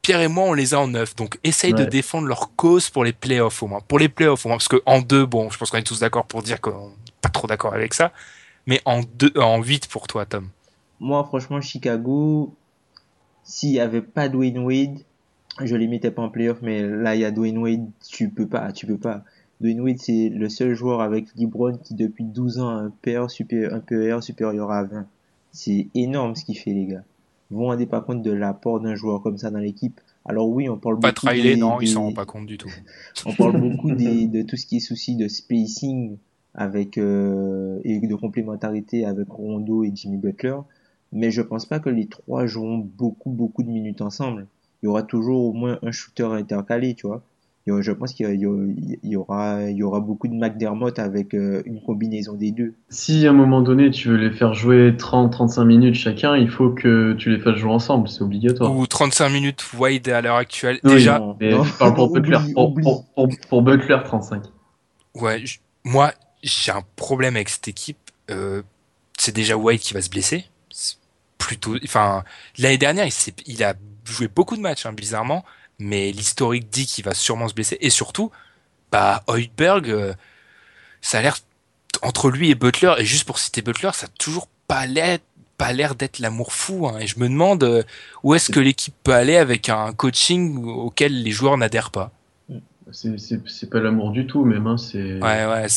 Pierre 0.04 0.20
et 0.20 0.28
moi, 0.28 0.44
on 0.44 0.54
les 0.54 0.74
a 0.74 0.82
en 0.82 0.90
9. 0.90 1.16
Donc, 1.16 1.40
essaye 1.46 1.74
de 1.74 1.86
défendre 1.86 2.28
leur 2.28 2.54
cause 2.58 2.90
pour 2.90 3.06
les 3.06 3.14
playoffs 3.14 3.64
au 3.64 3.68
moins. 3.68 3.80
Pour 3.80 4.00
les 4.00 4.10
playoffs 4.10 4.46
au 4.46 4.50
moins. 4.50 4.58
Parce 4.58 4.68
que 4.68 4.82
en 4.86 5.02
2, 5.02 5.26
bon, 5.26 5.50
je 5.50 5.58
pense 5.58 5.72
qu'on 5.72 5.78
est 5.78 5.84
tous 5.84 6.02
d'accord 6.02 6.26
pour 6.26 6.44
dire 6.44 6.60
qu'on 6.60 6.90
n'est 6.90 7.14
pas 7.22 7.30
trop 7.30 7.48
d'accord 7.48 7.74
avec 7.74 7.94
ça. 7.94 8.12
Mais 8.68 8.82
en, 8.84 9.02
deux, 9.18 9.32
en 9.38 9.64
8 9.64 9.88
pour 9.88 10.08
toi, 10.08 10.26
Tom. 10.26 10.50
Moi, 11.00 11.24
franchement, 11.24 11.62
Chicago, 11.62 12.54
s'il 13.46 13.72
y 13.72 13.80
avait 13.80 14.02
pas 14.02 14.28
Dwayne 14.28 14.60
Wade, 14.60 15.00
je 15.62 15.76
les 15.76 15.88
mettais 15.88 16.12
pas 16.12 16.22
en 16.22 16.30
playoff, 16.30 16.58
mais 16.62 16.82
là, 16.82 17.16
il 17.16 17.22
y 17.22 17.26
a 17.26 17.32
Dwayne 17.32 17.58
Wade, 17.58 17.88
tu 18.10 18.30
peux 18.30 18.48
pas, 18.48 18.74
tu 18.74 18.86
peux 18.86 18.98
pas. 18.98 19.24
Dwayne 19.62 19.80
Wade, 19.80 20.00
c'est 20.00 20.28
le 20.28 20.50
seul 20.50 20.76
joueur 20.76 21.00
avec 21.00 21.28
LeBron 21.38 21.78
qui, 21.78 21.94
depuis 21.94 22.26
12 22.26 22.60
ans, 22.60 22.70
a 22.70 22.74
un 22.74 22.90
PR, 22.90 23.32
supérieur, 23.32 23.74
un 23.74 23.80
PER 23.80 24.18
supérieur 24.22 24.70
à 24.70 24.84
20. 24.84 25.06
C'est 25.54 25.88
énorme 25.96 26.36
ce 26.36 26.44
qu'il 26.44 26.60
fait, 26.60 26.72
les 26.72 26.88
gars. 26.88 27.04
Vous 27.54 27.60
vous 27.60 27.66
rendez 27.66 27.86
pas 27.86 28.02
compte 28.02 28.22
de 28.24 28.32
l'apport 28.32 28.80
d'un 28.80 28.96
joueur 28.96 29.22
comme 29.22 29.38
ça 29.38 29.52
dans 29.52 29.60
l'équipe. 29.60 30.02
Alors 30.26 30.50
oui, 30.50 30.68
on 30.70 30.78
parle 30.78 31.00
Pas 31.00 31.12
beaucoup 31.12 31.28
Riley, 31.28 31.52
des- 31.54 31.56
non, 31.58 31.80
ils 31.80 31.86
des- 31.88 31.94
s'en 31.94 32.04
rendent 32.06 32.16
pas 32.16 32.26
compte 32.26 32.48
du 32.48 32.58
tout. 32.58 32.72
on 33.26 33.34
parle 33.34 33.60
beaucoup 33.60 33.92
des, 33.92 34.28
de 34.28 34.42
tout 34.42 34.58
ce 34.58 34.66
qui 34.66 34.78
est 34.78 34.80
souci 34.80 35.16
de 35.16 35.28
spacing 35.28 36.18
avec 36.56 36.98
euh, 36.98 37.80
et 37.84 38.00
de 38.00 38.16
complémentarité 38.16 39.06
avec 39.06 39.30
Rondo 39.30 39.84
et 39.84 39.92
Jimmy 39.94 40.18
Butler, 40.18 40.58
mais 41.12 41.30
je 41.32 41.42
pense 41.42 41.66
pas 41.66 41.80
que 41.80 41.90
les 41.90 42.08
trois 42.08 42.46
joueront 42.48 42.78
beaucoup 42.80 43.30
beaucoup 43.32 43.64
de 43.64 43.70
minutes 43.70 44.02
ensemble. 44.02 44.48
Il 44.82 44.88
y 44.88 44.90
aura 44.90 45.04
toujours 45.04 45.46
au 45.46 45.54
moins 45.54 45.80
un 45.84 45.92
shooter 45.92 46.24
intercalé, 46.26 46.94
tu 46.96 47.08
vois. 47.08 47.24
Je 47.66 47.92
pense 47.94 48.14
qu'il 48.14 48.26
y, 48.36 48.46
aura- 49.16 49.62
il 49.70 49.78
y 49.78 49.82
beaucoup 50.02 50.28
de 50.28 50.34
McDermott 50.34 51.00
avec 51.00 51.34
euh, 51.34 51.62
une 51.66 51.82
combinaison 51.82 52.34
des 52.34 52.52
deux. 52.52 52.74
Si 52.90 53.26
à 53.26 53.30
un 53.30 53.34
moment 53.34 53.62
donné 53.62 53.90
tu 53.90 54.10
veux 54.10 54.18
les 54.18 54.32
faire 54.32 54.54
jouer 54.54 54.92
30-35 54.92 55.64
minutes 55.66 55.96
chacun, 55.96 56.36
il 56.36 56.50
faut 56.50 56.72
que 56.72 57.14
tu 57.14 57.30
les 57.30 57.40
fasses 57.40 57.56
jouer 57.56 57.72
ensemble, 57.72 58.10
c'est 58.10 58.22
obligatoire. 58.22 58.76
Ou 58.76 58.86
35 58.86 59.30
minutes 59.30 59.64
Wade 59.78 60.10
à 60.10 60.20
l'heure 60.22 60.36
actuelle. 60.36 60.80
Oui, 60.84 60.94
Déjà, 60.96 61.20
Non, 61.20 61.38
Mais 61.40 61.52
non. 61.52 61.64
je 61.64 61.74
parle 61.78 61.94
pour 61.94 62.10
Butler. 62.14 62.36
Oublie, 62.38 62.54
Pour, 62.54 62.70
oublie. 62.72 62.84
pour, 62.84 63.06
pour, 63.16 63.30
pour 63.50 63.62
Butler, 63.62 63.98
35. 64.04 64.44
Ouais, 65.16 65.46
je- 65.46 65.60
moi, 65.86 66.12
j'ai 66.44 66.72
un 66.74 66.84
problème 66.98 67.36
avec 67.38 67.48
cette 67.50 67.68
équipe. 67.70 67.98
Euh, 68.30 68.62
c'est 69.18 69.34
déjà 69.36 69.56
White 69.56 69.82
qui 69.82 69.94
va 69.94 70.02
se 70.02 70.10
blesser. 70.10 70.46
Plutôt, 71.38 71.76
enfin, 71.84 72.24
l'année 72.58 72.78
dernière, 72.78 73.06
il 73.46 73.64
a 73.64 73.74
joué 74.06 74.28
beaucoup 74.28 74.56
de 74.56 74.62
matchs, 74.62 74.86
hein, 74.86 74.94
bizarrement, 74.94 75.44
mais 75.84 76.12
l'historique 76.12 76.70
dit 76.70 76.86
qu'il 76.86 77.04
va 77.06 77.14
sûrement 77.14 77.48
se 77.48 77.54
blesser. 77.54 77.78
Et 77.82 77.90
surtout, 77.90 78.32
bah, 78.92 79.24
euh, 79.30 80.14
ça 81.02 81.20
a 81.20 81.22
l'air 81.22 81.38
entre 82.02 82.30
lui 82.30 82.50
et 82.50 82.56
Butler, 82.56 82.94
et 82.98 83.06
juste 83.06 83.26
pour 83.26 83.38
citer 83.40 83.62
Butler, 83.62 83.92
ça 83.94 84.08
a 84.08 84.10
toujours 84.20 84.48
pas 84.68 84.86
l'air, 84.86 85.20
pas 85.58 85.74
l'air 85.74 85.96
d'être 85.96 86.20
l'amour 86.20 86.54
fou. 86.54 86.88
hein. 86.88 86.98
et 87.00 87.08
je 87.08 87.20
me 87.20 87.28
demande 87.28 87.64
euh, 87.64 87.84
où 88.24 88.34
est-ce 88.34 88.52
que 88.52 88.60
l'équipe 88.60 88.96
peut 89.04 89.14
aller 89.14 89.36
avec 89.38 89.70
un 89.70 89.94
coaching 89.94 90.64
auquel 90.66 91.22
les 91.24 91.32
joueurs 91.32 91.58
n'adhèrent 91.58 91.92
pas? 91.92 92.12
C'est- 92.92 93.70
pas 93.70 93.80
l'amour 93.80 94.12
du 94.12 94.28
tout, 94.28 94.44
même. 94.46 94.68
Hein, 94.68 94.78
c'est 94.78 95.20
Ouais, 95.20 95.46
ouais. 95.46 95.68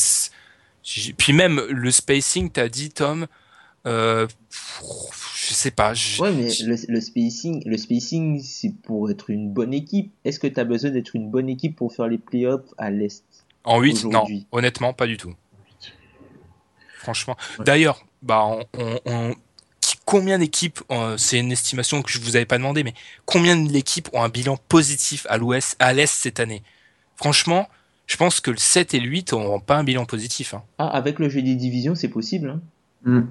Puis 1.17 1.33
même 1.33 1.61
le 1.69 1.91
spacing, 1.91 2.49
t'as 2.51 2.67
dit, 2.69 2.91
Tom, 2.91 3.27
euh, 3.85 4.27
je 5.47 5.53
sais 5.53 5.71
pas. 5.71 5.93
je- 5.93 6.21
Ouais, 6.21 6.31
mais 6.33 6.49
je- 6.49 6.65
le, 6.65 6.75
le 6.89 7.01
spacing, 7.01 7.63
le 7.65 7.77
spacing, 7.77 8.41
c'est 8.43 8.73
pour 8.83 9.09
être 9.09 9.29
une 9.29 9.49
bonne 9.51 9.73
équipe. 9.73 10.11
Est-ce 10.25 10.39
que 10.39 10.47
tu 10.47 10.59
as 10.59 10.63
besoin 10.65 10.91
d'être 10.91 11.15
une 11.15 11.29
bonne 11.29 11.47
équipe 11.49 11.75
pour 11.75 11.93
faire 11.93 12.07
les 12.07 12.17
playoffs 12.17 12.73
à 12.77 12.89
l'Est 12.89 13.23
en 13.63 13.79
8, 13.81 14.05
non. 14.05 14.25
Honnêtement, 14.51 14.93
pas 14.93 15.07
du 15.07 15.17
tout. 15.17 15.33
Franchement. 16.99 17.35
Ouais. 17.59 17.65
D'ailleurs, 17.65 18.05
bah, 18.21 18.43
on, 18.45 18.65
on- 18.77 18.99
on- 19.05 19.35
qui- 19.81 19.95
combien 20.05 20.39
d'équipes, 20.39 20.79
euh, 20.91 21.17
c'est 21.17 21.39
une 21.39 21.51
estimation 21.51 22.01
que 22.01 22.09
je 22.11 22.19
vous 22.19 22.35
avais 22.35 22.45
pas 22.45 22.57
demandé, 22.57 22.83
mais 22.83 22.93
combien 23.25 23.55
d'équipes 23.55 24.09
ont 24.13 24.23
un 24.23 24.29
bilan 24.29 24.57
positif 24.69 25.25
à 25.29 25.37
l'Ouest, 25.37 25.75
à 25.79 25.93
l'Est 25.93 26.11
cette 26.13 26.39
année? 26.39 26.63
Franchement, 27.15 27.67
je 28.07 28.15
pense 28.17 28.39
que 28.41 28.51
le 28.51 28.57
7 28.57 28.93
et 28.93 28.99
le 28.99 29.07
8 29.09 29.33
n'auront 29.33 29.59
pas 29.59 29.77
un 29.77 29.83
bilan 29.83 30.05
positif. 30.05 30.53
hein. 30.53 30.63
Ah, 30.77 30.87
avec 30.87 31.19
le 31.19 31.29
jeu 31.29 31.41
des 31.41 31.55
divisions, 31.55 31.95
c'est 31.95 32.07
possible. 32.09 32.49
Hein? 32.49 32.61
Hmm. 33.03 33.21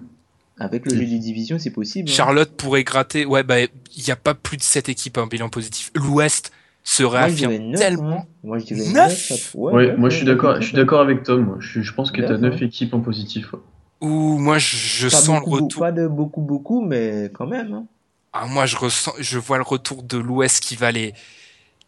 Avec 0.58 0.86
le 0.90 0.96
jeu 0.96 1.04
des 1.04 1.18
divisions, 1.18 1.58
c'est 1.58 1.70
possible. 1.70 2.08
hein. 2.08 2.12
Charlotte 2.12 2.50
pourrait 2.56 2.84
gratter. 2.84 3.26
Ouais, 3.26 3.42
bah, 3.42 3.60
il 3.60 3.68
n'y 4.04 4.10
a 4.10 4.16
pas 4.16 4.34
plus 4.34 4.56
de 4.56 4.62
7 4.62 4.88
équipes 4.88 5.18
à 5.18 5.20
un 5.20 5.26
bilan 5.26 5.48
positif. 5.50 5.90
L'Ouest 5.94 6.50
se 6.82 7.02
réaffirme 7.02 7.52
9. 7.56 7.78
tellement. 7.80 8.20
Hein. 8.20 8.26
Moi, 8.44 8.58
je 8.58 8.64
dirais 8.64 8.80
Neuf 8.90 9.30
9. 9.30 9.50
Ouais, 9.54 9.72
Ouais, 9.72 9.86
ouais, 9.90 9.96
moi 9.96 10.08
je 10.08 10.16
suis 10.16 10.24
d'accord. 10.26 10.56
Je 10.60 10.66
suis 10.68 10.76
d'accord 10.76 11.00
avec 11.00 11.24
Tom. 11.24 11.56
Je, 11.60 11.82
je 11.82 11.92
pense 11.92 12.10
que 12.10 12.22
t'as 12.22 12.38
Neuf, 12.38 12.52
9 12.52 12.54
hein. 12.54 12.64
équipes 12.66 12.94
en 12.94 13.00
positif. 13.00 13.52
ouais. 13.52 13.58
Ou 14.02 14.38
moi, 14.38 14.58
je, 14.58 15.08
sens 15.08 15.26
beaucoup, 15.26 15.56
le 15.56 15.62
retour. 15.64 15.80
Pas 15.80 15.92
de 15.92 16.06
beaucoup, 16.06 16.40
beaucoup, 16.42 16.80
mais 16.84 17.30
quand 17.34 17.46
même. 17.46 17.72
Hein. 17.74 17.86
Ah, 18.32 18.46
moi, 18.46 18.66
je 18.66 18.76
ressens, 18.76 19.12
je 19.18 19.38
vois 19.38 19.56
le 19.56 19.62
retour 19.62 20.02
de 20.02 20.18
l'Ouest 20.18 20.60
qui 20.62 20.76
va 20.76 20.92
les, 20.92 21.12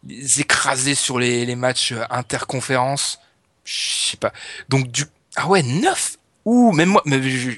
les 0.07 0.41
écraser 0.41 0.95
sur 0.95 1.17
les, 1.19 1.45
les 1.45 1.55
matchs 1.55 1.91
euh, 1.91 2.03
interconférences. 2.09 3.19
Je 3.65 4.09
sais 4.11 4.17
pas. 4.17 4.33
Donc, 4.69 4.91
du, 4.91 5.05
ah 5.35 5.47
ouais, 5.47 5.61
9! 5.63 6.17
Ouh, 6.45 6.71
même 6.71 6.89
moi, 6.89 7.03
mais 7.05 7.21
je- 7.21 7.51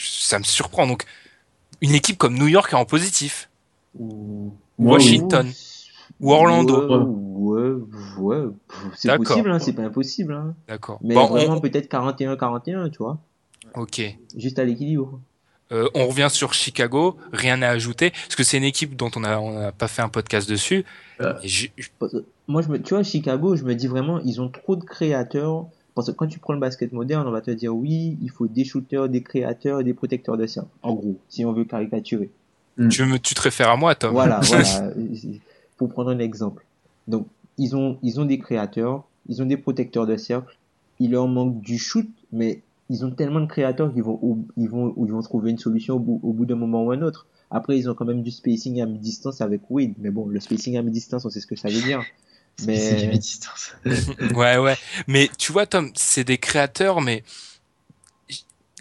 ça 0.00 0.38
me 0.38 0.44
surprend. 0.44 0.86
Donc, 0.86 1.04
une 1.80 1.94
équipe 1.94 2.18
comme 2.18 2.34
New 2.38 2.46
York 2.48 2.72
est 2.72 2.76
en 2.76 2.84
positif. 2.84 3.48
Ou... 3.98 4.52
Washington. 4.78 5.50
Ou 6.20 6.32
Orlando. 6.32 7.06
Ouais, 7.40 7.70
ouais, 8.18 8.38
ouais. 8.38 8.46
C'est 8.94 9.16
possible, 9.16 9.50
hein, 9.50 9.58
c'est 9.58 9.72
pas 9.72 9.82
impossible. 9.82 10.34
Hein. 10.34 10.54
D'accord. 10.68 10.98
Mais 11.02 11.14
Bon, 11.14 11.26
vraiment, 11.26 11.54
on, 11.56 11.60
peut-être 11.60 11.90
41-41, 11.90 12.90
tu 12.90 12.98
vois. 12.98 13.18
ok. 13.74 14.02
Juste 14.36 14.58
à 14.58 14.64
l'équilibre. 14.64 15.20
Euh, 15.72 15.88
on 15.94 16.08
revient 16.08 16.28
sur 16.30 16.52
Chicago. 16.52 17.16
Rien 17.32 17.62
à 17.62 17.68
ajouter. 17.68 18.10
Parce 18.10 18.34
que 18.36 18.42
c'est 18.42 18.58
une 18.58 18.64
équipe 18.64 18.96
dont 18.96 19.10
on 19.16 19.22
a, 19.24 19.38
on 19.38 19.56
a 19.56 19.72
pas 19.72 19.86
fait 19.88 20.02
un 20.02 20.08
podcast 20.08 20.48
dessus. 20.50 20.84
Euh. 21.20 21.34
Je- 21.44 21.68
Moi, 22.48 22.62
je 22.62 22.68
me, 22.68 22.82
tu 22.82 22.92
vois, 22.94 23.02
Chicago, 23.04 23.54
je 23.56 23.62
me 23.64 23.74
dis 23.74 23.86
vraiment, 23.86 24.18
ils 24.20 24.40
ont 24.40 24.48
trop 24.48 24.74
de 24.76 24.84
créateurs. 24.84 25.66
Parce 25.94 26.08
que 26.08 26.12
quand 26.12 26.26
tu 26.26 26.38
prends 26.38 26.52
le 26.52 26.60
basket 26.60 26.92
moderne, 26.92 27.26
on 27.26 27.30
va 27.30 27.40
te 27.40 27.50
dire 27.50 27.74
oui, 27.74 28.18
il 28.22 28.30
faut 28.30 28.46
des 28.46 28.64
shooters, 28.64 29.08
des 29.08 29.22
créateurs 29.22 29.80
et 29.80 29.84
des 29.84 29.94
protecteurs 29.94 30.36
de 30.36 30.46
cercle. 30.46 30.68
En 30.82 30.94
gros, 30.94 31.18
si 31.28 31.44
on 31.44 31.52
veut 31.52 31.64
caricaturer. 31.64 32.30
tu 32.90 33.04
me, 33.04 33.18
tu 33.18 33.34
te 33.34 33.42
réfères 33.42 33.70
à 33.70 33.76
moi, 33.76 33.94
Tom. 33.94 34.12
Voilà, 34.12 34.40
voilà. 34.44 34.92
Pour 35.76 35.88
prendre 35.88 36.10
un 36.10 36.18
exemple. 36.18 36.64
Donc, 37.08 37.26
ils 37.58 37.76
ont, 37.76 37.98
ils 38.02 38.20
ont 38.20 38.24
des 38.24 38.38
créateurs, 38.38 39.04
ils 39.28 39.42
ont 39.42 39.46
des 39.46 39.56
protecteurs 39.56 40.06
de 40.06 40.16
cercle. 40.16 40.56
Il 40.98 41.12
leur 41.12 41.28
manque 41.28 41.60
du 41.60 41.78
shoot, 41.78 42.08
mais 42.32 42.62
ils 42.90 43.04
ont 43.04 43.10
tellement 43.10 43.40
de 43.40 43.46
créateurs 43.46 43.92
qu'ils 43.92 44.02
vont, 44.02 44.44
ils 44.56 44.68
vont, 44.68 44.94
ils 44.96 45.12
vont 45.12 45.22
trouver 45.22 45.50
une 45.50 45.58
solution 45.58 45.96
au 45.96 45.98
bout, 45.98 46.20
au 46.22 46.32
bout 46.32 46.44
d'un 46.44 46.56
moment 46.56 46.84
ou 46.84 46.90
un 46.90 47.02
autre. 47.02 47.26
Après, 47.50 47.76
ils 47.78 47.88
ont 47.90 47.94
quand 47.94 48.04
même 48.04 48.22
du 48.22 48.30
spacing 48.30 48.80
à 48.80 48.86
mi-distance 48.86 49.40
avec 49.40 49.62
Wade. 49.70 49.94
Mais 49.98 50.10
bon, 50.10 50.26
le 50.26 50.38
spacing 50.40 50.76
à 50.76 50.82
mi-distance, 50.82 51.24
on 51.24 51.30
sait 51.30 51.40
ce 51.40 51.46
que 51.46 51.56
ça 51.56 51.68
veut 51.68 51.80
dire. 51.80 52.02
Mais, 52.66 53.18
distance. 53.18 53.72
Ouais, 54.34 54.56
ouais. 54.58 54.76
Mais 55.06 55.30
tu 55.38 55.52
vois, 55.52 55.66
Tom, 55.66 55.90
c'est 55.94 56.24
des 56.24 56.38
créateurs, 56.38 57.00
mais 57.00 57.22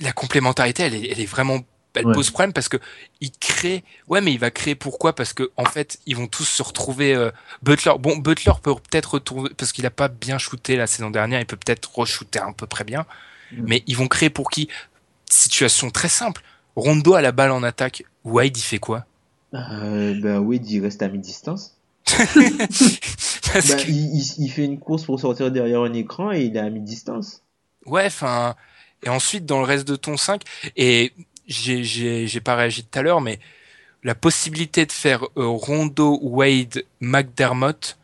la 0.01 0.11
complémentarité, 0.11 0.83
elle 0.83 0.95
est, 0.95 1.11
elle 1.11 1.19
est 1.19 1.25
vraiment, 1.25 1.59
elle 1.95 2.05
Ouais. 2.05 2.13
pose 2.13 2.29
problème 2.31 2.53
parce 2.53 2.69
que 2.69 2.77
il 3.19 3.31
crée. 3.31 3.83
Ouais, 4.07 4.21
mais 4.21 4.31
il 4.31 4.39
va 4.39 4.51
créer 4.51 4.75
pourquoi? 4.75 5.13
Parce 5.13 5.33
que 5.33 5.51
en 5.57 5.65
fait, 5.65 5.99
ils 6.05 6.15
vont 6.15 6.27
tous 6.27 6.45
se 6.45 6.63
retrouver. 6.63 7.13
euh, 7.13 7.31
Butler, 7.63 7.93
bon, 7.99 8.17
Butler 8.17 8.53
peut 8.61 8.75
peut-être 8.75 9.13
retourner 9.15 9.49
parce 9.57 9.71
qu'il 9.71 9.85
a 9.85 9.91
pas 9.91 10.07
bien 10.07 10.37
shooté 10.37 10.75
la 10.75 10.87
saison 10.87 11.09
dernière. 11.09 11.39
Il 11.39 11.45
peut 11.45 11.57
peut-être 11.57 11.91
re-shooter 11.97 12.39
à 12.39 12.51
peu 12.53 12.67
près 12.67 12.83
bien. 12.83 13.05
Mm. 13.51 13.63
Mais 13.67 13.83
ils 13.87 13.97
vont 13.97 14.07
créer 14.07 14.29
pour 14.29 14.49
qui? 14.49 14.69
Situation 15.29 15.89
très 15.91 16.09
simple. 16.09 16.41
Rondo 16.75 17.13
a 17.15 17.21
la 17.21 17.31
balle 17.31 17.51
en 17.51 17.63
attaque. 17.63 18.03
Wade, 18.23 18.55
il 18.57 18.61
fait 18.61 18.79
quoi? 18.79 19.05
Euh, 19.53 20.13
ben 20.21 20.37
Wade, 20.39 20.69
il 20.69 20.81
reste 20.81 21.01
à 21.01 21.07
mi-distance. 21.09 21.75
Parce 23.53 23.75
que- 23.75 23.89
il, 23.89 24.15
il, 24.15 24.33
il 24.45 24.49
fait 24.49 24.65
une 24.65 24.79
course 24.79 25.03
pour 25.05 25.19
sortir 25.19 25.51
derrière 25.51 25.81
un 25.81 25.93
écran 25.93 26.31
et 26.31 26.41
il 26.43 26.55
est 26.55 26.59
à 26.59 26.69
mi-distance. 26.69 27.43
Ouais, 27.85 28.05
enfin. 28.05 28.55
Et 29.03 29.09
ensuite, 29.09 29.45
dans 29.45 29.59
le 29.59 29.65
reste 29.65 29.87
de 29.87 29.95
ton 29.95 30.17
5, 30.17 30.41
et 30.75 31.13
j'ai, 31.47 31.83
j'ai, 31.83 32.27
j'ai 32.27 32.41
pas 32.41 32.55
réagi 32.55 32.83
tout 32.83 32.99
à 32.99 33.01
l'heure, 33.01 33.21
mais 33.21 33.39
la 34.03 34.13
possibilité 34.15 34.85
de 34.85 34.91
faire 34.91 35.23
euh, 35.37 35.45
Rondo, 35.47 36.19
Wade, 36.21 36.83
McDermott, 36.99 37.97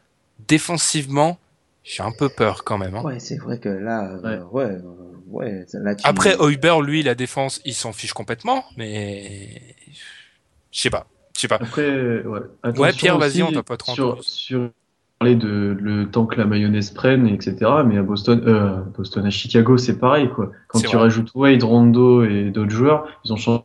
défensivement, 0.48 1.38
j'ai 1.84 2.02
un 2.02 2.12
peu 2.12 2.30
peur 2.30 2.64
quand 2.64 2.78
même. 2.78 2.96
hein. 2.96 3.04
Ouais, 3.04 3.20
c'est 3.20 3.38
vrai 3.38 3.60
que 3.60 3.70
là, 3.70 4.10
euh, 4.24 4.44
ouais, 4.46 4.64
euh, 4.64 4.82
ouais, 5.28 5.66
là, 5.74 5.96
tu... 5.96 6.08
Après, 6.08 6.36
Hoiber, 6.38 6.78
lui, 6.82 7.04
la 7.04 7.14
défense, 7.16 7.62
il 7.66 7.74
s'en 7.76 7.92
fiche 7.94 8.14
complètement, 8.14 8.64
mais. 8.78 9.62
Je 10.72 10.82
sais 10.82 10.90
pas. 10.90 11.08
Je 11.36 11.42
sais 11.42 11.48
pas. 11.48 11.56
Après, 11.56 12.24
ouais. 12.24 12.40
Attention 12.64 12.84
Ouais, 12.84 12.92
Pierre, 12.94 13.18
vas-y, 13.18 13.44
on 13.44 13.52
t'a 13.52 13.64
pas 13.64 13.78
trop 13.78 13.94
sur, 13.94 14.24
sur 14.24 14.70
parler 15.20 15.36
de 15.36 15.78
le 15.80 16.10
temps 16.10 16.26
que 16.26 16.38
la 16.38 16.46
mayonnaise 16.46 16.92
prenne, 16.92 17.28
etc. 17.28 17.56
Mais 17.86 17.98
à 17.98 18.04
Boston, 18.04 18.42
euh, 18.46 18.78
à 18.78 18.84
Boston, 18.98 19.26
à 19.26 19.30
Chicago, 19.30 19.78
c'est 19.78 19.98
pareil, 19.98 20.30
quoi. 20.30 20.52
Quand 20.68 20.80
tu 20.80 20.88
vrai. 20.88 20.98
rajoutes 20.98 21.32
Wade, 21.36 21.64
Rondo 21.64 22.24
et 22.24 22.52
d'autres 22.52 22.72
joueurs, 22.72 23.08
ils 23.24 23.34
ont 23.34 23.38
changé 23.38 23.64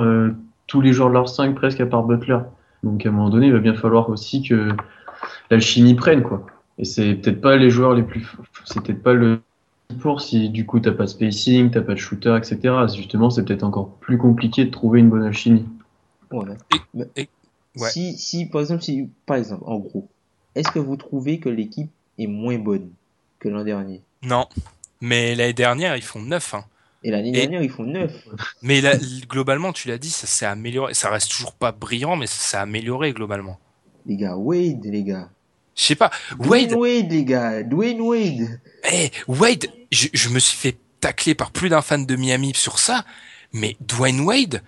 euh, 0.00 0.30
tous 0.66 0.80
les 0.80 0.92
joueurs 0.92 1.08
de 1.08 1.14
leur 1.14 1.28
5 1.28 1.54
presque 1.54 1.80
à 1.80 1.86
part 1.86 2.04
Butler. 2.04 2.38
Donc 2.82 3.06
à 3.06 3.08
un 3.08 3.12
moment 3.12 3.30
donné, 3.30 3.46
il 3.46 3.52
va 3.52 3.60
bien 3.60 3.74
falloir 3.74 4.08
aussi 4.10 4.42
que 4.42 4.68
l'alchimie 5.50 5.94
prenne, 5.94 6.22
quoi. 6.22 6.46
Et 6.78 6.84
c'est 6.84 7.14
peut-être 7.14 7.40
pas 7.40 7.56
les 7.56 7.70
joueurs 7.70 7.94
les 7.94 8.02
plus, 8.02 8.32
c'est 8.64 8.82
peut-être 8.82 9.02
pas 9.02 9.12
le 9.12 9.40
pour 10.00 10.22
si 10.22 10.48
du 10.48 10.64
coup 10.64 10.80
t'as 10.80 10.92
pas 10.92 11.04
de 11.04 11.08
spacing, 11.08 11.70
t'as 11.70 11.82
pas 11.82 11.92
de 11.92 11.98
shooter, 11.98 12.34
etc. 12.38 12.74
Justement, 12.96 13.28
c'est 13.28 13.44
peut-être 13.44 13.62
encore 13.62 13.90
plus 14.00 14.16
compliqué 14.16 14.64
de 14.64 14.70
trouver 14.70 15.00
une 15.00 15.10
bonne 15.10 15.22
alchimie. 15.22 15.66
Ouais. 16.32 16.56
Et- 16.74 16.80
Mais 16.94 17.04
et- 17.16 17.28
ouais. 17.76 17.90
Si, 17.90 18.16
si, 18.18 18.46
par 18.46 18.60
exemple, 18.60 18.82
si, 18.82 19.08
par 19.26 19.36
exemple, 19.36 19.62
en 19.66 19.78
gros, 19.78 20.08
est-ce 20.54 20.70
que 20.70 20.78
vous 20.78 20.96
trouvez 20.96 21.38
que 21.38 21.48
l'équipe 21.48 21.90
est 22.18 22.26
moins 22.26 22.58
bonne 22.58 22.90
que 23.38 23.48
l'an 23.48 23.64
dernier? 23.64 24.02
Non. 24.22 24.46
Mais 25.00 25.34
l'année 25.34 25.52
dernière, 25.52 25.96
ils 25.96 26.02
font 26.02 26.20
9. 26.20 26.54
Hein. 26.54 26.64
Et 27.04 27.10
l'année 27.10 27.30
Et- 27.30 27.32
dernière, 27.32 27.62
ils 27.62 27.70
font 27.70 27.82
9. 27.84 28.12
Mais 28.62 28.80
là, 28.80 28.92
globalement, 29.28 29.72
tu 29.72 29.88
l'as 29.88 29.98
dit, 29.98 30.10
ça 30.10 30.26
s'est 30.26 30.46
amélioré. 30.46 30.94
Ça 30.94 31.10
reste 31.10 31.30
toujours 31.30 31.52
pas 31.54 31.72
brillant, 31.72 32.14
mais 32.16 32.26
ça 32.26 32.36
s'est 32.38 32.56
amélioré 32.56 33.12
globalement. 33.12 33.58
Les 34.06 34.16
gars, 34.16 34.36
Wade, 34.36 34.84
les 34.84 35.02
gars. 35.02 35.28
Je 35.74 35.82
sais 35.84 35.94
pas. 35.96 36.10
Dwayne 36.38 36.74
Wade, 36.74 37.02
Wade, 37.02 37.10
les 37.12 37.24
gars. 37.24 37.62
Dwayne 37.62 38.00
Wade. 38.02 38.60
hey, 38.84 39.10
Wade, 39.26 39.66
je, 39.90 40.08
je 40.12 40.28
me 40.28 40.38
suis 40.38 40.56
fait 40.56 40.76
tacler 41.00 41.34
par 41.34 41.50
plus 41.50 41.68
d'un 41.70 41.82
fan 41.82 42.04
de 42.06 42.14
Miami 42.14 42.52
sur 42.54 42.78
ça, 42.78 43.04
mais 43.52 43.76
Dwayne 43.80 44.20
Wade, 44.20 44.62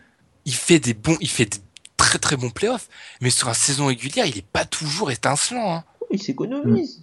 il 0.45 0.55
fait 0.55 0.79
des 0.79 0.95
bons, 0.95 1.17
il 1.21 1.29
fait 1.29 1.47
des 1.47 1.59
très 1.97 2.19
très 2.19 2.37
bons 2.37 2.51
playoffs, 2.51 2.89
mais 3.21 3.31
sur 3.31 3.49
la 3.49 3.55
saison 3.55 3.87
régulière, 3.87 4.27
il 4.27 4.37
est 4.39 4.47
pas 4.47 4.65
toujours 4.65 5.11
étincelant. 5.11 5.75
Hein. 5.77 5.85
Il 6.11 6.23
s'économise. 6.23 7.03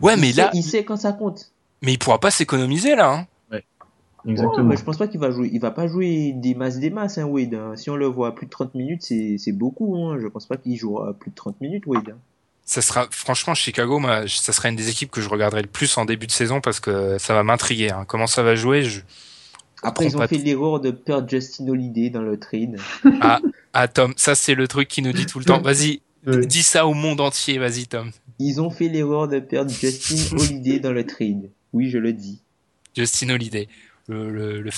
Ouais, 0.00 0.14
Il 0.14 0.20
mais 0.20 0.32
sait- 0.32 0.40
là, 0.42 0.50
il 0.54 0.62
sait 0.62 0.84
quand 0.84 0.96
ça 0.96 1.12
compte. 1.12 1.50
mais 1.82 1.92
il 1.92 1.98
pourra 1.98 2.18
pas 2.20 2.30
s'économiser 2.30 2.94
là. 2.96 3.12
Hein. 3.12 3.26
Ouais, 3.52 3.64
Exactement. 4.26 4.64
mais 4.64 4.76
je 4.76 4.82
pense 4.84 4.96
pas 4.96 5.06
qu'il 5.08 5.20
va 5.20 5.30
jouer. 5.30 5.50
Il 5.52 5.60
va 5.60 5.70
pas 5.70 5.86
jouer 5.86 6.32
des 6.34 6.54
masses 6.54 6.78
des 6.78 6.90
masses, 6.90 7.18
hein, 7.18 7.24
Wade. 7.24 7.54
hein. 7.54 7.74
Si 7.76 7.90
on 7.90 7.96
le 7.96 8.06
voit 8.06 8.28
à 8.28 8.32
plus 8.32 8.46
de 8.46 8.50
30 8.50 8.74
minutes, 8.74 9.02
c'est 9.02 9.36
c'est 9.38 9.52
beaucoup. 9.52 9.96
Hein. 9.96 10.18
Je 10.20 10.26
pense 10.26 10.46
pas 10.46 10.56
qu'il 10.56 10.76
jouera 10.76 11.10
à 11.10 11.12
plus 11.12 11.30
de 11.30 11.34
30 11.36 11.60
minutes, 11.60 11.84
Wade. 11.86 12.10
hein. 12.10 12.18
Ça 12.66 12.80
sera, 12.80 13.06
franchement, 13.10 13.54
Chicago, 13.54 13.98
moi, 13.98 14.26
ça 14.26 14.54
sera 14.54 14.70
une 14.70 14.76
des 14.76 14.88
équipes 14.88 15.10
que 15.10 15.20
je 15.20 15.28
regarderai 15.28 15.60
le 15.60 15.68
plus 15.68 15.98
en 15.98 16.06
début 16.06 16.26
de 16.26 16.32
saison 16.32 16.62
parce 16.62 16.80
que 16.80 17.18
ça 17.18 17.34
va 17.34 17.42
m'intriguer. 17.42 17.90
Hein. 17.90 18.04
Comment 18.08 18.26
ça 18.26 18.42
va 18.42 18.54
jouer 18.54 18.82
je... 18.84 19.00
Après, 19.84 20.06
ils 20.06 20.16
ont 20.16 20.26
fait 20.26 20.38
l'erreur 20.38 20.80
de 20.80 20.90
perdre 20.90 21.28
Justin 21.28 21.68
Holiday 21.68 22.10
dans 22.10 22.22
le 22.22 22.38
trade. 22.38 22.78
Ah, 23.72 23.88
Tom, 23.88 24.14
ça 24.16 24.34
c'est 24.34 24.54
le 24.54 24.66
truc 24.68 24.88
qui 24.88 25.02
nous 25.02 25.12
dit 25.12 25.26
tout 25.26 25.38
le 25.38 25.44
temps. 25.44 25.60
Vas-y, 25.60 26.00
dis 26.46 26.62
ça 26.62 26.86
au 26.86 26.94
monde 26.94 27.20
entier, 27.20 27.58
vas-y, 27.58 27.86
Tom. 27.86 28.10
Ils 28.38 28.60
ont 28.60 28.70
fait 28.70 28.88
l'erreur 28.88 29.28
de 29.28 29.38
perdre 29.38 29.70
Justin 29.70 30.36
Holiday 30.36 30.80
dans 30.80 30.92
le 30.92 31.04
trade. 31.06 31.50
Oui, 31.72 31.90
je 31.90 31.98
le 31.98 32.12
dis. 32.12 32.40
Justin 32.96 33.30
Holiday, 33.30 33.68
le, 34.08 34.30
le, 34.30 34.60
le, 34.60 34.70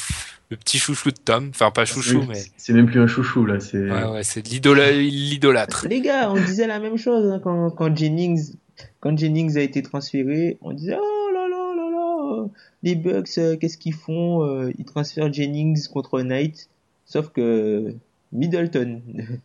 le 0.51 0.57
petit 0.57 0.79
chouchou 0.79 1.11
de 1.11 1.19
Tom. 1.23 1.51
Enfin, 1.51 1.71
pas 1.71 1.85
chouchou, 1.85 2.21
Oui, 2.21 2.27
mais 2.29 2.43
C'est 2.57 2.73
même 2.73 2.87
plus 2.87 3.01
un 3.01 3.07
chouchou 3.07 3.45
là. 3.47 3.61
C'est 3.61 3.91
ouais, 3.91 4.05
ouais, 4.05 4.25
c'est 4.25 4.47
l'idolâtre. 4.47 5.87
Les 5.89 6.01
gars, 6.01 6.31
on 6.31 6.37
disait 6.37 6.67
la 6.67 6.79
même 6.79 6.97
chose 6.97 7.31
hein, 7.31 7.41
quand, 7.43 7.71
quand 7.71 7.95
Jennings 7.97 8.55
quand 9.01 9.17
Jennings 9.17 9.57
a 9.57 9.61
été 9.63 9.83
transféré. 9.83 10.59
On 10.61 10.73
disait 10.73 10.97
oh 11.01 11.31
là 11.33 11.49
là 11.49 11.75
là 11.77 11.91
là, 11.91 12.49
les 12.87 12.95
Bucks, 12.95 13.37
euh, 13.39 13.57
qu'est-ce 13.57 13.77
qu'ils 13.77 13.95
font 13.95 14.45
Euh, 14.45 14.73
Ils 14.79 14.85
transfèrent 14.85 15.33
Jennings 15.33 15.89
contre 15.89 16.21
Knight, 16.23 16.69
sauf 17.05 17.31
que 17.31 17.95
Middleton. 18.33 19.03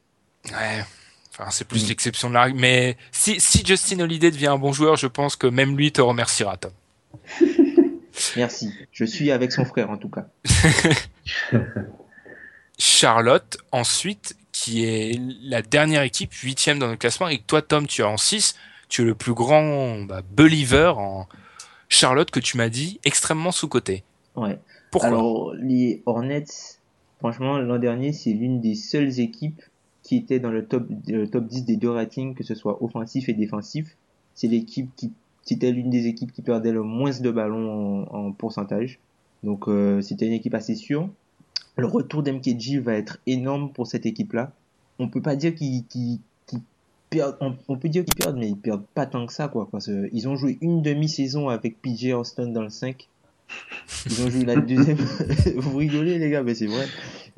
Ouais. 0.46 0.84
Enfin, 1.30 1.52
c'est 1.52 1.68
plus 1.68 1.88
l'exception 1.88 2.28
de 2.28 2.34
la 2.34 2.46
règle. 2.46 2.60
Mais 2.60 2.98
si, 3.12 3.40
si 3.40 3.64
Justin 3.64 4.00
Holiday 4.00 4.32
devient 4.32 4.48
un 4.48 4.58
bon 4.58 4.74
joueur, 4.74 4.96
je 4.96 5.06
pense 5.06 5.36
que 5.36 5.46
même 5.46 5.78
lui 5.78 5.92
te 5.92 6.02
remerciera, 6.02 6.58
Tom. 6.58 6.72
Merci. 8.36 8.74
Je 8.92 9.06
suis 9.06 9.30
avec 9.30 9.52
son 9.52 9.66
frère 9.66 9.92
en 9.92 9.98
tout 9.98 10.10
cas. 10.10 10.26
Charlotte, 12.80 13.60
ensuite, 13.72 14.36
qui 14.52 14.84
est 14.84 15.22
la 15.44 15.62
dernière 15.62 16.02
équipe, 16.02 16.34
huitième 16.34 16.80
dans 16.80 16.90
le 16.90 16.98
classement, 16.98 17.28
et 17.28 17.38
toi, 17.38 17.62
Tom, 17.62 17.86
tu 17.86 18.02
as 18.02 18.10
en 18.10 18.18
6, 18.18 18.56
tu 18.90 19.04
es 19.04 19.06
le 19.06 19.14
plus 19.14 19.36
grand 19.36 20.02
bah, 20.02 20.24
believer 20.32 20.94
en 20.98 21.28
Charlotte 21.92 22.32
que 22.32 22.40
tu 22.40 22.56
m'as 22.56 22.70
dit, 22.70 23.02
extrêmement 23.04 23.52
sous-coté. 23.52 24.04
Ouais. 24.38 24.58
Pourquoi 24.92 25.10
Alors, 25.10 25.54
les 25.56 26.02
Hornets, 26.06 26.46
franchement, 27.20 27.60
l'an 27.60 27.80
dernier, 27.80 28.14
c'est 28.14 28.32
l'une 28.32 28.62
des 28.62 28.76
seules 28.76 29.20
équipes 29.20 29.62
qui 30.02 30.16
était 30.16 30.40
dans 30.40 30.52
le 30.52 30.66
top, 30.66 30.88
le 31.08 31.28
top 31.28 31.46
10 31.46 31.66
des 31.66 31.76
deux 31.76 31.90
ratings, 31.90 32.34
que 32.34 32.46
ce 32.46 32.56
soit 32.56 32.82
offensif 32.82 33.28
et 33.28 33.34
défensif. 33.34 33.98
C'est 34.36 34.48
l'équipe 34.48 34.90
qui, 34.96 35.12
c'était 35.44 35.72
l'une 35.72 35.90
des 35.90 36.08
équipes 36.08 36.32
qui 36.32 36.42
perdait 36.42 36.72
le 36.72 36.82
moins 36.82 37.12
de 37.12 37.30
ballons 37.30 38.08
en, 38.10 38.28
en 38.28 38.32
pourcentage. 38.32 39.00
Donc, 39.44 39.68
euh, 39.68 40.00
c'était 40.00 40.26
une 40.26 40.34
équipe 40.34 40.56
assez 40.56 40.76
sûre. 40.76 41.10
Le 41.76 41.88
retour 41.88 42.24
d'MKG 42.24 42.80
va 42.80 42.94
être 42.94 43.20
énorme 43.28 43.70
pour 43.74 43.86
cette 43.86 44.06
équipe-là. 44.06 44.54
On 44.98 45.10
peut 45.10 45.22
pas 45.22 45.36
dire 45.36 45.54
qu'ils 45.54 46.20
perdent, 47.12 47.38
on, 47.42 47.56
on 47.68 47.78
peut 47.78 47.90
dire 47.90 48.04
qu'ils 48.04 48.16
perdent, 48.16 48.38
mais 48.38 48.50
ils 48.50 48.58
perdent 48.58 48.86
pas 48.96 49.06
tant 49.06 49.28
que 49.28 49.34
ça, 49.34 49.48
quoi, 49.48 49.68
parce 49.72 49.86
que 49.86 50.10
ils 50.12 50.28
ont 50.28 50.36
joué 50.36 50.58
une 50.62 50.82
demi-saison 50.82 51.50
avec 51.50 51.80
PJ 51.80 52.14
Austin 52.14 52.48
dans 52.48 52.64
le 52.64 52.70
5. 52.70 53.08
Ils 54.08 54.22
ont 54.24 54.30
joué 54.32 54.46
la 54.46 54.56
deuxième. 54.62 54.98
Vous 55.58 55.78
rigolez, 55.78 56.18
les 56.18 56.32
gars, 56.32 56.42
mais 56.42 56.56
c'est 56.56 56.68
vrai. 56.68 56.88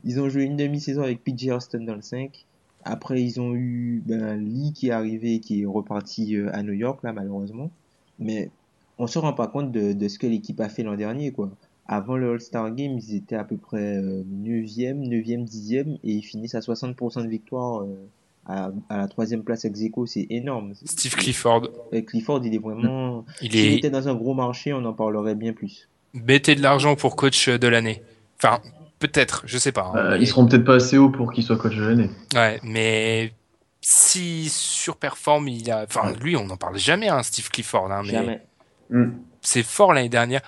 Ils 0.05 0.21
ont 0.21 0.29
joué 0.29 0.43
une 0.43 0.55
demi-saison 0.55 1.01
avec 1.01 1.23
PJ 1.23 1.49
Austin 1.49 1.81
dans 1.81 1.95
le 1.95 2.01
5. 2.01 2.45
Après, 2.85 3.21
ils 3.21 3.41
ont 3.41 3.53
eu 3.55 4.01
ben, 4.05 4.35
Lee 4.35 4.73
qui 4.73 4.87
est 4.87 4.91
arrivé 4.91 5.35
et 5.35 5.39
qui 5.39 5.61
est 5.61 5.65
reparti 5.65 6.35
euh, 6.35 6.49
à 6.53 6.63
New 6.63 6.73
York, 6.73 7.01
là, 7.03 7.11
malheureusement. 7.11 7.71
Mais 8.19 8.51
on 8.99 9.07
se 9.07 9.17
rend 9.17 9.33
pas 9.33 9.47
compte 9.47 9.71
de, 9.71 9.93
de 9.93 10.07
ce 10.07 10.19
que 10.19 10.27
l'équipe 10.27 10.59
a 10.59 10.69
fait 10.69 10.83
l'an 10.83 10.95
dernier, 10.95 11.31
quoi. 11.31 11.49
Avant 11.87 12.15
le 12.15 12.31
All-Star 12.31 12.73
Game, 12.75 12.97
ils 12.97 13.15
étaient 13.15 13.35
à 13.35 13.43
peu 13.43 13.57
près 13.57 13.97
euh, 13.97 14.23
9e, 14.23 15.07
9e, 15.07 15.49
10e, 15.49 15.99
et 16.03 16.11
ils 16.13 16.21
finissent 16.21 16.55
à 16.55 16.59
60% 16.59 17.23
de 17.23 17.27
victoire 17.27 17.81
euh, 17.81 17.95
à, 18.45 18.71
à 18.89 18.97
la 18.97 19.07
troisième 19.07 19.43
place 19.43 19.65
ex. 19.65 19.79
C'est 20.05 20.27
énorme. 20.29 20.73
Steve 20.85 21.15
Clifford, 21.15 21.69
Euh, 21.93 22.01
Clifford, 22.01 22.41
il 22.45 22.53
est 22.55 22.59
vraiment... 22.59 23.25
il 23.41 23.55
est 23.55 23.75
était 23.77 23.89
dans 23.89 24.07
un 24.07 24.15
gros 24.15 24.33
marché, 24.33 24.73
on 24.73 24.83
en 24.85 24.93
parlerait 24.93 25.35
bien 25.35 25.53
plus. 25.53 25.87
mettez 26.13 26.55
de 26.55 26.61
l'argent 26.61 26.95
pour 26.95 27.15
coach 27.15 27.49
de 27.49 27.67
l'année. 27.67 28.01
Enfin, 28.37 28.59
peut-être, 28.99 29.43
je 29.45 29.57
sais 29.57 29.71
pas. 29.71 29.91
hein, 29.93 29.97
Euh, 29.97 30.11
mais- 30.11 30.19
ils 30.23 30.27
seront 30.27 30.45
peut-être 30.45 30.65
pas 30.65 30.75
assez 30.75 30.97
hauts 30.97 31.09
pour 31.09 31.31
qu'il 31.33 31.43
soit 31.43 31.57
coach 31.57 31.75
de 31.75 31.83
l'année. 31.83 32.09
Ouais, 32.35 32.59
mais 32.63 33.33
si 33.81 34.49
surperforme, 34.49 35.47
il 35.47 35.69
a. 35.71 35.83
Enfin, 35.83 36.13
lui, 36.21 36.35
on 36.35 36.45
n'en 36.45 36.57
parle 36.57 36.77
jamais, 36.77 37.09
hein, 37.09 37.23
Steve 37.23 37.49
Clifford. 37.49 37.91
Hein, 37.91 38.01
mais 38.05 38.11
Jamais. 38.11 38.41
Mm. 38.89 39.11
c'est 39.41 39.63
fort 39.63 39.93
l'année 39.93 40.09
dernière. 40.09 40.41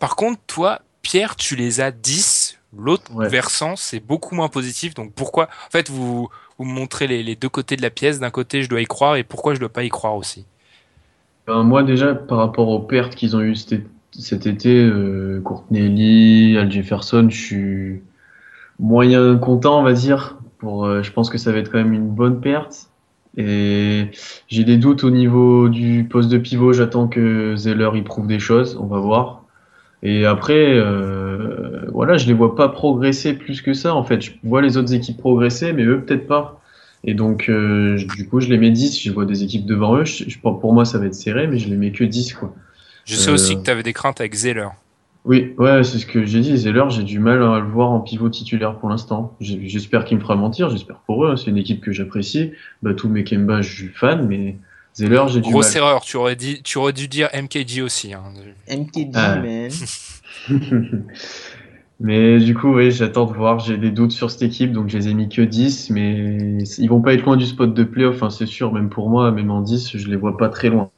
Par 0.00 0.16
contre, 0.16 0.40
toi, 0.46 0.80
Pierre, 1.02 1.36
tu 1.36 1.56
les 1.56 1.80
as 1.80 1.90
10. 1.90 2.58
L'autre 2.74 3.12
Ouais. 3.14 3.28
versant, 3.28 3.76
c'est 3.76 4.00
beaucoup 4.00 4.34
moins 4.34 4.48
positif. 4.48 4.94
Donc 4.94 5.12
pourquoi 5.12 5.44
En 5.66 5.70
fait, 5.70 5.90
vous, 5.90 6.28
vous 6.62 6.68
me 6.68 6.74
montrez 6.74 7.08
les, 7.08 7.34
deux 7.34 7.48
côtés 7.48 7.74
de 7.74 7.82
la 7.82 7.90
pièce. 7.90 8.20
D'un 8.20 8.30
côté, 8.30 8.62
je 8.62 8.68
dois 8.68 8.80
y 8.80 8.84
croire, 8.84 9.16
et 9.16 9.24
pourquoi 9.24 9.54
je 9.54 9.60
dois 9.60 9.68
pas 9.68 9.82
y 9.82 9.88
croire 9.88 10.16
aussi 10.16 10.46
Ben, 11.46 11.64
moi 11.64 11.82
déjà, 11.82 12.14
par 12.14 12.38
rapport 12.38 12.68
aux 12.68 12.78
pertes 12.78 13.16
qu'ils 13.16 13.34
ont 13.34 13.40
eues 13.40 13.56
cet 13.56 14.46
été, 14.46 14.84
euh, 14.84 15.40
Courtney 15.42 15.88
Lee, 15.88 16.56
Al 16.56 16.70
Jefferson, 16.70 17.26
je 17.28 17.36
suis 17.36 18.02
moyen 18.78 19.36
content, 19.38 19.80
on 19.80 19.82
va 19.82 19.92
dire. 19.92 20.38
Pour, 20.58 20.84
euh, 20.84 21.02
je 21.02 21.10
pense 21.10 21.30
que 21.30 21.38
ça 21.38 21.50
va 21.50 21.58
être 21.58 21.72
quand 21.72 21.78
même 21.78 21.94
une 21.94 22.08
bonne 22.08 22.40
perte. 22.40 22.88
Et 23.36 24.10
j'ai 24.46 24.62
des 24.62 24.76
doutes 24.76 25.02
au 25.02 25.10
niveau 25.10 25.68
du 25.68 26.04
poste 26.04 26.28
de 26.28 26.38
pivot. 26.38 26.72
J'attends 26.72 27.08
que 27.08 27.56
Zeller 27.56 27.90
y 27.94 28.02
prouve 28.02 28.28
des 28.28 28.38
choses. 28.38 28.78
On 28.80 28.86
va 28.86 29.00
voir. 29.00 29.41
Et 30.02 30.26
après, 30.26 30.74
euh, 30.74 31.86
voilà, 31.92 32.16
je 32.16 32.26
les 32.26 32.32
vois 32.32 32.56
pas 32.56 32.68
progresser 32.68 33.34
plus 33.34 33.62
que 33.62 33.72
ça. 33.72 33.94
En 33.94 34.02
fait, 34.04 34.20
je 34.20 34.32
vois 34.42 34.60
les 34.62 34.76
autres 34.76 34.92
équipes 34.94 35.18
progresser, 35.18 35.72
mais 35.72 35.84
eux 35.84 36.00
peut-être 36.04 36.26
pas. 36.26 36.60
Et 37.04 37.14
donc, 37.14 37.48
euh, 37.48 37.96
du 38.16 38.28
coup, 38.28 38.40
je 38.40 38.48
les 38.48 38.58
mets 38.58 38.70
10. 38.70 39.00
Je 39.00 39.10
vois 39.12 39.24
des 39.26 39.42
équipes 39.44 39.66
devant 39.66 39.96
eux. 39.96 40.04
Je, 40.04 40.24
je- 40.28 40.38
pour 40.38 40.72
moi, 40.72 40.84
ça 40.84 40.98
va 40.98 41.06
être 41.06 41.14
serré, 41.14 41.46
mais 41.46 41.58
je 41.58 41.68
les 41.68 41.76
mets 41.76 41.92
que 41.92 42.04
10, 42.04 42.32
quoi. 42.34 42.52
Je 43.04 43.16
sais 43.16 43.30
Euh, 43.30 43.34
aussi 43.34 43.56
que 43.56 43.62
tu 43.62 43.70
avais 43.70 43.82
des 43.82 43.92
craintes 43.92 44.20
avec 44.20 44.34
Zeller. 44.34 44.68
Oui, 45.24 45.54
ouais, 45.58 45.84
c'est 45.84 45.98
ce 45.98 46.06
que 46.06 46.24
j'ai 46.24 46.40
dit. 46.40 46.56
Zeller, 46.56 46.84
j'ai 46.90 47.04
du 47.04 47.20
mal 47.20 47.42
à 47.42 47.60
le 47.60 47.66
voir 47.66 47.90
en 47.90 48.00
pivot 48.00 48.28
titulaire 48.28 48.76
pour 48.78 48.88
l'instant. 48.88 49.36
J'espère 49.40 50.04
qu'il 50.04 50.16
me 50.18 50.22
fera 50.22 50.34
mentir. 50.34 50.68
J'espère 50.70 50.96
pour 51.06 51.24
eux. 51.24 51.30
hein. 51.30 51.36
C'est 51.36 51.50
une 51.50 51.58
équipe 51.58 51.80
que 51.80 51.92
j'apprécie. 51.92 52.52
Batou 52.82 53.08
Mekemba, 53.08 53.62
je 53.62 53.72
suis 53.72 53.88
fan, 53.88 54.26
mais 54.26 54.56
Zeller, 54.94 55.24
j'ai 55.28 55.40
du 55.40 55.50
Grosse 55.50 55.74
mal. 55.74 55.76
erreur. 55.84 56.02
Tu 56.02 56.16
aurais 56.16 56.36
dit, 56.36 56.62
tu 56.62 56.78
aurais 56.78 56.92
dû 56.92 57.08
dire 57.08 57.28
MKG 57.34 57.80
aussi. 57.82 58.12
Hein. 58.12 58.22
MKG, 58.70 59.10
Ah. 59.14 59.36
man. 59.36 59.70
Mais 62.00 62.40
du 62.40 62.54
coup, 62.54 62.74
oui, 62.74 62.90
j'attends 62.90 63.26
de 63.26 63.32
voir. 63.32 63.60
J'ai 63.60 63.76
des 63.76 63.90
doutes 63.92 64.10
sur 64.10 64.30
cette 64.30 64.42
équipe, 64.42 64.72
donc 64.72 64.88
je 64.88 64.98
les 64.98 65.08
ai 65.08 65.14
mis 65.14 65.28
que 65.28 65.40
10, 65.42 65.90
mais 65.90 66.58
ils 66.78 66.88
vont 66.88 67.00
pas 67.00 67.14
être 67.14 67.22
loin 67.24 67.36
du 67.36 67.46
spot 67.46 67.72
de 67.72 67.84
playoff, 67.84 68.22
hein, 68.24 68.30
c'est 68.30 68.46
sûr, 68.46 68.72
même 68.72 68.88
pour 68.88 69.08
moi, 69.08 69.30
même 69.30 69.52
en 69.52 69.60
10, 69.60 69.96
je 69.96 70.08
les 70.08 70.16
vois 70.16 70.36
pas 70.36 70.48
très 70.48 70.68
loin. 70.68 70.90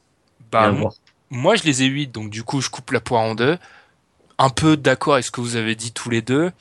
Bah, 0.51 0.71
moi, 0.71 0.91
moi, 1.29 1.55
je 1.57 1.63
les 1.63 1.83
ai 1.83 1.85
8, 1.85 2.07
donc 2.11 2.31
du 2.31 2.41
coup, 2.41 2.59
je 2.59 2.71
coupe 2.71 2.89
la 2.91 3.01
poire 3.01 3.21
en 3.21 3.35
deux. 3.35 3.57
Un 4.39 4.49
peu 4.49 4.77
d'accord 4.77 5.13
avec 5.13 5.25
ce 5.25 5.31
que 5.31 5.41
vous 5.41 5.57
avez 5.57 5.75
dit 5.75 5.91
tous 5.91 6.09
les 6.09 6.23
deux. 6.23 6.51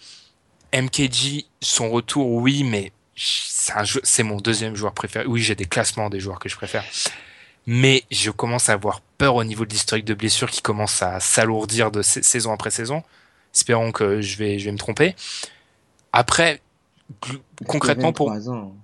MKG, 0.75 1.47
son 1.63 1.89
retour, 1.91 2.31
oui, 2.33 2.65
mais 2.65 2.93
c'est 3.17 4.23
mon 4.23 4.37
deuxième 4.39 4.75
joueur 4.77 4.93
préféré. 4.93 5.27
Oui, 5.27 5.41
j'ai 5.41 5.55
des 5.55 5.65
classements 5.67 6.11
des 6.11 6.21
joueurs 6.21 6.39
que 6.39 6.49
je 6.49 6.57
préfère. 6.57 6.85
Mais 7.67 8.05
je 8.11 8.31
commence 8.31 8.69
à 8.69 8.75
avoir 8.75 9.01
peur 9.19 9.37
au 9.37 9.45
niveau 9.45 9.65
de 9.65 9.71
l'historique 9.71 10.05
de 10.05 10.15
blessures 10.15 10.51
qui 10.51 10.61
commence 10.61 11.03
à 11.03 11.21
s'alourdir 11.21 11.91
de 11.91 12.03
sa- 12.03 12.23
saison 12.23 12.53
après 12.53 12.71
saison. 12.71 13.03
Espérons 13.55 13.93
que 13.93 14.21
je 14.21 14.37
vais, 14.37 14.59
je 14.59 14.67
vais 14.67 14.73
me 14.73 14.79
tromper. 14.79 15.15
Après, 16.13 16.61
concrètement, 17.67 18.13
pour, 18.13 18.31
23 18.31 18.53
ans. 18.55 18.75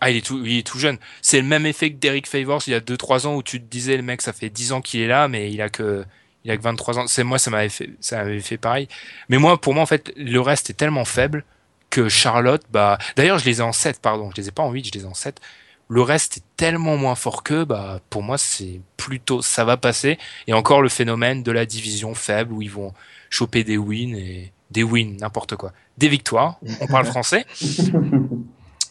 ah, 0.00 0.10
il 0.10 0.16
est 0.18 0.26
tout, 0.26 0.44
il 0.44 0.58
est 0.58 0.66
tout 0.66 0.78
jeune. 0.78 0.98
C'est 1.22 1.40
le 1.40 1.46
même 1.46 1.64
effet 1.66 1.90
que 1.90 1.96
Derek 1.96 2.26
Favors 2.26 2.62
il 2.66 2.70
y 2.70 2.74
a 2.74 2.80
2-3 2.80 3.26
ans 3.26 3.36
où 3.36 3.42
tu 3.42 3.60
te 3.60 3.66
disais, 3.66 3.96
le 3.96 4.02
mec, 4.02 4.20
ça 4.22 4.32
fait 4.32 4.50
10 4.50 4.72
ans 4.72 4.80
qu'il 4.80 5.00
est 5.00 5.06
là, 5.08 5.28
mais 5.28 5.50
il 5.50 5.62
a 5.62 5.68
que, 5.70 6.04
il 6.44 6.50
a 6.50 6.56
que 6.56 6.62
23 6.62 6.98
ans. 6.98 7.06
C'est 7.06 7.24
moi, 7.24 7.38
ça 7.38 7.50
m'avait 7.50 7.68
fait, 7.68 7.90
ça 8.00 8.16
m'avait 8.18 8.40
fait 8.40 8.58
pareil. 8.58 8.88
Mais 9.28 9.38
moi, 9.38 9.60
pour 9.60 9.72
moi, 9.74 9.82
en 9.82 9.86
fait, 9.86 10.12
le 10.16 10.40
reste 10.40 10.68
est 10.70 10.74
tellement 10.74 11.04
faible 11.04 11.44
que 11.90 12.08
Charlotte, 12.08 12.62
bah, 12.70 12.98
d'ailleurs, 13.16 13.38
je 13.38 13.44
les 13.44 13.58
ai 13.58 13.62
en 13.62 13.72
7, 13.72 14.00
pardon. 14.00 14.30
Je 14.30 14.40
les 14.40 14.48
ai 14.48 14.52
pas 14.52 14.62
en 14.62 14.70
8, 14.70 14.86
je 14.86 14.98
les 14.98 15.04
ai 15.04 15.08
en 15.08 15.14
7. 15.14 15.40
Le 15.88 16.02
reste 16.02 16.38
est 16.38 16.44
tellement 16.56 16.96
moins 16.96 17.16
fort 17.16 17.42
que, 17.42 17.64
bah, 17.64 18.00
pour 18.10 18.22
moi, 18.22 18.38
c'est 18.38 18.80
plutôt, 18.96 19.42
ça 19.42 19.64
va 19.64 19.76
passer. 19.76 20.18
Et 20.46 20.52
encore 20.52 20.82
le 20.82 20.88
phénomène 20.88 21.42
de 21.42 21.50
la 21.50 21.66
division 21.66 22.14
faible 22.14 22.52
où 22.52 22.62
ils 22.62 22.70
vont 22.70 22.94
choper 23.28 23.64
des 23.64 23.76
wins 23.76 24.14
et 24.14 24.52
des 24.70 24.84
wins, 24.84 25.16
n'importe 25.20 25.56
quoi. 25.56 25.72
Des 25.98 26.08
victoires. 26.08 26.58
On 26.80 26.86
parle 26.86 27.06
français. 27.06 27.44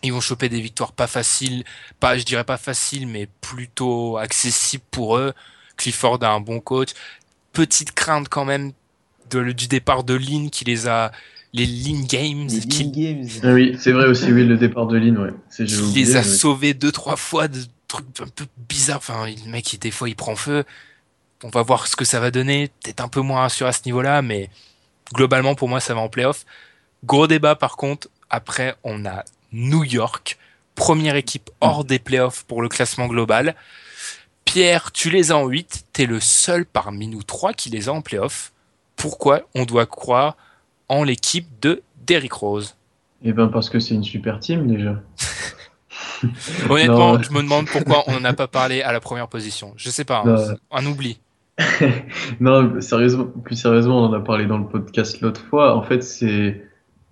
Ils 0.03 0.13
vont 0.13 0.21
choper 0.21 0.49
des 0.49 0.61
victoires 0.61 0.91
pas 0.91 1.07
faciles, 1.07 1.63
pas, 1.99 2.17
je 2.17 2.23
dirais 2.23 2.43
pas 2.43 2.57
faciles, 2.57 3.07
mais 3.07 3.27
plutôt 3.39 4.17
accessibles 4.17 4.83
pour 4.91 5.17
eux. 5.17 5.33
Clifford 5.77 6.19
a 6.21 6.29
un 6.29 6.41
bon 6.41 6.59
coach. 6.59 6.89
Petite 7.53 7.93
crainte 7.93 8.27
quand 8.27 8.45
même 8.45 8.73
de, 9.29 9.51
du 9.53 9.67
départ 9.67 10.03
de 10.03 10.15
Lynn 10.15 10.49
qui 10.49 10.65
les 10.65 10.87
a, 10.87 11.11
les 11.53 11.65
Lynn 11.65 12.05
Games, 12.05 12.47
Les 12.47 12.59
qui 12.61 12.91
Games. 12.91 13.27
Ah 13.43 13.53
oui, 13.53 13.75
c'est 13.79 13.91
vrai 13.91 14.07
aussi, 14.07 14.31
oui, 14.31 14.45
le 14.45 14.57
départ 14.57 14.87
de 14.87 14.97
Lynn, 14.97 15.17
ouais. 15.17 15.31
Qui 15.55 15.63
oublié, 15.63 16.05
les 16.05 16.15
a 16.15 16.19
mais- 16.19 16.23
sauvés 16.27 16.73
deux, 16.73 16.91
trois 16.91 17.15
fois 17.15 17.47
de 17.47 17.59
trucs 17.87 18.05
un 18.21 18.27
peu 18.27 18.45
bizarres. 18.69 18.97
Enfin, 18.97 19.25
le 19.27 19.51
mec, 19.51 19.73
il- 19.73 19.79
des 19.79 19.91
fois, 19.91 20.07
il 20.09 20.15
prend 20.15 20.35
feu. 20.35 20.63
On 21.43 21.49
va 21.49 21.61
voir 21.63 21.87
ce 21.87 21.95
que 21.95 22.05
ça 22.05 22.19
va 22.19 22.31
donner. 22.31 22.69
Peut-être 22.83 23.01
un 23.01 23.07
peu 23.07 23.21
moins 23.21 23.41
rassuré 23.41 23.69
à 23.69 23.73
ce 23.73 23.81
niveau-là, 23.85 24.21
mais 24.21 24.49
globalement, 25.13 25.55
pour 25.55 25.69
moi, 25.69 25.79
ça 25.79 25.93
va 25.93 26.01
en 26.01 26.09
playoff. 26.09 26.45
Gros 27.03 27.27
débat, 27.27 27.55
par 27.55 27.77
contre. 27.77 28.09
Après, 28.29 28.75
on 28.83 29.05
a 29.05 29.23
New 29.51 29.83
York. 29.83 30.37
Première 30.75 31.15
équipe 31.15 31.49
hors 31.61 31.83
des 31.83 31.97
playoffs 31.97 32.43
pour 32.43 32.61
le 32.61 32.69
classement 32.69 33.07
global. 33.07 33.55
Pierre, 34.45 34.91
tu 34.91 35.09
les 35.09 35.31
as 35.31 35.37
en 35.37 35.47
8. 35.47 35.85
T'es 35.93 36.05
le 36.05 36.19
seul 36.19 36.65
parmi 36.65 37.07
nous 37.07 37.23
trois 37.23 37.53
qui 37.53 37.69
les 37.69 37.89
a 37.89 37.93
en 37.93 38.01
playoff. 38.01 38.51
Pourquoi 38.95 39.41
on 39.55 39.65
doit 39.65 39.85
croire 39.85 40.35
en 40.89 41.03
l'équipe 41.03 41.47
de 41.61 41.81
Derrick 42.05 42.33
Rose 42.33 42.75
Eh 43.23 43.31
ben, 43.33 43.47
parce 43.47 43.69
que 43.69 43.79
c'est 43.79 43.95
une 43.95 44.03
super 44.03 44.39
team, 44.39 44.67
déjà. 44.67 45.01
Honnêtement, 46.69 47.13
Non. 47.17 47.21
je 47.21 47.31
me 47.31 47.41
demande 47.41 47.67
pourquoi 47.67 48.03
on 48.07 48.19
n'en 48.19 48.25
a 48.25 48.33
pas 48.33 48.47
parlé 48.47 48.81
à 48.81 48.91
la 48.91 48.99
première 48.99 49.27
position. 49.27 49.73
Je 49.77 49.89
sais 49.89 50.03
pas, 50.05 50.23
hein, 50.25 50.37
c'est 50.37 50.55
un 50.71 50.85
oubli. 50.85 51.19
non, 52.39 52.79
sérieusement, 52.81 53.25
plus 53.43 53.55
sérieusement, 53.55 54.01
on 54.03 54.05
en 54.07 54.13
a 54.13 54.19
parlé 54.19 54.45
dans 54.45 54.57
le 54.57 54.65
podcast 54.65 55.21
l'autre 55.21 55.45
fois. 55.45 55.75
En 55.75 55.83
fait, 55.83 56.01
c'est, 56.03 56.61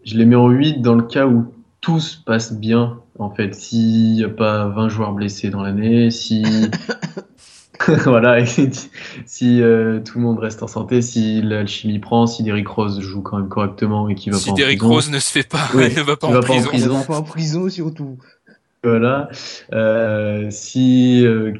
je 0.05 0.15
les 0.15 0.25
mets 0.25 0.35
en 0.35 0.49
8 0.49 0.81
dans 0.81 0.95
le 0.95 1.03
cas 1.03 1.25
où 1.25 1.53
tout 1.81 1.99
se 1.99 2.17
passe 2.17 2.53
bien. 2.53 2.99
En 3.19 3.29
fait, 3.29 3.55
s'il 3.55 4.13
n'y 4.13 4.23
a 4.23 4.29
pas 4.29 4.67
20 4.67 4.89
joueurs 4.89 5.11
blessés 5.13 5.49
dans 5.49 5.63
l'année, 5.63 6.11
si, 6.11 6.43
voilà, 8.05 8.39
et 8.39 8.45
si 9.25 9.61
euh, 9.61 9.99
tout 9.99 10.17
le 10.17 10.23
monde 10.23 10.39
reste 10.39 10.63
en 10.63 10.67
santé, 10.67 11.01
si 11.01 11.41
l'alchimie 11.41 11.99
prend, 11.99 12.25
si 12.27 12.43
Derrick 12.43 12.67
Rose 12.67 12.99
joue 13.01 13.21
quand 13.21 13.37
même 13.37 13.49
correctement 13.49 14.09
et 14.09 14.15
qu'il 14.15 14.31
va 14.33 14.37
Si 14.39 14.45
pas 14.47 14.51
en 14.51 14.55
Derrick 14.55 14.79
prison. 14.79 14.93
Rose 14.93 15.09
ne 15.11 15.19
se 15.19 15.31
fait 15.31 15.47
pas, 15.47 15.69
Oui, 15.73 15.93
ne 15.95 16.01
va 16.01 16.15
pas 16.17 16.27
il 16.27 16.35
en 16.35 16.39
va 16.39 16.47
pas 16.47 16.53
en 16.53 16.61
prison. 16.61 16.69
Ils 16.73 16.89
vont 16.89 17.03
pas 17.03 17.17
en 17.19 17.23
prison 17.23 17.69
surtout. 17.69 18.17
Voilà. 18.83 19.29
Euh, 19.73 20.47
si 20.49 21.25
euh, 21.25 21.53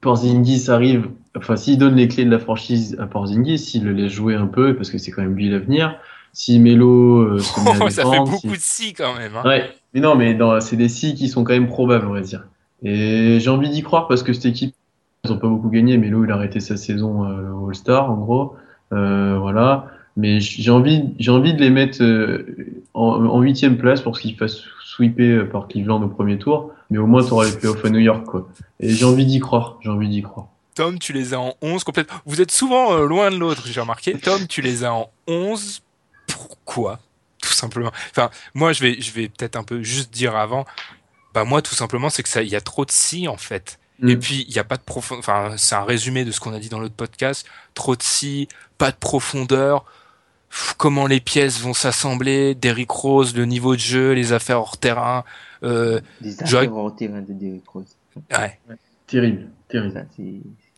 Porzingis 0.00 0.70
arrive, 0.70 1.08
enfin, 1.36 1.56
s'il 1.56 1.78
donne 1.78 1.96
les 1.96 2.08
clés 2.08 2.24
de 2.24 2.30
la 2.30 2.38
franchise 2.38 2.96
à 3.00 3.06
Porzingis, 3.06 3.58
s'il 3.58 3.84
le 3.84 3.92
laisse 3.92 4.12
jouer 4.12 4.34
un 4.34 4.46
peu, 4.46 4.76
parce 4.76 4.90
que 4.90 4.98
c'est 4.98 5.10
quand 5.10 5.22
même 5.22 5.34
lui 5.34 5.48
l'avenir. 5.48 5.96
Si 6.32 6.58
Melo 6.58 7.20
euh, 7.20 7.38
se 7.38 7.60
met 7.60 7.70
à 7.70 7.78
Oh, 7.84 7.88
ça 7.88 8.02
fait 8.10 8.18
beaucoup 8.18 8.36
si- 8.40 8.48
de 8.48 8.56
si 8.58 8.92
quand 8.92 9.14
même. 9.16 9.32
hein. 9.36 9.42
Ouais, 9.48 9.70
mais 9.94 10.00
non, 10.00 10.14
mais 10.16 10.36
c'est 10.60 10.76
des 10.76 10.88
si 10.90 11.14
qui 11.14 11.28
sont 11.28 11.44
quand 11.44 11.54
même 11.54 11.66
probables, 11.68 12.06
on 12.06 12.12
va 12.12 12.20
dire. 12.20 12.44
Et 12.82 13.38
j'ai 13.40 13.48
envie 13.48 13.70
d'y 13.70 13.82
croire 13.82 14.06
parce 14.06 14.22
que 14.22 14.34
cette 14.34 14.44
équipe, 14.44 14.74
ils 15.26 15.32
ont 15.32 15.38
pas 15.38 15.48
beaucoup 15.48 15.68
gagné. 15.68 15.98
Melo, 15.98 16.24
il 16.24 16.30
a 16.30 16.34
arrêté 16.34 16.60
sa 16.60 16.76
saison 16.76 17.24
euh, 17.24 17.68
All-Star, 17.68 18.10
en 18.10 18.16
gros. 18.16 18.56
Euh, 18.92 19.38
voilà. 19.38 19.86
Mais 20.16 20.40
j'ai 20.40 20.70
envie, 20.70 21.14
j'ai 21.18 21.30
envie 21.30 21.52
de 21.52 21.60
les 21.60 21.68
mettre 21.68 22.02
euh, 22.02 22.82
en 22.94 23.40
huitième 23.40 23.76
place 23.76 24.00
pour 24.00 24.18
qu'ils 24.18 24.36
fassent 24.36 24.62
sweeper 24.82 25.42
euh, 25.42 25.44
par 25.44 25.68
Cleveland 25.68 26.02
au 26.02 26.08
premier 26.08 26.38
tour. 26.38 26.72
Mais 26.90 26.98
au 26.98 27.06
moins, 27.06 27.22
tu 27.22 27.32
auras 27.32 27.46
les 27.46 27.56
playoffs 27.56 27.84
à 27.84 27.90
New 27.90 27.98
York, 27.98 28.24
quoi. 28.24 28.48
Et 28.80 28.88
j'ai 28.88 29.04
envie 29.04 29.26
d'y 29.26 29.40
croire. 29.40 29.78
J'ai 29.82 29.90
envie 29.90 30.08
d'y 30.08 30.22
croire. 30.22 30.46
Tom, 30.74 30.98
tu 30.98 31.12
les 31.12 31.34
as 31.34 31.40
en 31.40 31.54
11 31.62 31.84
complètement. 31.84 32.16
Vous 32.24 32.40
êtes 32.40 32.50
souvent 32.50 32.96
loin 32.98 33.30
de 33.30 33.36
l'autre, 33.36 33.62
j'ai 33.66 33.80
remarqué. 33.80 34.18
Tom, 34.18 34.46
tu 34.46 34.60
les 34.60 34.84
as 34.84 34.92
en 34.92 35.10
11. 35.26 35.82
Pourquoi? 36.26 37.00
Tout 37.42 37.52
simplement. 37.52 37.90
Enfin, 38.10 38.30
moi, 38.54 38.72
je 38.72 38.82
vais, 38.82 39.00
je 39.00 39.10
vais 39.12 39.28
peut-être 39.28 39.56
un 39.56 39.64
peu 39.64 39.82
juste 39.82 40.12
dire 40.12 40.36
avant. 40.36 40.64
Bah, 41.34 41.44
moi, 41.44 41.60
tout 41.60 41.74
simplement, 41.74 42.08
c'est 42.08 42.22
que 42.22 42.28
ça, 42.28 42.42
il 42.42 42.48
y 42.48 42.56
a 42.56 42.60
trop 42.60 42.84
de 42.84 42.90
si, 42.90 43.28
en 43.28 43.36
fait. 43.36 43.78
Mm. 44.00 44.08
Et 44.10 44.16
puis, 44.16 44.44
il 44.48 44.52
n'y 44.52 44.58
a 44.58 44.64
pas 44.64 44.76
de 44.76 44.82
profondeur. 44.82 45.18
Enfin, 45.20 45.54
c'est 45.56 45.74
un 45.74 45.84
résumé 45.84 46.24
de 46.24 46.30
ce 46.30 46.40
qu'on 46.40 46.52
a 46.52 46.58
dit 46.58 46.68
dans 46.68 46.80
l'autre 46.80 46.94
podcast. 46.94 47.46
Trop 47.74 47.96
de 47.96 48.02
si, 48.02 48.48
pas 48.78 48.90
de 48.90 48.96
profondeur. 48.96 49.84
Pff, 50.50 50.74
Comment 50.76 51.06
les 51.06 51.20
pièces 51.20 51.60
vont 51.60 51.74
s'assembler, 51.74 52.54
Derrick 52.54 52.90
Rose, 52.90 53.34
le 53.34 53.44
niveau 53.46 53.74
de 53.74 53.80
jeu, 53.80 54.12
les 54.12 54.32
affaires 54.32 54.58
hors 54.60 54.76
terrain. 54.78 55.24
Euh, 55.62 56.00
J'aurais- 56.44 56.66
affaires 56.66 56.76
hors 56.76 56.94
terrain 56.94 57.20
de 57.22 57.32
Derrick 57.32 57.66
Rose. 57.68 57.96
ouais. 58.16 58.58
Terrible, 59.06 59.48
terrible. 59.68 59.92
Ça, 59.94 60.04
c'est 60.16 60.24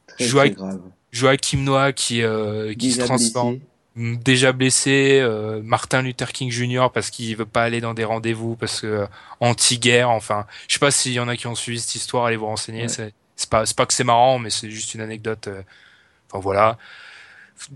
très, 0.07 0.27
vois- 0.29 0.43
très 0.45 0.51
grave. 0.53 0.81
Joachim 1.11 1.59
Noah 1.63 1.93
qui, 1.93 2.23
euh, 2.23 2.75
qui 2.75 2.93
se 2.93 3.01
transforme. 3.01 3.55
blessé. 3.57 3.67
Déjà 3.99 4.53
blessé, 4.53 5.19
euh, 5.21 5.61
Martin 5.65 6.03
Luther 6.03 6.33
King 6.33 6.51
Jr. 6.53 6.87
parce 6.95 7.11
qu'il 7.11 7.35
veut 7.37 7.45
pas 7.47 7.65
aller 7.65 7.81
dans 7.81 7.95
des 7.95 8.05
rendez-vous 8.05 8.55
parce 8.55 8.81
que 8.83 8.87
euh, 8.87 9.07
anti-guerre, 9.41 10.11
enfin, 10.11 10.47
je 10.69 10.75
sais 10.75 10.79
pas 10.79 10.93
s'il 10.93 11.13
y 11.13 11.21
en 11.21 11.27
a 11.27 11.37
qui 11.37 11.49
ont 11.49 11.57
suivi 11.57 11.81
cette 11.81 11.97
histoire, 11.97 12.25
allez 12.27 12.37
vous 12.37 12.47
renseigner. 12.47 12.83
Ouais. 12.83 12.89
C'est 12.89 13.13
c'est 13.35 13.51
pas 13.51 13.67
c'est 13.67 13.77
pas 13.77 13.87
que 13.87 13.95
c'est 13.95 14.05
marrant, 14.05 14.39
mais 14.39 14.51
c'est 14.51 14.71
juste 14.71 14.95
une 14.95 15.01
anecdote. 15.01 15.49
euh, 15.49 15.63
Enfin 16.31 16.41
voilà. 16.41 16.79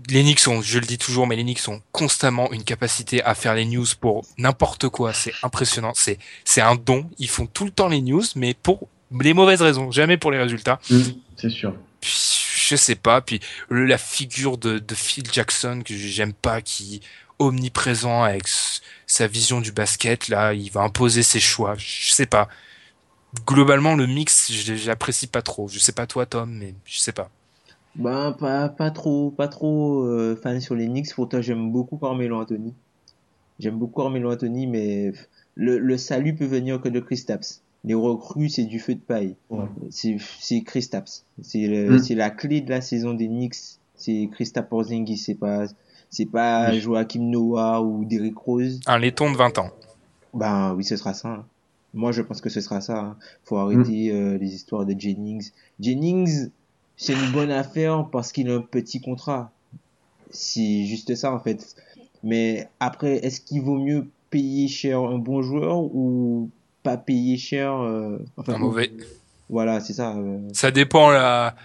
Les 0.07 0.21
Knicks 0.23 0.47
ont, 0.47 0.61
je 0.61 0.79
le 0.79 0.85
dis 0.85 0.97
toujours, 0.97 1.27
mais 1.27 1.35
les 1.35 1.43
Knicks 1.43 1.67
ont 1.67 1.81
constamment 1.91 2.53
une 2.53 2.63
capacité 2.63 3.21
à 3.23 3.35
faire 3.35 3.53
les 3.53 3.65
news 3.65 3.85
pour 3.99 4.25
n'importe 4.37 4.87
quoi. 4.87 5.11
C'est 5.11 5.33
impressionnant. 5.43 5.91
C'est 5.93 6.19
c'est 6.45 6.61
un 6.61 6.75
don. 6.75 7.09
Ils 7.19 7.27
font 7.29 7.47
tout 7.47 7.65
le 7.65 7.71
temps 7.71 7.89
les 7.89 8.01
news, 8.01 8.23
mais 8.37 8.53
pour 8.53 8.87
les 9.19 9.33
mauvaises 9.33 9.61
raisons, 9.61 9.91
jamais 9.91 10.15
pour 10.17 10.31
les 10.31 10.39
résultats. 10.39 10.79
Mm, 10.89 11.01
c'est 11.35 11.49
sûr. 11.49 11.75
Puis, 11.99 12.11
je 12.73 12.77
sais 12.77 12.95
pas. 12.95 13.21
Puis 13.21 13.39
la 13.69 13.97
figure 13.97 14.57
de, 14.57 14.81
Phil 14.95 15.25
Jackson 15.31 15.81
que 15.85 15.93
j'aime 15.95 16.33
pas, 16.33 16.61
qui 16.61 17.01
omniprésent 17.39 18.23
avec 18.23 18.43
sa 19.05 19.27
vision 19.27 19.61
du 19.61 19.71
basket. 19.71 20.27
Là, 20.27 20.53
il 20.53 20.71
va 20.71 20.81
imposer 20.81 21.23
ses 21.23 21.39
choix. 21.39 21.75
Je 21.77 22.11
sais 22.11 22.25
pas. 22.25 22.47
Globalement, 23.45 23.95
le 23.95 24.07
mix, 24.07 24.51
j'apprécie 24.51 25.27
pas 25.27 25.41
trop. 25.41 25.67
Je 25.67 25.79
sais 25.79 25.91
pas 25.91 26.07
toi, 26.07 26.25
Tom, 26.25 26.51
mais 26.51 26.73
je 26.85 26.99
sais 26.99 27.11
pas. 27.11 27.29
Ben, 27.95 28.31
pas, 28.31 28.69
pas 28.69 28.89
trop, 28.89 29.29
pas 29.31 29.47
trop 29.47 30.03
euh, 30.03 30.35
fan 30.41 30.59
sur 30.59 30.75
les 30.75 30.87
Knicks. 30.87 31.13
Pourtant, 31.13 31.41
j'aime 31.41 31.71
beaucoup 31.71 31.97
Carmelo 31.97 32.39
Anthony. 32.39 32.73
J'aime 33.59 33.77
beaucoup 33.77 34.01
Carmelo 34.01 34.31
Anthony, 34.31 34.65
mais 34.65 35.13
le, 35.55 35.97
salut 35.97 36.35
peut 36.35 36.45
venir 36.45 36.81
que 36.81 36.89
de 36.89 36.99
Kristaps. 36.99 37.62
Les 37.85 37.93
recrues, 37.93 38.49
c'est 38.49 38.63
du 38.63 38.79
feu 38.79 38.95
de 38.95 38.99
paille. 39.01 39.35
Ouais. 39.49 39.65
C'est, 39.89 40.17
c'est 40.39 40.61
Kristaps. 40.61 41.25
C'est 41.41 41.67
le, 41.67 41.95
Mm. 41.95 41.99
c'est 41.99 42.15
la 42.15 42.29
clé 42.29 42.61
de 42.61 42.69
la 42.69 42.79
saison 42.81 43.13
des 43.13 43.27
Knicks. 43.27 43.55
C'est 43.95 44.29
Kristaps 44.31 44.69
Porzingis. 44.69 45.17
C'est 45.17 45.35
pas, 45.35 45.65
c'est 46.09 46.25
pas 46.25 46.69
Oui. 46.71 46.79
Joachim 46.79 47.23
Noah 47.29 47.81
ou 47.81 48.05
Derrick 48.05 48.37
Rose. 48.37 48.79
Un 48.85 48.97
laiton 48.99 49.31
de 49.31 49.37
20 49.37 49.57
ans. 49.59 49.69
Ben 50.33 50.73
oui, 50.75 50.83
ce 50.83 50.95
sera 50.95 51.13
ça. 51.13 51.27
hein. 51.29 51.45
Moi, 51.93 52.11
je 52.11 52.21
pense 52.21 52.39
que 52.41 52.49
ce 52.49 52.61
sera 52.61 52.79
ça. 52.81 52.97
hein. 52.99 53.17
Faut 53.43 53.57
arrêter 53.57 54.11
euh, 54.11 54.37
les 54.37 54.55
histoires 54.55 54.85
de 54.85 54.95
Jennings. 54.97 55.51
Jennings, 55.79 56.49
c'est 56.97 57.13
une 57.13 57.31
bonne 57.31 57.51
affaire 57.51 58.07
parce 58.11 58.31
qu'il 58.31 58.49
a 58.49 58.55
un 58.55 58.61
petit 58.61 58.99
contrat. 59.01 59.51
C'est 60.31 60.85
juste 60.85 61.13
ça, 61.15 61.33
en 61.33 61.39
fait. 61.39 61.75
Mais 62.23 62.67
après, 62.79 63.17
est-ce 63.17 63.41
qu'il 63.41 63.61
vaut 63.61 63.77
mieux 63.77 64.07
payer 64.29 64.67
cher 64.67 64.99
un 65.01 65.17
bon 65.19 65.41
joueur 65.43 65.83
ou 65.83 66.49
pas 66.83 66.97
payer 66.97 67.37
cher 67.37 67.73
euh, 67.73 68.17
enfin, 68.37 68.53
Un 68.53 68.57
mauvais. 68.59 68.91
Voilà, 69.49 69.79
c'est 69.79 69.93
ça. 69.93 70.15
euh. 70.15 70.39
Ça 70.53 70.71
dépend 70.71 71.09
la 71.09 71.55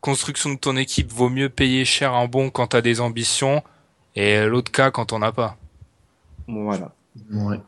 construction 0.00 0.50
de 0.52 0.58
ton 0.58 0.76
équipe. 0.76 1.10
Vaut 1.12 1.28
mieux 1.28 1.48
payer 1.48 1.84
cher 1.84 2.14
un 2.14 2.26
bon 2.26 2.50
quand 2.50 2.68
t'as 2.68 2.80
des 2.80 3.00
ambitions 3.00 3.62
et 4.16 4.44
l'autre 4.46 4.72
cas 4.72 4.90
quand 4.90 5.12
on 5.12 5.18
n'a 5.20 5.32
pas. 5.32 5.56
Bon, 6.48 6.64
voilà. 6.64 6.92
Ouais. 7.30 7.58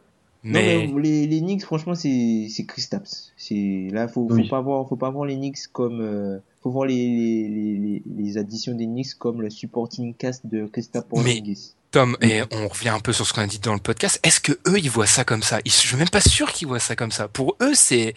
Mais, 0.43 0.87
Non, 0.87 0.95
mais 0.95 1.03
les, 1.03 1.27
les 1.27 1.41
Knicks, 1.41 1.63
franchement, 1.65 1.95
c'est 1.95 2.49
c'est 2.51 2.67
Kristaps. 2.67 3.33
C'est 3.39 3.89
là, 3.93 4.09
faut 4.09 4.29
faut 4.29 4.35
Oui. 4.35 4.49
pas 4.49 4.61
voir, 4.61 4.87
faut 4.87 4.97
pas 4.97 5.09
voir 5.11 5.25
les 5.25 5.37
Knicks 5.37 5.69
comme, 5.73 6.01
euh, 6.03 6.39
faut 6.63 6.71
voir 6.71 6.85
les, 6.87 6.95
les, 7.09 7.49
les, 7.49 7.79
les, 7.79 8.03
les 8.15 8.37
additions 8.39 8.75
des 8.75 8.85
Knicks 8.87 9.15
comme 9.15 9.41
le 9.41 9.49
supporting 9.49 10.13
cast 10.15 10.47
de 10.47 10.67
Kristaps 10.67 11.09
Porzingis. 11.09 11.75
Tom, 11.95 12.16
et 12.20 12.42
on 12.51 12.66
revient 12.66 12.88
un 12.88 12.99
peu 12.99 13.12
sur 13.12 13.24
ce 13.24 13.32
qu'on 13.32 13.42
a 13.42 13.47
dit 13.47 13.61
dans 13.61 13.72
le 13.72 13.78
podcast. 13.78 14.18
Est-ce 14.24 14.40
que 14.40 14.51
eux, 14.66 14.78
ils 14.80 14.90
voient 14.90 15.07
ça 15.07 15.24
comme 15.24 15.42
ça? 15.45 15.61
Ils, 15.64 15.70
Je 15.70 15.76
suis 15.76 15.97
même 15.97 16.09
pas 16.09 16.20
sûr 16.20 16.53
qu'ils 16.53 16.66
voient 16.66 16.80
ça 16.80 16.97
comme 16.97 17.12
ça. 17.12 17.28
Pour 17.28 17.57
eux, 17.62 17.72
c'est 17.74 18.14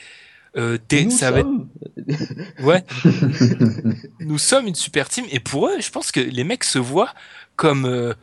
euh, 0.57 0.79
des, 0.89 1.05
Nous 1.05 1.11
ça 1.11 1.29
va 1.29 1.39
être- 1.41 1.45
sommes- 1.45 1.69
ouais. 2.63 2.83
Nous 4.19 4.37
sommes 4.39 4.65
une 4.67 4.75
super 4.75 5.07
team, 5.09 5.25
et 5.29 5.39
pour 5.39 5.67
eux, 5.67 5.79
je 5.79 5.89
pense 5.91 6.11
que 6.11 6.19
les 6.19 6.43
mecs 6.43 6.63
se 6.63 6.79
voient 6.79 7.13
comme 7.55 7.85
euh, 7.85 8.13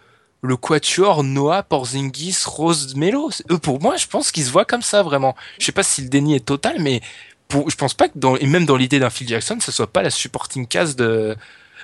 le 0.42 0.56
quatuor 0.56 1.22
Noah, 1.22 1.62
Porzingis, 1.62 2.38
Rose, 2.46 2.94
Melo. 2.96 3.30
Eux, 3.50 3.58
pour 3.58 3.80
moi, 3.80 3.96
je 3.96 4.06
pense 4.06 4.32
qu'ils 4.32 4.44
se 4.44 4.50
voient 4.50 4.64
comme 4.64 4.82
ça 4.82 5.02
vraiment. 5.04 5.36
Je 5.60 5.66
sais 5.66 5.72
pas 5.72 5.82
si 5.84 6.02
le 6.02 6.08
déni 6.08 6.34
est 6.34 6.44
total, 6.44 6.76
mais 6.80 7.00
pour, 7.48 7.70
je 7.70 7.76
pense 7.76 7.94
pas 7.94 8.08
que 8.08 8.18
dans, 8.18 8.36
et 8.36 8.46
même 8.46 8.66
dans 8.66 8.76
l'idée 8.76 8.98
d'un 8.98 9.10
Phil 9.10 9.28
Jackson, 9.28 9.58
ce 9.60 9.70
soit 9.70 9.86
pas 9.92 10.02
la 10.02 10.10
supporting 10.10 10.66
cast 10.66 10.98
de. 10.98 11.36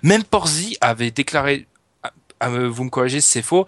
Même 0.02 0.24
Porzi 0.24 0.76
avait 0.80 1.10
déclaré, 1.10 1.66
vous 2.48 2.84
me 2.84 2.90
corrigez 2.90 3.20
si 3.20 3.28
c'est 3.28 3.42
faux. 3.42 3.66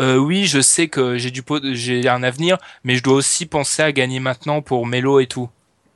euh, 0.00 0.16
oui, 0.16 0.44
je 0.46 0.60
sais 0.60 0.88
que 0.88 1.16
j'ai 1.18 1.30
du 1.30 1.42
pot- 1.42 1.62
j'ai 1.72 2.08
un 2.08 2.22
avenir, 2.22 2.58
mais 2.84 2.96
je 2.96 3.02
dois 3.02 3.14
aussi 3.14 3.46
penser 3.46 3.82
à 3.82 3.92
gagner 3.92 4.20
maintenant 4.20 4.60
pour 4.62 4.86
Melo 4.86 5.20
et 5.20 5.26
tout. 5.26 5.48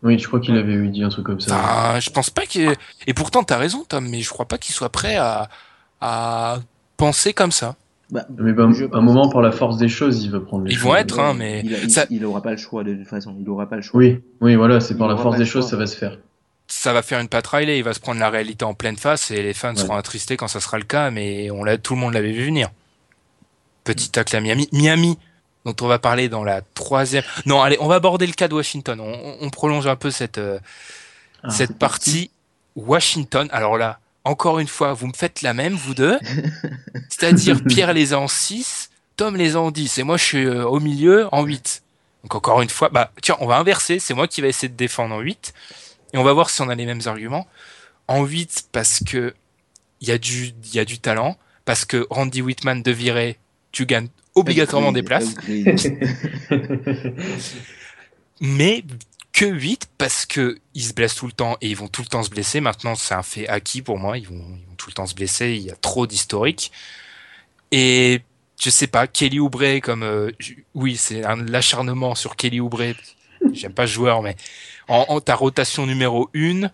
Oui, 0.05 0.16
je 0.19 0.29
crois 0.29 0.39
qu'il 0.39 0.57
avait 0.57 0.73
eu 0.75 0.89
dit 0.89 1.03
un 1.03 1.09
truc 1.09 1.27
comme 1.27 1.41
ça. 1.41 1.57
Ah, 1.61 1.99
je 2.01 2.11
pense 2.11 2.31
pas 2.31 2.47
que. 2.47 2.73
Et 3.09 3.14
pourtant, 3.14 3.43
t'as 3.43 3.57
raison, 3.57 3.85
Tom, 3.89 4.09
mais 4.09 4.21
je 4.21 4.31
crois 4.31 4.47
pas 4.47 4.57
qu'il 4.57 4.73
soit 4.75 4.91
prêt 4.91 5.16
à, 5.16 5.49
à 6.01 6.59
penser 6.97 7.33
comme 7.33 7.51
ça. 7.51 7.75
Bah, 8.11 8.25
Mais 8.39 8.53
ben, 8.53 8.73
je 8.73 8.85
un 8.93 9.01
moment, 9.01 9.29
par 9.29 9.43
la 9.43 9.51
force 9.53 9.77
des 9.77 9.89
choses, 9.89 10.23
il 10.25 10.31
va 10.31 10.39
prendre 10.41 10.64
les 10.64 10.71
Ils 10.73 10.77
choses. 10.77 10.85
vont 10.87 10.95
être, 10.95 11.19
hein, 11.19 11.35
mais 11.37 11.62
il, 11.64 11.75
a- 11.75 11.79
il- 11.79 11.91
ça- 11.91 12.07
il 12.11 12.25
aura 12.25 12.41
pas 12.43 12.53
le 12.53 12.57
choix 12.57 12.85
de 12.85 12.95
toute 12.95 13.09
façon. 13.09 13.35
Il 13.41 13.49
aura 13.51 13.69
pas 13.69 13.77
le 13.77 13.83
choix. 13.83 13.99
Oui, 13.99 14.21
oui, 14.41 14.55
voilà, 14.55 14.79
c'est 14.81 14.97
par 14.97 15.09
la 15.09 15.16
force 15.16 15.37
des 15.37 15.45
choses, 15.45 15.64
choix. 15.64 15.71
ça 15.71 15.77
va 15.77 15.87
se 15.89 15.97
faire. 15.97 16.16
Ça 16.79 16.93
va 16.93 17.03
faire 17.03 17.18
une 17.20 17.29
Pat 17.29 17.47
Riley, 17.47 17.79
il 17.79 17.85
va 17.85 17.93
se 17.95 18.01
prendre 18.01 18.20
la 18.20 18.31
réalité 18.31 18.64
en 18.64 18.74
pleine 18.74 18.97
face 18.97 19.31
et 19.31 19.43
les 19.43 19.55
fans 19.55 19.70
Ouais. 19.74 19.76
seront 19.81 19.97
attristés 19.97 20.37
quand 20.37 20.49
ça 20.49 20.61
sera 20.61 20.79
le 20.79 20.85
cas, 20.85 21.11
mais 21.11 21.51
on 21.51 21.64
l'a, 21.64 21.76
tout 21.79 21.95
le 21.95 22.01
monde 22.01 22.14
l'avait 22.14 22.33
vu 22.33 22.45
venir. 22.47 22.70
Petit 23.85 24.11
tacle 24.11 24.37
à 24.37 24.41
Miami. 24.41 24.68
Miami, 24.72 25.18
dont 25.64 25.74
on 25.81 25.87
va 25.87 25.99
parler 25.99 26.29
dans 26.29 26.45
la 26.45 26.61
troisième. 26.74 27.24
Non, 27.47 27.62
allez, 27.62 27.76
on 27.81 27.87
va 27.89 27.97
aborder 27.97 28.26
le 28.26 28.33
cas 28.33 28.49
de 28.49 28.55
Washington. 28.55 29.01
On, 29.01 29.12
on- 29.12 29.37
on 29.41 29.51
prolonge 29.51 29.87
un 29.87 29.97
peu 29.97 30.11
cette, 30.11 30.39
euh, 30.39 30.59
Ah, 31.43 31.51
cette 31.51 31.79
partie. 31.79 32.31
Washington, 32.76 33.49
alors 33.53 33.76
là, 33.79 33.99
encore 34.24 34.59
une 34.59 34.68
fois, 34.68 34.93
vous 34.93 35.07
me 35.09 35.12
faites 35.12 35.43
la 35.43 35.55
même, 35.55 35.74
vous 35.74 35.95
deux. 35.95 36.18
C'est-à-dire, 37.09 37.62
Pierre 37.64 37.93
les 37.93 38.12
a 38.12 38.18
en 38.20 38.29
6, 38.29 38.91
Tom 39.16 39.37
les 39.37 39.57
a 39.57 39.61
en 39.61 39.70
10, 39.70 39.99
et 39.99 40.03
moi 40.05 40.16
je 40.16 40.24
suis 40.24 40.45
euh, 40.47 40.64
au 40.64 40.79
milieu 40.81 41.29
en 41.33 41.43
8. 41.43 41.83
Donc 42.24 42.35
encore 42.35 42.61
une 42.62 42.68
fois, 42.68 42.89
bah 42.89 43.11
tiens, 43.22 43.37
on 43.41 43.47
va 43.47 43.57
inverser, 43.59 43.99
c'est 43.99 44.14
moi 44.14 44.29
qui 44.29 44.41
vais 44.43 44.49
essayer 44.49 44.68
de 44.68 44.76
défendre 44.76 45.14
en 45.14 45.20
8, 45.20 45.55
et 46.13 46.19
on 46.19 46.25
va 46.25 46.33
voir 46.33 46.51
si 46.51 46.61
on 46.63 46.69
a 46.69 46.75
les 46.75 46.87
mêmes 46.87 47.03
arguments. 47.07 47.47
En 48.07 48.25
8, 48.25 48.69
parce 48.73 49.03
que 49.05 49.35
il 50.01 50.09
y, 50.09 50.13
a 50.13 50.19
du- 50.19 50.55
y 50.73 50.79
a 50.79 50.85
du 50.85 50.99
talent, 50.99 51.37
parce 51.65 51.85
que 51.85 52.07
Randy 52.11 52.41
Whitman 52.41 52.83
de 52.83 52.91
virer, 52.93 53.39
tu 53.73 53.85
gagnes 53.85 54.09
obligatoirement 54.35 54.93
des 54.93 55.03
places, 55.03 55.35
mais 58.41 58.85
que 59.33 59.45
8 59.45 59.89
parce 59.99 60.27
que 60.27 60.59
ils 60.75 60.83
se 60.83 60.95
blessent 60.95 61.17
tout 61.17 61.27
le 61.27 61.33
temps 61.33 61.57
et 61.61 61.69
ils 61.69 61.77
vont 61.77 61.89
tout 61.89 62.03
le 62.03 62.09
temps 62.09 62.23
se 62.23 62.31
blesser. 62.31 62.61
Maintenant, 62.61 62.95
c'est 62.95 63.15
un 63.15 63.23
fait 63.23 63.49
acquis 63.49 63.83
pour 63.83 63.99
moi. 63.99 64.19
Ils 64.19 64.27
vont, 64.27 64.35
ils 64.35 64.67
vont 64.67 64.75
tout 64.77 64.91
le 64.91 64.95
temps 64.95 65.07
se 65.07 65.15
blesser. 65.15 65.53
Il 65.53 65.63
y 65.63 65.71
a 65.71 65.77
trop 65.77 66.07
d'historique. 66.07 66.73
Et 67.71 68.23
je 68.61 68.71
sais 68.71 68.87
pas, 68.87 69.07
Kelly 69.07 69.41
Oubre 69.41 69.81
comme 69.81 70.03
euh, 70.03 70.31
oui, 70.75 70.97
c'est 70.97 71.25
un 71.25 71.37
l'acharnement 71.37 72.15
sur 72.15 72.37
Kelly 72.37 72.61
Oubre. 72.61 72.83
J'aime 73.53 73.75
pas 73.75 73.87
ce 73.87 73.93
joueur, 73.93 74.23
mais 74.23 74.37
en, 74.89 75.05
en 75.09 75.20
ta 75.20 75.34
rotation 75.34 75.86
numéro 75.86 76.28
1 76.34 76.70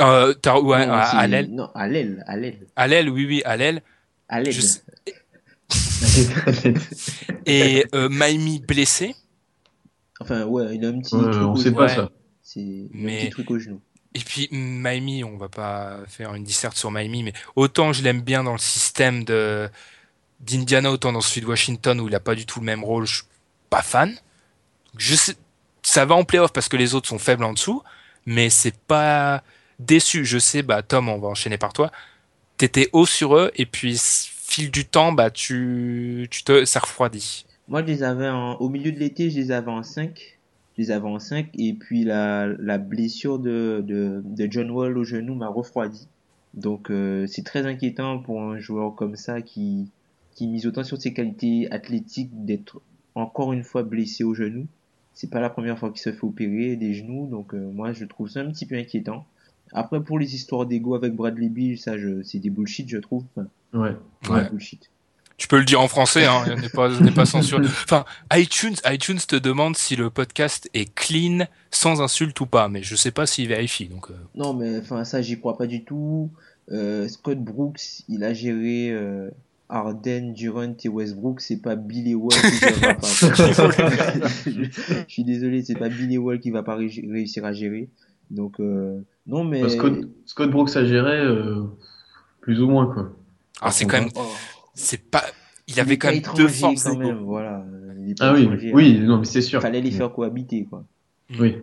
euh, 0.00 0.34
ouais, 0.62 0.86
Non, 0.86 0.92
à, 0.92 1.26
l'aile, 1.26 1.50
Non, 1.50 1.70
à 1.74 1.86
l'aile, 1.88 2.24
à 2.26 2.36
l'aile, 2.36 2.66
à 2.76 2.86
l'aile, 2.88 3.10
oui, 3.10 3.26
oui, 3.26 3.42
à 3.44 3.56
l'aile. 3.56 3.82
à 4.28 4.40
l'aile. 4.40 4.52
Je 4.52 4.60
Et 7.46 7.86
euh, 7.94 8.08
Miami 8.10 8.60
blessé. 8.60 9.14
Enfin, 10.20 10.44
ouais, 10.44 10.74
il 10.76 10.84
a 10.84 10.88
un 10.88 10.98
petit 11.00 11.14
Ouais, 11.14 11.22
truc 11.30 11.34
on 11.42 11.52
au 11.52 11.56
sait 11.56 11.64
genou. 11.64 11.76
pas 11.76 11.82
Ouais. 11.86 11.94
ça. 11.94 12.10
C'est 12.42 12.88
Mais- 12.92 13.16
un 13.18 13.20
petit 13.24 13.30
truc 13.30 13.50
au 13.50 13.58
genou. 13.58 13.80
Et 14.14 14.20
puis 14.20 14.48
Miami, 14.52 15.24
on 15.24 15.38
va 15.38 15.48
pas 15.48 16.00
faire 16.06 16.34
une 16.34 16.44
disserte 16.44 16.76
sur 16.76 16.90
Miami, 16.90 17.22
mais 17.22 17.32
autant 17.56 17.94
je 17.94 18.02
l'aime 18.02 18.20
bien 18.20 18.44
dans 18.44 18.52
le 18.52 18.58
système 18.58 19.24
de 19.24 19.70
d'Indiana, 20.40 20.90
autant 20.90 21.12
dans 21.12 21.20
celui 21.22 21.40
de 21.40 21.46
Washington 21.46 21.98
où 22.00 22.08
il 22.08 22.14
a 22.14 22.20
pas 22.20 22.34
du 22.34 22.44
tout 22.44 22.60
le 22.60 22.66
même 22.66 22.84
rôle, 22.84 23.06
je 23.06 23.16
suis 23.16 23.24
pas 23.70 23.80
fan. 23.80 24.14
Je 24.98 25.14
sais, 25.14 25.34
ça 25.82 26.04
va 26.04 26.14
en 26.14 26.24
playoff 26.24 26.52
parce 26.52 26.68
que 26.68 26.76
les 26.76 26.94
autres 26.94 27.08
sont 27.08 27.18
faibles 27.18 27.44
en 27.44 27.52
dessous, 27.52 27.82
mais 28.26 28.50
c'est 28.50 28.76
pas 28.76 29.42
déçu. 29.78 30.24
Je 30.24 30.38
sais, 30.38 30.62
bah 30.62 30.82
Tom, 30.82 31.08
on 31.08 31.18
va 31.18 31.28
enchaîner 31.28 31.58
par 31.58 31.72
toi. 31.72 31.90
T'étais 32.56 32.88
haut 32.92 33.06
sur 33.06 33.36
eux 33.36 33.50
et 33.56 33.66
puis 33.66 34.00
fil 34.00 34.70
du 34.70 34.84
temps, 34.84 35.12
bah 35.12 35.30
tu, 35.30 36.28
tu 36.30 36.44
te, 36.44 36.64
ça 36.64 36.80
refroidit. 36.80 37.46
Moi, 37.68 37.82
je 37.82 37.86
les 37.86 38.02
au 38.60 38.68
milieu 38.68 38.92
de 38.92 38.98
l'été, 38.98 39.30
je 39.30 39.36
les 39.38 39.50
avais 39.50 39.70
en 39.70 39.82
5. 39.82 40.38
Je 40.76 40.82
les 40.82 40.90
avais 40.90 41.08
en 41.08 41.18
5. 41.18 41.48
Et 41.54 41.72
puis, 41.72 42.04
la, 42.04 42.46
la 42.46 42.78
blessure 42.78 43.38
de, 43.38 43.82
de, 43.86 44.20
de 44.24 44.48
John 44.50 44.70
Wall 44.70 44.98
au 44.98 45.04
genou 45.04 45.34
m'a 45.34 45.48
refroidi. 45.48 46.08
Donc, 46.54 46.90
euh, 46.90 47.26
c'est 47.26 47.44
très 47.44 47.64
inquiétant 47.66 48.18
pour 48.18 48.42
un 48.42 48.58
joueur 48.58 48.94
comme 48.94 49.16
ça 49.16 49.40
qui, 49.40 49.90
qui 50.34 50.48
mise 50.48 50.66
autant 50.66 50.84
sur 50.84 51.00
ses 51.00 51.14
qualités 51.14 51.68
athlétiques 51.70 52.44
d'être 52.44 52.82
encore 53.14 53.52
une 53.52 53.64
fois 53.64 53.84
blessé 53.84 54.22
au 54.22 54.34
genou. 54.34 54.66
C'est 55.14 55.30
pas 55.30 55.40
la 55.40 55.50
première 55.50 55.78
fois 55.78 55.90
qu'il 55.90 56.00
se 56.00 56.12
fait 56.12 56.24
opérer 56.24 56.76
des 56.76 56.94
genoux. 56.94 57.26
Donc, 57.30 57.54
euh, 57.54 57.70
moi, 57.72 57.92
je 57.92 58.04
trouve 58.04 58.28
ça 58.28 58.40
un 58.40 58.50
petit 58.50 58.66
peu 58.66 58.76
inquiétant. 58.76 59.26
Après, 59.72 60.02
pour 60.02 60.18
les 60.18 60.34
histoires 60.34 60.66
d'ego 60.66 60.94
avec 60.94 61.14
Bradley 61.14 61.48
Beal, 61.48 61.78
ça, 61.78 61.96
je, 61.98 62.22
c'est 62.22 62.38
des 62.38 62.50
bullshit, 62.50 62.88
je 62.88 62.98
trouve. 62.98 63.24
Enfin, 63.36 63.48
Ouais. 63.74 63.96
Ouais. 64.28 64.48
bullshit. 64.50 64.90
Tu 65.38 65.48
peux 65.48 65.58
le 65.58 65.64
dire 65.64 65.80
en 65.80 65.88
français, 65.88 66.26
hein, 66.26 66.44
on 66.46 66.56
n'est 66.60 66.68
pas, 66.68 66.90
on 66.90 67.00
n'est 67.00 67.10
pas 67.10 67.24
censuré. 67.26 67.62
Enfin, 67.84 68.04
iTunes, 68.34 68.76
iTunes 68.86 69.18
te 69.26 69.34
demande 69.34 69.76
si 69.76 69.96
le 69.96 70.08
podcast 70.10 70.68
est 70.74 70.92
clean, 70.94 71.46
sans 71.70 72.00
insulte 72.00 72.38
ou 72.40 72.46
pas, 72.46 72.68
mais 72.68 72.82
je 72.82 72.94
sais 72.96 73.10
pas 73.10 73.26
s'il 73.26 73.48
vérifie. 73.48 73.86
Donc, 73.86 74.10
euh, 74.10 74.14
Non, 74.34 74.52
mais 74.54 74.78
enfin, 74.78 75.04
ça, 75.04 75.20
j'y 75.22 75.38
crois 75.38 75.56
pas 75.56 75.66
du 75.66 75.84
tout. 75.84 76.30
Euh, 76.70 77.08
Scott 77.08 77.38
Brooks, 77.38 78.02
il 78.08 78.22
a 78.24 78.34
géré 78.34 78.90
euh, 78.90 79.30
Harden, 79.72 80.32
Durant 80.34 80.74
et 80.84 80.88
Westbrook. 80.88 81.40
C'est 81.40 81.60
pas 81.62 81.76
Billy 81.76 82.14
Wall 82.14 82.30
qui 82.32 82.58
gérera 82.58 82.94
pas. 82.94 83.06
je, 84.46 84.64
je 84.64 85.04
suis 85.08 85.24
désolé, 85.24 85.62
c'est 85.62 85.78
pas 85.78 85.88
Billy 85.88 86.18
Wall 86.18 86.40
qui 86.40 86.50
va 86.50 86.62
pas 86.62 86.76
ré- 86.76 87.04
réussir 87.10 87.44
à 87.44 87.52
gérer. 87.52 87.88
Donc, 88.30 88.60
euh, 88.60 89.00
non, 89.26 89.44
mais. 89.44 89.62
Bah, 89.62 89.68
Scott, 89.68 89.94
Scott 90.26 90.50
Brooks 90.50 90.76
a 90.76 90.84
géré, 90.84 91.18
euh, 91.20 91.64
plus 92.40 92.60
ou 92.60 92.68
moins, 92.68 92.86
quoi. 92.92 93.12
ah, 93.60 93.70
c'est 93.70 93.86
quand 93.86 93.98
même, 94.00 94.10
Oh, 94.16 94.20
c'est 94.74 95.10
pas, 95.10 95.22
il 95.68 95.78
avait 95.80 95.96
quand 95.98 96.10
même 96.10 96.22
deux 96.36 96.48
forces 96.48 96.84
quand 96.84 96.96
même, 96.98 97.18
voilà. 97.18 97.64
Ah 98.20 98.34
oui, 98.34 98.48
oui, 98.74 98.98
hein. 99.00 99.04
non, 99.06 99.18
mais 99.18 99.24
c'est 99.24 99.40
sûr. 99.42 99.60
Fallait 99.62 99.80
les 99.80 99.90
faire 99.90 100.12
cohabiter, 100.12 100.64
quoi. 100.64 100.84
Oui. 101.38 101.56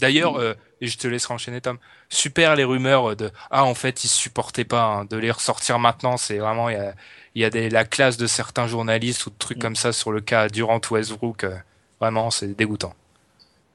D'ailleurs, 0.00 0.36
euh, 0.36 0.54
et 0.80 0.86
je 0.86 0.98
te 0.98 1.06
laisserai 1.08 1.34
enchaîner, 1.34 1.60
Tom. 1.60 1.78
Super 2.08 2.56
les 2.56 2.64
rumeurs 2.64 3.16
de 3.16 3.30
ah 3.50 3.64
en 3.64 3.74
fait 3.74 4.04
ils 4.04 4.08
supportaient 4.08 4.64
pas, 4.64 4.84
hein, 4.84 5.04
de 5.04 5.16
les 5.16 5.30
ressortir 5.30 5.78
maintenant, 5.78 6.16
c'est 6.16 6.38
vraiment 6.38 6.68
il 6.70 6.76
y 6.76 6.80
a, 6.80 6.94
y 7.36 7.44
a 7.44 7.50
des, 7.50 7.70
la 7.70 7.84
classe 7.84 8.16
de 8.16 8.26
certains 8.26 8.66
journalistes 8.66 9.26
ou 9.26 9.30
de 9.30 9.36
trucs 9.38 9.58
Mm. 9.58 9.60
comme 9.60 9.76
ça 9.76 9.92
sur 9.92 10.12
le 10.12 10.20
cas 10.20 10.48
Durant 10.48 10.80
Westbrook. 10.90 11.44
euh, 11.44 11.56
vraiment, 12.00 12.30
c'est 12.30 12.48
dégoûtant. 12.56 12.94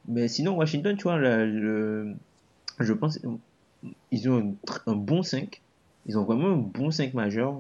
Mais 0.08 0.28
sinon, 0.28 0.56
Washington, 0.56 0.96
tu 0.98 1.04
vois, 1.04 1.18
le, 1.18 1.46
le- 1.46 2.16
je 2.80 2.94
pense, 2.94 3.20
ils 4.12 4.30
ont 4.30 4.56
un, 4.88 4.96
bon 4.96 5.24
5. 5.24 5.62
Ils 6.06 6.18
ont 6.18 6.24
vraiment 6.24 6.50
un 6.54 6.58
bon 6.58 6.92
5 6.92 7.14
majeur. 7.14 7.56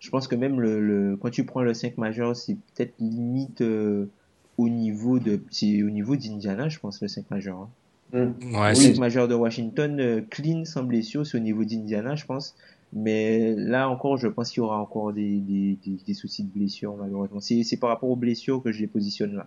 Je 0.00 0.10
pense 0.10 0.28
que 0.28 0.34
même 0.34 0.60
le, 0.60 0.80
le 0.80 1.16
quand 1.16 1.30
tu 1.30 1.44
prends 1.44 1.62
le 1.62 1.74
5 1.74 1.96
majeur, 1.98 2.36
c'est 2.36 2.54
peut-être 2.74 2.94
limite 3.00 3.60
euh, 3.62 4.10
au 4.58 4.68
niveau 4.68 5.18
de, 5.18 5.40
c'est 5.50 5.82
au 5.82 5.90
niveau 5.90 6.16
d'Indiana, 6.16 6.68
je 6.68 6.78
pense, 6.78 7.00
le 7.02 7.08
5 7.08 7.30
majeur. 7.30 7.56
hein. 7.58 7.68
Ouais, 8.12 8.74
5 8.74 8.98
majeur 8.98 9.28
de 9.28 9.34
Washington, 9.34 10.00
euh, 10.00 10.20
clean, 10.30 10.64
sans 10.64 10.84
blessure, 10.84 11.26
c'est 11.26 11.36
au 11.36 11.40
niveau 11.40 11.64
d'Indiana, 11.64 12.14
je 12.14 12.24
pense. 12.24 12.54
Mais 12.92 13.54
là 13.56 13.88
encore, 13.88 14.16
je 14.16 14.28
pense 14.28 14.50
qu'il 14.50 14.62
y 14.62 14.64
aura 14.64 14.78
encore 14.78 15.12
des, 15.12 15.40
des, 15.40 15.76
des, 15.84 15.98
des 16.06 16.14
soucis 16.14 16.44
de 16.44 16.50
blessure, 16.50 16.96
malheureusement. 16.96 17.40
C'est 17.40 17.76
par 17.78 17.90
rapport 17.90 18.08
aux 18.08 18.16
blessures 18.16 18.62
que 18.62 18.72
je 18.72 18.80
les 18.80 18.86
positionne 18.86 19.34
là. 19.34 19.46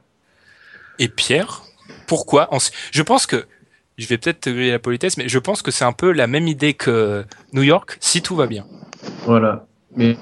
Et 1.00 1.08
Pierre, 1.08 1.64
pourquoi? 2.06 2.50
Je 2.92 3.02
pense 3.02 3.26
que, 3.26 3.46
je 3.98 4.08
vais 4.08 4.18
peut-être 4.18 4.42
te 4.42 4.50
griller 4.50 4.72
la 4.72 4.80
politesse, 4.80 5.18
mais 5.18 5.30
je 5.30 5.40
pense 5.40 5.62
que 5.62 5.72
c'est 5.72 5.86
un 5.86 5.94
peu 5.94 6.12
la 6.12 6.28
même 6.28 6.48
idée 6.48 6.74
que 6.74 7.26
New 7.54 7.64
York, 7.64 7.98
si 8.02 8.22
tout 8.22 8.36
va 8.36 8.48
bien. 8.48 8.66
Voilà. 9.26 9.66
Mais 9.96 10.18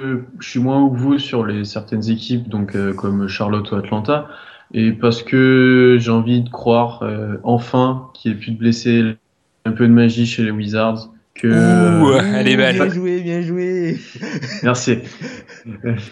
euh, 0.00 0.22
je 0.40 0.48
suis 0.48 0.60
moins 0.60 0.80
haut 0.80 0.90
que 0.90 0.98
vous 0.98 1.18
sur 1.18 1.44
les 1.44 1.64
certaines 1.64 2.10
équipes, 2.10 2.48
donc 2.48 2.76
euh, 2.76 2.92
comme 2.92 3.28
Charlotte 3.28 3.70
ou 3.70 3.76
Atlanta, 3.76 4.28
et 4.74 4.92
parce 4.92 5.22
que 5.22 5.96
j'ai 6.00 6.10
envie 6.10 6.42
de 6.42 6.48
croire 6.48 7.02
euh, 7.02 7.36
enfin 7.42 8.10
qu'il 8.14 8.32
n'y 8.32 8.36
ait 8.36 8.40
plus 8.40 8.52
de 8.52 8.58
blessés, 8.58 9.16
un 9.64 9.72
peu 9.72 9.86
de 9.86 9.92
magie 9.92 10.26
chez 10.26 10.42
les 10.42 10.50
Wizards. 10.50 11.10
Que 11.34 11.46
Ouh, 11.46 12.18
elle 12.34 12.48
est 12.48 12.56
belle. 12.56 12.74
Bien 12.74 12.88
joué, 12.88 13.20
bien 13.20 13.42
joué. 13.42 13.96
merci. 14.64 14.98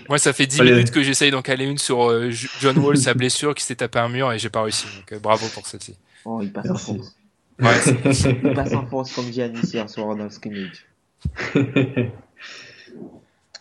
Moi, 0.09 0.19
ça 0.19 0.33
fait 0.33 0.47
10 0.47 0.61
Allez. 0.61 0.71
minutes 0.71 0.93
que 0.93 1.03
j'essaye 1.03 1.33
d'en 1.33 1.43
caler 1.43 1.65
une 1.65 1.79
sur 1.79 2.09
euh, 2.09 2.31
John 2.61 2.79
Wall, 2.79 2.97
sa 2.97 3.13
blessure, 3.13 3.53
qui 3.55 3.65
s'est 3.65 3.75
tapé 3.75 3.99
un 3.99 4.09
mur 4.09 4.33
et 4.33 4.39
j'ai 4.39 4.51
pas 4.51 4.63
réussi. 4.63 4.87
Donc, 4.97 5.13
euh, 5.13 5.19
bravo 5.19 5.47
pour 5.53 5.67
celle-ci. 5.67 5.97
Oh, 6.25 6.39
il 6.43 6.53
passe 6.53 6.71
en 6.71 6.77
force. 6.77 7.17
Ouais, 7.61 7.73
Il 8.45 8.53
passe 8.55 8.75
en 8.75 8.87
force 8.87 9.13
comme 9.15 9.33
Giannis 9.33 9.71
hier 9.73 9.91
soir 9.91 10.15
dans 10.15 10.25
le 10.25 10.31
scrimmage. 10.31 10.87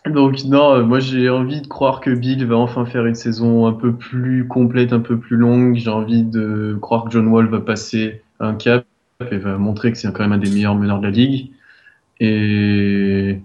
Donc 0.06 0.44
non, 0.44 0.74
euh, 0.74 0.84
moi 0.84 1.00
j'ai 1.00 1.28
envie 1.28 1.60
de 1.60 1.66
croire 1.66 2.00
que 2.00 2.10
Bill 2.10 2.44
va 2.46 2.56
enfin 2.56 2.86
faire 2.86 3.06
une 3.06 3.14
saison 3.14 3.66
un 3.66 3.72
peu 3.72 3.92
plus 3.92 4.46
complète, 4.46 4.92
un 4.92 5.00
peu 5.00 5.18
plus 5.18 5.36
longue. 5.36 5.74
J'ai 5.76 5.90
envie 5.90 6.22
de 6.22 6.78
croire 6.80 7.04
que 7.04 7.10
John 7.10 7.26
Wall 7.28 7.48
va 7.48 7.60
passer 7.60 8.22
un 8.38 8.54
cap 8.54 8.86
et 9.30 9.38
va 9.38 9.58
montrer 9.58 9.92
que 9.92 9.98
c'est 9.98 10.12
quand 10.12 10.22
même 10.22 10.32
un 10.32 10.38
des 10.38 10.50
meilleurs 10.50 10.74
meneurs 10.74 11.00
de 11.00 11.06
la 11.06 11.10
ligue. 11.10 11.50
Et, 12.20 13.40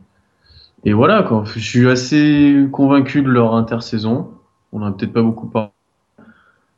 voilà, 0.86 1.24
quoi. 1.24 1.44
je 1.56 1.60
suis 1.60 1.90
assez 1.90 2.68
convaincu 2.72 3.22
de 3.22 3.30
leur 3.30 3.56
intersaison. 3.56 4.32
On 4.72 4.80
n'en 4.80 4.88
a 4.88 4.92
peut-être 4.92 5.14
pas 5.14 5.22
beaucoup 5.22 5.48
parlé. 5.48 5.70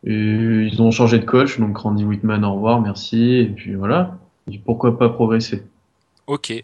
Et 0.06 0.14
ils 0.14 0.82
ont 0.82 0.92
changé 0.92 1.20
de 1.20 1.26
coach, 1.26 1.60
donc 1.60 1.78
Randy 1.78 2.04
Whitman, 2.04 2.44
au 2.44 2.56
revoir, 2.56 2.82
merci. 2.82 3.36
Et 3.36 3.46
puis 3.48 3.76
voilà, 3.76 4.18
et 4.52 4.58
pourquoi 4.58 4.98
pas 4.98 5.10
progresser. 5.10 5.64
Ok. 6.28 6.64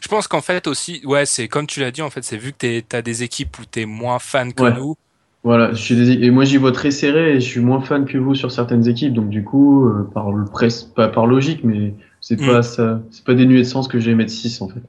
Je 0.00 0.08
pense 0.08 0.28
qu'en 0.28 0.40
fait 0.40 0.66
aussi, 0.66 1.02
ouais, 1.04 1.26
c'est 1.26 1.48
comme 1.48 1.66
tu 1.66 1.80
l'as 1.80 1.90
dit, 1.90 2.02
en 2.02 2.10
fait, 2.10 2.22
c'est 2.24 2.36
vu 2.36 2.52
que 2.52 2.80
tu 2.80 2.96
as 2.96 3.02
des 3.02 3.22
équipes 3.22 3.58
où 3.58 3.62
tu 3.70 3.80
es 3.80 3.86
moins 3.86 4.18
fan 4.18 4.52
que 4.52 4.62
Ouais. 4.62 4.72
nous. 4.74 4.96
Voilà, 5.42 5.72
je 5.72 5.80
suis 5.80 5.96
des- 5.96 6.22
et 6.26 6.30
moi 6.30 6.44
j'y 6.44 6.58
vois 6.58 6.70
très 6.72 6.90
serré 6.90 7.30
et 7.36 7.40
je 7.40 7.46
suis 7.46 7.60
moins 7.60 7.80
fan 7.80 8.04
que 8.04 8.18
vous 8.18 8.34
sur 8.34 8.52
certaines 8.52 8.86
équipes, 8.86 9.14
donc 9.14 9.30
du 9.30 9.42
coup, 9.42 9.86
euh, 9.88 10.08
par 10.12 10.32
le 10.32 10.44
presse, 10.44 10.82
pas 10.82 11.08
par 11.08 11.26
logique, 11.26 11.64
mais 11.64 11.94
c'est 12.20 12.38
Mm. 12.38 12.46
pas 12.46 12.62
ça, 12.62 13.00
c'est 13.10 13.24
pas 13.24 13.32
dénué 13.34 13.58
de 13.60 13.64
sens 13.64 13.88
que 13.88 13.98
j'ai 13.98 14.14
mettre 14.14 14.32
6 14.32 14.60
en 14.60 14.68
fait. 14.68 14.80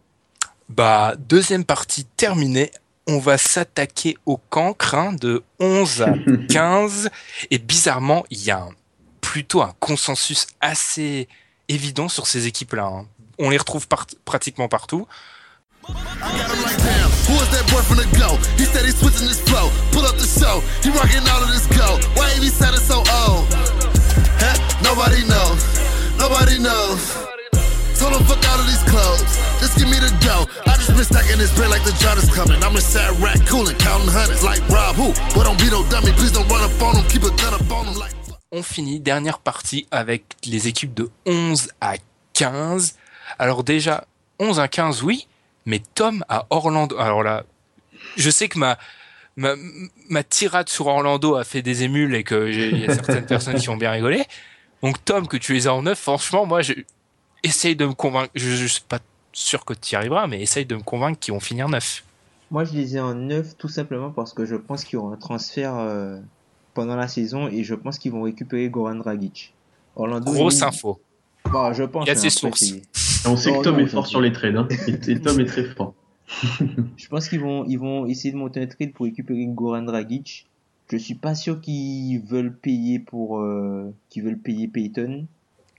Bah, 0.70 1.16
deuxième 1.30 1.64
partie 1.64 2.04
terminée. 2.06 2.70
On 3.08 3.18
va 3.18 3.38
s'attaquer 3.38 4.18
au 4.26 4.38
cancre 4.38 4.94
hein, 4.96 5.14
de 5.14 5.42
11 5.60 6.02
à 6.02 6.14
15. 6.50 7.10
Et 7.50 7.58
bizarrement, 7.58 8.26
il 8.30 8.44
y 8.44 8.52
a 8.52 8.60
un- 8.60 8.70
plutôt 9.22 9.62
un 9.62 9.74
consensus 9.80 10.48
assez 10.60 11.28
évident 11.70 12.10
sur 12.10 12.28
ces 12.28 12.48
équipes-là. 12.48 12.86
hein. 12.86 13.06
On 13.42 13.50
les 13.50 13.58
retrouve 13.58 13.88
part- 13.88 14.06
pratiquement 14.24 14.68
partout. 14.70 15.08
I 15.89 15.94
got 15.94 16.54
him 16.54 16.62
like 16.62 16.78
damn. 16.78 17.10
Who 17.26 17.34
is 17.42 17.50
that 17.58 17.66
boy 17.74 17.82
from 17.82 17.98
the 17.98 18.06
go? 18.22 18.38
He 18.56 18.66
said 18.70 18.86
he's 18.86 18.98
switching 19.02 19.28
his 19.28 19.42
flow. 19.42 19.66
Pull 19.92 20.06
up 20.06 20.14
the 20.16 20.30
show. 20.30 20.62
He 20.86 20.94
rocking 20.94 21.26
all 21.28 21.42
of 21.42 21.50
this 21.50 21.66
go. 21.74 21.98
Why 22.14 22.30
ain't 22.38 22.44
he 22.46 22.50
sounding 22.54 22.86
so 22.86 23.02
old? 23.02 23.50
Huh? 24.38 24.54
Nobody 24.86 25.26
knows. 25.26 25.58
Nobody 26.22 26.62
knows. 26.62 27.02
Told 27.98 28.14
him 28.14 28.24
fuck 28.30 28.46
out 28.46 28.62
of 28.62 28.68
these 28.70 28.84
clothes. 28.86 29.26
Just 29.58 29.74
give 29.78 29.89
me 29.89 29.98
the 29.98 30.14
dough. 30.22 30.46
I 30.70 30.78
just 30.78 30.94
been 30.94 31.04
stacking 31.06 31.38
this 31.42 31.54
bread 31.58 31.70
like 31.74 31.84
the 31.84 31.98
drought 31.98 32.22
is 32.22 32.30
coming. 32.30 32.62
I'm 32.62 32.76
a 32.78 32.82
sad 32.82 33.18
rat 33.20 33.42
cooling, 33.50 33.76
counting 33.82 34.10
hundreds 34.14 34.44
like 34.46 34.62
Rob 34.70 34.96
who? 34.96 35.14
But 35.34 35.50
don't 35.50 35.58
be 35.58 35.70
no 35.74 35.82
dummy. 35.89 36.14
Please 36.14 36.32
don't 36.32 36.46
run 36.48 36.62
up 36.62 36.78
on 36.82 36.96
him. 37.02 37.06
Keep 37.10 37.24
a 37.26 37.34
gun 37.42 37.54
up 37.58 37.66
on 37.74 37.86
him 37.89 37.98
like. 37.98 38.14
On 38.54 38.62
finit 38.62 39.00
dernière 39.00 39.39
partie 39.39 39.88
avec 39.89 40.36
les 40.46 40.68
équipes 40.68 40.94
de 40.94 41.10
11 41.26 41.70
à 41.82 41.96
15. 42.34 42.94
Alors 43.40 43.64
déjà, 43.64 44.06
11 44.40 44.60
à 44.60 44.68
15, 44.68 45.04
oui, 45.04 45.28
mais 45.66 45.82
Tom 45.96 46.24
à 46.30 46.46
Orlando. 46.50 46.98
Alors 46.98 47.24
là, 47.24 47.44
je 48.18 48.30
sais 48.30 48.48
que 48.48 48.58
ma, 48.60 48.78
ma, 49.36 49.54
ma 50.10 50.24
tirade 50.24 50.70
sur 50.70 50.88
Orlando 50.88 51.36
a 51.36 51.44
fait 51.44 51.62
des 51.62 51.84
émules 51.84 52.16
et 52.16 52.24
que 52.24 52.52
j'ai- 52.52 52.70
il 52.70 52.80
y 52.80 52.86
a 52.86 52.94
certaines 52.94 53.26
personnes 53.28 53.56
qui 53.60 53.70
ont 53.70 53.78
bien 53.78 53.92
rigolé. 53.92 54.24
Donc 54.84 55.04
Tom, 55.06 55.28
que 55.28 55.38
tu 55.38 55.54
les 55.54 55.68
as 55.68 55.74
en 55.74 55.84
9, 55.84 55.98
franchement, 56.00 56.46
moi, 56.46 56.62
je, 56.62 56.74
essaye 57.44 57.76
de 57.76 57.86
me 57.86 57.94
convaincre. 57.94 58.32
Je, 58.36 58.50
je 58.56 58.66
suis 58.66 58.82
pas 58.88 59.00
sûr 59.34 59.64
que 59.64 59.74
tu 59.74 59.94
y 59.94 59.96
arriveras, 59.96 60.28
mais 60.28 60.42
essaye 60.42 60.66
de 60.66 60.76
me 60.76 60.82
convaincre 60.82 61.20
qu'ils 61.20 61.34
vont 61.34 61.40
finir 61.40 61.70
9. 61.70 62.04
Moi, 62.50 62.66
je 62.66 62.74
les 62.74 62.98
ai 62.98 63.00
en 63.00 63.14
9 63.14 63.56
tout 63.58 63.70
simplement 63.70 64.10
parce 64.10 64.34
que 64.34 64.46
je 64.46 64.56
pense 64.56 64.84
qu'il 64.84 64.96
y 64.96 64.98
aura 64.98 65.14
un 65.14 65.18
transfert 65.18 65.76
euh, 65.78 66.18
pendant 66.74 66.96
la 66.96 67.08
saison 67.08 67.48
et 67.48 67.64
je 67.64 67.76
pense 67.76 67.98
qu'ils 67.98 68.12
vont 68.12 68.24
récupérer 68.24 68.68
Goran 68.70 68.96
Dragic. 68.96 69.54
Orlando. 69.96 70.32
Grosse 70.32 70.62
info. 70.62 71.00
Bon, 71.46 71.72
je 71.74 71.84
pense. 71.84 72.06
Il 72.06 72.08
y 72.08 72.12
a 72.12 72.14
hein, 72.18 72.22
ses 72.22 72.30
sources. 72.30 72.74
on 73.26 73.36
sait 73.36 73.51
que 73.51 73.63
Tom 73.63 73.78
non, 73.78 73.86
est 73.86 73.88
fort 73.88 74.07
sur 74.07 74.22
les 74.22 74.32
trades, 74.32 74.55
hein. 74.55 74.67
et, 74.88 75.11
et 75.11 75.19
Tom 75.19 75.39
est 75.39 75.45
très 75.45 75.63
fort. 75.63 75.93
Je 76.97 77.07
pense 77.07 77.30
qu'ils 77.30 77.41
vont, 77.41 77.65
ils 77.65 77.78
vont 77.78 78.05
essayer 78.05 78.32
de 78.32 78.38
monter 78.38 78.61
un 78.61 78.67
trade 78.67 78.93
pour 78.93 79.05
récupérer 79.05 79.45
Goran 79.47 79.84
Dragic. 79.84 80.47
Je 80.89 80.97
suis 80.97 81.15
pas 81.15 81.36
sûr 81.36 81.61
qu'ils 81.61 82.19
veulent 82.22 82.53
payer 82.53 82.99
pour, 82.99 83.39
euh, 83.39 83.93
qu'ils 84.09 84.24
veulent 84.24 84.39
payer 84.39 84.67
Payton. 84.67 85.26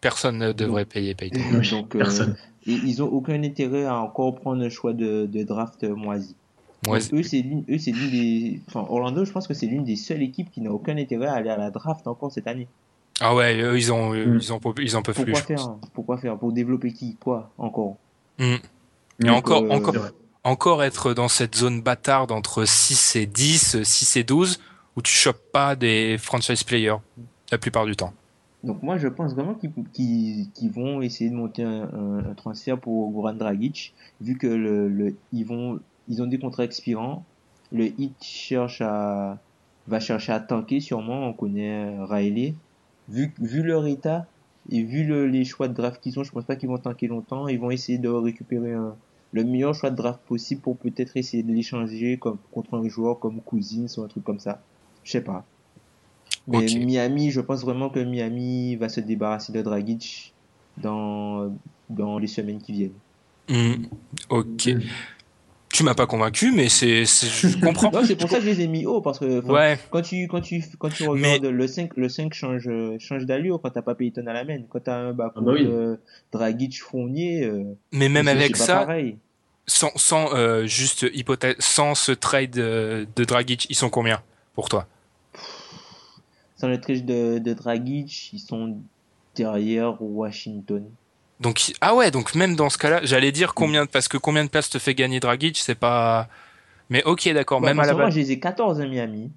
Personne 0.01 0.39
ne 0.39 0.53
devrait 0.53 0.87
payer 0.87 1.15
Payton. 1.15 1.41
Donc, 1.71 1.95
euh, 1.95 1.99
personne. 1.99 2.37
et 2.67 2.73
ils 2.73 3.03
ont 3.03 3.09
aucun 3.09 3.43
intérêt 3.43 3.85
à 3.85 3.97
encore 3.97 4.35
prendre 4.35 4.63
un 4.63 4.71
choix 4.71 4.93
de, 4.93 5.27
de 5.27 5.43
draft 5.43 5.85
moisi. 5.85 6.35
Donc, 6.83 7.01
eux, 7.13 7.23
c'est 7.23 7.43
l'une, 7.43 7.65
eux, 7.69 7.79
c'est 7.79 7.93
l'une 7.93 8.11
des, 8.11 8.61
enfin, 8.67 8.85
Orlando, 8.89 9.25
je 9.25 9.31
pense 9.31 9.47
que 9.47 9.55
c'est 9.55 9.67
l'une 9.67 9.85
des 9.85 9.97
seules 9.97 10.23
équipes 10.23 10.51
qui 10.51 10.61
n'a 10.61 10.73
aucun 10.73 10.97
intérêt 10.97 11.29
à 11.29 11.35
aller 11.35 11.51
à 11.51 11.57
la 11.57 11.71
draft 11.71 12.07
encore 12.09 12.33
cette 12.33 12.49
année. 12.49 12.67
Ah 13.23 13.35
ouais, 13.35 13.61
eux, 13.63 13.77
ils 13.79 13.93
ont, 13.93 14.11
Mm. 14.13 14.39
ils 14.41 14.53
ont, 14.53 14.61
ils 14.79 14.97
en 14.97 15.03
peuvent 15.03 15.15
plus. 15.15 15.33
Pourquoi 15.33 15.41
pense. 15.57 15.65
faire? 15.65 15.75
Pourquoi 15.95 16.19
faire? 16.19 16.37
Pour 16.39 16.53
développer 16.53 16.93
qui? 16.93 17.17
Quoi? 17.17 17.51
Encore? 17.59 17.97
Mm. 18.39 18.45
Et 18.45 19.25
Donc, 19.27 19.37
encore, 19.39 19.63
euh, 19.63 19.69
encore, 19.71 19.95
encore 20.45 20.83
être 20.83 21.15
dans 21.15 21.29
cette 21.29 21.55
zone 21.55 21.81
bâtarde 21.83 22.33
entre 22.33 22.65
6 22.65 23.17
et 23.17 23.27
10, 23.27 23.83
6 23.83 24.17
et 24.17 24.25
12, 24.25 24.61
où 24.97 25.03
tu 25.03 25.13
chopes 25.13 25.43
pas 25.53 25.77
des 25.77 26.19
franchise 26.19 26.65
players 26.65 26.97
la 27.51 27.59
plupart 27.59 27.87
du 27.87 27.95
temps. 27.97 28.13
Donc 28.65 28.81
moi 28.83 28.97
je 28.97 29.09
pense 29.09 29.35
vraiment 29.35 29.55
qu'ils 29.93 30.71
vont 30.73 31.03
essayer 31.03 31.29
de 31.31 31.35
monter 31.35 31.65
un, 31.65 31.83
un- 31.83 32.31
un 32.31 32.35
transfert 32.35 32.79
pour 32.79 33.11
Goran 33.11 33.35
Dragic, 33.35 33.93
vu 34.21 34.39
que 34.39 34.47
le, 34.47 34.89
le- 34.89 35.17
ils 35.33 35.45
vont 35.45 35.81
ils 36.09 36.23
ont 36.23 36.27
des 36.27 36.39
contrats 36.39 36.65
expirants. 36.65 37.25
Le 37.73 37.87
Heat 37.87 38.15
cherche 38.23 38.81
à 38.81 39.39
va 39.89 39.99
chercher 39.99 40.33
à 40.33 40.39
tanker 40.41 40.79
sûrement, 40.81 41.27
on 41.29 41.33
connaît 41.33 41.97
Riley. 42.05 42.55
Vu, 43.09 43.33
vu 43.41 43.63
leur 43.63 43.87
état 43.87 44.27
et 44.71 44.83
vu 44.83 45.05
le- 45.05 45.27
les 45.27 45.45
choix 45.45 45.69
de 45.69 45.75
draft 45.75 46.01
qu'ils 46.03 46.19
ont, 46.19 46.25
je 46.25 46.31
pense 46.31 46.45
pas 46.45 46.57
qu'ils 46.57 46.69
vont 46.69 46.79
tanker 46.79 47.09
longtemps. 47.09 47.49
Ils 47.49 47.59
vont 47.59 47.71
essayer 47.71 47.99
de 47.99 48.09
récupérer 48.09 48.73
un- 48.73 48.95
le 49.33 49.45
meilleur 49.45 49.75
choix 49.75 49.91
de 49.91 49.97
draft 49.97 50.21
possible 50.27 50.61
pour 50.61 50.77
peut-être 50.77 51.17
essayer 51.17 51.43
de 51.43 51.53
l'échanger 51.53 52.17
comme 52.19 52.39
contre 52.53 52.75
un 52.75 52.89
joueur 52.89 53.19
comme 53.19 53.41
Cousins 53.41 53.87
ou 53.97 54.03
un 54.03 54.09
truc 54.09 54.25
comme 54.25 54.39
ça. 54.41 54.63
Je 55.05 55.13
sais 55.13 55.21
pas. 55.23 55.45
Mais. 56.47 56.67
Miami, 56.67 57.31
je 57.31 57.41
pense 57.41 57.63
vraiment 57.63 57.89
que 57.89 58.01
Miami 58.01 58.77
va 58.77 58.89
se 58.89 59.01
débarrasser 59.01 59.53
de 59.53 59.63
Dragic 59.63 60.33
dans, 60.77 61.53
dans 61.91 62.19
les 62.19 62.27
semaines 62.27 62.61
qui 62.61 62.73
viennent. 62.73 62.93
Mm. 63.49 63.87
Ok. 64.31 64.71
Tu 65.73 65.85
m'as 65.85 65.95
pas 65.95 66.07
convaincu, 66.07 66.53
mais 66.53 66.69
c'est, 66.69 67.07
c'est- 67.07 67.49
je 67.49 67.59
comprends. 67.59 67.91
Non, 67.91 68.05
c'est 68.05 68.15
pour 68.17 68.29
ça 68.29 68.37
que 68.39 68.45
je 68.45 68.51
les 68.51 68.61
ai 68.61 68.67
mis 68.67 68.85
haut, 68.85 69.01
parce 69.01 69.19
que 69.19 69.41
Ouais. 69.41 69.79
quand 69.91 70.03
tu, 70.03 70.29
quand 70.29 70.43
tu, 70.43 70.63
quand 70.79 70.91
tu 70.91 71.05
Mais- 71.05 71.37
regardes 71.37 71.47
le 71.47 71.67
5, 71.67 71.97
le 71.97 72.09
5 72.11 72.35
change, 72.35 72.69
change 72.99 73.25
d'allure 73.25 73.59
quand 73.63 73.71
t'as 73.71 73.81
pas 73.83 73.95
Payton 73.95 74.27
à 74.27 74.35
la 74.35 74.45
main. 74.45 74.61
Quand 74.69 74.81
t'as 74.85 74.97
un 74.97 75.13
backcourt 75.15 75.43
Ah 75.43 75.47
bah 75.47 75.53
oui. 75.59 75.67
euh, 75.67 75.97
Dragic 76.31 76.79
Fournier, 76.83 77.45
euh, 77.45 77.65
Mais 77.93 78.11
même 78.11 78.29
avec 78.29 78.55
ça, 78.57 78.81
pareil. 78.81 79.17
sans, 79.67 79.91
sans 79.97 80.35
euh, 80.35 80.67
juste 80.67 81.07
hypothèse, 81.15 81.57
sans 81.59 81.95
ce 81.95 82.13
trade 82.13 82.59
euh, 82.59 83.07
de 83.17 83.25
Dragic, 83.25 83.67
ils 83.71 83.75
sont 83.77 83.89
combien 83.89 84.21
pour 84.55 84.69
toi? 84.69 84.87
Sans 86.59 86.69
le 86.69 86.79
trade 86.81 87.07
de, 87.07 87.39
de 87.39 87.53
Dragic, 87.55 88.31
ils 88.35 88.39
sont 88.41 88.77
derrière 89.35 89.97
Washington. 90.03 90.85
Donc 91.43 91.73
ah 91.81 91.95
ouais, 91.95 92.11
donc 92.13 92.35
même 92.37 92.55
dans 92.55 92.71
ce 92.71 92.79
cas-là, 92.79 93.01
j'allais 93.03 93.33
dire 93.33 93.53
combien 93.53 93.85
parce 93.85 94.07
que 94.07 94.17
combien 94.17 94.45
de 94.45 94.49
places 94.49 94.71
te 94.71 94.79
fait 94.79 94.95
gagner 94.95 95.19
Dragic, 95.21 95.59
c'est 95.59 95.75
pas. 95.75 96.29
Mais 96.89 97.03
ok, 97.05 97.29
d'accord. 97.31 97.61
Même 97.61 97.81
à 97.81 97.87
la 97.87 97.95
moi, 97.95 98.05
base. 98.05 98.15
je 98.15 98.21
les 98.21 98.33
ai 98.33 98.39
14 98.39 98.81
à 98.81 98.87
Miami. 98.87 99.31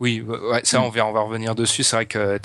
Oui, 0.00 0.22
ouais, 0.22 0.62
ça 0.64 0.80
on 0.80 0.88
va, 0.88 1.06
on 1.06 1.12
va 1.12 1.20
revenir 1.20 1.54
dessus. 1.54 1.82
C'est 1.84 1.96
vrai 1.96 2.06
que 2.06 2.38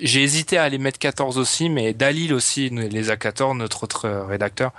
j'ai 0.00 0.22
hésité 0.22 0.56
à 0.56 0.70
les 0.70 0.78
mettre 0.78 0.98
14 0.98 1.36
aussi, 1.36 1.68
mais 1.68 1.92
Dalil 1.92 2.32
aussi 2.32 2.70
les 2.70 3.10
a 3.10 3.18
14, 3.18 3.54
notre 3.58 3.84
autre 3.84 4.06
euh, 4.06 4.24
rédacteur. 4.24 4.72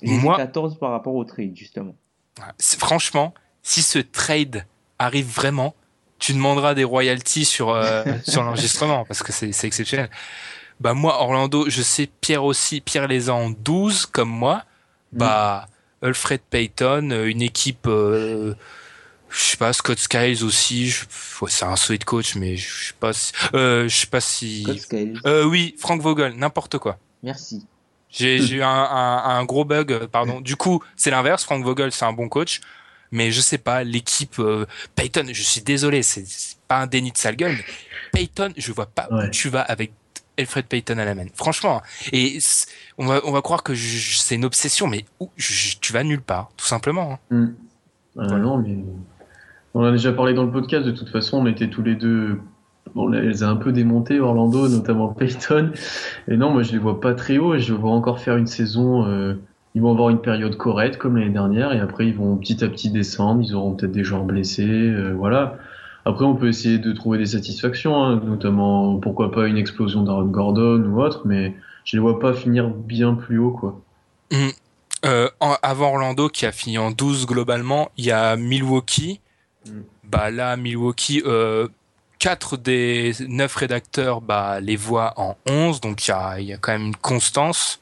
Les 0.00 0.16
Moi- 0.16 0.38
14 0.38 0.78
par 0.78 0.92
rapport 0.92 1.14
au 1.14 1.24
trade, 1.24 1.54
justement. 1.54 1.94
Franchement, 2.58 3.34
si 3.62 3.82
ce 3.82 3.98
trade 3.98 4.64
arrive 4.98 5.26
vraiment, 5.30 5.74
tu 6.18 6.32
demanderas 6.32 6.72
des 6.72 6.84
royalties 6.84 7.44
sur 7.44 7.68
euh, 7.68 8.04
sur 8.26 8.42
l'enregistrement 8.42 9.04
parce 9.04 9.22
que 9.22 9.32
c'est 9.32 9.64
exceptionnel. 9.64 10.08
Bah 10.80 10.94
moi 10.94 11.20
Orlando, 11.22 11.68
je 11.68 11.82
sais 11.82 12.08
Pierre 12.20 12.44
aussi, 12.44 12.80
Pierre 12.80 13.06
les 13.06 13.28
a 13.28 13.34
en 13.34 13.50
12 13.50 14.06
comme 14.06 14.30
moi. 14.30 14.64
Bah 15.12 15.68
Alfred 16.02 16.40
Payton, 16.48 17.10
euh, 17.10 17.26
une 17.26 17.42
équipe 17.42 17.86
euh, 17.86 18.54
je 19.28 19.38
sais 19.38 19.56
pas 19.56 19.72
Scott 19.72 19.98
Skiles 19.98 20.42
aussi, 20.44 20.94
ouais, 21.42 21.50
c'est 21.50 21.64
un 21.66 21.76
solide 21.76 22.04
coach 22.04 22.36
mais 22.36 22.56
je 22.56 22.86
sais 22.86 22.94
pas 22.98 23.12
si, 23.12 23.32
euh, 23.54 23.88
je 23.88 23.94
sais 23.96 24.06
pas 24.06 24.20
si 24.20 24.62
Scott 24.62 24.78
Skiles. 24.78 25.20
euh, 25.26 25.44
oui, 25.44 25.74
Frank 25.78 26.00
Vogel, 26.00 26.34
n'importe 26.36 26.78
quoi. 26.78 26.98
Merci. 27.22 27.66
J'ai 28.08 28.38
eu 28.38 28.62
un, 28.62 28.68
un, 28.68 29.38
un 29.38 29.44
gros 29.44 29.64
bug, 29.64 30.06
pardon. 30.06 30.40
Du 30.40 30.56
coup, 30.56 30.82
c'est 30.96 31.12
l'inverse. 31.12 31.44
Frank 31.44 31.62
Vogel, 31.64 31.92
c'est 31.92 32.04
un 32.04 32.12
bon 32.12 32.28
coach. 32.28 32.60
Mais 33.12 33.30
je 33.30 33.40
sais 33.40 33.58
pas, 33.58 33.84
l'équipe 33.84 34.40
Payton, 34.96 35.26
je 35.32 35.42
suis 35.42 35.60
désolé, 35.60 36.02
c'est 36.02 36.24
pas 36.66 36.78
un 36.78 36.86
déni 36.88 37.12
de 37.12 37.18
sale 37.18 37.36
gueule. 37.36 37.52
mais 37.56 37.64
Payton, 38.12 38.52
je 38.56 38.72
vois 38.72 38.86
pas 38.86 39.06
où 39.12 39.28
tu 39.30 39.48
vas 39.48 39.60
avec 39.62 39.92
Alfred 40.40 40.66
Payton 40.66 40.98
à 40.98 41.04
la 41.04 41.14
main. 41.14 41.26
Franchement, 41.34 41.78
hein. 41.78 42.08
et 42.12 42.38
on 42.98 43.06
va, 43.06 43.20
on 43.24 43.32
va 43.32 43.42
croire 43.42 43.62
que 43.62 43.74
c'est 43.74 44.34
une 44.34 44.44
obsession, 44.44 44.86
mais 44.86 45.04
où, 45.20 45.30
tu 45.36 45.92
vas 45.92 46.02
nulle 46.02 46.22
part, 46.22 46.50
tout 46.56 46.66
simplement. 46.66 47.18
hein. 47.30 47.36
Mm. 47.36 47.54
Ah 48.18 48.38
non, 48.38 48.58
mais 48.58 48.76
on 49.74 49.84
a 49.84 49.92
déjà 49.92 50.12
parlé 50.12 50.34
dans 50.34 50.42
le 50.42 50.50
podcast. 50.50 50.84
De 50.84 50.90
toute 50.90 51.10
façon, 51.10 51.38
on 51.38 51.46
était 51.46 51.70
tous 51.70 51.82
les 51.82 51.94
deux. 51.94 52.40
On 52.96 53.08
les 53.08 53.44
a 53.44 53.48
un 53.48 53.56
peu 53.56 53.70
démontés, 53.70 54.18
Orlando, 54.18 54.68
notamment 54.68 55.08
Peyton. 55.08 55.70
Et 56.26 56.36
non, 56.36 56.50
moi, 56.50 56.62
je 56.62 56.72
les 56.72 56.78
vois 56.78 57.00
pas 57.00 57.14
très 57.14 57.38
haut. 57.38 57.54
Et 57.54 57.60
je 57.60 57.72
vois 57.72 57.92
encore 57.92 58.18
faire 58.18 58.36
une 58.36 58.48
saison 58.48 59.06
euh, 59.06 59.34
ils 59.74 59.82
vont 59.82 59.92
avoir 59.92 60.10
une 60.10 60.20
période 60.20 60.56
correcte 60.56 60.96
comme 60.96 61.16
l'année 61.16 61.30
dernière 61.30 61.72
et 61.72 61.78
après 61.78 62.06
ils 62.06 62.14
vont 62.14 62.36
petit 62.36 62.64
à 62.64 62.68
petit 62.68 62.90
descendre. 62.90 63.42
Ils 63.42 63.54
auront 63.54 63.74
peut-être 63.74 63.92
des 63.92 64.02
joueurs 64.04 64.24
blessés, 64.24 64.68
euh, 64.68 65.12
voilà. 65.12 65.58
Après, 66.04 66.24
on 66.24 66.34
peut 66.34 66.48
essayer 66.48 66.78
de 66.78 66.92
trouver 66.92 67.18
des 67.18 67.26
satisfactions, 67.26 68.02
hein, 68.02 68.20
notamment 68.24 68.96
pourquoi 68.98 69.30
pas 69.30 69.46
une 69.46 69.58
explosion 69.58 70.02
d'Aaron 70.02 70.24
Gordon 70.26 70.82
ou 70.84 71.00
autre, 71.02 71.22
mais 71.26 71.54
je 71.84 71.96
les 71.96 72.00
vois 72.00 72.18
pas 72.18 72.32
finir 72.32 72.68
bien 72.70 73.14
plus 73.14 73.38
haut, 73.38 73.50
quoi. 73.52 73.80
Euh, 75.06 75.28
en- 75.40 75.56
avant 75.62 75.88
Orlando 75.94 76.28
qui 76.28 76.44
a 76.46 76.52
fini 76.52 76.76
en 76.78 76.90
12 76.90 77.26
globalement, 77.26 77.90
il 77.96 78.04
y 78.04 78.10
a 78.12 78.36
Milwaukee. 78.36 79.20
Mm. 79.66 79.70
Bah 80.04 80.30
là, 80.30 80.56
Milwaukee, 80.56 81.22
euh, 81.24 81.68
4 82.18 82.56
des 82.58 83.12
9 83.26 83.54
rédacteurs 83.56 84.20
bah, 84.20 84.60
les 84.60 84.76
voient 84.76 85.14
en 85.16 85.36
11, 85.48 85.80
donc 85.80 86.06
il 86.06 86.10
y 86.10 86.12
a, 86.12 86.40
il 86.40 86.46
y 86.48 86.52
a 86.52 86.58
quand 86.58 86.72
même 86.72 86.88
une 86.88 86.96
constance. 86.96 87.80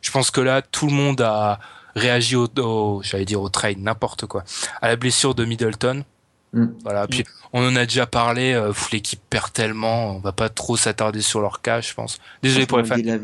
Je 0.00 0.10
pense 0.12 0.30
que 0.30 0.40
là, 0.40 0.62
tout 0.62 0.86
le 0.86 0.92
monde 0.92 1.20
a 1.20 1.58
réagi 1.96 2.36
au, 2.36 2.46
au- 2.58 3.00
j'allais 3.02 3.24
dire 3.24 3.42
au 3.42 3.48
trade, 3.48 3.78
n'importe 3.78 4.26
quoi, 4.26 4.44
à 4.80 4.86
la 4.88 4.94
blessure 4.96 5.34
de 5.34 5.44
Middleton. 5.44 6.04
Mm. 6.52 6.66
Voilà, 6.82 7.06
puis 7.06 7.24
on 7.52 7.64
en 7.66 7.76
a 7.76 7.84
déjà 7.84 8.06
parlé, 8.06 8.52
euh, 8.52 8.72
l'équipe 8.92 9.20
perd 9.30 9.52
tellement, 9.52 10.16
on 10.16 10.18
va 10.18 10.32
pas 10.32 10.48
trop 10.48 10.76
s'attarder 10.76 11.22
sur 11.22 11.40
leur 11.40 11.60
cas, 11.62 11.80
je 11.80 11.94
pense. 11.94 12.18
Désolé 12.42 12.66
pour 12.66 12.78
les 12.78 12.84
fans, 12.84 12.96
La 12.96 13.18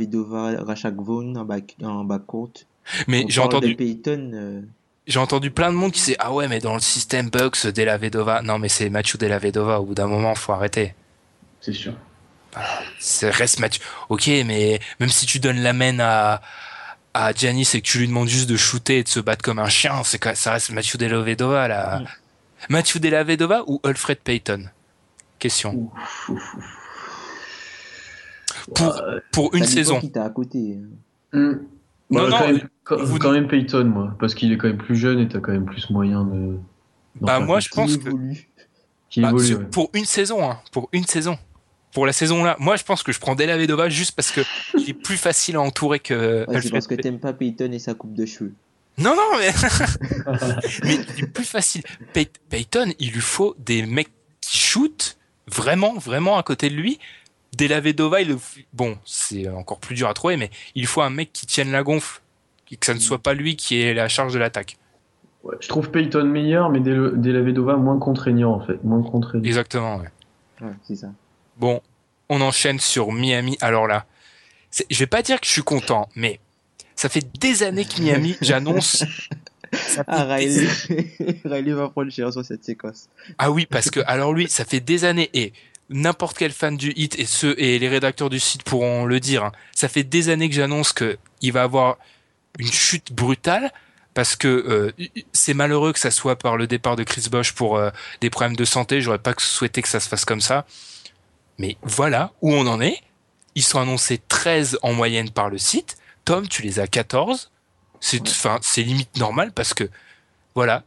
en 1.40 1.44
back, 1.44 1.76
en 1.82 2.04
backcourt. 2.04 2.50
mais 3.08 3.24
j'ai 3.28 3.40
entendu... 3.40 3.74
Payton, 3.74 4.30
euh, 4.32 4.60
J'ai 5.08 5.18
entendu 5.18 5.50
plein 5.50 5.70
de 5.70 5.76
monde 5.76 5.92
qui 5.92 6.00
sait 6.00 6.16
ah 6.20 6.32
ouais 6.32 6.46
mais 6.48 6.60
dans 6.60 6.74
le 6.74 6.80
système 6.80 7.30
Bucks 7.30 7.66
Della 7.66 7.96
Vedova 7.98 8.42
non 8.42 8.58
mais 8.58 8.68
c'est 8.68 8.90
Mathieu 8.90 9.18
Della 9.18 9.38
Vedova 9.38 9.80
au 9.80 9.84
bout 9.86 9.94
d'un 9.94 10.06
moment 10.06 10.34
faut 10.36 10.52
arrêter 10.52 10.94
C'est 11.60 11.72
sûr. 11.72 11.94
c'est 12.98 13.30
reste 13.30 13.58
Mathieu 13.60 13.82
ok 14.08 14.26
mais 14.46 14.80
même 15.00 15.08
si 15.08 15.26
tu 15.26 15.40
donnes 15.40 15.60
la 15.62 15.72
main 15.72 15.98
à 16.00 16.40
à 17.14 17.32
Giannis 17.32 17.70
et 17.74 17.80
que 17.80 17.86
tu 17.86 17.98
lui 17.98 18.08
demandes 18.08 18.28
juste 18.28 18.48
de 18.48 18.56
shooter 18.56 18.98
et 18.98 19.02
de 19.02 19.08
se 19.08 19.20
battre 19.20 19.42
comme 19.42 19.58
un 19.58 19.68
chien 19.68 20.02
c'est 20.04 20.22
ça 20.34 20.52
reste 20.52 20.70
Mathieu 20.70 20.98
Della 20.98 21.18
Vedova 21.20 21.66
là 21.68 22.00
Mm. 22.00 22.06
Mathieu 22.68 23.00
Della 23.00 23.24
Vedova 23.24 23.62
ou 23.66 23.80
Alfred 23.84 24.18
Payton? 24.18 24.64
Question 25.38 25.74
Ouf, 25.74 26.28
ouf, 26.30 26.54
ouf. 26.57 26.64
pour 28.74 28.86
Ouais. 28.86 29.20
pour 29.32 29.54
une 29.54 29.64
saison 29.64 30.00
qui 30.00 30.11
t'a 30.11 30.24
à 30.24 30.30
côté. 30.30 30.78
Non, 31.32 31.59
Bah, 32.11 32.28
non, 32.28 32.30
quand, 32.30 32.46
même, 32.46 32.68
quand, 32.84 32.96
vous- 33.02 33.18
quand 33.18 33.32
même 33.32 33.48
Payton, 33.48 33.84
moi, 33.84 34.16
parce 34.18 34.34
qu'il 34.34 34.52
est 34.52 34.57
quand 34.57 34.68
même 34.68 34.78
plus 34.78 34.96
jeune 34.96 35.18
et 35.20 35.28
t'as 35.28 35.40
quand 35.40 35.52
même 35.52 35.66
plus 35.66 35.90
moyen 35.90 36.24
de. 36.24 36.57
bah 37.20 37.36
faire 37.38 37.46
moi 37.46 37.61
je 37.61 37.68
pense 37.68 37.92
Qui 37.92 37.98
que 38.02 38.09
évolue. 38.09 38.48
Qu'il 39.11 39.22
Bah, 39.22 39.28
évolue, 39.30 39.46
sur- 39.46 39.59
ouais. 39.59 39.64
pour 39.66 39.90
une 39.92 40.04
saison, 40.04 40.48
hein, 40.50 40.59
pour 40.72 40.88
une 40.92 41.04
saison. 41.04 41.36
Pour 41.92 42.07
la 42.07 42.12
saison 42.12 42.44
là, 42.44 42.57
moi 42.59 42.76
je 42.76 42.84
pense 42.84 43.02
que 43.02 43.12
je 43.12 43.18
prends 43.20 43.34
Della 43.34 43.57
Vedova 43.59 43.88
juste 43.88 44.14
parce 44.16 44.30
que 44.30 44.40
il 44.78 44.90
est 44.90 44.94
plus 44.94 45.16
facile 45.16 45.57
à 45.57 45.61
entourer 45.61 45.98
que 45.98 46.14
Ouais, 46.40 46.44
c'est 46.48 46.54
Alfred 46.57 46.72
parce 46.72 46.86
que 46.86 46.94
t'aimes 46.94 47.20
pas 47.20 47.32
Payton 47.32 47.72
et 47.72 47.78
sa 47.78 47.94
coupe 47.94 48.14
de 48.14 48.24
cheveux. 48.26 48.54
Non 48.99 49.14
non 49.14 49.38
mais 49.38 49.51
mais 50.84 50.94
il 51.18 51.24
est 51.24 51.26
plus 51.26 51.44
facile. 51.44 51.82
Pay- 52.14 52.30
Payton, 52.49 52.92
il 52.99 53.12
lui 53.12 53.20
faut 53.20 53.55
des 53.59 53.84
mecs 53.84 54.11
qui 54.40 54.59
shootent 54.59 55.18
vraiment 55.47 55.94
vraiment 55.99 56.38
à 56.38 56.42
côté 56.42 56.70
de 56.70 56.74
lui. 56.74 56.99
Della 57.57 57.80
Vedova, 57.80 58.20
il 58.20 58.36
bon, 58.72 58.99
c'est 59.05 59.49
encore 59.49 59.78
plus 59.78 59.94
dur 59.94 60.09
à 60.09 60.14
trouver, 60.14 60.36
mais 60.36 60.51
il 60.74 60.86
faut 60.86 61.01
un 61.03 61.11
mec 61.11 61.32
qui 61.32 61.47
tienne 61.47 61.70
la 61.72 61.82
gonfle, 61.82 62.20
et 62.70 62.76
que 62.76 62.84
ça 62.84 62.92
ne 62.94 62.99
soit 62.99 63.18
pas 63.22 63.32
lui 63.34 63.57
qui 63.57 63.80
ait 63.80 63.94
la 63.94 64.09
charge 64.09 64.34
de 64.34 64.38
l'attaque. 64.38 64.76
Ouais, 65.42 65.57
je 65.61 65.68
trouve 65.68 65.90
Payton 65.90 66.24
meilleur, 66.24 66.68
mais 66.70 66.80
Del- 66.80 67.12
Della 67.16 67.40
Vedova 67.40 67.76
moins 67.76 67.99
contraignant, 67.99 68.53
en 68.53 68.61
fait. 68.61 68.82
Moins 68.84 69.03
contraignant. 69.03 69.44
Exactement. 69.44 69.97
ouais. 69.99 70.09
Ouais, 70.61 70.72
c'est 70.86 70.97
ça. 70.97 71.07
Bon, 71.57 71.80
on 72.28 72.40
enchaîne 72.42 72.78
sur 72.80 73.11
Miami. 73.12 73.57
Alors 73.62 73.86
là, 73.86 74.05
c'est- 74.70 74.86
je 74.90 74.99
vais 74.99 75.07
pas 75.07 75.22
dire 75.22 75.40
que 75.40 75.47
je 75.47 75.53
suis 75.53 75.62
content, 75.62 76.09
mais 76.14 76.40
ça 76.97 77.09
fait 77.09 77.24
des 77.38 77.62
années 77.62 77.84
que 77.84 78.01
Miami, 78.01 78.36
j'annonce. 78.40 79.05
Ah, 80.07 80.24
des- 80.38 80.66
Riley, 80.68 81.40
Riley 81.44 81.72
va 81.72 81.88
prendre 81.88 82.11
cher 82.11 82.32
sur 82.32 82.44
cette 82.44 82.64
séquence. 82.64 83.09
Ah 83.38 83.51
oui, 83.51 83.66
parce 83.66 83.90
que 83.90 84.01
alors 84.07 84.32
lui, 84.32 84.49
ça 84.49 84.64
fait 84.64 84.80
des 84.80 85.05
années 85.05 85.28
et 85.34 85.53
n'importe 85.90 86.36
quel 86.38 86.53
fan 86.53 86.76
du 86.76 86.92
hit 86.97 87.18
et 87.18 87.26
ceux 87.26 87.55
et 87.61 87.78
les 87.78 87.88
rédacteurs 87.88 88.30
du 88.30 88.40
site 88.40 88.62
pourront 88.64 89.05
le 89.05 89.20
dire. 89.20 89.44
hein, 89.44 89.53
ça 89.74 89.88
fait 89.88 90.03
des 90.05 90.28
années 90.30 90.49
que 90.49 90.55
j'annonce 90.55 90.92
que 90.92 91.18
il 91.42 91.53
va 91.53 91.62
avoir 91.62 91.99
une 92.59 92.70
chute 92.72 93.12
brutale 93.12 93.70
parce 94.14 94.34
que 94.34 94.49
euh, 94.49 94.92
c'est 95.32 95.53
malheureux 95.53 95.92
que 95.92 95.99
ça 95.99 96.11
soit 96.11 96.36
par 96.36 96.57
le 96.57 96.66
départ 96.66 96.97
de 96.97 97.03
Chris 97.03 97.28
Bosch 97.30 97.53
pour 97.53 97.76
euh, 97.76 97.90
des 98.22 98.30
problèmes 98.30 98.57
de 98.57 98.64
santé. 98.64 99.01
J'aurais 99.03 99.18
pas 99.18 99.34
souhaité 99.36 99.82
que 99.82 99.88
ça 99.88 100.01
se 100.01 100.09
fasse 100.09 100.24
comme 100.24 100.40
ça. 100.40 100.64
Mais 101.59 101.76
voilà 101.82 102.32
où 102.40 102.53
on 102.55 102.66
en 102.66 102.80
est. 102.80 102.99
Ils 103.55 103.62
sont 103.62 103.78
annoncés 103.80 104.18
13 104.28 104.78
en 104.82 104.92
moyenne 104.92 105.30
par 105.30 105.51
le 105.51 105.59
site. 105.59 105.99
Tom, 106.26 106.46
tu 106.46 106.60
les 106.60 106.78
as 106.78 106.86
14. 106.86 107.50
C'est 108.00 108.20
enfin, 108.20 108.58
c'est 108.60 108.82
limite 108.82 109.16
normal 109.16 109.52
parce 109.52 109.72
que 109.72 109.88
voilà, 110.54 110.82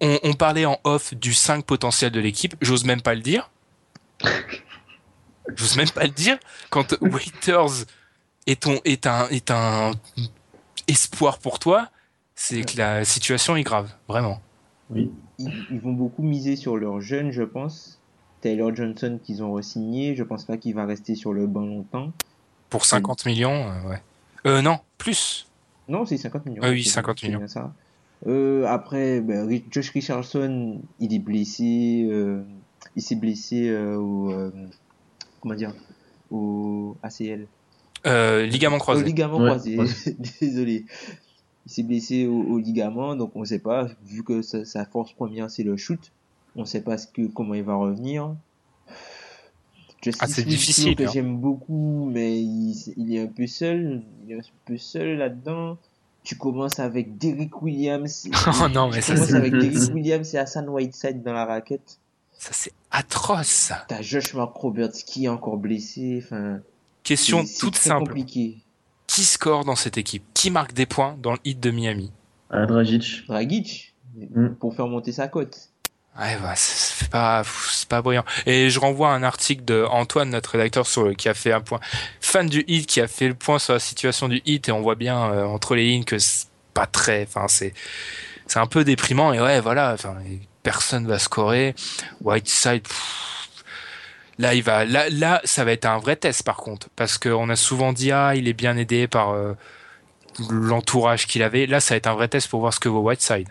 on, 0.00 0.18
on 0.24 0.32
parlait 0.32 0.64
en 0.64 0.80
off 0.82 1.14
du 1.14 1.32
5 1.32 1.64
potentiel 1.64 2.10
de 2.10 2.18
l'équipe, 2.18 2.56
j'ose 2.60 2.84
même 2.84 3.02
pas 3.02 3.14
le 3.14 3.20
dire. 3.20 3.50
J'ose 5.56 5.76
même 5.76 5.90
pas 5.90 6.04
le 6.04 6.10
dire. 6.10 6.38
Quand 6.68 6.94
Waiters 7.00 7.86
est, 8.46 8.62
ton, 8.62 8.78
est, 8.84 9.08
un, 9.08 9.26
est 9.30 9.50
un 9.50 9.90
espoir 10.86 11.38
pour 11.38 11.58
toi, 11.58 11.88
c'est 12.36 12.62
que 12.62 12.76
la 12.78 13.04
situation 13.04 13.56
est 13.56 13.64
grave, 13.64 13.90
vraiment. 14.06 14.40
Oui. 14.90 15.10
Ils, 15.38 15.66
ils 15.72 15.80
vont 15.80 15.92
beaucoup 15.92 16.22
miser 16.22 16.54
sur 16.54 16.76
leurs 16.76 17.00
jeunes, 17.00 17.32
je 17.32 17.42
pense. 17.42 17.98
Taylor 18.42 18.74
Johnson 18.76 19.18
qu'ils 19.22 19.42
ont 19.42 19.52
re-signé, 19.54 20.14
je 20.14 20.22
pense 20.22 20.44
pas 20.44 20.56
qu'il 20.56 20.74
va 20.74 20.86
rester 20.86 21.16
sur 21.16 21.32
le 21.32 21.48
banc 21.48 21.66
longtemps. 21.66 22.12
Pour 22.68 22.84
50 22.84 23.26
millions, 23.26 23.68
euh, 23.72 23.88
ouais. 23.88 24.02
Euh, 24.46 24.62
non, 24.62 24.78
plus. 24.98 25.46
Non, 25.88 26.06
c'est 26.06 26.16
50 26.16 26.46
millions. 26.46 26.62
Ah 26.64 26.70
oui, 26.70 26.84
C'est- 26.84 26.90
50 26.90 27.18
c'est 27.20 27.28
millions. 27.28 27.46
ça. 27.48 27.72
Euh, 28.26 28.64
après, 28.66 29.20
ben, 29.20 29.46
Ri- 29.46 29.64
Josh 29.70 29.90
Richardson, 29.90 30.80
il 30.98 31.14
est 31.14 31.18
blessé. 31.18 32.06
euh, 32.10 32.42
il 32.96 33.02
s'est 33.02 33.16
blessé 33.16 33.68
euh, 33.68 33.96
au. 33.96 34.30
euh, 34.32 34.50
comment 35.40 35.54
dire 35.54 35.72
Au 36.30 36.96
ACL. 37.02 37.46
Euh, 38.06 38.46
ligament 38.46 38.76
Au 38.76 38.78
croisé. 38.80 39.04
ligament 39.04 39.38
Ouais, 39.38 39.46
croisé. 39.48 39.78
ouais. 39.78 39.86
Désolé. 40.40 40.84
Il 41.66 41.72
s'est 41.72 41.82
blessé 41.82 42.26
au, 42.26 42.42
au 42.42 42.58
ligament, 42.58 43.14
donc 43.16 43.32
on 43.34 43.44
sait 43.44 43.58
pas. 43.58 43.88
Vu 44.06 44.22
que 44.22 44.42
sa, 44.42 44.64
sa 44.64 44.84
force 44.86 45.12
première 45.12 45.50
c'est 45.50 45.62
le 45.62 45.76
shoot, 45.76 46.12
on 46.56 46.64
sait 46.64 46.80
pas 46.82 46.96
ce 46.98 47.06
que 47.06 47.26
comment 47.26 47.54
il 47.54 47.62
va 47.62 47.74
revenir. 47.74 48.34
Justice 50.02 50.22
Ah, 50.22 50.26
c'est 50.28 50.44
difficile, 50.44 50.96
que 50.96 51.04
hein. 51.04 51.10
j'aime 51.12 51.36
beaucoup, 51.38 52.08
mais 52.10 52.40
il, 52.40 52.74
il 52.96 53.14
est 53.14 53.20
un 53.20 53.26
peu 53.26 53.46
seul. 53.46 54.02
Il 54.26 54.32
est 54.32 54.38
un 54.38 54.42
peu 54.64 54.78
seul 54.78 55.18
là-dedans. 55.18 55.76
Tu 56.22 56.36
commences 56.36 56.78
avec 56.78 57.16
Derrick 57.18 57.60
Williams. 57.62 58.28
Oh 58.62 58.68
non, 58.68 58.88
mais 58.88 58.96
tu 58.96 59.02
ça, 59.02 59.14
commences 59.14 59.28
c'est- 59.30 59.34
avec 59.36 59.52
Derrick 59.58 59.94
Williams 59.94 60.34
et 60.34 60.38
Hassan 60.38 60.68
Whiteside 60.68 61.22
dans 61.22 61.32
la 61.32 61.44
raquette. 61.46 61.98
Ça, 62.38 62.50
c'est 62.52 62.72
atroce, 62.90 63.46
ça. 63.46 63.84
T'as 63.88 64.00
Josh 64.02 64.32
Mark 64.34 64.54
Roberts 64.56 64.92
qui 65.06 65.26
est 65.26 65.28
encore 65.28 65.58
blessé. 65.58 66.22
Enfin, 66.24 66.60
Question 67.02 67.44
toute 67.58 67.74
très 67.74 67.90
simple. 67.90 68.06
compliqué. 68.06 68.58
Qui 69.06 69.24
score 69.24 69.64
dans 69.64 69.76
cette 69.76 69.98
équipe? 69.98 70.22
Qui 70.34 70.50
marque 70.50 70.72
des 70.72 70.86
points 70.86 71.16
dans 71.22 71.32
le 71.32 71.38
hit 71.44 71.58
de 71.60 71.70
Miami? 71.70 72.10
Dragic. 72.50 73.26
Dragic, 73.28 73.94
Mm. 74.34 74.48
pour 74.58 74.74
faire 74.74 74.86
monter 74.88 75.12
sa 75.12 75.28
cote. 75.28 75.69
Ouais, 76.18 76.36
bah, 76.42 76.54
c'est 76.56 77.08
pas, 77.08 77.42
c'est 77.44 77.88
pas 77.88 78.02
brillant. 78.02 78.24
Et 78.44 78.68
je 78.68 78.80
renvoie 78.80 79.10
à 79.10 79.12
un 79.12 79.22
article 79.22 79.64
de 79.64 79.84
Antoine, 79.88 80.30
notre 80.30 80.50
rédacteur, 80.50 80.86
sur 80.86 81.04
le, 81.04 81.14
qui 81.14 81.28
a 81.28 81.34
fait 81.34 81.52
un 81.52 81.60
point, 81.60 81.80
fan 82.20 82.46
du 82.48 82.64
hit, 82.66 82.86
qui 82.86 83.00
a 83.00 83.08
fait 83.08 83.28
le 83.28 83.34
point 83.34 83.58
sur 83.58 83.72
la 83.72 83.78
situation 83.78 84.28
du 84.28 84.42
hit, 84.44 84.68
et 84.68 84.72
on 84.72 84.82
voit 84.82 84.96
bien 84.96 85.30
euh, 85.32 85.44
entre 85.44 85.74
les 85.74 85.86
lignes 85.86 86.04
que 86.04 86.18
c'est 86.18 86.48
pas 86.74 86.86
très, 86.86 87.22
enfin 87.22 87.48
c'est, 87.48 87.72
c'est 88.46 88.58
un 88.58 88.66
peu 88.66 88.84
déprimant. 88.84 89.32
Et 89.32 89.40
ouais, 89.40 89.60
voilà, 89.60 89.92
enfin 89.94 90.16
personne 90.62 91.06
va 91.06 91.18
scorer. 91.18 91.74
Whiteside, 92.22 92.86
là 94.38 94.54
il 94.54 94.62
va, 94.62 94.84
là, 94.84 95.08
là 95.10 95.40
ça 95.44 95.64
va 95.64 95.72
être 95.72 95.86
un 95.86 95.98
vrai 95.98 96.16
test 96.16 96.42
par 96.42 96.56
contre, 96.56 96.88
parce 96.96 97.18
qu'on 97.18 97.48
a 97.48 97.56
souvent 97.56 97.92
dit 97.92 98.12
ah 98.12 98.34
il 98.34 98.46
est 98.48 98.52
bien 98.52 98.76
aidé 98.76 99.06
par 99.08 99.30
euh, 99.30 99.54
l'entourage 100.50 101.26
qu'il 101.26 101.42
avait. 101.42 101.66
Là, 101.66 101.80
ça 101.80 101.94
va 101.94 101.96
être 101.98 102.06
un 102.06 102.14
vrai 102.14 102.28
test 102.28 102.48
pour 102.48 102.60
voir 102.60 102.74
ce 102.74 102.80
que 102.80 102.88
vaut 102.88 103.00
Whiteside. 103.00 103.48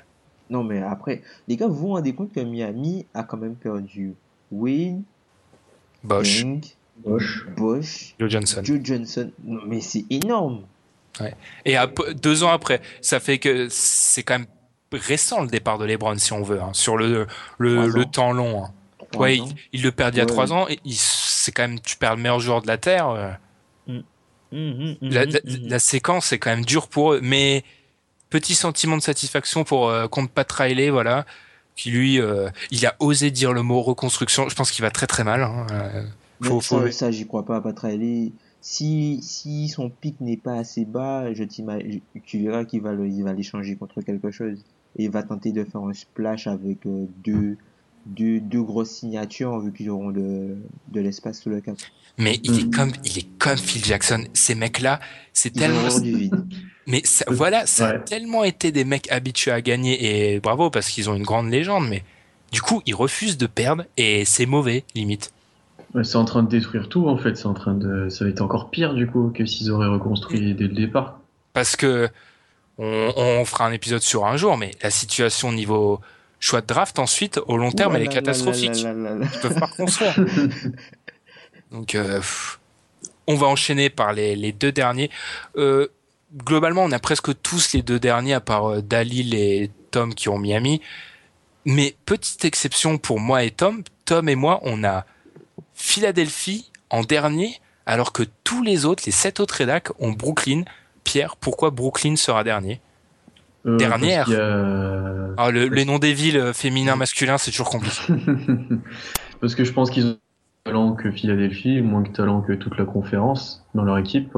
Non, 0.50 0.64
mais 0.64 0.82
après, 0.82 1.22
les 1.48 1.56
gars, 1.58 1.68
vous 1.68 1.76
vous 1.76 1.88
rendez 1.90 2.14
compte 2.14 2.34
que 2.34 2.40
Miami 2.40 3.06
a 3.14 3.24
quand 3.24 3.38
même 3.38 3.56
perdu 3.56 4.14
Wade, 4.52 5.02
Bosch, 6.04 6.40
Young, 6.42 6.64
Bosch. 6.98 7.46
Bosch, 7.56 8.16
Joe 8.20 8.30
Johnson. 8.30 8.62
Joe 8.64 8.80
Johnson. 8.84 9.32
Non, 9.44 9.62
mais 9.68 9.82
c'est 9.82 10.06
énorme. 10.10 10.62
Et 11.66 11.76
ap- 11.76 12.00
deux 12.22 12.44
ans 12.44 12.50
après, 12.50 12.82
ça 13.02 13.20
fait 13.20 13.40
que 13.40 13.68
c'est 13.70 14.24
quand 14.24 14.40
même 14.40 14.48
récent 14.94 15.42
le 15.42 15.48
départ 15.50 15.78
de 15.78 15.86
LeBron, 15.86 16.18
si 16.18 16.32
on 16.34 16.42
veut, 16.44 16.62
hein, 16.62 16.72
sur 16.74 16.96
le, 16.98 17.28
le, 17.58 17.88
le 17.88 18.06
temps 18.06 18.32
long. 18.32 18.64
hein. 18.66 18.72
Ouais, 19.18 19.38
il, 19.38 19.44
il 19.74 19.82
le 19.84 19.92
perd 19.92 20.16
il 20.16 20.20
y 20.20 20.22
a 20.22 20.24
Ouais, 20.24 20.28
trois 20.28 20.46
ouais. 20.46 20.52
ans, 20.54 20.68
et 20.70 20.80
il- 20.86 20.94
c'est 20.96 21.52
quand 21.52 21.64
même, 21.68 21.80
tu 21.82 21.98
perds 21.98 22.16
le 22.16 22.22
meilleur 22.22 22.40
joueur 22.40 22.62
de 22.62 22.68
la 22.68 22.78
Terre. 22.78 23.10
euh. 23.10 23.32
Mhm, 23.88 24.04
mhm, 24.52 24.96
La, 25.02 25.26
la- 25.26 25.40
mhm. 25.44 25.68
la 25.68 25.80
séquence 25.80 26.32
est 26.32 26.40
quand 26.40 26.50
même 26.52 26.66
dure 26.66 26.88
pour 26.88 27.14
eux, 27.14 27.20
mais 27.22 27.64
petit 28.30 28.56
sentiment 28.56 28.98
de 28.98 29.02
satisfaction 29.02 29.64
pour 29.64 29.90
euh, 29.90 30.08
contre 30.08 30.32
Pat 30.32 30.52
Riley, 30.52 30.90
voilà, 30.90 31.26
qui 31.76 31.92
lui, 31.92 32.20
euh, 32.20 32.50
il 32.72 32.86
a 32.86 32.96
osé 33.00 33.32
dire 33.32 33.54
le 33.54 33.62
mot 33.64 33.82
reconstruction. 33.82 34.50
Je 34.50 34.56
pense 34.56 34.72
qu'il 34.72 34.84
va 34.84 34.92
très 34.92 35.08
très 35.08 35.24
mal. 35.24 35.44
Hein. 35.44 35.68
euh, 35.72 36.04
faut- 36.42 36.62
ça, 36.62 36.80
faut- 36.80 36.92
ça, 36.92 37.12
j'y 37.12 37.26
crois 37.28 37.46
pas. 37.46 37.62
Pat 37.62 37.78
Riley, 37.80 38.32
si, 38.62 39.20
si 39.22 39.68
son 39.70 39.90
pic 39.90 40.20
n'est 40.22 40.38
pas 40.38 40.56
assez 40.56 40.86
bas, 40.86 41.34
je 41.34 41.44
tu 41.44 42.40
verras 42.44 42.66
qu'il 42.66 42.82
va 42.82 42.94
l'échanger 43.34 43.76
contre 43.76 44.02
quelque 44.02 44.32
chose. 44.32 44.64
Et 44.98 45.04
il 45.04 45.12
va 45.12 45.22
tenter 45.24 45.52
de 45.52 45.64
faire 45.64 45.82
un 45.82 45.94
splash 45.94 46.48
avec 46.48 46.86
euh, 46.86 47.06
deux, 47.24 47.58
deux, 48.10 48.40
deux 48.40 48.62
grosses 48.62 48.92
signatures 48.92 49.60
vu 49.60 49.72
qu'ils 49.74 49.90
auront 49.90 50.12
de, 50.12 50.56
de 50.92 51.02
l'espace 51.02 51.42
sous 51.42 51.50
le 51.50 51.62
cap. 51.62 51.76
Mais 52.18 52.40
il 52.44 52.60
est 52.60 52.74
comme, 52.74 52.92
il 53.06 53.18
est 53.18 53.28
comme 53.38 53.58
Phil 53.58 53.84
Jackson. 53.84 54.26
Ces 54.34 54.56
mecs-là, 54.56 55.00
c'est 55.34 55.52
tellement, 55.54 55.88
auront 55.88 56.00
du 56.00 56.16
vide. 56.18 56.36
mais 56.86 57.02
ça- 57.06 57.26
voilà, 57.30 57.66
ça 57.66 57.88
a 57.90 58.00
tellement 58.00 58.44
été 58.44 58.72
des 58.72 58.84
mecs 58.84 59.10
habitués 59.12 59.52
à 59.52 59.62
gagner 59.62 60.34
et 60.34 60.40
bravo 60.40 60.70
parce 60.70 60.90
qu'ils 60.90 61.10
ont 61.10 61.16
une 61.16 61.24
grande 61.24 61.50
légende, 61.50 61.88
mais 61.88 62.04
du 62.52 62.62
coup, 62.62 62.82
ils 62.86 62.96
refusent 62.96 63.38
de 63.38 63.48
perdre 63.48 63.86
et 63.96 64.26
c'est 64.26 64.46
mauvais, 64.46 64.84
limite. 64.96 65.32
C'est 66.04 66.18
en 66.18 66.26
train 66.26 66.44
de 66.44 66.50
détruire 66.50 66.90
tout 66.90 67.08
en 67.08 67.18
fait. 67.18 67.36
C'est 67.36 67.46
en 67.48 67.54
train 67.54 67.74
de, 67.74 68.10
ça 68.10 68.26
va 68.26 68.30
être 68.30 68.42
encore 68.42 68.70
pire 68.70 68.94
du 68.94 69.08
coup 69.08 69.32
que 69.34 69.46
s'ils 69.46 69.72
auraient 69.72 69.88
reconstruit 69.88 70.54
dès 70.54 70.66
le 70.68 70.74
départ. 70.76 71.20
Parce 71.54 71.76
que 71.76 72.10
on, 72.78 73.12
on 73.16 73.46
fera 73.46 73.66
un 73.66 73.72
épisode 73.72 74.02
sur 74.02 74.26
un 74.26 74.38
jour, 74.38 74.58
mais 74.58 74.72
la 74.84 74.92
situation 74.92 75.50
au 75.50 75.54
niveau 75.54 76.00
choix 76.40 76.62
de 76.62 76.68
draft 76.68 77.00
ensuite, 77.00 77.40
au 77.48 77.58
long 77.58 77.72
terme, 77.72 77.96
elle 77.96 78.04
est 78.04 78.08
catastrophique. 78.08 78.78
Ils 78.78 79.40
peuvent 79.42 79.60
pas 79.60 79.66
reconstruire. 79.68 80.16
Donc, 81.72 81.96
euh, 81.96 82.22
on 83.28 83.36
va 83.36 83.48
enchaîner 83.48 83.90
par 83.90 84.14
les, 84.14 84.36
les 84.36 84.52
deux 84.52 84.72
derniers. 84.72 85.10
Euh, 85.56 85.88
globalement, 86.36 86.84
on 86.84 86.92
a 86.92 87.00
presque 87.00 87.40
tous 87.42 87.74
les 87.74 87.82
deux 87.82 88.00
derniers, 88.00 88.34
à 88.34 88.40
part 88.40 88.72
euh, 88.72 88.82
Dalil 88.82 89.36
et 89.36 89.70
Tom 89.92 90.14
qui 90.14 90.30
ont 90.30 90.40
Miami. 90.40 90.82
Mais 91.66 91.96
petite 92.06 92.46
exception 92.46 92.98
pour 92.98 93.20
moi 93.20 93.44
et 93.44 93.52
Tom, 93.52 93.84
Tom 94.06 94.30
et 94.30 94.36
moi, 94.36 94.60
on 94.64 94.84
a 94.84 95.06
Philadelphie 95.76 96.72
en 96.90 97.04
dernier, 97.04 97.60
alors 97.86 98.12
que 98.14 98.24
tous 98.44 98.64
les 98.64 98.86
autres, 98.86 99.04
les 99.06 99.12
sept 99.12 99.40
autres 99.40 99.56
rédacs, 99.56 99.90
ont 100.00 100.12
Brooklyn. 100.12 100.64
Pierre, 101.04 101.36
pourquoi 101.36 101.70
Brooklyn 101.70 102.16
sera 102.16 102.44
dernier? 102.44 102.82
Euh, 103.66 103.78
Dernière. 103.78 104.30
a- 104.30 105.34
ah, 105.38 105.52
le, 105.52 105.68
Les 105.68 105.86
noms 105.86 106.00
des 106.00 106.14
villes 106.14 106.38
euh, 106.38 106.54
féminins, 106.54 106.96
masculins, 106.96 107.38
c'est 107.38 107.52
toujours 107.52 107.70
compliqué. 107.70 108.02
Parce 109.42 109.56
que 109.56 109.64
je 109.64 109.72
pense 109.74 109.90
qu'ils 109.92 110.06
ont 110.06 110.08
moins 110.08 110.16
de 110.16 110.72
talent 110.72 110.94
que 110.96 111.12
Philadelphie, 111.12 111.82
moins 111.82 112.02
de 112.02 112.10
talent 112.10 112.42
que 112.42 112.54
toute 112.54 112.78
la 112.78 112.86
conférence 112.86 113.66
dans 113.76 113.84
leur 113.84 113.98
équipe. 113.98 114.34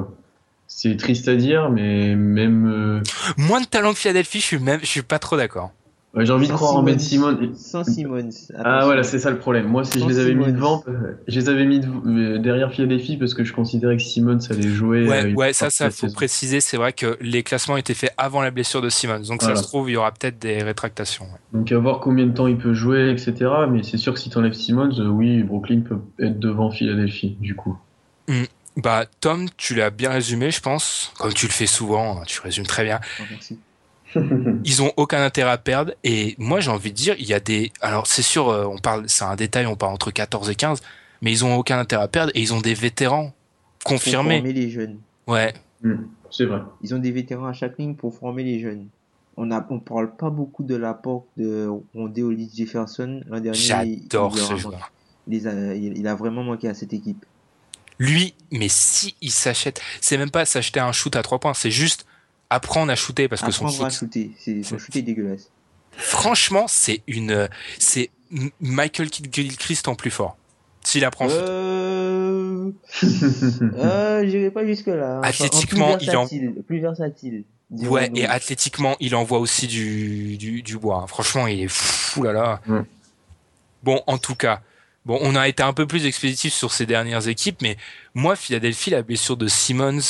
C'est 0.67 0.95
triste 0.95 1.27
à 1.27 1.35
dire, 1.35 1.69
mais 1.69 2.15
même. 2.15 2.65
euh, 2.67 3.01
Moins 3.37 3.59
de 3.61 3.65
talent 3.65 3.91
que 3.93 3.99
Philadelphie, 3.99 4.39
je 4.39 4.45
suis 4.45 4.59
même, 4.59 4.79
je 4.81 4.85
suis 4.85 5.01
pas 5.01 5.19
trop 5.19 5.35
d'accord. 5.37 5.71
Ouais, 6.13 6.25
J'ai 6.25 6.33
envie 6.33 6.47
de 6.47 6.53
croire 6.53 6.75
en 6.75 6.83
Ben. 6.83 6.99
Ah 8.63 8.81
voilà, 8.85 9.03
c'est 9.03 9.19
ça 9.19 9.29
le 9.31 9.37
problème. 9.37 9.67
Moi, 9.67 9.83
si 9.85 9.99
je 9.99 10.05
les 10.05 10.19
avais 10.19 10.33
mis 10.33 10.51
devant, 10.51 10.83
euh, 10.87 11.13
je 11.27 11.39
les 11.39 11.49
avais 11.49 11.65
mis 11.65 11.81
euh, 12.05 12.37
derrière 12.39 12.71
Philadelphie 12.71 13.17
parce 13.17 13.33
que 13.33 13.43
je 13.43 13.53
considérais 13.53 13.97
que 13.97 14.03
Simmons 14.03 14.39
allait 14.49 14.67
jouer. 14.69 14.99
euh, 15.05 15.09
Ouais, 15.09 15.33
ouais, 15.33 15.53
ça, 15.53 15.69
ça, 15.69 15.89
faut 15.89 16.07
saison. 16.07 16.13
préciser. 16.13 16.59
C'est 16.61 16.77
vrai 16.77 16.93
que 16.93 17.17
les 17.21 17.43
classements 17.43 17.77
étaient 17.77 17.93
faits 17.93 18.13
avant 18.17 18.41
la 18.41 18.51
blessure 18.51 18.81
de 18.81 18.89
Simmons. 18.89 19.21
Donc, 19.27 19.41
ça 19.41 19.55
se 19.55 19.63
trouve, 19.63 19.89
il 19.89 19.93
y 19.93 19.97
aura 19.97 20.11
peut-être 20.11 20.39
des 20.39 20.61
rétractations. 20.63 21.25
ouais. 21.25 21.59
Donc 21.59 21.71
à 21.71 21.77
voir 21.79 21.99
combien 21.99 22.25
de 22.25 22.33
temps 22.33 22.47
il 22.47 22.57
peut 22.57 22.73
jouer, 22.73 23.09
etc. 23.11 23.49
Mais 23.69 23.83
c'est 23.83 23.97
sûr 23.97 24.13
que 24.13 24.19
si 24.19 24.29
t'enlèves 24.29 24.53
Simmons, 24.53 24.99
euh, 24.99 25.07
oui, 25.07 25.43
Brooklyn 25.43 25.81
peut 25.81 25.99
être 26.19 26.39
devant 26.39 26.71
Philadelphie, 26.71 27.37
du 27.39 27.55
coup. 27.55 27.77
Bah, 28.77 29.05
Tom, 29.19 29.47
tu 29.57 29.75
l'as 29.75 29.89
bien 29.89 30.09
résumé, 30.11 30.49
je 30.49 30.61
pense. 30.61 31.11
Comme 31.19 31.33
tu 31.33 31.45
le 31.47 31.51
fais 31.51 31.67
souvent, 31.67 32.19
hein, 32.21 32.23
tu 32.25 32.39
résumes 32.41 32.65
très 32.65 32.83
bien. 32.85 32.99
Oh, 33.19 33.23
merci. 33.29 33.59
Ils 34.65 34.81
ont 34.81 34.91
aucun 34.97 35.23
intérêt 35.23 35.51
à 35.51 35.57
perdre. 35.57 35.93
Et 36.03 36.35
moi, 36.37 36.59
j'ai 36.59 36.71
envie 36.71 36.91
de 36.91 36.95
dire, 36.97 37.15
il 37.19 37.25
y 37.25 37.33
a 37.33 37.39
des. 37.39 37.71
Alors, 37.81 38.07
c'est 38.07 38.21
sûr, 38.21 38.49
euh, 38.49 38.65
on 38.65 38.77
parle, 38.77 39.05
c'est 39.07 39.23
un 39.23 39.35
détail, 39.35 39.65
on 39.67 39.75
parle 39.75 39.93
entre 39.93 40.11
14 40.11 40.49
et 40.49 40.55
15. 40.55 40.81
Mais 41.21 41.31
ils 41.31 41.45
ont 41.45 41.55
aucun 41.55 41.77
intérêt 41.79 42.03
à 42.03 42.07
perdre 42.07 42.31
et 42.35 42.41
ils 42.41 42.53
ont 42.53 42.61
des 42.61 42.73
vétérans 42.73 43.31
Pour 43.79 43.91
confirmés. 43.93 44.37
former 44.37 44.53
les 44.53 44.69
jeunes. 44.69 44.97
Ouais. 45.27 45.53
C'est 46.31 46.45
vrai. 46.45 46.61
Ils 46.81 46.93
ont 46.95 46.99
des 46.99 47.11
vétérans 47.11 47.45
à 47.47 47.53
chaque 47.53 47.77
ligne 47.77 47.95
pour 47.95 48.15
former 48.15 48.43
les 48.43 48.59
jeunes. 48.59 48.87
On 49.37 49.49
a, 49.51 49.65
on 49.69 49.79
parle 49.79 50.15
pas 50.15 50.29
beaucoup 50.29 50.63
de 50.63 50.75
l'apport 50.75 51.25
de 51.37 51.69
Rondé 51.95 52.21
Hollis 52.23 52.51
Jefferson 52.55 53.21
l'an 53.27 53.39
dernier. 53.39 53.57
J'adore 53.57 54.33
il, 54.35 54.39
ce 54.41 54.55
joueur. 54.57 54.91
il 55.27 55.47
a- 55.47 55.73
il- 55.75 55.97
il 55.97 56.07
a 56.07 56.15
vraiment 56.15 56.43
manqué 56.43 56.67
à 56.67 56.73
cette 56.73 56.93
équipe. 56.93 57.25
Lui, 57.99 58.33
mais 58.51 58.67
si 58.67 59.15
il 59.21 59.31
s'achète, 59.31 59.79
c'est 60.01 60.17
même 60.17 60.31
pas 60.31 60.45
s'acheter 60.45 60.79
un 60.79 60.91
shoot 60.91 61.15
à 61.15 61.21
trois 61.21 61.39
points, 61.39 61.53
c'est 61.53 61.71
juste 61.71 62.05
apprendre 62.51 62.91
à 62.91 62.95
shooter 62.95 63.27
parce 63.27 63.41
que 63.41 63.51
son 63.51 63.65
Apprendre 63.65 63.85
à 63.85 63.89
shoot, 63.89 63.99
shooter. 64.13 64.31
C'est, 64.39 64.61
son 64.63 64.77
shoot 64.77 64.95
est 64.95 65.01
dégueulasse. 65.01 65.49
franchement, 65.97 66.65
c'est 66.67 67.01
une, 67.07 67.47
c'est 67.79 68.09
Michael 68.59 69.09
Gilchrist 69.31 69.87
en 69.87 69.95
plus 69.95 70.11
fort. 70.11 70.37
S'il 70.83 71.05
apprend. 71.05 71.27
Euh, 71.29 72.71
euh, 73.03 74.25
j'irai 74.27 74.49
pas 74.51 74.65
jusque 74.65 74.87
là. 74.87 75.19
Athlétiquement, 75.23 75.97
plus 75.97 76.05
il 76.07 76.17
en- 76.17 76.27
plus 76.67 76.79
versatile. 76.79 77.43
Ouais, 77.71 78.11
et 78.15 78.25
athlétiquement, 78.25 78.97
il 78.99 79.15
envoie 79.15 79.39
aussi 79.39 79.67
du, 79.67 80.35
du, 80.37 80.61
du 80.61 80.77
bois. 80.77 81.01
hein. 81.03 81.07
Franchement, 81.07 81.47
il 81.47 81.61
est 81.61 81.67
fou 81.71 82.23
là 82.23 82.33
là. 82.33 82.61
Bon, 83.83 84.01
en 84.07 84.17
tout 84.17 84.35
cas, 84.35 84.61
bon, 85.05 85.17
on 85.21 85.35
a 85.35 85.47
été 85.47 85.63
un 85.63 85.71
peu 85.73 85.87
plus 85.87 86.05
expéditif 86.05 86.53
sur 86.53 86.73
ces 86.73 86.85
dernières 86.85 87.27
équipes, 87.27 87.61
mais 87.61 87.77
moi, 88.13 88.35
Philadelphie, 88.35 88.89
la 88.89 89.03
blessure 89.03 89.37
de 89.37 89.47
Simmons, 89.47 90.01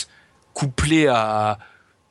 couplée 0.54 1.08
à 1.08 1.60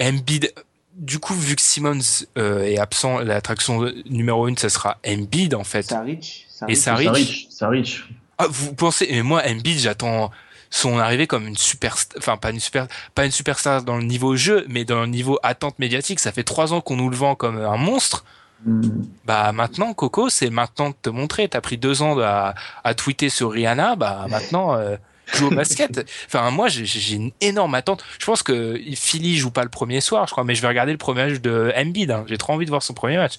Embiid, 0.00 0.52
du 0.94 1.18
coup, 1.18 1.34
vu 1.34 1.56
que 1.56 1.62
Simmons 1.62 2.24
euh, 2.38 2.64
est 2.64 2.78
absent, 2.78 3.18
l'attraction 3.20 3.90
numéro 4.06 4.48
une, 4.48 4.56
ça 4.58 4.68
sera 4.68 4.98
Embiid 5.06 5.54
en 5.54 5.64
fait. 5.64 5.82
Saric, 5.82 6.46
Et 6.68 6.74
Saric, 6.74 7.06
Saric. 7.06 7.26
Saric, 7.26 7.46
Saric. 7.50 8.04
Ah, 8.38 8.46
vous 8.48 8.74
pensez, 8.74 9.08
mais 9.10 9.22
moi, 9.22 9.42
Embiid, 9.46 9.78
j'attends 9.78 10.30
son 10.70 10.98
arrivée 10.98 11.26
comme 11.26 11.48
une 11.48 11.56
super, 11.56 11.96
enfin 12.16 12.36
pas 12.36 12.50
une 12.50 12.60
super, 12.60 12.86
pas 13.14 13.24
une 13.24 13.32
superstar 13.32 13.82
dans 13.82 13.96
le 13.96 14.04
niveau 14.04 14.36
jeu, 14.36 14.64
mais 14.68 14.84
dans 14.84 15.00
le 15.00 15.08
niveau 15.08 15.38
attente 15.42 15.78
médiatique. 15.78 16.20
Ça 16.20 16.32
fait 16.32 16.44
trois 16.44 16.72
ans 16.72 16.80
qu'on 16.80 16.96
nous 16.96 17.10
le 17.10 17.16
vend 17.16 17.34
comme 17.34 17.58
un 17.58 17.76
monstre. 17.76 18.24
Hmm. 18.64 18.82
Bah 19.24 19.50
maintenant, 19.52 19.94
Coco, 19.94 20.28
c'est 20.28 20.50
maintenant 20.50 20.90
de 20.90 20.94
te 21.00 21.10
montrer. 21.10 21.48
T'as 21.48 21.60
pris 21.60 21.76
deux 21.76 22.02
ans 22.02 22.18
à, 22.20 22.54
à 22.84 22.94
tweeter 22.94 23.30
sur 23.30 23.50
Rihanna, 23.50 23.96
bah 23.96 24.26
maintenant 24.28 24.74
euh, 24.74 24.96
joue 25.34 25.46
au 25.46 25.50
basket. 25.50 26.06
Enfin 26.26 26.50
moi, 26.50 26.68
j'ai- 26.68 27.14
une 27.14 27.30
énorme 27.40 27.74
attente. 27.74 28.04
Je 28.18 28.26
pense 28.26 28.42
que 28.42 28.78
Philly 28.94 29.36
joue 29.36 29.50
pas 29.50 29.62
le 29.64 29.68
premier 29.68 30.00
soir, 30.00 30.26
je 30.26 30.32
crois, 30.32 30.44
mais 30.44 30.54
je 30.54 30.62
vais 30.62 30.68
regarder 30.68 30.92
le 30.92 30.98
premier 30.98 31.26
match 31.28 31.40
de 31.40 31.72
Embiid. 31.76 32.10
hein. 32.10 32.24
J'ai 32.26 32.38
trop 32.38 32.52
envie 32.52 32.64
de 32.64 32.70
voir 32.70 32.82
son 32.82 32.94
premier 32.94 33.16
match. 33.16 33.34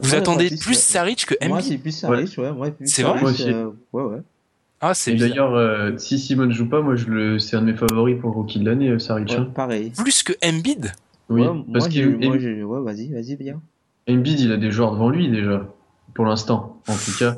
Vous 0.00 0.12
Ouais, 0.12 0.18
attendez 0.18 0.48
plus, 0.48 0.58
plus. 0.58 0.78
Saric 0.78 1.26
que 1.26 1.34
Moi, 1.46 1.58
Embiid 1.58 1.68
c'est 1.72 1.78
plus 1.78 1.92
Saric, 1.92 2.36
ouais. 2.38 2.52
moi, 2.52 2.68
C'est 2.84 3.02
vrai 3.02 3.20
Moi 3.20 3.30
aussi. 3.30 3.48
euh, 3.50 3.70
ouais, 3.92 4.02
ouais. 4.02 4.18
Ah 4.80 4.94
c'est 4.94 5.14
d'ailleurs, 5.14 5.54
euh, 5.54 5.96
si 5.98 6.18
Simon 6.20 6.50
joue 6.52 6.68
pas, 6.68 6.80
moi, 6.80 6.94
je 6.94 7.06
le, 7.06 7.38
c'est 7.40 7.56
un 7.56 7.62
de 7.62 7.72
mes 7.72 7.76
favoris 7.76 8.16
pour 8.20 8.32
rookie 8.34 8.60
de 8.60 8.68
l'année, 8.68 8.90
euh, 8.90 8.98
Saric. 9.00 9.28
Ouais, 9.30 9.36
hein. 9.36 9.50
pareil. 9.54 9.90
plus 9.96 10.22
que 10.22 10.32
Embiid. 10.44 10.92
Oui, 11.28 11.42
Ouais, 11.42 11.48
parce 11.72 11.86
moi, 11.86 11.94
que 11.94 12.62
moi, 12.64 12.78
ouais, 12.78 12.84
vas-y, 12.92 13.12
vas-y, 13.12 13.36
bien. 13.36 13.60
Embiid, 14.08 14.38
il 14.40 14.52
a 14.52 14.56
des 14.56 14.70
joueurs 14.70 14.92
devant 14.92 15.08
lui 15.10 15.28
déjà, 15.30 15.66
pour 16.14 16.24
l'instant, 16.26 16.80
en 16.88 16.94
tout 16.96 17.12
cas. 17.18 17.36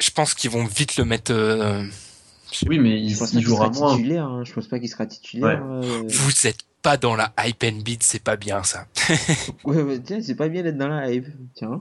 Je 0.00 0.10
pense 0.10 0.34
qu'ils 0.34 0.50
vont 0.50 0.64
vite 0.64 0.96
le 0.96 1.04
mettre. 1.04 1.32
euh, 1.32 1.84
Oui, 2.68 2.78
mais 2.78 3.00
il, 3.00 3.10
Je 3.14 3.18
pense 3.18 3.32
il 3.32 3.40
jouera 3.42 3.72
sera 3.72 3.86
moins. 3.88 3.96
titulaire, 3.96 4.24
hein. 4.26 4.42
Je 4.44 4.52
pense 4.52 4.66
pas 4.68 4.78
qu'il 4.78 4.88
sera 4.88 5.06
titulaire. 5.06 5.62
euh. 5.64 6.02
Vous 6.08 6.46
êtes 6.46 6.58
pas 6.82 6.96
dans 6.96 7.16
la 7.16 7.32
hype 7.44 7.64
Embiid, 7.64 8.02
c'est 8.02 8.22
pas 8.22 8.36
bien 8.36 8.62
ça. 8.62 8.86
Ouais, 9.64 9.98
tiens, 10.04 10.18
c'est 10.22 10.34
pas 10.34 10.48
bien 10.48 10.62
d'être 10.62 10.76
dans 10.78 10.88
la 10.88 11.10
hype. 11.10 11.26
Tiens. 11.54 11.80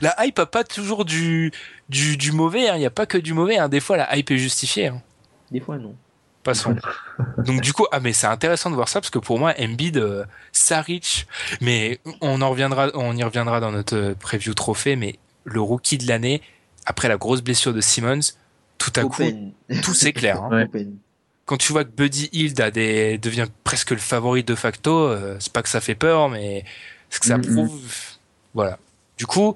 La 0.00 0.14
hype 0.24 0.38
a 0.38 0.46
pas 0.46 0.64
toujours 0.64 1.04
du 1.04 1.52
du, 1.88 2.16
du 2.16 2.32
mauvais. 2.32 2.66
Il 2.74 2.78
n'y 2.78 2.86
a 2.86 2.90
pas 2.90 3.06
que 3.06 3.18
du 3.18 3.32
mauvais. 3.34 3.56
hein. 3.58 3.68
Des 3.68 3.80
fois, 3.80 3.96
la 3.96 4.16
hype 4.16 4.30
est 4.30 4.38
justifiée. 4.38 4.88
hein. 4.88 5.02
Des 5.50 5.60
fois, 5.60 5.78
non. 5.78 5.94
Passons. 6.42 6.76
Donc 7.46 7.60
du 7.62 7.72
coup, 7.72 7.86
ah 7.90 8.00
mais 8.00 8.12
c'est 8.12 8.26
intéressant 8.26 8.68
de 8.70 8.74
voir 8.74 8.88
ça 8.88 9.00
parce 9.00 9.10
que 9.10 9.18
pour 9.18 9.38
moi, 9.38 9.54
Embiid, 9.58 9.96
euh, 9.96 10.24
Saric, 10.52 11.26
mais 11.62 11.98
on 12.20 12.42
en 12.42 12.50
reviendra, 12.50 12.90
on 12.94 13.16
y 13.16 13.22
reviendra 13.24 13.60
dans 13.60 13.72
notre 13.72 13.96
euh, 13.96 14.14
preview 14.14 14.52
trophée. 14.54 14.94
Mais 14.96 15.18
le 15.44 15.60
rookie 15.62 15.96
de 15.98 16.06
l'année 16.06 16.42
après 16.86 17.08
la 17.08 17.16
grosse 17.16 17.40
blessure 17.40 17.72
de 17.72 17.80
Simmons, 17.80 18.20
tout 18.92 19.00
à 19.00 19.02
coup, 19.04 19.22
tout 19.82 19.94
s'éclaire. 19.94 20.42
hein. 20.44 20.66
Ouais. 20.72 20.86
Quand 21.46 21.56
tu 21.58 21.72
vois 21.72 21.84
que 21.84 21.90
Buddy 21.90 22.30
Hield 22.32 22.60
a 22.60 22.70
des, 22.70 23.18
devient 23.18 23.46
presque 23.64 23.90
le 23.90 23.98
favori 23.98 24.44
de 24.44 24.54
facto, 24.54 25.08
euh, 25.08 25.36
c'est 25.40 25.52
pas 25.52 25.62
que 25.62 25.68
ça 25.68 25.80
fait 25.80 25.94
peur, 25.94 26.28
mais 26.30 26.64
ce 27.10 27.20
que 27.20 27.26
ça 27.26 27.38
prouve, 27.38 27.78
voilà. 28.54 28.78
Du 29.18 29.26
coup, 29.26 29.54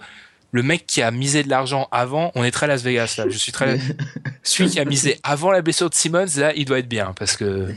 le 0.52 0.62
mec 0.62 0.86
qui 0.86 1.00
a 1.02 1.10
misé 1.10 1.42
de 1.42 1.48
l'argent 1.48 1.88
avant, 1.90 2.30
on 2.34 2.44
est 2.44 2.50
très 2.50 2.66
Las 2.66 2.82
Vegas 2.82 3.14
là. 3.18 3.24
Je 3.28 3.38
suis 3.38 3.52
très 3.52 3.78
celui 4.42 4.68
qui 4.70 4.80
a 4.80 4.84
misé 4.84 5.18
avant 5.22 5.50
la 5.50 5.62
blessure 5.62 5.88
de 5.88 5.94
Simmons, 5.94 6.26
là, 6.36 6.52
il 6.54 6.64
doit 6.66 6.78
être 6.78 6.88
bien 6.88 7.14
parce 7.18 7.36
que 7.36 7.72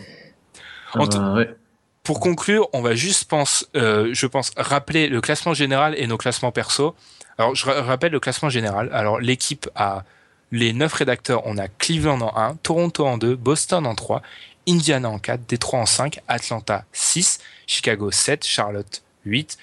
En 0.94 1.06
Ah 1.06 1.08
bah, 1.08 1.34
ouais. 1.36 1.56
pour 2.04 2.20
conclure, 2.20 2.68
on 2.74 2.82
va 2.82 2.96
juste 2.96 3.30
pense, 3.30 3.66
euh, 3.78 4.10
je 4.14 4.28
pense 4.28 4.52
rappeler 4.58 5.08
le 5.08 5.22
classement 5.22 5.54
général 5.54 5.96
et 5.98 6.06
nos 6.06 6.18
classements 6.18 6.52
perso. 6.52 6.96
Alors 7.38 7.56
je 7.56 7.66
ra- 7.66 7.82
rappelle 7.82 8.12
le 8.12 8.20
classement 8.20 8.50
général. 8.50 8.90
Alors 8.92 9.20
l'équipe 9.22 9.70
a 9.76 10.04
les 10.52 10.74
neuf 10.74 10.94
rédacteurs, 10.94 11.46
on 11.46 11.58
a 11.58 11.68
Cleveland 11.68 12.22
en 12.22 12.36
1, 12.36 12.56
Toronto 12.58 13.06
en 13.06 13.18
2, 13.18 13.36
Boston 13.36 13.86
en 13.86 13.96
3, 13.96 14.22
Indiana 14.68 15.10
en 15.10 15.20
4, 15.20 15.46
Détroit 15.48 15.80
en 15.80 15.86
5, 15.86 16.20
Atlanta 16.28 16.86
6, 16.92 17.40
Chicago 17.68 18.12
7, 18.12 18.46
Charlotte 18.46 19.02
8. 19.26 19.58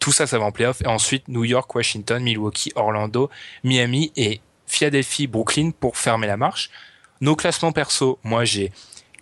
Tout 0.00 0.12
ça, 0.12 0.26
ça 0.26 0.38
va 0.38 0.44
en 0.44 0.52
playoff. 0.52 0.82
Et 0.82 0.86
ensuite, 0.86 1.28
New 1.28 1.44
York, 1.44 1.72
Washington, 1.74 2.22
Milwaukee, 2.22 2.72
Orlando, 2.74 3.30
Miami 3.64 4.12
et 4.16 4.40
Philadelphie, 4.66 5.26
Brooklyn 5.26 5.70
pour 5.70 5.96
fermer 5.96 6.26
la 6.26 6.36
marche. 6.36 6.70
Nos 7.20 7.36
classements 7.36 7.72
perso, 7.72 8.18
moi 8.22 8.44
j'ai 8.44 8.72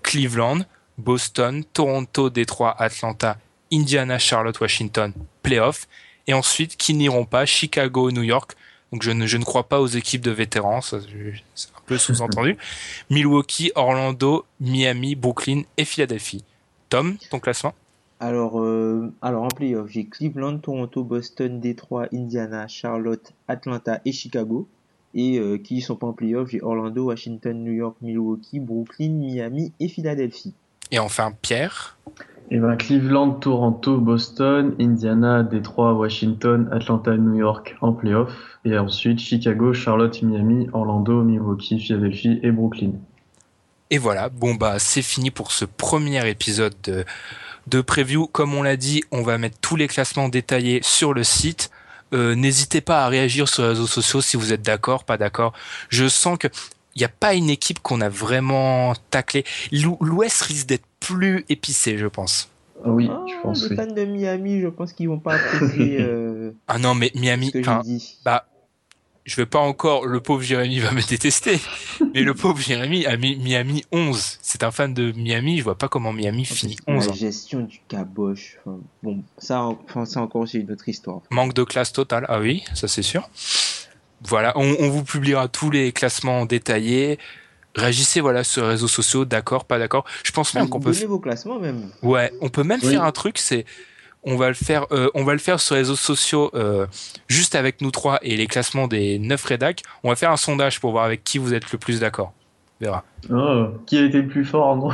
Cleveland, 0.02 0.60
Boston, 0.98 1.64
Toronto, 1.72 2.28
Détroit, 2.30 2.74
Atlanta, 2.78 3.38
Indiana, 3.72 4.18
Charlotte, 4.18 4.58
Washington, 4.60 5.12
playoff. 5.42 5.86
Et 6.26 6.34
ensuite, 6.34 6.76
qui 6.76 6.94
n'iront 6.94 7.26
pas, 7.26 7.46
Chicago, 7.46 8.10
New 8.10 8.22
York. 8.22 8.56
Donc 8.92 9.02
je 9.02 9.10
ne, 9.10 9.26
je 9.26 9.36
ne 9.36 9.44
crois 9.44 9.68
pas 9.68 9.80
aux 9.80 9.86
équipes 9.86 10.22
de 10.22 10.30
vétérans, 10.30 10.80
c'est 10.80 10.96
un 10.96 11.82
peu 11.86 11.98
sous-entendu. 11.98 12.56
Milwaukee, 13.10 13.72
Orlando, 13.74 14.44
Miami, 14.60 15.14
Brooklyn 15.14 15.62
et 15.76 15.84
Philadelphie. 15.84 16.44
Tom, 16.88 17.16
ton 17.30 17.40
classement? 17.40 17.74
Alors, 18.20 18.60
euh, 18.60 19.12
alors 19.20 19.42
en 19.42 19.48
playoff, 19.48 19.90
j'ai 19.90 20.06
Cleveland, 20.06 20.58
Toronto, 20.58 21.02
Boston, 21.02 21.60
Détroit, 21.60 22.06
Indiana, 22.12 22.68
Charlotte, 22.68 23.32
Atlanta 23.48 24.00
et 24.04 24.12
Chicago. 24.12 24.68
Et 25.16 25.38
euh, 25.38 25.58
qui 25.58 25.80
sont 25.80 25.96
pas 25.96 26.06
en 26.06 26.12
playoff, 26.12 26.50
j'ai 26.50 26.62
Orlando, 26.62 27.04
Washington, 27.04 27.62
New 27.62 27.72
York, 27.72 27.96
Milwaukee, 28.00 28.60
Brooklyn, 28.60 29.10
Miami 29.10 29.72
et 29.78 29.88
Philadelphie. 29.88 30.54
Et 30.90 30.98
enfin, 30.98 31.32
Pierre. 31.42 31.96
Et 32.50 32.58
ben 32.58 32.76
Cleveland, 32.76 33.32
Toronto, 33.32 33.98
Boston, 33.98 34.74
Indiana, 34.78 35.42
Détroit, 35.42 35.94
Washington, 35.94 36.68
Atlanta, 36.72 37.16
New 37.16 37.36
York 37.36 37.74
en 37.80 37.92
playoff. 37.92 38.30
Et 38.64 38.78
ensuite 38.78 39.18
Chicago, 39.18 39.72
Charlotte, 39.72 40.22
Miami, 40.22 40.68
Orlando, 40.72 41.22
Milwaukee, 41.22 41.80
Philadelphie 41.80 42.38
et 42.42 42.50
Brooklyn. 42.50 42.92
Et 43.90 43.98
voilà, 43.98 44.28
bon 44.28 44.54
bah 44.54 44.78
c'est 44.78 45.02
fini 45.02 45.30
pour 45.30 45.52
ce 45.52 45.64
premier 45.64 46.28
épisode 46.28 46.74
de, 46.84 47.04
de 47.66 47.80
preview. 47.80 48.26
Comme 48.26 48.54
on 48.54 48.62
l'a 48.62 48.76
dit, 48.76 49.02
on 49.10 49.22
va 49.22 49.38
mettre 49.38 49.58
tous 49.60 49.76
les 49.76 49.88
classements 49.88 50.28
détaillés 50.28 50.80
sur 50.82 51.14
le 51.14 51.24
site. 51.24 51.70
Euh, 52.12 52.34
N'hésitez 52.34 52.80
pas 52.80 53.04
à 53.04 53.08
réagir 53.08 53.48
sur 53.48 53.62
les 53.62 53.70
réseaux 53.70 53.86
sociaux 53.86 54.20
si 54.20 54.36
vous 54.36 54.52
êtes 54.52 54.62
d'accord, 54.62 55.04
pas 55.04 55.16
d'accord. 55.16 55.52
Je 55.88 56.08
sens 56.08 56.38
que 56.38 56.48
il 56.96 57.00
n'y 57.00 57.04
a 57.04 57.08
pas 57.08 57.34
une 57.34 57.50
équipe 57.50 57.80
qu'on 57.80 58.00
a 58.00 58.08
vraiment 58.08 58.94
taclé. 59.10 59.44
L'Ou- 59.72 59.98
L'Ouest 60.00 60.42
risque 60.42 60.66
d'être 60.66 60.86
plus 61.00 61.44
épicé, 61.48 61.98
je 61.98 62.06
pense. 62.06 62.48
Ah 62.84 62.90
oui, 62.90 63.08
Ah, 63.10 63.24
je 63.26 63.34
pense. 63.42 63.62
les 63.64 63.70
oui. 63.70 63.76
fans 63.76 63.86
de 63.92 64.04
Miami, 64.04 64.60
je 64.60 64.68
pense 64.68 64.92
qu'ils 64.92 65.08
vont 65.08 65.18
pas 65.18 65.34
apprécier 65.36 65.96
euh, 66.00 66.52
Ah 66.68 66.78
non, 66.78 66.94
mais 66.94 67.10
Miami, 67.14 67.46
ce 67.46 67.58
que 67.58 67.82
dit. 67.82 68.18
bah, 68.24 68.46
je 69.24 69.36
vais 69.36 69.46
pas 69.46 69.58
encore, 69.60 70.04
le 70.04 70.20
pauvre 70.20 70.42
Jérémy 70.42 70.80
va 70.80 70.92
me 70.92 71.00
détester, 71.00 71.58
mais 72.14 72.20
le 72.20 72.34
pauvre 72.34 72.60
Jérémy 72.60 73.06
a 73.06 73.16
mis 73.16 73.36
Miami 73.36 73.82
11. 73.90 74.38
C'est 74.42 74.62
un 74.62 74.70
fan 74.70 74.92
de 74.92 75.12
Miami, 75.12 75.56
je 75.58 75.64
vois 75.64 75.78
pas 75.78 75.88
comment 75.88 76.12
Miami 76.12 76.44
finit 76.44 76.76
11. 76.86 77.08
La 77.08 77.14
gestion 77.14 77.60
du 77.60 77.80
caboche. 77.88 78.58
enfin, 78.66 78.76
bon, 79.02 79.22
ça, 79.38 79.62
enfin, 79.62 80.04
ça 80.04 80.20
encore, 80.20 80.46
c'est 80.46 80.58
une 80.58 80.70
autre 80.70 80.86
histoire. 80.90 81.22
Manque 81.30 81.54
de 81.54 81.64
classe 81.64 81.92
totale, 81.94 82.26
ah 82.28 82.38
oui, 82.38 82.64
ça 82.74 82.86
c'est 82.86 83.00
sûr. 83.02 83.30
Voilà, 84.26 84.52
on, 84.56 84.74
on 84.80 84.88
vous 84.90 85.04
publiera 85.04 85.48
tous 85.48 85.70
les 85.70 85.92
classements 85.92 86.46
détaillés. 86.46 87.18
Réagissez 87.76 88.20
voilà 88.20 88.44
sur 88.44 88.62
les 88.62 88.68
réseaux 88.68 88.88
sociaux, 88.88 89.24
d'accord, 89.24 89.64
pas 89.64 89.78
d'accord. 89.78 90.04
Je 90.22 90.30
pense 90.30 90.54
même 90.54 90.68
qu'on 90.68 90.80
peut, 90.80 90.92
vos 91.06 91.18
classements 91.18 91.58
même. 91.58 91.90
ouais, 92.02 92.32
on 92.40 92.48
peut 92.48 92.62
même 92.62 92.78
Oui. 92.82 92.90
faire 92.90 93.02
un 93.02 93.10
truc, 93.12 93.36
c'est 93.38 93.64
on 94.22 94.36
va 94.36 94.48
le 94.48 94.54
faire, 94.54 94.86
euh, 94.92 95.10
on 95.14 95.24
va 95.24 95.32
le 95.34 95.38
faire 95.38 95.60
sur 95.60 95.74
les 95.74 95.80
réseaux 95.82 95.96
sociaux 95.96 96.50
euh, 96.54 96.86
juste 97.28 97.54
avec 97.56 97.80
nous 97.82 97.90
trois 97.90 98.18
et 98.22 98.36
les 98.36 98.46
classements 98.46 98.86
des 98.86 99.18
neuf 99.18 99.44
rédacs. 99.44 99.82
On 100.04 100.08
va 100.08 100.16
faire 100.16 100.30
un 100.30 100.36
sondage 100.38 100.80
pour 100.80 100.92
voir 100.92 101.04
avec 101.04 101.24
qui 101.24 101.36
vous 101.38 101.52
êtes 101.52 101.72
le 101.72 101.78
plus 101.78 102.00
d'accord. 102.00 102.32
On 102.80 102.84
verra. 102.84 103.04
Oh, 103.30 103.66
qui 103.86 103.98
a 103.98 104.04
été 104.04 104.22
le 104.22 104.28
plus 104.28 104.44
fort 104.44 104.76
non? 104.76 104.90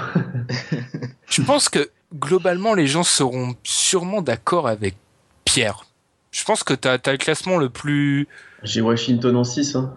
Je 1.28 1.42
pense 1.42 1.68
que 1.68 1.90
globalement 2.14 2.74
les 2.74 2.86
gens 2.86 3.04
seront 3.04 3.54
sûrement 3.62 4.22
d'accord 4.22 4.66
avec 4.66 4.96
Pierre. 5.44 5.84
Je 6.32 6.44
pense 6.44 6.62
que 6.64 6.74
t'as 6.74 6.98
as 7.04 7.12
le 7.12 7.18
classement 7.18 7.56
le 7.58 7.68
plus 7.68 8.26
J'ai 8.62 8.80
Washington 8.80 9.36
en 9.36 9.44
6. 9.44 9.76
Hein. 9.76 9.94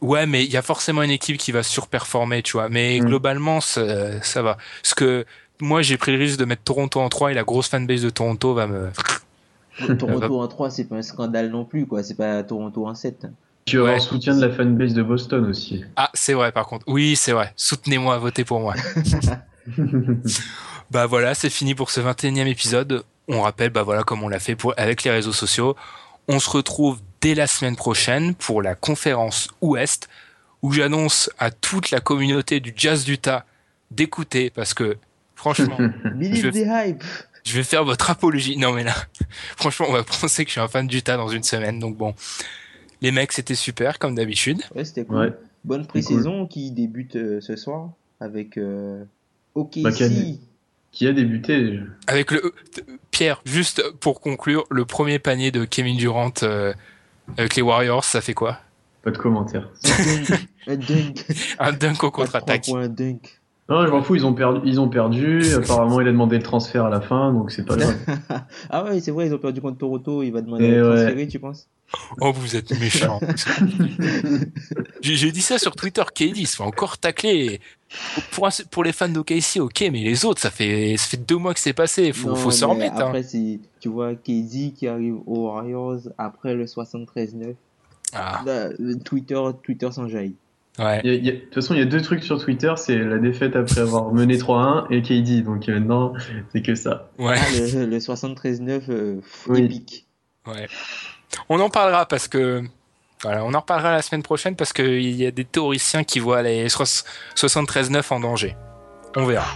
Ouais, 0.00 0.26
mais 0.26 0.44
il 0.44 0.50
y 0.50 0.56
a 0.56 0.62
forcément 0.62 1.02
une 1.02 1.10
équipe 1.10 1.36
qui 1.38 1.52
va 1.52 1.62
surperformer, 1.62 2.42
tu 2.42 2.52
vois. 2.54 2.68
Mais 2.68 2.98
Mm. 3.00 3.04
globalement, 3.04 3.60
ça, 3.60 4.20
ça 4.22 4.42
va. 4.42 4.56
Parce 4.82 4.94
que 4.94 5.24
moi, 5.60 5.82
j'ai 5.82 5.96
pris 5.96 6.12
le 6.12 6.18
risque 6.18 6.38
de 6.38 6.44
mettre 6.44 6.62
Toronto 6.64 7.00
en 7.00 7.08
3 7.08 7.30
et 7.30 7.34
la 7.34 7.44
grosse 7.44 7.68
fanbase 7.68 8.02
de 8.02 8.10
Toronto 8.10 8.54
va 8.54 8.66
me... 8.66 8.88
Toronto 9.98 10.40
en 10.42 10.48
3, 10.48 10.70
c'est 10.70 10.84
pas 10.84 10.96
un 10.96 11.02
scandale 11.02 11.50
non 11.50 11.64
plus, 11.64 11.86
quoi. 11.86 12.02
C'est 12.02 12.16
pas 12.16 12.42
Toronto 12.42 12.86
en 12.86 12.94
7. 12.94 13.26
Tu 13.64 13.76
avoir 13.78 13.92
Ouais. 13.92 13.98
le 13.98 14.02
soutien 14.04 14.34
de 14.36 14.44
la 14.44 14.52
fanbase 14.52 14.92
de 14.92 15.04
Boston 15.04 15.46
aussi. 15.48 15.84
Ah, 15.94 16.10
c'est 16.14 16.34
vrai, 16.34 16.50
par 16.50 16.66
contre. 16.66 16.84
Oui, 16.88 17.14
c'est 17.14 17.30
vrai. 17.32 17.52
Soutenez-moi, 17.54 18.18
votez 18.18 18.44
pour 18.44 18.58
moi. 18.58 18.74
bah 20.90 21.06
voilà, 21.06 21.34
c'est 21.34 21.50
fini 21.50 21.74
pour 21.74 21.90
ce 21.90 22.00
21e 22.00 22.46
épisode. 22.48 23.04
On 23.28 23.42
rappelle, 23.42 23.70
bah 23.70 23.82
voilà, 23.84 24.02
comme 24.02 24.22
on 24.22 24.28
l'a 24.28 24.40
fait 24.40 24.56
pour, 24.56 24.74
avec 24.76 25.04
les 25.04 25.10
réseaux 25.10 25.32
sociaux. 25.32 25.76
On 26.28 26.38
se 26.40 26.50
retrouve 26.50 26.98
dès 27.22 27.34
la 27.34 27.46
semaine 27.46 27.76
prochaine 27.76 28.34
pour 28.34 28.60
la 28.60 28.74
conférence 28.74 29.48
Ouest, 29.62 30.08
où 30.60 30.72
j'annonce 30.72 31.30
à 31.38 31.50
toute 31.50 31.90
la 31.90 32.00
communauté 32.00 32.60
du 32.60 32.74
Jazz 32.76 33.04
d'Utah 33.04 33.46
d'écouter, 33.90 34.50
parce 34.50 34.74
que, 34.74 34.96
franchement, 35.34 35.78
Je- 36.20 36.88
hype. 36.88 37.02
je 37.44 37.54
vais 37.54 37.62
faire 37.64 37.84
votre 37.84 38.10
apologie. 38.10 38.56
Non 38.58 38.72
mais 38.72 38.84
là, 38.84 38.94
franchement, 39.56 39.86
on 39.88 39.92
va 39.92 40.02
penser 40.20 40.44
que 40.44 40.48
je 40.50 40.52
suis 40.52 40.60
un 40.60 40.68
fan 40.68 40.86
d'Utah 40.86 41.16
dans 41.16 41.28
une 41.28 41.42
semaine. 41.42 41.78
Donc 41.78 41.96
bon, 41.96 42.14
les 43.00 43.10
mecs, 43.12 43.32
c'était 43.32 43.54
super 43.54 43.98
comme 43.98 44.14
d'habitude. 44.14 44.62
Ouais, 44.74 44.84
c'était 44.84 45.04
cool. 45.04 45.16
Ouais. 45.16 45.32
Bonne 45.64 45.86
pré-saison 45.86 46.46
qui 46.46 46.72
débute 46.72 47.14
euh, 47.16 47.40
ce 47.40 47.54
soir 47.54 47.90
avec 48.20 48.58
euh, 48.58 49.04
OKC. 49.54 49.82
Bah, 49.82 49.90
Qui 50.90 51.06
a 51.06 51.12
débuté 51.12 51.78
Avec 52.08 52.32
le 52.32 52.52
Pierre, 53.12 53.40
juste 53.44 53.82
pour 54.00 54.20
conclure, 54.20 54.64
le 54.70 54.84
premier 54.84 55.18
panier 55.20 55.50
de 55.52 55.64
Kevin 55.64 55.96
Durant 55.96 56.32
euh, 56.42 56.74
avec 57.36 57.56
les 57.56 57.62
Warriors, 57.62 58.04
ça 58.04 58.20
fait 58.20 58.34
quoi 58.34 58.58
Pas 59.02 59.10
de 59.10 59.18
commentaires. 59.18 59.68
un 60.66 60.76
dunk. 60.76 61.26
Un 61.58 61.72
dunk 61.72 62.02
au 62.04 62.10
contre-attaque. 62.10 62.68
un 62.68 62.88
dunk. 62.88 63.40
Non, 63.68 63.86
je 63.86 63.90
m'en 63.90 64.02
fous, 64.02 64.16
ils 64.16 64.26
ont 64.26 64.34
perdu. 64.34 64.60
Ils 64.64 64.80
ont 64.80 64.88
perdu. 64.88 65.42
Apparemment, 65.54 66.00
il 66.00 66.08
a 66.08 66.12
demandé 66.12 66.36
le 66.36 66.42
transfert 66.42 66.84
à 66.84 66.90
la 66.90 67.00
fin, 67.00 67.32
donc 67.32 67.50
c'est 67.50 67.64
pas 67.64 67.76
grave. 67.78 67.96
ah 68.70 68.84
ouais, 68.84 69.00
c'est 69.00 69.12
vrai, 69.12 69.26
ils 69.28 69.34
ont 69.34 69.38
perdu 69.38 69.60
contre 69.60 69.78
Toronto. 69.78 70.22
Il 70.22 70.30
va 70.32 70.42
demander 70.42 70.66
à 70.66 70.78
être 71.08 71.16
ouais. 71.16 71.26
tu 71.28 71.38
penses? 71.38 71.68
Oh, 72.20 72.32
vous 72.32 72.56
êtes 72.56 72.70
méchants. 72.80 73.20
J'ai 75.02 75.32
dit 75.32 75.40
ça 75.42 75.58
sur 75.58 75.74
Twitter. 75.74 76.02
KD 76.14 76.46
se 76.46 76.56
fait 76.56 76.62
encore 76.62 76.98
tacler. 76.98 77.60
Pour, 78.32 78.46
un- 78.46 78.50
pour 78.70 78.84
les 78.84 78.92
fans 78.92 79.08
d'OKC, 79.08 79.58
ok, 79.60 79.80
mais 79.92 80.02
les 80.02 80.24
autres, 80.24 80.40
ça 80.40 80.50
fait, 80.50 80.96
ça 80.96 81.06
fait 81.08 81.16
deux 81.18 81.36
mois 81.36 81.52
que 81.54 81.60
c'est 81.60 81.72
passé. 81.74 82.12
Faut, 82.12 82.28
Non, 82.28 82.34
faut 82.36 82.50
se 82.50 82.64
mais 82.64 82.70
remettre. 82.70 82.96
hein. 82.96 83.06
Après, 83.08 83.22
tu 83.24 83.88
vois, 83.88 84.14
KD 84.14 84.72
qui 84.74 84.86
arrive 84.88 85.16
aux 85.26 85.46
Warriors 85.48 86.00
après 86.18 86.54
le 86.54 86.64
73-9. 86.66 87.54
Ah, 88.14 88.42
Twitter, 89.04 89.40
Twitter 89.62 89.90
s'enjaille. 89.90 90.34
ouais. 90.78 91.00
Il 91.04 91.10
y 91.10 91.14
a- 91.14 91.16
il 91.16 91.24
y 91.24 91.28
a- 91.28 91.32
De 91.32 91.36
toute 91.38 91.54
façon, 91.54 91.74
il 91.74 91.78
y 91.80 91.82
a 91.82 91.86
deux 91.86 92.00
trucs 92.02 92.22
sur 92.24 92.42
Twitter 92.42 92.72
c'est 92.76 92.98
la 92.98 93.18
défaite 93.18 93.56
après 93.56 93.80
avoir 93.80 94.12
mené 94.12 94.36
3-1 94.38 94.86
et 94.90 95.02
KD. 95.02 95.42
Donc 95.42 95.68
euh, 95.68 95.74
maintenant, 95.80 96.12
c'est 96.52 96.62
que 96.62 96.74
ça. 96.74 97.10
Ouais. 97.18 97.36
Ah, 97.38 97.44
le, 97.74 97.86
le 97.86 97.98
73-9, 98.00 98.82
euh, 98.90 99.20
Oui. 99.48 99.62
épique. 99.64 100.06
Ouais. 100.46 100.66
On 101.48 101.60
en 101.60 101.70
parlera 101.70 102.06
parce 102.06 102.28
que 102.28 102.62
voilà, 103.22 103.44
on 103.44 103.54
en 103.54 103.60
reparlera 103.60 103.92
la 103.92 104.02
semaine 104.02 104.22
prochaine 104.22 104.56
parce 104.56 104.72
qu'il 104.72 105.10
y 105.10 105.26
a 105.26 105.30
des 105.30 105.44
théoriciens 105.44 106.04
qui 106.04 106.18
voient 106.18 106.42
les 106.42 106.66
73-9 106.66 108.02
en 108.10 108.20
danger. 108.20 108.56
On 109.16 109.24
verra. 109.24 109.46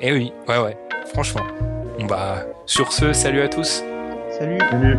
Eh 0.00 0.12
oui, 0.12 0.32
ouais, 0.48 0.58
ouais, 0.58 0.76
franchement. 1.12 1.46
Bon 1.98 2.06
bah, 2.06 2.44
sur 2.66 2.92
ce, 2.92 3.12
salut 3.12 3.42
à 3.42 3.48
tous. 3.48 3.82
Salut 4.36 4.58
Salut. 4.70 4.98